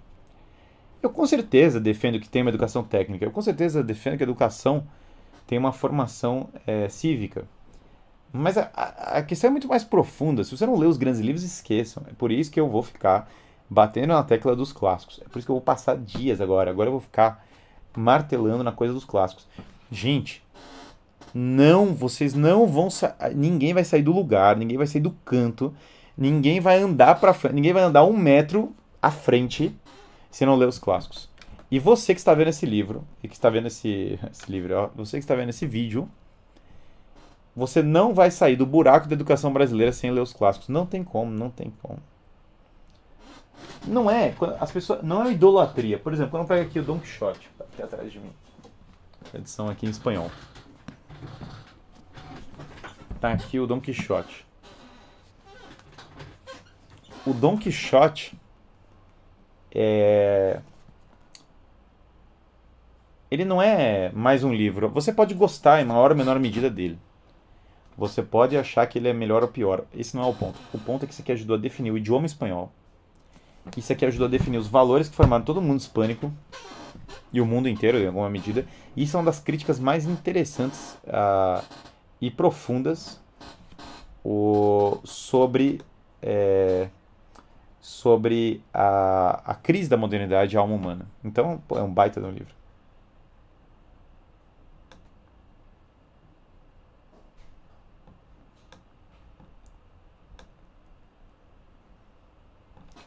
Eu 1.03 1.11
com 1.11 1.27
certeza 1.27 1.81
defendo 1.81 2.21
que 2.21 2.29
tem 2.29 2.43
uma 2.43 2.51
educação 2.51 2.85
técnica. 2.85 3.25
Eu 3.25 3.33
com 3.33 3.43
certeza 3.43 3.83
defendo 3.83 4.17
que 4.17 4.23
a 4.23 4.27
educação 4.27 4.87
tem 5.47 5.59
uma 5.59 5.73
formação 5.73 6.49
é, 6.67 6.89
cívica. 6.89 7.45
Mas 8.33 8.57
a, 8.57 8.71
a, 8.73 9.19
a, 9.19 9.23
questão 9.23 9.49
é 9.49 9.51
muito 9.51 9.67
mais 9.67 9.83
profunda. 9.83 10.45
Se 10.45 10.57
você 10.57 10.65
não 10.65 10.79
lê 10.79 10.87
os 10.87 10.97
grandes 10.97 11.21
livros, 11.21 11.43
esqueçam. 11.43 12.05
É 12.09 12.13
por 12.13 12.31
isso 12.31 12.51
que 12.51 12.61
eu 12.61 12.69
vou 12.69 12.83
ficar 12.83 13.29
batendo 13.69 14.09
na 14.09 14.23
tecla 14.23 14.55
dos 14.55 14.73
clássicos. 14.73 15.21
É 15.25 15.29
por 15.29 15.39
isso 15.39 15.47
que 15.47 15.51
eu 15.51 15.57
vou 15.57 15.63
passar 15.63 15.97
dias 15.97 16.41
agora. 16.41 16.71
Agora 16.71 16.89
eu 16.89 16.93
vou 16.93 17.01
ficar 17.01 17.45
martelando 17.97 18.63
na 18.63 18.73
coisa 18.73 18.95
dos 18.95 19.05
clássicos. 19.05 19.47
Gente, 19.91 20.43
não, 21.35 21.95
vocês 21.95 22.35
não 22.35 22.67
vão 22.67 22.89
ninguém 23.35 23.73
vai 23.73 23.85
sair 23.85 24.03
do 24.03 24.13
lugar, 24.13 24.57
ninguém 24.57 24.77
vai 24.77 24.87
sair 24.87 25.01
do 25.01 25.13
canto 25.25 25.75
ninguém 26.17 26.61
vai 26.61 26.79
andar 26.79 27.19
para 27.19 27.33
frente, 27.33 27.55
ninguém 27.55 27.73
vai 27.73 27.83
andar 27.83 28.05
um 28.05 28.17
metro 28.17 28.75
à 29.01 29.11
frente 29.11 29.75
se 30.31 30.47
não 30.47 30.57
ler 30.57 30.69
os 30.69 30.79
clássicos. 30.79 31.29
E 31.71 31.79
você 31.79 32.15
que 32.15 32.21
está 32.21 32.35
vendo 32.35 32.49
esse 32.49 32.67
livro, 32.67 33.05
e 33.23 33.29
que 33.29 33.35
está 33.35 33.49
vendo 33.49 33.67
esse, 33.67 34.19
esse 34.31 34.51
livro, 34.51 34.75
ó, 34.77 34.91
você 34.95 35.19
que 35.19 35.25
está 35.25 35.35
vendo 35.35 35.49
esse 35.49 35.67
vídeo, 35.67 36.09
você 37.55 37.83
não 37.83 38.15
vai 38.15 38.31
sair 38.31 38.57
do 38.57 38.65
buraco 38.65 39.09
da 39.09 39.15
educação 39.15 39.53
brasileira 39.53 39.93
sem 39.93 40.11
ler 40.11 40.21
os 40.21 40.33
clássicos. 40.33 40.69
Não 40.69 40.87
tem 40.87 41.05
como, 41.05 41.31
não 41.31 41.51
tem 41.51 41.73
como. 41.83 41.99
Não 43.87 44.11
é, 44.11 44.35
as 44.59 44.71
pessoas, 44.71 45.03
não 45.03 45.25
é 45.25 45.33
idolatria. 45.33 45.99
Por 45.99 46.13
exemplo, 46.13 46.31
quando 46.31 46.43
eu 46.43 46.49
pego 46.49 46.69
aqui 46.69 46.79
o 46.79 46.83
Don 46.83 46.99
Quixote, 46.99 47.49
tá 47.59 47.65
aqui 47.65 47.83
atrás 47.83 48.11
de 48.11 48.19
mim. 48.19 48.33
Edição 49.35 49.69
aqui 49.69 49.87
em 49.87 49.91
espanhol. 49.91 50.31
Tá 53.21 53.33
aqui 53.33 53.61
o 53.61 53.67
Don 53.67 53.81
Quixote. 53.81 54.45
O 57.27 57.33
Don 57.33 57.57
Quixote 57.57 58.37
é 59.71 60.61
ele 63.33 63.47
não 63.47 63.63
é 63.63 64.13
mais 64.13 64.45
um 64.45 64.53
livro. 64.53 64.91
Você 64.91 65.11
pode 65.11 65.33
gostar 65.33 65.81
em 65.81 65.87
maior 65.87 66.11
ou 66.11 66.17
menor 66.17 66.39
medida 66.39 66.69
dele. 66.69 66.99
Você 67.97 68.23
pode 68.23 68.59
achar 68.59 68.87
que 68.87 68.99
ele 68.99 69.09
é 69.09 69.13
melhor 69.15 69.43
ou 69.43 69.49
pior. 69.49 69.85
Esse 69.95 70.15
não 70.15 70.23
é 70.23 70.27
o 70.27 70.35
ponto. 70.35 70.59
O 70.71 70.79
ponto 70.79 71.05
é 71.05 71.07
que 71.07 71.15
isso 71.15 71.23
aqui 71.23 71.33
ajudou 71.33 71.57
a 71.57 71.59
definir 71.59 71.91
o 71.91 71.97
idioma 71.97 72.27
espanhol. 72.27 72.71
Isso 73.75 73.91
aqui 73.91 74.05
ajudou 74.05 74.27
a 74.27 74.31
definir 74.31 74.59
os 74.59 74.67
valores 74.67 75.09
que 75.09 75.17
formaram 75.17 75.45
todo 75.45 75.63
mundo 75.63 75.81
hispânico 75.81 76.31
e 77.33 77.41
o 77.41 77.47
mundo 77.47 77.69
inteiro, 77.69 77.99
em 77.99 78.07
alguma 78.07 78.29
medida. 78.31 78.67
E 78.97 79.03
isso 79.03 79.17
é 79.17 79.21
uma 79.21 79.27
das 79.27 79.41
críticas 79.41 79.79
mais 79.79 80.07
interessantes 80.07 80.99
uh, 81.05 81.65
e 82.21 82.31
profundas 82.31 83.21
o, 84.25 85.01
sobre, 85.05 85.81
é, 86.21 86.89
sobre 87.81 88.63
a, 88.73 89.43
a 89.53 89.55
crise 89.55 89.89
da 89.89 89.97
modernidade 89.97 90.55
e 90.55 90.59
a 90.59 90.61
alma 90.61 90.75
humana. 90.75 91.07
Então, 91.25 91.63
é 91.71 91.83
um 91.83 91.93
baita 91.93 92.21
de 92.21 92.27
um 92.27 92.31
livro. 92.31 92.55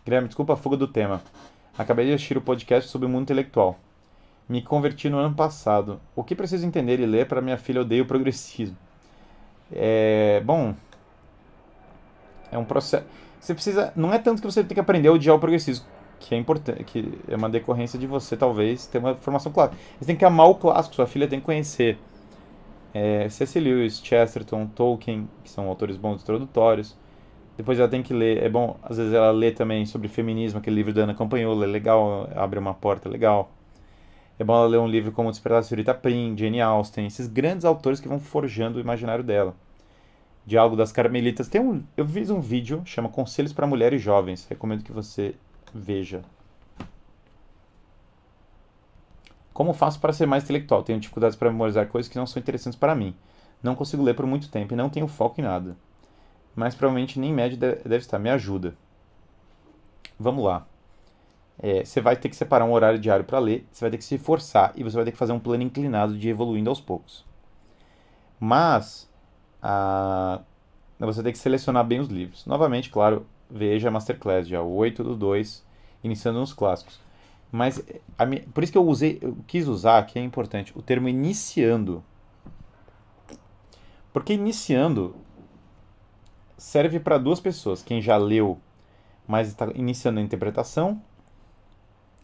Guilherme, 0.06 0.28
desculpa 0.28 0.54
a 0.54 0.56
fuga 0.56 0.78
do 0.78 0.88
tema. 0.88 1.20
Acabei 1.76 2.06
de 2.06 2.14
assistir 2.14 2.38
o 2.38 2.42
podcast 2.42 2.90
sobre 2.90 3.08
o 3.08 3.10
mundo 3.10 3.24
intelectual. 3.24 3.80
Me 4.48 4.62
converti 4.62 5.10
no 5.10 5.18
ano 5.18 5.36
passado. 5.36 6.00
O 6.16 6.24
que 6.24 6.36
preciso 6.36 6.66
entender 6.66 7.00
e 7.00 7.06
ler 7.06 7.28
para 7.28 7.42
minha 7.42 7.58
filha 7.58 7.82
odeia 7.82 8.04
o 8.04 8.06
progressismo? 8.06 8.78
É, 9.72 10.42
bom, 10.46 10.76
é 12.52 12.58
um 12.58 12.66
processo. 12.66 13.06
Você 13.40 13.54
precisa, 13.54 13.92
não 13.96 14.14
é 14.14 14.20
tanto 14.20 14.42
que 14.42 14.52
você 14.52 14.64
tem 14.64 14.74
que 14.74 14.80
aprender 14.80 15.10
a 15.10 15.14
odiar 15.14 15.36
o 15.36 15.40
progressismo, 15.40 15.86
que 16.20 16.34
é 16.34 16.38
importante, 16.38 16.84
que 16.84 17.20
é 17.28 17.36
uma 17.36 17.50
decorrência 17.50 18.00
de 18.00 18.08
você 18.08 18.36
talvez 18.36 18.88
ter 18.88 18.98
uma 18.98 19.16
formação 19.16 19.52
clara. 19.52 19.72
Você 20.00 20.06
tem 20.06 20.16
que 20.16 20.26
amar 20.26 20.48
o 20.48 20.56
clássico, 20.56 20.96
sua 20.96 21.08
filha 21.08 21.28
tem 21.28 21.40
que 21.40 21.46
conhecer 21.46 21.98
é, 22.94 23.28
C.S. 23.28 23.60
Lewis, 23.60 24.02
Chesterton, 24.04 24.68
Tolkien, 24.68 25.28
que 25.44 25.50
são 25.50 25.68
autores 25.68 25.98
bons 25.98 26.22
introdutórios. 26.22 26.96
Depois 27.58 27.80
ela 27.80 27.88
tem 27.88 28.02
que 28.02 28.14
ler, 28.14 28.42
é 28.44 28.50
bom, 28.50 28.78
às 28.84 28.98
vezes 28.98 29.14
ela 29.14 29.32
lê 29.32 29.52
também 29.52 29.86
sobre 29.86 30.08
feminismo, 30.08 30.60
aquele 30.60 30.76
livro 30.76 30.94
da 30.94 31.04
Ana 31.04 31.14
Campanhola, 31.14 31.66
é 31.66 31.68
legal, 31.68 32.30
abre 32.36 32.58
uma 32.58 32.74
porta 32.74 33.08
legal. 33.10 33.52
É 34.38 34.44
bom 34.44 34.54
ela 34.56 34.68
ler 34.68 34.80
um 34.80 34.88
livro 34.88 35.12
como 35.12 35.32
Despertar 35.32 35.62
da 35.62 35.68
Senhorita 35.68 35.94
Prim, 35.94 36.36
Jane 36.38 36.62
Austen, 36.62 37.08
esses 37.08 37.28
grandes 37.28 37.66
autores 37.66 38.00
que 38.00 38.08
vão 38.08 38.20
forjando 38.20 38.78
o 38.78 38.82
imaginário 38.82 39.24
dela. 39.24 39.56
Diálogo 40.46 40.76
das 40.76 40.92
Carmelitas. 40.92 41.48
Tem 41.48 41.62
um, 41.62 41.84
eu 41.96 42.08
fiz 42.08 42.30
um 42.30 42.42
vídeo, 42.42 42.82
chama 42.86 43.10
Conselhos 43.10 43.54
para 43.54 43.66
Mulheres 43.66 44.02
Jovens. 44.02 44.46
Recomendo 44.50 44.84
que 44.84 44.92
você 44.92 45.36
veja. 45.74 46.22
Como 49.54 49.74
faço 49.74 50.00
para 50.00 50.12
ser 50.12 50.26
mais 50.26 50.44
intelectual? 50.44 50.84
Tenho 50.84 51.00
dificuldades 51.00 51.38
para 51.38 51.50
memorizar 51.50 51.88
coisas 51.88 52.12
que 52.12 52.18
não 52.18 52.28
são 52.28 52.40
interessantes 52.40 52.78
para 52.78 52.94
mim. 52.94 53.16
Não 53.64 53.74
consigo 53.74 54.04
ler 54.04 54.16
por 54.16 54.26
muito 54.26 54.50
tempo 54.50 54.74
e 54.74 54.78
não 54.78 54.90
tenho 54.90 55.08
foco 55.08 55.40
em 55.40 55.44
nada 55.44 55.76
mas 56.56 56.74
provavelmente 56.74 57.20
nem 57.20 57.34
médio 57.34 57.58
deve 57.58 57.98
estar. 57.98 58.18
Me 58.18 58.30
ajuda. 58.30 58.76
Vamos 60.18 60.46
lá. 60.46 60.66
É, 61.60 61.86
você 61.86 62.02
vai 62.02 62.16
ter 62.16 62.30
que 62.30 62.36
separar 62.36 62.66
um 62.66 62.74
horário 62.74 63.00
diário 63.00 63.24
para 63.24 63.40
ler, 63.40 63.66
você 63.72 63.86
vai 63.86 63.92
ter 63.92 63.98
que 63.98 64.04
se 64.04 64.18
forçar 64.18 64.74
e 64.76 64.84
você 64.84 64.96
vai 64.96 65.06
ter 65.06 65.12
que 65.12 65.18
fazer 65.18 65.32
um 65.32 65.40
plano 65.40 65.64
inclinado 65.64 66.18
de 66.18 66.28
evoluindo 66.28 66.70
aos 66.70 66.82
poucos. 66.82 67.26
Mas 68.40 69.10
a, 69.62 70.42
você 71.00 71.24
tem 71.24 71.32
que 71.32 71.38
selecionar 71.38 71.86
bem 71.86 72.00
os 72.00 72.08
livros. 72.08 72.46
Novamente, 72.46 72.90
claro, 72.90 73.26
veja 73.50 73.88
a 73.88 73.92
Masterclass, 73.92 74.48
já 74.48 74.62
8 74.62 75.04
do 75.04 75.16
2, 75.16 75.66
iniciando 76.04 76.40
nos 76.40 76.54
clássicos. 76.54 77.00
Mas 77.52 77.82
a, 78.18 78.26
por 78.54 78.64
isso 78.64 78.72
que 78.72 78.78
eu 78.78 78.86
usei, 78.86 79.18
eu 79.22 79.38
quis 79.48 79.68
usar, 79.68 80.06
que 80.06 80.20
é 80.20 80.22
importante, 80.22 80.78
o 80.78 80.82
termo 80.82 81.08
iniciando. 81.08 82.04
Porque 84.12 84.34
iniciando 84.34 85.16
serve 86.58 87.00
para 87.00 87.18
duas 87.18 87.40
pessoas. 87.40 87.82
Quem 87.82 88.02
já 88.02 88.18
leu, 88.18 88.60
mas 89.28 89.48
está 89.48 89.68
iniciando 89.76 90.20
a 90.20 90.24
interpretação, 90.24 91.02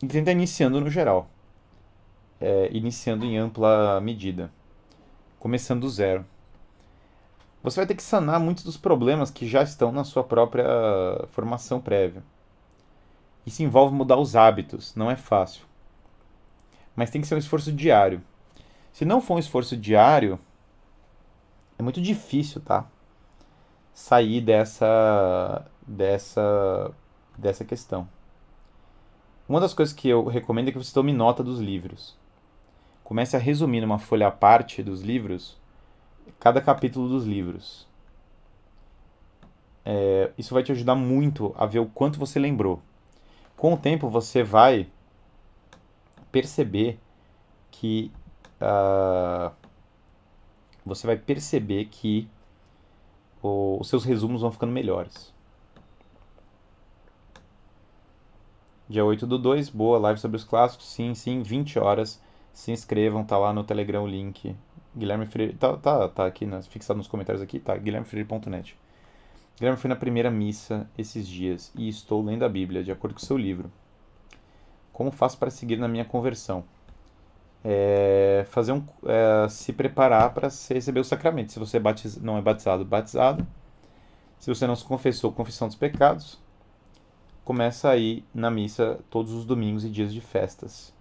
e 0.02 0.08
quem 0.08 0.20
está 0.20 0.32
iniciando 0.32 0.80
no 0.80 0.90
geral. 0.90 1.30
É, 2.40 2.70
iniciando 2.72 3.26
em 3.26 3.38
ampla 3.38 4.00
medida. 4.02 4.52
Começando 5.40 5.82
do 5.82 5.90
zero. 5.90 6.26
Você 7.64 7.80
vai 7.80 7.86
ter 7.86 7.96
que 7.96 8.02
sanar 8.02 8.40
muitos 8.40 8.64
dos 8.64 8.78
problemas 8.78 9.30
que 9.30 9.48
já 9.48 9.62
estão 9.62 9.92
na 9.92 10.04
sua 10.04 10.24
própria 10.24 10.66
formação 11.30 11.80
prévia. 11.80 12.24
Isso 13.46 13.62
envolve 13.62 13.94
mudar 13.94 14.18
os 14.18 14.36
hábitos, 14.36 14.96
não 14.96 15.10
é 15.12 15.16
fácil. 15.16 15.66
Mas 16.96 17.10
tem 17.10 17.22
que 17.22 17.28
ser 17.28 17.36
um 17.36 17.40
esforço 17.40 17.72
diário. 17.72 18.22
Se 18.92 19.06
não 19.06 19.22
for 19.22 19.36
um 19.36 19.40
esforço 19.40 19.78
diário, 19.78 20.40
é 21.78 21.84
muito 21.84 22.02
difícil, 22.02 22.62
tá? 22.62 22.88
sair 23.94 24.42
dessa 24.42 25.66
dessa 25.86 26.92
dessa 27.38 27.66
questão. 27.66 28.08
Uma 29.48 29.60
das 29.60 29.74
coisas 29.74 29.94
que 29.94 30.08
eu 30.08 30.26
recomendo 30.26 30.70
é 30.70 30.72
que 30.72 30.78
você 30.78 30.94
tome 30.94 31.12
nota 31.12 31.44
dos 31.44 31.60
livros. 31.60 32.16
Comece 33.04 33.36
a 33.36 33.40
resumir 33.40 33.82
numa 33.82 34.00
folha 34.00 34.28
à 34.28 34.32
parte 34.32 34.82
dos 34.82 35.02
livros 35.02 35.60
cada 36.40 36.62
capítulo 36.62 37.10
dos 37.10 37.26
livros. 37.26 37.88
É, 39.84 40.32
isso 40.38 40.54
vai 40.54 40.64
te 40.64 40.72
ajudar 40.72 40.96
muito 40.96 41.54
a 41.58 41.66
ver 41.66 41.80
o 41.80 41.86
quanto 41.86 42.20
você 42.20 42.40
lembrou. 42.40 42.82
Com 43.58 43.74
o 43.74 43.78
tempo 43.78 44.10
você 44.10 44.44
vai 44.44 44.88
perceber 46.32 47.00
que 47.70 48.12
uh, 48.62 49.52
você 50.86 51.06
vai 51.06 51.18
perceber 51.18 51.86
que 51.86 52.28
o, 53.42 53.78
os 53.80 53.90
seus 53.90 54.04
resumos 54.04 54.42
vão 54.42 54.52
ficando 54.52 54.72
melhores. 54.72 55.31
Dia 58.92 59.06
8 59.06 59.26
do 59.26 59.40
2, 59.40 59.70
boa 59.70 59.98
live 59.98 60.20
sobre 60.20 60.36
os 60.36 60.44
clássicos. 60.44 60.86
Sim, 60.86 61.16
sim, 61.16 61.42
20 61.42 61.80
horas. 61.80 62.22
Se 62.52 62.74
inscrevam, 62.74 63.24
tá 63.24 63.38
lá 63.38 63.54
no 63.54 63.64
Telegram 63.64 64.04
o 64.04 64.08
link. 64.08 64.54
Guilherme 64.94 65.26
Freire. 65.26 65.54
Tá, 65.54 65.78
tá, 65.78 66.10
tá 66.10 66.26
aqui, 66.26 66.46
nas, 66.46 66.68
fixado 66.68 66.98
nos 66.98 67.08
comentários 67.08 67.42
aqui, 67.42 67.58
tá? 67.58 67.74
guilhermefreire.net. 67.78 68.78
Guilherme 69.58 69.80
foi 69.80 69.88
na 69.88 69.96
primeira 69.96 70.30
missa 70.30 70.90
esses 70.98 71.26
dias 71.26 71.72
e 71.74 71.88
estou 71.88 72.22
lendo 72.22 72.44
a 72.44 72.50
Bíblia, 72.50 72.84
de 72.84 72.92
acordo 72.92 73.14
com 73.14 73.22
o 73.22 73.26
seu 73.26 73.38
livro. 73.38 73.72
Como 74.92 75.10
faço 75.10 75.38
para 75.38 75.50
seguir 75.50 75.78
na 75.78 75.88
minha 75.88 76.04
conversão? 76.04 76.66
é, 77.64 78.46
fazer 78.50 78.74
um, 78.74 78.84
é, 79.06 79.48
se 79.48 79.72
preparar 79.72 80.34
para 80.34 80.50
receber 80.70 81.00
o 81.00 81.06
sacramento. 81.06 81.54
Se 81.54 81.60
você 81.60 81.80
batiz, 81.80 82.18
não 82.18 82.38
é 82.38 82.42
batizado, 82.42 82.84
batizado. 82.84 83.48
Se 84.38 84.54
você 84.54 84.68
não 84.68 84.76
se 84.76 84.84
confessou, 84.84 85.32
confissão 85.32 85.68
dos 85.68 85.78
pecados. 85.78 86.38
Começa 87.44 87.90
aí 87.90 88.24
na 88.34 88.52
missa 88.52 89.00
todos 89.10 89.34
os 89.34 89.46
domingos 89.46 89.84
e 89.84 89.90
dias 89.90 90.14
de 90.14 90.22
festas. 90.22 90.94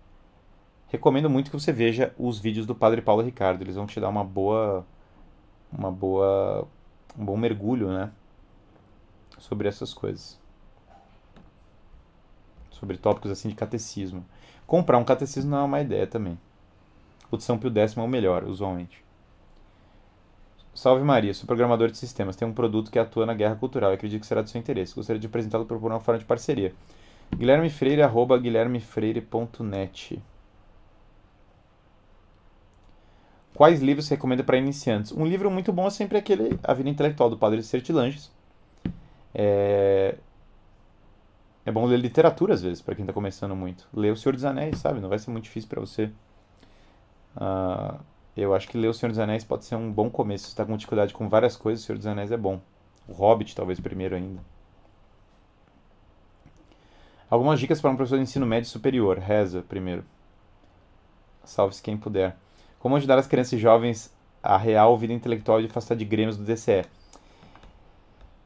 Recomendo 0.88 1.30
muito 1.30 1.50
que 1.50 1.58
você 1.58 1.72
veja 1.72 2.14
os 2.18 2.38
vídeos 2.38 2.66
do 2.66 2.74
Padre 2.74 3.02
Paulo 3.02 3.22
Ricardo. 3.22 3.62
Eles 3.62 3.76
vão 3.76 3.86
te 3.86 4.00
dar 4.00 4.08
uma 4.08 4.24
boa, 4.24 4.84
uma 5.70 5.92
boa, 5.92 6.66
um 7.16 7.24
bom 7.24 7.36
mergulho, 7.36 7.92
né, 7.92 8.10
sobre 9.38 9.68
essas 9.68 9.94
coisas, 9.94 10.40
sobre 12.70 12.96
tópicos 12.96 13.30
assim 13.30 13.48
de 13.48 13.54
catecismo. 13.54 14.24
Comprar 14.66 14.98
um 14.98 15.04
catecismo 15.04 15.50
não 15.50 15.58
é 15.58 15.62
uma 15.62 15.80
ideia 15.80 16.06
também. 16.06 16.38
O 17.30 17.36
de 17.36 17.44
São 17.44 17.58
Pio 17.58 17.72
X 17.72 17.96
é 17.96 18.00
o 18.00 18.08
melhor, 18.08 18.44
usualmente. 18.44 19.04
Salve 20.80 21.04
Maria, 21.04 21.34
sou 21.34 21.46
programador 21.46 21.90
de 21.90 21.98
sistemas. 21.98 22.36
Tenho 22.36 22.50
um 22.50 22.54
produto 22.54 22.90
que 22.90 22.98
atua 22.98 23.26
na 23.26 23.34
guerra 23.34 23.54
cultural 23.54 23.90
e 23.90 23.96
acredito 23.96 24.22
que 24.22 24.26
será 24.26 24.40
de 24.40 24.48
seu 24.48 24.58
interesse. 24.58 24.94
Gostaria 24.94 25.20
de 25.20 25.26
apresentá-lo 25.26 25.66
por 25.66 25.76
uma 25.76 26.00
forma 26.00 26.18
de 26.18 26.24
parceria. 26.24 26.72
Guilherme 27.36 27.68
Freire, 27.68 28.00
arroba 28.00 28.38
guilhermefreire.net. 28.38 30.22
Quais 33.52 33.82
livros 33.82 34.06
você 34.06 34.14
recomenda 34.14 34.42
para 34.42 34.56
iniciantes? 34.56 35.12
Um 35.12 35.26
livro 35.26 35.50
muito 35.50 35.70
bom 35.70 35.86
é 35.86 35.90
sempre 35.90 36.16
aquele 36.16 36.58
A 36.62 36.72
Vida 36.72 36.88
Intelectual, 36.88 37.28
do 37.28 37.36
Padre 37.36 37.62
Sertilanges. 37.62 38.32
É... 39.34 40.16
é 41.66 41.70
bom 41.70 41.84
ler 41.84 41.98
literatura 41.98 42.54
às 42.54 42.62
vezes, 42.62 42.80
para 42.80 42.94
quem 42.94 43.04
tá 43.04 43.12
começando 43.12 43.54
muito. 43.54 43.86
Ler 43.92 44.14
O 44.14 44.16
Senhor 44.16 44.32
dos 44.32 44.46
Anéis, 44.46 44.78
sabe? 44.78 44.98
Não 44.98 45.10
vai 45.10 45.18
ser 45.18 45.30
muito 45.30 45.44
difícil 45.44 45.68
para 45.68 45.80
você. 45.80 46.10
Uh, 47.36 48.00
eu 48.36 48.54
acho 48.54 48.68
que 48.68 48.78
ler 48.78 48.88
O 48.88 48.94
Senhor 48.94 49.10
dos 49.10 49.18
Anéis 49.18 49.44
pode 49.44 49.64
ser 49.64 49.76
um 49.76 49.90
bom 49.90 50.08
começo. 50.08 50.48
Se 50.48 50.56
tá 50.56 50.64
com 50.64 50.76
dificuldade 50.76 51.12
com 51.12 51.28
várias 51.28 51.56
coisas, 51.56 51.82
O 51.82 51.86
Senhor 51.86 51.98
dos 51.98 52.06
Anéis 52.06 52.30
é 52.30 52.36
bom. 52.36 52.60
O 53.08 53.12
Hobbit, 53.12 53.54
talvez, 53.54 53.80
primeiro 53.80 54.14
ainda. 54.14 54.40
Algumas 57.28 57.60
dicas 57.60 57.80
para 57.80 57.90
um 57.90 57.96
professor 57.96 58.16
de 58.16 58.22
ensino 58.22 58.46
médio 58.46 58.68
superior. 58.68 59.18
Reza, 59.18 59.62
primeiro. 59.68 60.04
Salve-se 61.44 61.82
quem 61.82 61.96
puder. 61.96 62.36
Como 62.78 62.96
ajudar 62.96 63.18
as 63.18 63.26
crianças 63.26 63.52
e 63.52 63.58
jovens 63.58 64.12
a 64.42 64.56
real 64.56 64.96
vida 64.96 65.12
intelectual 65.12 65.60
e 65.60 65.66
afastar 65.66 65.94
de 65.94 66.04
grêmios 66.04 66.36
do 66.36 66.44
DCE? 66.44 66.84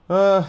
Uh, 0.09 0.44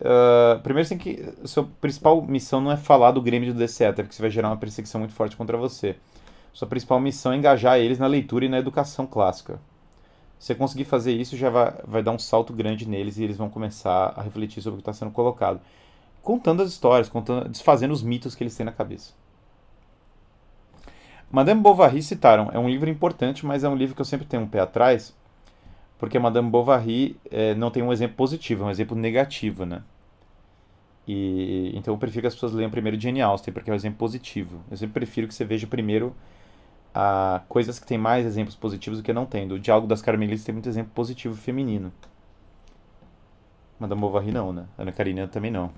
uh, 0.00 0.60
primeiro, 0.62 0.88
você 0.88 0.96
tem 0.96 0.98
que. 0.98 1.48
Sua 1.48 1.68
principal 1.80 2.22
missão 2.22 2.60
não 2.60 2.70
é 2.70 2.76
falar 2.76 3.10
do 3.10 3.22
Grêmio 3.22 3.52
do 3.52 3.58
DCE, 3.58 3.84
até 3.84 4.02
porque 4.02 4.12
isso 4.12 4.22
vai 4.22 4.30
gerar 4.30 4.48
uma 4.48 4.56
perseguição 4.56 5.00
muito 5.00 5.14
forte 5.14 5.36
contra 5.36 5.56
você. 5.56 5.96
Sua 6.52 6.68
principal 6.68 7.00
missão 7.00 7.32
é 7.32 7.36
engajar 7.36 7.78
eles 7.78 7.98
na 7.98 8.06
leitura 8.06 8.44
e 8.44 8.48
na 8.48 8.58
educação 8.58 9.06
clássica. 9.06 9.60
Se 10.38 10.46
você 10.46 10.54
conseguir 10.54 10.84
fazer 10.84 11.12
isso, 11.12 11.36
já 11.36 11.50
vai, 11.50 11.74
vai 11.86 12.02
dar 12.02 12.12
um 12.12 12.18
salto 12.18 12.52
grande 12.52 12.88
neles 12.88 13.18
e 13.18 13.24
eles 13.24 13.36
vão 13.36 13.50
começar 13.50 14.14
a 14.16 14.22
refletir 14.22 14.62
sobre 14.62 14.80
o 14.80 14.82
que 14.82 14.88
está 14.88 14.92
sendo 14.92 15.12
colocado. 15.12 15.60
Contando 16.22 16.62
as 16.62 16.70
histórias, 16.70 17.08
contando, 17.08 17.48
desfazendo 17.48 17.92
os 17.92 18.02
mitos 18.02 18.34
que 18.34 18.42
eles 18.42 18.56
têm 18.56 18.64
na 18.64 18.72
cabeça. 18.72 19.12
Madame 21.30 21.60
Bovary 21.60 22.02
citaram. 22.02 22.50
É 22.52 22.58
um 22.58 22.68
livro 22.68 22.90
importante, 22.90 23.46
mas 23.46 23.62
é 23.62 23.68
um 23.68 23.76
livro 23.76 23.94
que 23.94 24.00
eu 24.00 24.04
sempre 24.04 24.26
tenho 24.26 24.42
um 24.42 24.48
pé 24.48 24.60
atrás, 24.60 25.14
porque 25.98 26.18
Madame 26.18 26.50
Bovary 26.50 27.16
é, 27.30 27.54
não 27.54 27.70
tem 27.70 27.82
um 27.82 27.92
exemplo 27.92 28.16
positivo, 28.16 28.64
é 28.64 28.66
um 28.66 28.70
exemplo 28.70 28.96
negativo, 28.96 29.64
né? 29.64 29.82
E, 31.06 31.72
então 31.74 31.92
eu 31.94 31.98
prefiro 31.98 32.22
que 32.22 32.26
as 32.28 32.34
pessoas 32.34 32.52
leiam 32.52 32.70
primeiro 32.70 32.98
Jane 32.98 33.20
Austen, 33.20 33.52
porque 33.52 33.70
é 33.70 33.72
um 33.72 33.76
exemplo 33.76 33.98
positivo. 33.98 34.60
Eu 34.70 34.76
sempre 34.76 34.94
prefiro 34.94 35.28
que 35.28 35.34
você 35.34 35.44
veja 35.44 35.66
primeiro 35.66 36.14
a 36.94 37.42
coisas 37.48 37.78
que 37.78 37.86
tem 37.86 37.98
mais 37.98 38.26
exemplos 38.26 38.56
positivos 38.56 38.98
do 38.98 39.04
que 39.04 39.12
não 39.12 39.26
tem. 39.26 39.50
O 39.50 39.58
Diálogo 39.58 39.86
das 39.86 40.02
Carmelitas 40.02 40.44
tem 40.44 40.52
muito 40.52 40.68
exemplo 40.68 40.92
positivo 40.94 41.34
feminino. 41.34 41.92
Madame 43.78 44.00
Bovary 44.00 44.32
não, 44.32 44.52
né? 44.52 44.66
Ana 44.76 44.92
Karenina 44.92 45.28
também 45.28 45.50
não. 45.50 45.70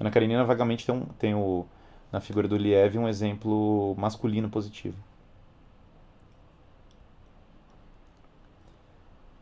Ana 0.00 0.10
Karenina 0.10 0.44
vagamente 0.44 0.84
tem, 0.84 0.94
um, 0.94 1.04
tem 1.18 1.34
o, 1.34 1.64
na 2.10 2.20
figura 2.20 2.48
do 2.48 2.56
Liev 2.56 2.98
um 2.98 3.08
exemplo 3.08 3.94
masculino 3.96 4.48
positivo. 4.48 4.96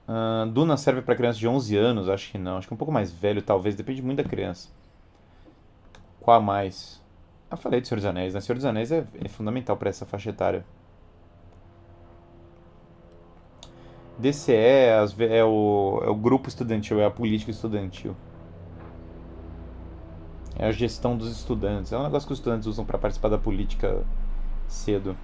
Uh, 0.07 0.47
Duna 0.51 0.77
serve 0.77 1.01
para 1.01 1.17
crianças 1.17 1.39
de 1.39 1.49
11 1.49 1.77
anos? 1.77 2.09
Acho 2.09 2.31
que 2.31 2.39
não. 2.39 2.59
Acho 2.59 2.69
que 2.69 2.75
um 2.75 2.77
pouco 2.77 2.93
mais 2.93 3.11
velho, 3.11 3.41
talvez. 3.41 3.75
Depende 3.75 4.03
muito 4.03 4.23
da 4.23 4.29
criança. 4.29 4.69
Qual 6.21 6.37
a 6.37 6.41
mais? 6.41 7.03
Eu 7.51 7.57
falei 7.57 7.81
de 7.81 7.89
Senhor 7.89 7.97
dos 7.97 8.07
Anéis, 8.07 8.35
né? 8.35 8.41
Senhor 8.41 8.57
dos 8.57 8.65
Anéis 8.65 8.91
é, 8.91 9.07
é 9.23 9.29
fundamental 9.29 9.77
para 9.77 9.89
essa 9.89 10.05
faixa 10.05 10.31
etária. 10.31 10.65
DCE 14.19 14.53
é 14.55 15.45
o, 15.45 16.01
é 16.05 16.09
o 16.09 16.15
grupo 16.15 16.49
estudantil, 16.49 17.01
é 17.01 17.05
a 17.05 17.11
política 17.11 17.51
estudantil. 17.51 18.15
É 20.57 20.67
a 20.67 20.73
gestão 20.73 21.17
dos 21.17 21.31
estudantes. 21.31 21.93
É 21.93 21.99
um 21.99 22.03
negócio 22.05 22.27
que 22.27 22.33
os 22.33 22.39
estudantes 22.39 22.67
usam 22.67 22.85
para 22.85 22.97
participar 22.97 23.29
da 23.29 23.39
política 23.39 24.05
cedo. 24.69 25.17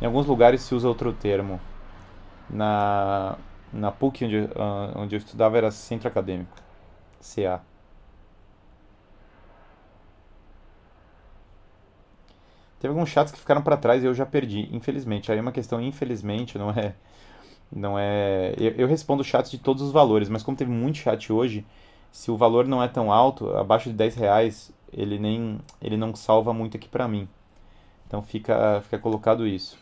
Em 0.00 0.06
alguns 0.06 0.26
lugares 0.26 0.62
se 0.62 0.74
usa 0.74 0.88
outro 0.88 1.12
termo. 1.12 1.60
Na, 2.48 3.36
na 3.72 3.92
PUC, 3.92 4.24
onde, 4.24 4.38
uh, 4.38 4.50
onde 4.96 5.14
eu 5.14 5.18
estudava, 5.18 5.56
era 5.58 5.70
Centro 5.70 6.08
Acadêmico. 6.08 6.56
CA. 7.20 7.60
Teve 12.80 12.92
alguns 12.94 13.10
chats 13.10 13.30
que 13.30 13.38
ficaram 13.38 13.60
para 13.60 13.76
trás 13.76 14.02
e 14.02 14.06
eu 14.06 14.14
já 14.14 14.24
perdi, 14.24 14.66
infelizmente. 14.74 15.30
Aí 15.30 15.36
é 15.36 15.40
uma 15.40 15.52
questão, 15.52 15.80
infelizmente, 15.80 16.56
não 16.56 16.70
é. 16.70 16.94
Não 17.70 17.98
é. 17.98 18.54
Eu, 18.58 18.72
eu 18.72 18.88
respondo 18.88 19.22
chats 19.22 19.50
de 19.50 19.58
todos 19.58 19.82
os 19.82 19.92
valores, 19.92 20.30
mas 20.30 20.42
como 20.42 20.56
teve 20.56 20.70
muito 20.70 20.96
chat 20.96 21.30
hoje, 21.30 21.64
se 22.10 22.30
o 22.30 22.36
valor 22.38 22.66
não 22.66 22.82
é 22.82 22.88
tão 22.88 23.12
alto, 23.12 23.54
abaixo 23.54 23.90
de 23.90 23.94
10 23.94 24.14
reais, 24.16 24.72
ele 24.92 25.18
nem. 25.18 25.60
ele 25.80 25.96
não 25.96 26.16
salva 26.16 26.54
muito 26.54 26.76
aqui 26.78 26.88
para 26.88 27.06
mim. 27.06 27.28
Então 28.06 28.22
fica, 28.22 28.80
fica 28.82 28.98
colocado 28.98 29.46
isso. 29.46 29.78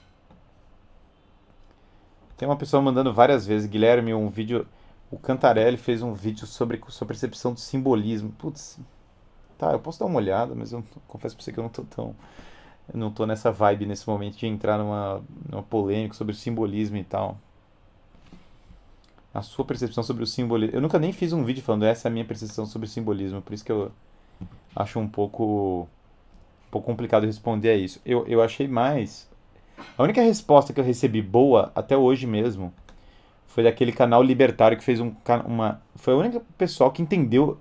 Tem 2.37 2.49
uma 2.49 2.57
pessoa 2.57 2.83
mandando 2.83 3.13
várias 3.13 3.47
vezes, 3.47 3.69
Guilherme, 3.69 4.13
um 4.13 4.29
vídeo. 4.29 4.67
O 5.11 5.19
Cantarelli 5.19 5.77
fez 5.77 6.03
um 6.03 6.13
vídeo 6.13 6.47
sobre 6.47 6.81
sua 6.89 7.07
percepção 7.07 7.55
do 7.55 7.61
simbolismo. 7.61 8.33
Putz, 8.33 8.79
tá, 9.57 9.73
eu 9.73 9.79
posso 9.79 10.01
dar 10.01 10.07
uma 10.07 10.19
olhada, 10.19 10.55
mas 10.55 10.73
eu 10.73 10.85
confesso 11.07 11.37
pra 11.37 11.45
você 11.45 11.53
que 11.53 11.59
eu 11.59 11.63
não 11.63 11.71
tô 11.71 11.85
tão 11.85 12.15
eu 12.93 12.99
não 12.99 13.11
tô 13.11 13.27
nessa 13.27 13.53
vibe 13.53 13.87
nesse 13.87 14.09
momento 14.09 14.37
de 14.37 14.47
entrar 14.47 14.79
numa, 14.79 15.23
numa 15.49 15.63
polêmica 15.63 16.15
sobre 16.15 16.33
o 16.33 16.37
simbolismo 16.37 16.97
e 16.97 17.05
tal. 17.05 17.39
A 19.33 19.43
sua 19.43 19.65
percepção 19.65 20.03
sobre 20.03 20.23
o 20.23 20.27
simbolismo. 20.27 20.77
Eu 20.77 20.81
nunca 20.81 20.99
nem 20.99 21.13
fiz 21.13 21.33
um 21.33 21.45
vídeo 21.45 21.63
falando 21.63 21.85
essa 21.85 22.09
é 22.09 22.11
a 22.11 22.13
minha 22.13 22.25
percepção 22.25 22.65
sobre 22.65 22.87
o 22.87 22.91
simbolismo, 22.91 23.43
por 23.43 23.53
isso 23.53 23.65
que 23.65 23.71
eu 23.71 23.93
acho 24.75 24.99
um 24.99 25.07
pouco, 25.07 25.83
um 26.67 26.71
pouco 26.71 26.87
complicado 26.87 27.25
responder 27.25 27.71
a 27.71 27.77
isso. 27.77 28.01
Eu, 28.07 28.27
eu 28.27 28.43
achei 28.43 28.67
mais. 28.67 29.29
A 29.97 30.03
única 30.03 30.23
resposta 30.23 30.73
que 30.73 30.81
eu 30.81 30.85
recebi 30.85 31.21
boa, 31.21 31.71
até 31.75 31.97
hoje 31.97 32.27
mesmo, 32.27 32.73
foi 33.47 33.63
daquele 33.65 33.93
canal 33.93 34.23
libertário 34.23 34.77
que 34.77 34.85
fez 34.85 34.99
um, 34.99 35.13
uma. 35.47 35.81
Foi 35.95 36.15
a 36.15 36.17
única 36.17 36.43
pessoa 36.57 36.91
que 36.91 37.03
entendeu 37.03 37.59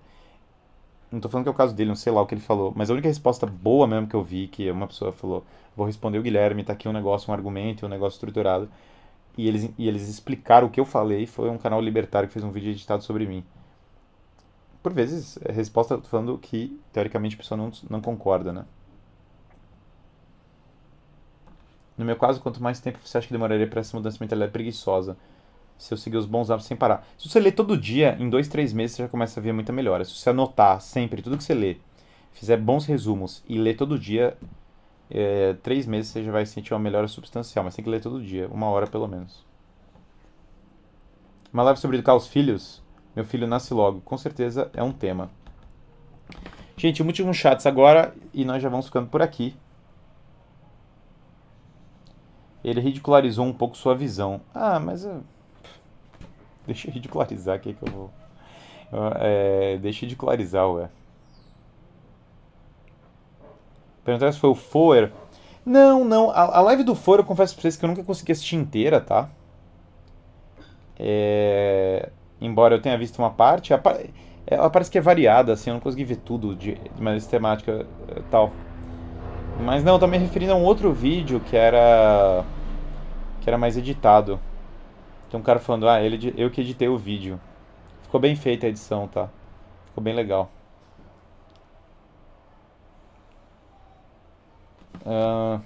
não 1.12 1.20
tô 1.20 1.30
falando 1.30 1.46
que 1.46 1.50
é 1.50 1.52
o 1.52 1.56
caso 1.56 1.74
dele, 1.74 1.90
não 1.90 1.96
sei 1.96 2.12
lá 2.12 2.22
o 2.22 2.26
que 2.26 2.34
ele 2.34 2.42
falou, 2.42 2.74
mas 2.76 2.90
a 2.90 2.94
única 2.94 3.08
resposta 3.08 3.46
boa 3.46 3.88
mesmo 3.88 4.08
que 4.08 4.16
eu 4.16 4.24
vi, 4.24 4.48
que 4.48 4.70
uma 4.70 4.88
pessoa 4.88 5.12
falou, 5.12 5.46
vou 5.76 5.86
responder 5.86 6.20
o 6.20 6.22
Guilherme, 6.22 6.64
tá 6.64 6.74
aqui 6.74 6.88
um 6.88 6.94
negócio, 6.94 7.32
um 7.32 7.34
argumento, 7.34 7.86
um 7.86 7.90
negócio 7.90 8.18
estruturado, 8.18 8.70
e 9.38 9.48
eles, 9.48 9.70
e 9.78 9.88
eles 9.88 10.10
explicaram 10.10 10.68
o 10.68 10.70
que 10.70 10.80
eu 10.80 10.86
falei, 10.86 11.26
foi 11.26 11.50
um 11.50 11.58
canal 11.58 11.80
libertário 11.82 12.28
que 12.28 12.34
fez 12.34 12.44
um 12.44 12.52
vídeo 12.52 12.72
editado 12.72 13.04
sobre 13.04 13.26
mim. 13.26 13.44
Por 14.82 14.94
vezes, 14.94 15.38
a 15.48 15.52
resposta 15.52 15.94
eu 15.96 16.02
tô 16.02 16.08
falando 16.08 16.38
que, 16.38 16.80
teoricamente, 16.94 17.36
a 17.36 17.38
pessoa 17.38 17.58
não, 17.58 17.72
não 17.90 18.02
concorda, 18.02 18.52
né? 18.52 18.66
No 21.98 22.06
meu 22.06 22.16
caso, 22.16 22.40
quanto 22.40 22.62
mais 22.62 22.80
tempo 22.80 23.00
você 23.04 23.18
acha 23.18 23.28
que 23.28 23.34
demoraria 23.34 23.68
para 23.68 23.80
essa 23.82 23.98
mudança 23.98 24.18
mental 24.22 24.42
é 24.44 24.48
preguiçosa? 24.48 25.18
Se 25.78 25.94
eu 25.94 25.98
seguir 25.98 26.18
os 26.18 26.26
bons 26.26 26.50
hábitos 26.50 26.68
sem 26.68 26.76
parar. 26.76 27.08
Se 27.18 27.30
você 27.30 27.40
ler 27.40 27.52
todo 27.52 27.78
dia, 27.78 28.18
em 28.20 28.30
dois, 28.30 28.48
três 28.48 28.74
meses 28.74 28.96
você 28.96 29.04
já 29.04 29.10
começa 29.10 29.40
a 29.40 29.44
ver 29.44 29.54
muita 29.54 29.72
melhora. 29.72 30.04
Se 30.04 30.14
você 30.14 30.30
anotar 30.30 30.82
sempre 30.82 31.22
tudo 31.22 31.38
que 31.38 31.44
você 31.44 31.54
lê, 31.54 31.78
fizer 32.34 32.58
bons 32.58 32.86
resumos 32.86 33.44
e 33.48 33.58
ler 33.58 33.76
todo 33.76 33.98
dia, 33.98 34.38
é, 35.10 35.54
três 35.64 35.86
meses 35.86 36.12
você 36.12 36.24
já 36.24 36.32
vai 36.32 36.46
sentir 36.46 36.74
uma 36.74 36.80
melhora 36.80 37.08
substancial. 37.08 37.64
Mas 37.64 37.76
tem 37.76 37.84
que 37.84 37.92
ler 37.92 38.02
todo 38.02 38.22
dia, 38.22 38.48
uma 38.50 38.68
hora 38.68 38.88
pelo 38.88 39.08
menos. 39.08 39.46
Uma 41.54 41.64
live 41.64 41.80
sobre 41.80 41.98
educar 41.98 42.16
os 42.16 42.28
filhos. 42.28 42.84
Meu 43.16 43.26
filho 43.26 43.48
nasce 43.48 43.74
logo. 43.74 44.02
Com 44.02 44.18
certeza 44.18 44.70
é 44.74 44.84
um 44.84 44.92
tema. 44.92 45.30
Gente, 46.76 47.02
últimos 47.02 47.36
chats 47.38 47.66
agora 47.66 48.14
e 48.34 48.46
nós 48.46 48.62
já 48.62 48.70
vamos 48.70 48.86
ficando 48.86 49.08
por 49.08 49.22
aqui. 49.22 49.56
Ele 52.64 52.82
ridicularizou 52.82 53.46
um 53.46 53.54
pouco 53.54 53.78
sua 53.78 53.96
visão. 53.96 54.42
Ah, 54.54 54.80
mas. 54.80 55.08
Deixa 56.68 56.90
eu 56.90 56.94
ridicularizar 56.94 57.56
aqui 57.56 57.74
que 57.74 57.88
eu 57.88 57.92
vou. 57.92 58.12
É, 59.20 59.78
deixa 59.82 60.00
eu 60.00 60.08
ridicularizar, 60.08 60.70
ué. 60.70 60.90
Perguntaram 64.04 64.32
se 64.32 64.40
foi 64.40 64.50
o 64.50 64.56
Foer. 64.56 65.12
Não, 65.66 66.04
não. 66.06 66.30
A, 66.30 66.58
a 66.58 66.62
live 66.62 66.84
do 66.84 66.94
Foer 66.94 67.20
eu 67.20 67.26
confesso 67.26 67.54
pra 67.56 67.62
vocês 67.62 67.76
que 67.76 67.84
eu 67.84 67.90
nunca 67.90 68.04
consegui 68.04 68.32
assistir 68.32 68.56
inteira, 68.56 69.02
tá? 69.02 69.30
É, 71.00 72.10
embora 72.40 72.76
eu 72.76 72.82
tenha 72.82 72.98
visto 72.98 73.20
uma 73.20 73.30
parte, 73.30 73.74
ela 74.46 74.70
parece 74.70 74.90
que 74.90 74.98
é 74.98 75.02
variada, 75.02 75.54
assim, 75.54 75.70
eu 75.70 75.76
não 75.76 75.82
consegui 75.82 76.04
ver 76.04 76.18
tudo 76.18 76.56
de, 76.56 76.76
de 76.76 76.98
maneira 76.98 77.20
sistemática 77.20 77.86
e 78.16 78.22
tal. 78.32 78.52
Mas 79.60 79.84
não, 79.84 79.94
eu 79.94 80.00
tô 80.00 80.08
me 80.08 80.18
referindo 80.18 80.54
a 80.54 80.56
um 80.56 80.64
outro 80.64 80.94
vídeo 80.94 81.40
que 81.40 81.58
era. 81.58 82.44
que 83.42 83.50
era 83.50 83.58
mais 83.58 83.76
editado. 83.76 84.40
Tem 85.30 85.40
um 85.40 85.44
cara 85.44 85.60
falando, 85.60 85.88
ah, 85.90 86.02
ele, 86.02 86.34
eu 86.38 86.50
que 86.50 86.62
editei 86.62 86.88
o 86.88 86.98
vídeo. 86.98 87.40
Ficou 88.04 88.20
bem 88.20 88.36
feita 88.36 88.66
a 88.66 88.70
edição, 88.70 89.08
tá? 89.08 89.30
Ficou 89.88 90.04
bem 90.04 90.16
legal. 90.16 90.50
Uh... 95.06 95.62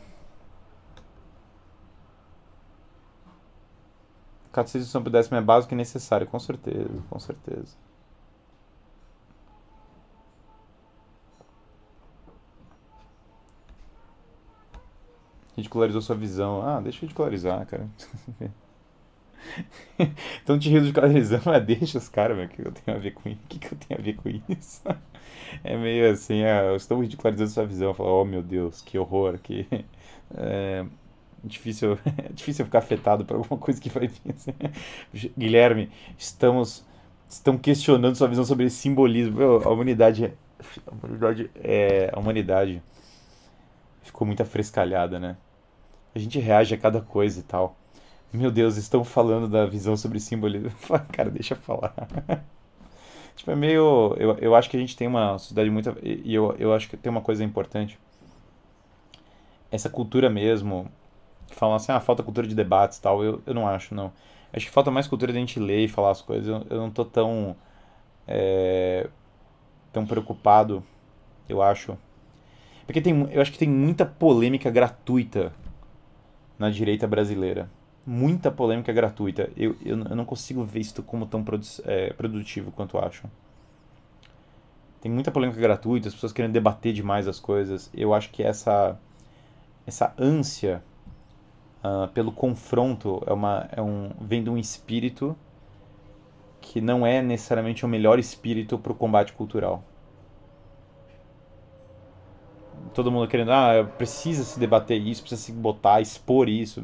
Catecismo 4.51 4.87
sobre 4.87 5.09
o 5.09 5.11
décimo 5.11 5.37
é 5.37 5.41
básico 5.41 5.73
e 5.73 5.77
necessário, 5.77 6.27
com 6.27 6.39
certeza, 6.39 7.01
com 7.09 7.19
certeza. 7.19 7.75
Ridicularizou 15.55 16.01
sua 16.01 16.15
visão. 16.15 16.61
Ah, 16.61 16.81
deixa 16.81 16.97
eu 16.99 17.01
ridicularizar, 17.01 17.65
cara. 17.65 17.87
Estão 20.39 20.57
te 20.57 20.69
ridicularizando, 20.69 21.43
mas 21.45 21.65
deixa 21.65 21.97
os 21.97 22.09
caras. 22.09 22.37
O 22.37 22.47
que 22.47 22.61
eu 22.61 22.71
tenho 22.71 22.97
a 22.97 22.99
ver 22.99 23.11
com 23.11 23.29
isso? 23.29 23.41
O 23.43 23.47
que, 23.47 23.59
que 23.59 23.73
eu 23.73 23.77
tenho 23.77 23.99
a 23.99 24.03
ver 24.03 24.15
com 24.15 24.29
isso? 24.29 24.81
É 25.63 25.75
meio 25.75 26.09
assim, 26.09 26.43
ah, 26.43 26.73
estou 26.75 27.01
ridicularizando 27.01 27.49
sua 27.49 27.65
visão. 27.65 27.93
Falo, 27.93 28.21
oh 28.21 28.25
meu 28.25 28.41
Deus, 28.41 28.81
que 28.81 28.97
horror, 28.97 29.37
que. 29.37 29.67
É, 30.33 30.85
difícil, 31.43 31.99
é 32.05 32.29
difícil 32.33 32.63
ficar 32.63 32.79
afetado 32.79 33.25
por 33.25 33.35
alguma 33.35 33.59
coisa 33.59 33.79
que 33.81 33.89
vai 33.89 34.07
vir. 34.07 34.33
Assim. 34.33 34.53
Guilherme, 35.37 35.91
estamos 36.17 36.85
estão 37.29 37.57
questionando 37.57 38.15
sua 38.15 38.27
visão 38.27 38.43
sobre 38.43 38.65
esse 38.65 38.75
simbolismo. 38.77 39.37
Meu, 39.37 39.63
a 39.63 39.69
humanidade, 39.69 40.33
a 40.87 40.91
humanidade, 40.91 41.49
é, 41.63 42.09
a 42.13 42.19
humanidade 42.19 42.81
ficou 44.03 44.27
muito 44.27 44.41
afrescalhada, 44.43 45.19
né? 45.19 45.37
A 46.13 46.19
gente 46.19 46.39
reage 46.39 46.75
a 46.75 46.77
cada 46.77 47.01
coisa 47.01 47.39
e 47.39 47.43
tal. 47.43 47.75
Meu 48.33 48.49
Deus, 48.49 48.77
estão 48.77 49.03
falando 49.03 49.47
da 49.47 49.65
visão 49.65 49.97
sobre 49.97 50.19
simbolismo. 50.19 50.71
Cara, 51.11 51.29
deixa 51.29 51.53
eu 51.53 51.57
falar. 51.57 51.93
tipo, 53.35 53.51
é 53.51 53.55
meio. 53.55 54.15
Eu, 54.17 54.37
eu 54.37 54.55
acho 54.55 54.69
que 54.69 54.77
a 54.77 54.79
gente 54.79 54.95
tem 54.95 55.07
uma 55.07 55.37
sociedade 55.37 55.69
muito. 55.69 55.93
E 56.01 56.33
eu, 56.33 56.55
eu 56.57 56.73
acho 56.73 56.89
que 56.89 56.95
tem 56.95 57.09
uma 57.09 57.21
coisa 57.21 57.43
importante. 57.43 57.99
Essa 59.69 59.89
cultura 59.89 60.29
mesmo. 60.29 60.89
Que 61.47 61.55
falam 61.55 61.75
assim, 61.75 61.91
ah, 61.91 61.99
falta 61.99 62.23
cultura 62.23 62.47
de 62.47 62.55
debates 62.55 62.99
e 62.99 63.01
tal. 63.01 63.21
Eu, 63.23 63.41
eu 63.45 63.53
não 63.53 63.67
acho, 63.67 63.93
não. 63.93 64.13
Acho 64.53 64.65
que 64.65 64.71
falta 64.71 64.89
mais 64.89 65.07
cultura 65.07 65.33
de 65.33 65.37
a 65.37 65.41
gente 65.41 65.59
ler 65.59 65.85
e 65.85 65.87
falar 65.89 66.11
as 66.11 66.21
coisas. 66.21 66.47
Eu, 66.47 66.65
eu 66.69 66.77
não 66.77 66.89
tô 66.89 67.03
tão. 67.03 67.55
É, 68.27 69.09
tão 69.91 70.05
preocupado, 70.05 70.83
eu 71.49 71.61
acho. 71.61 71.97
Porque 72.85 73.01
tem, 73.01 73.29
eu 73.31 73.41
acho 73.41 73.51
que 73.51 73.57
tem 73.57 73.69
muita 73.69 74.05
polêmica 74.05 74.69
gratuita 74.69 75.53
na 76.57 76.69
direita 76.69 77.07
brasileira. 77.07 77.69
Muita 78.05 78.49
polêmica 78.51 78.91
gratuita. 78.91 79.49
Eu, 79.55 79.75
eu, 79.83 79.97
eu 79.97 80.15
não 80.15 80.25
consigo 80.25 80.63
ver 80.63 80.79
isso 80.79 81.03
como 81.03 81.25
tão 81.25 81.43
produ 81.43 81.65
é, 81.85 82.11
produtivo 82.13 82.71
quanto 82.71 82.97
acho. 82.97 83.27
Tem 84.99 85.11
muita 85.11 85.31
polêmica 85.31 85.59
gratuita, 85.59 86.07
as 86.07 86.13
pessoas 86.13 86.31
querendo 86.31 86.53
debater 86.53 86.93
demais 86.93 87.27
as 87.27 87.39
coisas. 87.39 87.89
Eu 87.93 88.13
acho 88.13 88.29
que 88.29 88.43
essa, 88.43 88.97
essa 89.85 90.13
ânsia 90.17 90.83
uh, 91.83 92.07
pelo 92.09 92.31
confronto 92.31 93.21
é 93.25 93.33
uma, 93.33 93.67
é 93.71 93.81
um, 93.81 94.11
vem 94.21 94.43
de 94.43 94.49
um 94.49 94.57
espírito 94.57 95.35
que 96.61 96.79
não 96.79 97.05
é 97.05 97.21
necessariamente 97.21 97.83
o 97.83 97.87
melhor 97.87 98.19
espírito 98.19 98.77
para 98.77 98.91
o 98.91 98.95
combate 98.95 99.33
cultural. 99.33 99.83
Todo 102.93 103.11
mundo 103.11 103.27
querendo, 103.27 103.51
ah, 103.51 103.89
precisa 103.97 104.43
se 104.43 104.59
debater 104.59 105.01
isso, 105.01 105.21
precisa 105.21 105.41
se 105.41 105.51
botar, 105.51 106.01
expor 106.01 106.47
isso. 106.47 106.83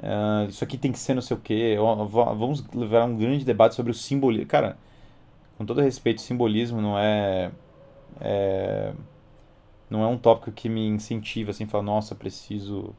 Uh, 0.00 0.48
isso 0.48 0.64
aqui 0.64 0.78
tem 0.78 0.90
que 0.90 0.98
ser 0.98 1.14
não 1.14 1.22
sei 1.22 1.36
o 1.36 1.40
quê. 1.40 1.76
Vamos 1.78 2.64
levar 2.74 3.04
um 3.04 3.16
grande 3.16 3.44
debate 3.44 3.74
sobre 3.74 3.92
o 3.92 3.94
simbolismo. 3.94 4.46
Cara, 4.46 4.78
com 5.58 5.66
todo 5.66 5.80
respeito, 5.82 6.22
simbolismo 6.22 6.80
não 6.80 6.98
é, 6.98 7.50
é 8.20 8.92
não 9.90 10.02
é 10.02 10.06
um 10.06 10.16
tópico 10.16 10.52
que 10.52 10.68
me 10.68 10.86
incentiva 10.86 11.50
assim, 11.50 11.66
falar, 11.66 11.82
nossa, 11.84 12.14
preciso 12.14 12.94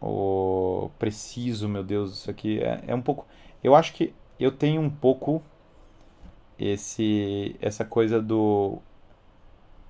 o 0.00 0.90
preciso, 0.98 1.68
meu 1.68 1.82
Deus, 1.82 2.12
isso 2.12 2.30
aqui 2.30 2.60
é, 2.60 2.84
é 2.86 2.94
um 2.94 3.02
pouco. 3.02 3.26
Eu 3.62 3.74
acho 3.74 3.92
que 3.94 4.14
eu 4.38 4.52
tenho 4.52 4.80
um 4.80 4.90
pouco 4.90 5.42
esse 6.58 7.56
essa 7.60 7.84
coisa 7.84 8.22
do 8.22 8.78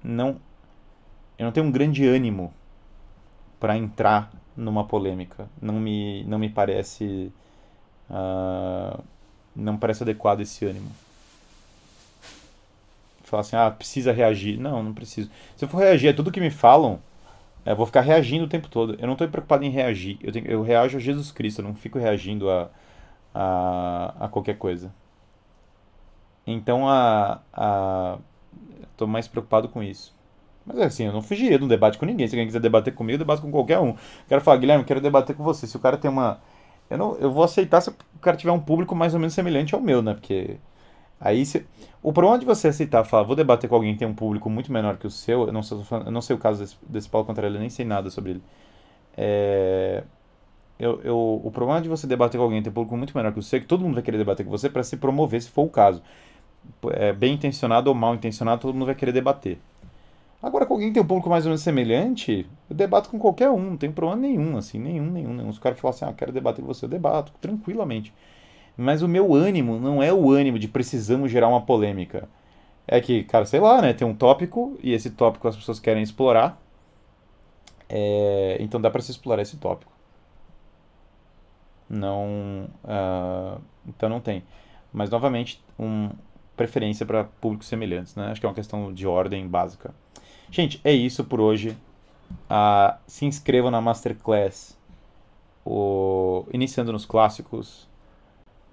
não 0.03 0.41
eu 1.39 1.45
não 1.45 1.53
tenho 1.53 1.67
um 1.67 1.71
grande 1.71 2.07
ânimo 2.07 2.53
para 3.61 3.77
entrar 3.77 4.31
numa 4.57 4.85
polêmica. 4.85 5.49
Não 5.61 5.75
me 5.75 6.25
não 6.25 6.39
me 6.39 6.49
parece 6.49 7.33
uh, 8.11 9.03
não 9.55 9.77
parece 9.77 10.03
adequado 10.03 10.41
esse 10.41 10.65
ânimo. 10.65 10.91
Falar 13.23 13.41
assim, 13.41 13.57
ah, 13.57 13.71
precisa 13.71 14.13
reagir. 14.13 14.59
Não, 14.59 14.83
não 14.83 14.93
preciso. 14.93 15.31
Se 15.57 15.65
eu 15.65 15.69
for 15.69 15.79
reagir 15.79 16.09
a 16.09 16.15
tudo 16.15 16.31
que 16.31 16.41
me 16.41 16.51
falam, 16.51 17.01
é, 17.65 17.73
eu 17.73 17.77
vou 17.77 17.87
ficar 17.87 18.03
reagindo 18.03 18.45
o 18.45 18.49
tempo 18.49 18.69
todo. 18.69 18.95
Eu 18.99 19.07
não 19.07 19.15
estou 19.15 19.27
preocupado 19.29 19.65
em 19.65 19.71
reagir. 19.71 20.19
Eu, 20.23 20.33
tenho, 20.33 20.47
eu 20.47 20.63
reajo 20.63 20.99
a 20.99 21.01
Jesus 21.01 21.33
Cristo, 21.33 21.61
eu 21.61 21.65
não 21.65 21.75
fico 21.75 21.99
reagindo 21.99 22.51
a, 22.51 22.71
a, 23.35 24.15
a 24.21 24.29
qualquer 24.29 24.59
coisa. 24.59 24.93
Então, 26.47 26.89
a, 26.89 27.41
a, 27.53 28.19
estou 28.93 29.09
mais 29.09 29.27
preocupado 29.27 29.69
com 29.69 29.83
isso. 29.83 30.15
Mas 30.67 30.79
assim, 30.79 31.05
eu 31.05 31.13
não 31.13 31.23
fugiria 31.23 31.59
de 31.59 31.65
um 31.65 31.69
debate 31.69 31.99
com 31.99 32.07
ninguém. 32.07 32.27
Se 32.27 32.35
alguém 32.35 32.47
quiser 32.47 32.61
debater 32.61 32.95
comigo, 32.95 33.15
eu 33.15 33.19
debato 33.19 33.43
com 33.43 33.51
qualquer 33.51 33.79
um. 33.79 33.95
quero 34.29 34.41
falar, 34.41 34.57
Guilherme, 34.59 34.85
quero 34.85 35.01
debater 35.01 35.37
com 35.37 35.45
você. 35.45 35.67
Se 35.67 35.77
o 35.77 35.81
cara 35.81 35.97
tem 35.97 36.11
uma. 36.11 36.41
Eu, 36.91 36.99
não, 36.99 37.17
eu 37.17 37.31
vou 37.33 37.45
aceitar 37.45 37.81
se 37.81 37.91
o 37.91 37.95
cara 38.21 38.37
tiver 38.37 38.53
um 38.53 38.61
público 38.61 38.95
mais 38.95 39.15
ou 39.15 39.21
menos 39.21 39.35
semelhante 39.35 39.75
ao 39.75 39.81
meu, 39.81 40.03
né? 40.03 40.15
Porque 40.15 40.59
Aí 41.21 41.47
se... 41.47 41.67
O 42.03 42.13
problema 42.13 42.39
de 42.39 42.45
você 42.45 42.69
aceitar 42.69 43.03
falar, 43.05 43.23
vou 43.23 43.35
debater 43.35 43.69
com 43.69 43.75
alguém 43.77 43.95
que 43.95 44.01
tem 44.01 44.09
um 44.09 44.15
público 44.15 44.51
muito 44.51 44.71
menor 44.71 44.99
que 44.99 45.07
o 45.07 45.11
seu, 45.11 45.47
eu 45.47 45.53
não, 45.53 45.63
sou, 45.63 45.83
eu 46.05 46.11
não 46.11 46.21
sei 46.21 46.37
o 46.37 46.39
caso 46.39 46.61
desse, 46.61 46.77
desse 46.87 47.09
Paulo 47.09 47.27
Contrário, 47.27 47.57
eu 47.57 47.61
nem 47.61 47.71
sei 47.71 47.85
nada 47.87 48.11
sobre 48.11 48.33
ele. 48.33 48.43
É... 49.17 50.05
Eu, 50.79 51.01
eu, 51.03 51.41
o 51.43 51.51
problema 51.51 51.81
de 51.81 51.89
você 51.89 52.07
debater 52.07 52.37
com 52.37 52.45
alguém 52.45 52.59
que 52.59 52.65
tem 52.65 52.71
um 52.71 52.75
público 52.75 52.97
muito 52.97 53.17
menor 53.17 53.33
que 53.33 53.39
o 53.39 53.43
seu 53.43 53.59
é 53.59 53.61
que 53.61 53.67
todo 53.67 53.83
mundo 53.83 53.95
vai 53.95 54.03
querer 54.03 54.19
debater 54.19 54.45
com 54.45 54.51
você 54.51 54.69
para 54.69 54.83
se 54.83 54.97
promover, 54.99 55.41
se 55.41 55.51
for 55.51 55.63
o 55.63 55.71
caso. 55.71 56.03
É, 56.93 57.13
bem 57.13 57.35
intencionado 57.35 57.89
ou 57.89 57.95
mal 57.95 58.15
intencionado, 58.15 58.61
todo 58.61 58.75
mundo 58.75 58.87
vai 58.87 58.95
querer 58.95 59.13
debater. 59.13 59.59
Agora, 60.45 60.67
com 60.67 60.75
alguém 60.75 60.93
tem 60.93 61.03
um 61.03 61.07
público 61.07 61.31
mais 61.31 61.47
ou 61.47 61.49
menos 61.49 61.63
semelhante, 61.63 62.47
eu 62.69 62.77
debato 62.77 63.09
com 63.09 63.19
qualquer 63.19 63.49
um, 63.49 63.71
não 63.71 63.77
tem 63.79 63.91
problema 63.91 64.21
nenhum, 64.21 64.59
assim, 64.59 64.79
nenhum, 64.79 65.11
nenhum, 65.11 65.33
nenhum. 65.33 65.51
Se 65.51 65.59
o 65.59 65.63
cara 65.63 65.75
falar 65.75 65.95
assim, 65.95 66.05
ah, 66.05 66.13
quero 66.13 66.33
debater 66.33 66.63
com 66.63 66.67
você, 66.73 66.85
eu 66.85 66.89
debato, 66.89 67.33
tranquilamente. 67.41 68.13
Mas 68.77 69.01
o 69.01 69.09
meu 69.09 69.35
ânimo 69.35 69.79
não 69.79 70.03
é 70.03 70.13
o 70.13 70.31
ânimo 70.31 70.59
de 70.59 70.69
precisamos 70.69 71.31
gerar 71.31 71.49
uma 71.49 71.63
polêmica. 71.63 72.29
É 72.87 73.01
que, 73.01 73.25
cara, 73.25 73.47
sei 73.47 73.59
lá, 73.59 73.81
né? 73.81 73.95
Tem 73.95 74.07
um 74.07 74.15
tópico 74.15 74.79
e 74.83 74.93
esse 74.93 75.11
tópico 75.11 75.49
as 75.49 75.57
pessoas 75.57 75.81
querem 75.81 76.03
explorar. 76.03 76.61
É, 77.89 78.59
então 78.61 78.79
dá 78.79 78.91
para 78.91 79.01
se 79.01 79.13
explorar 79.13 79.41
esse 79.41 79.57
tópico. 79.57 79.93
Não. 81.89 82.69
Uh, 82.85 83.61
então 83.89 84.11
não 84.11 84.21
tem. 84.21 84.45
Mas 84.93 85.09
novamente, 85.09 85.63
um, 85.79 86.11
preferência 86.57 87.07
para 87.07 87.25
públicos 87.25 87.67
semelhantes, 87.67 88.15
né? 88.15 88.27
Acho 88.27 88.41
que 88.41 88.47
é 88.47 88.49
uma 88.49 88.55
questão 88.55 88.93
de 88.93 89.07
ordem 89.07 89.49
básica. 89.49 89.95
Gente, 90.55 90.81
é 90.85 90.93
isso 90.93 91.25
por 91.25 91.41
hoje. 91.41 91.77
Uh, 92.31 92.97
se 93.09 93.27
inscrevam 93.27 93.73
na 93.73 93.81
Masterclass. 93.81 94.79
O... 95.67 96.47
Iniciando 96.53 96.93
nos 96.93 97.05
clássicos 97.05 97.89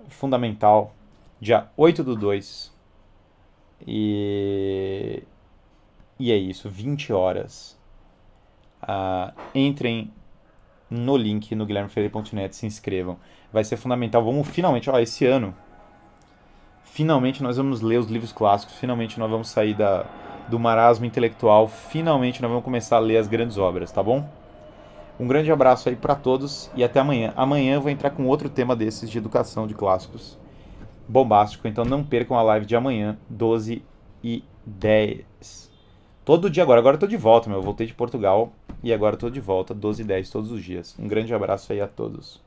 fundamental, 0.08 0.94
dia 1.40 1.70
8 1.76 2.04
do 2.04 2.16
2. 2.16 2.72
E, 3.88 5.24
e 6.20 6.32
é 6.32 6.36
isso, 6.38 6.70
20 6.70 7.12
horas. 7.14 7.76
Uh, 8.84 9.34
entrem 9.56 10.14
no 10.88 11.18
link 11.18 11.56
no 11.56 11.66
guilhermefreire.net, 11.66 12.56
se 12.56 12.68
inscrevam. 12.68 13.18
Vai 13.52 13.64
ser 13.64 13.78
fundamental. 13.78 14.24
Vamos 14.24 14.48
finalmente, 14.48 14.88
ó, 14.88 15.00
esse 15.00 15.26
ano, 15.26 15.52
finalmente 16.84 17.42
nós 17.42 17.58
vamos 17.58 17.82
ler 17.82 17.98
os 17.98 18.06
livros 18.06 18.32
clássicos, 18.32 18.76
finalmente 18.76 19.20
nós 19.20 19.32
vamos 19.32 19.50
sair 19.50 19.74
da, 19.74 20.06
do 20.52 20.60
marasmo 20.60 21.06
intelectual, 21.06 21.66
finalmente 21.68 22.42
nós 22.42 22.52
vamos 22.52 22.66
começar 22.66 22.98
a 22.98 23.00
ler 23.00 23.18
as 23.18 23.28
grandes 23.28 23.58
obras, 23.58 23.90
tá 23.90 24.04
bom? 24.04 24.30
Um 25.18 25.26
grande 25.26 25.50
abraço 25.50 25.88
aí 25.88 25.96
para 25.96 26.14
todos 26.14 26.70
e 26.76 26.84
até 26.84 27.00
amanhã. 27.00 27.32
Amanhã 27.38 27.76
eu 27.76 27.82
vou 27.82 27.90
entrar 27.90 28.10
com 28.10 28.28
outro 28.28 28.50
tema 28.50 28.76
desses 28.76 29.10
de 29.10 29.18
educação 29.18 29.66
de 29.66 29.74
clássicos. 29.74 30.38
Bombástico, 31.08 31.68
então 31.70 31.86
não 31.86 32.04
percam 32.04 32.38
a 32.38 32.44
live 32.44 32.66
de 32.66 32.76
amanhã, 32.76 33.18
12 33.30 33.82
e 34.22 34.44
10. 34.66 35.72
Todo 36.26 36.50
dia 36.50 36.64
agora, 36.64 36.80
agora 36.80 36.96
eu 36.96 37.00
tô 37.00 37.08
de 37.08 37.18
volta, 37.18 37.50
meu. 37.50 37.60
Eu 37.60 37.64
voltei 37.64 37.88
de 37.88 37.94
Portugal 37.94 38.52
e 38.84 38.94
agora 38.94 39.16
eu 39.16 39.20
tô 39.20 39.30
de 39.30 39.40
volta, 39.40 39.74
12 39.74 40.02
e 40.02 40.06
10 40.06 40.30
todos 40.30 40.52
os 40.52 40.62
dias. 40.62 40.96
Um 41.00 41.08
grande 41.08 41.34
abraço 41.34 41.72
aí 41.72 41.80
a 41.80 41.88
todos. 41.88 42.42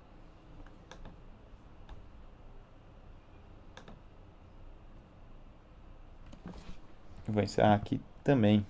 Vou 7.27 7.43
encerrar 7.43 7.75
aqui 7.75 8.01
também. 8.23 8.67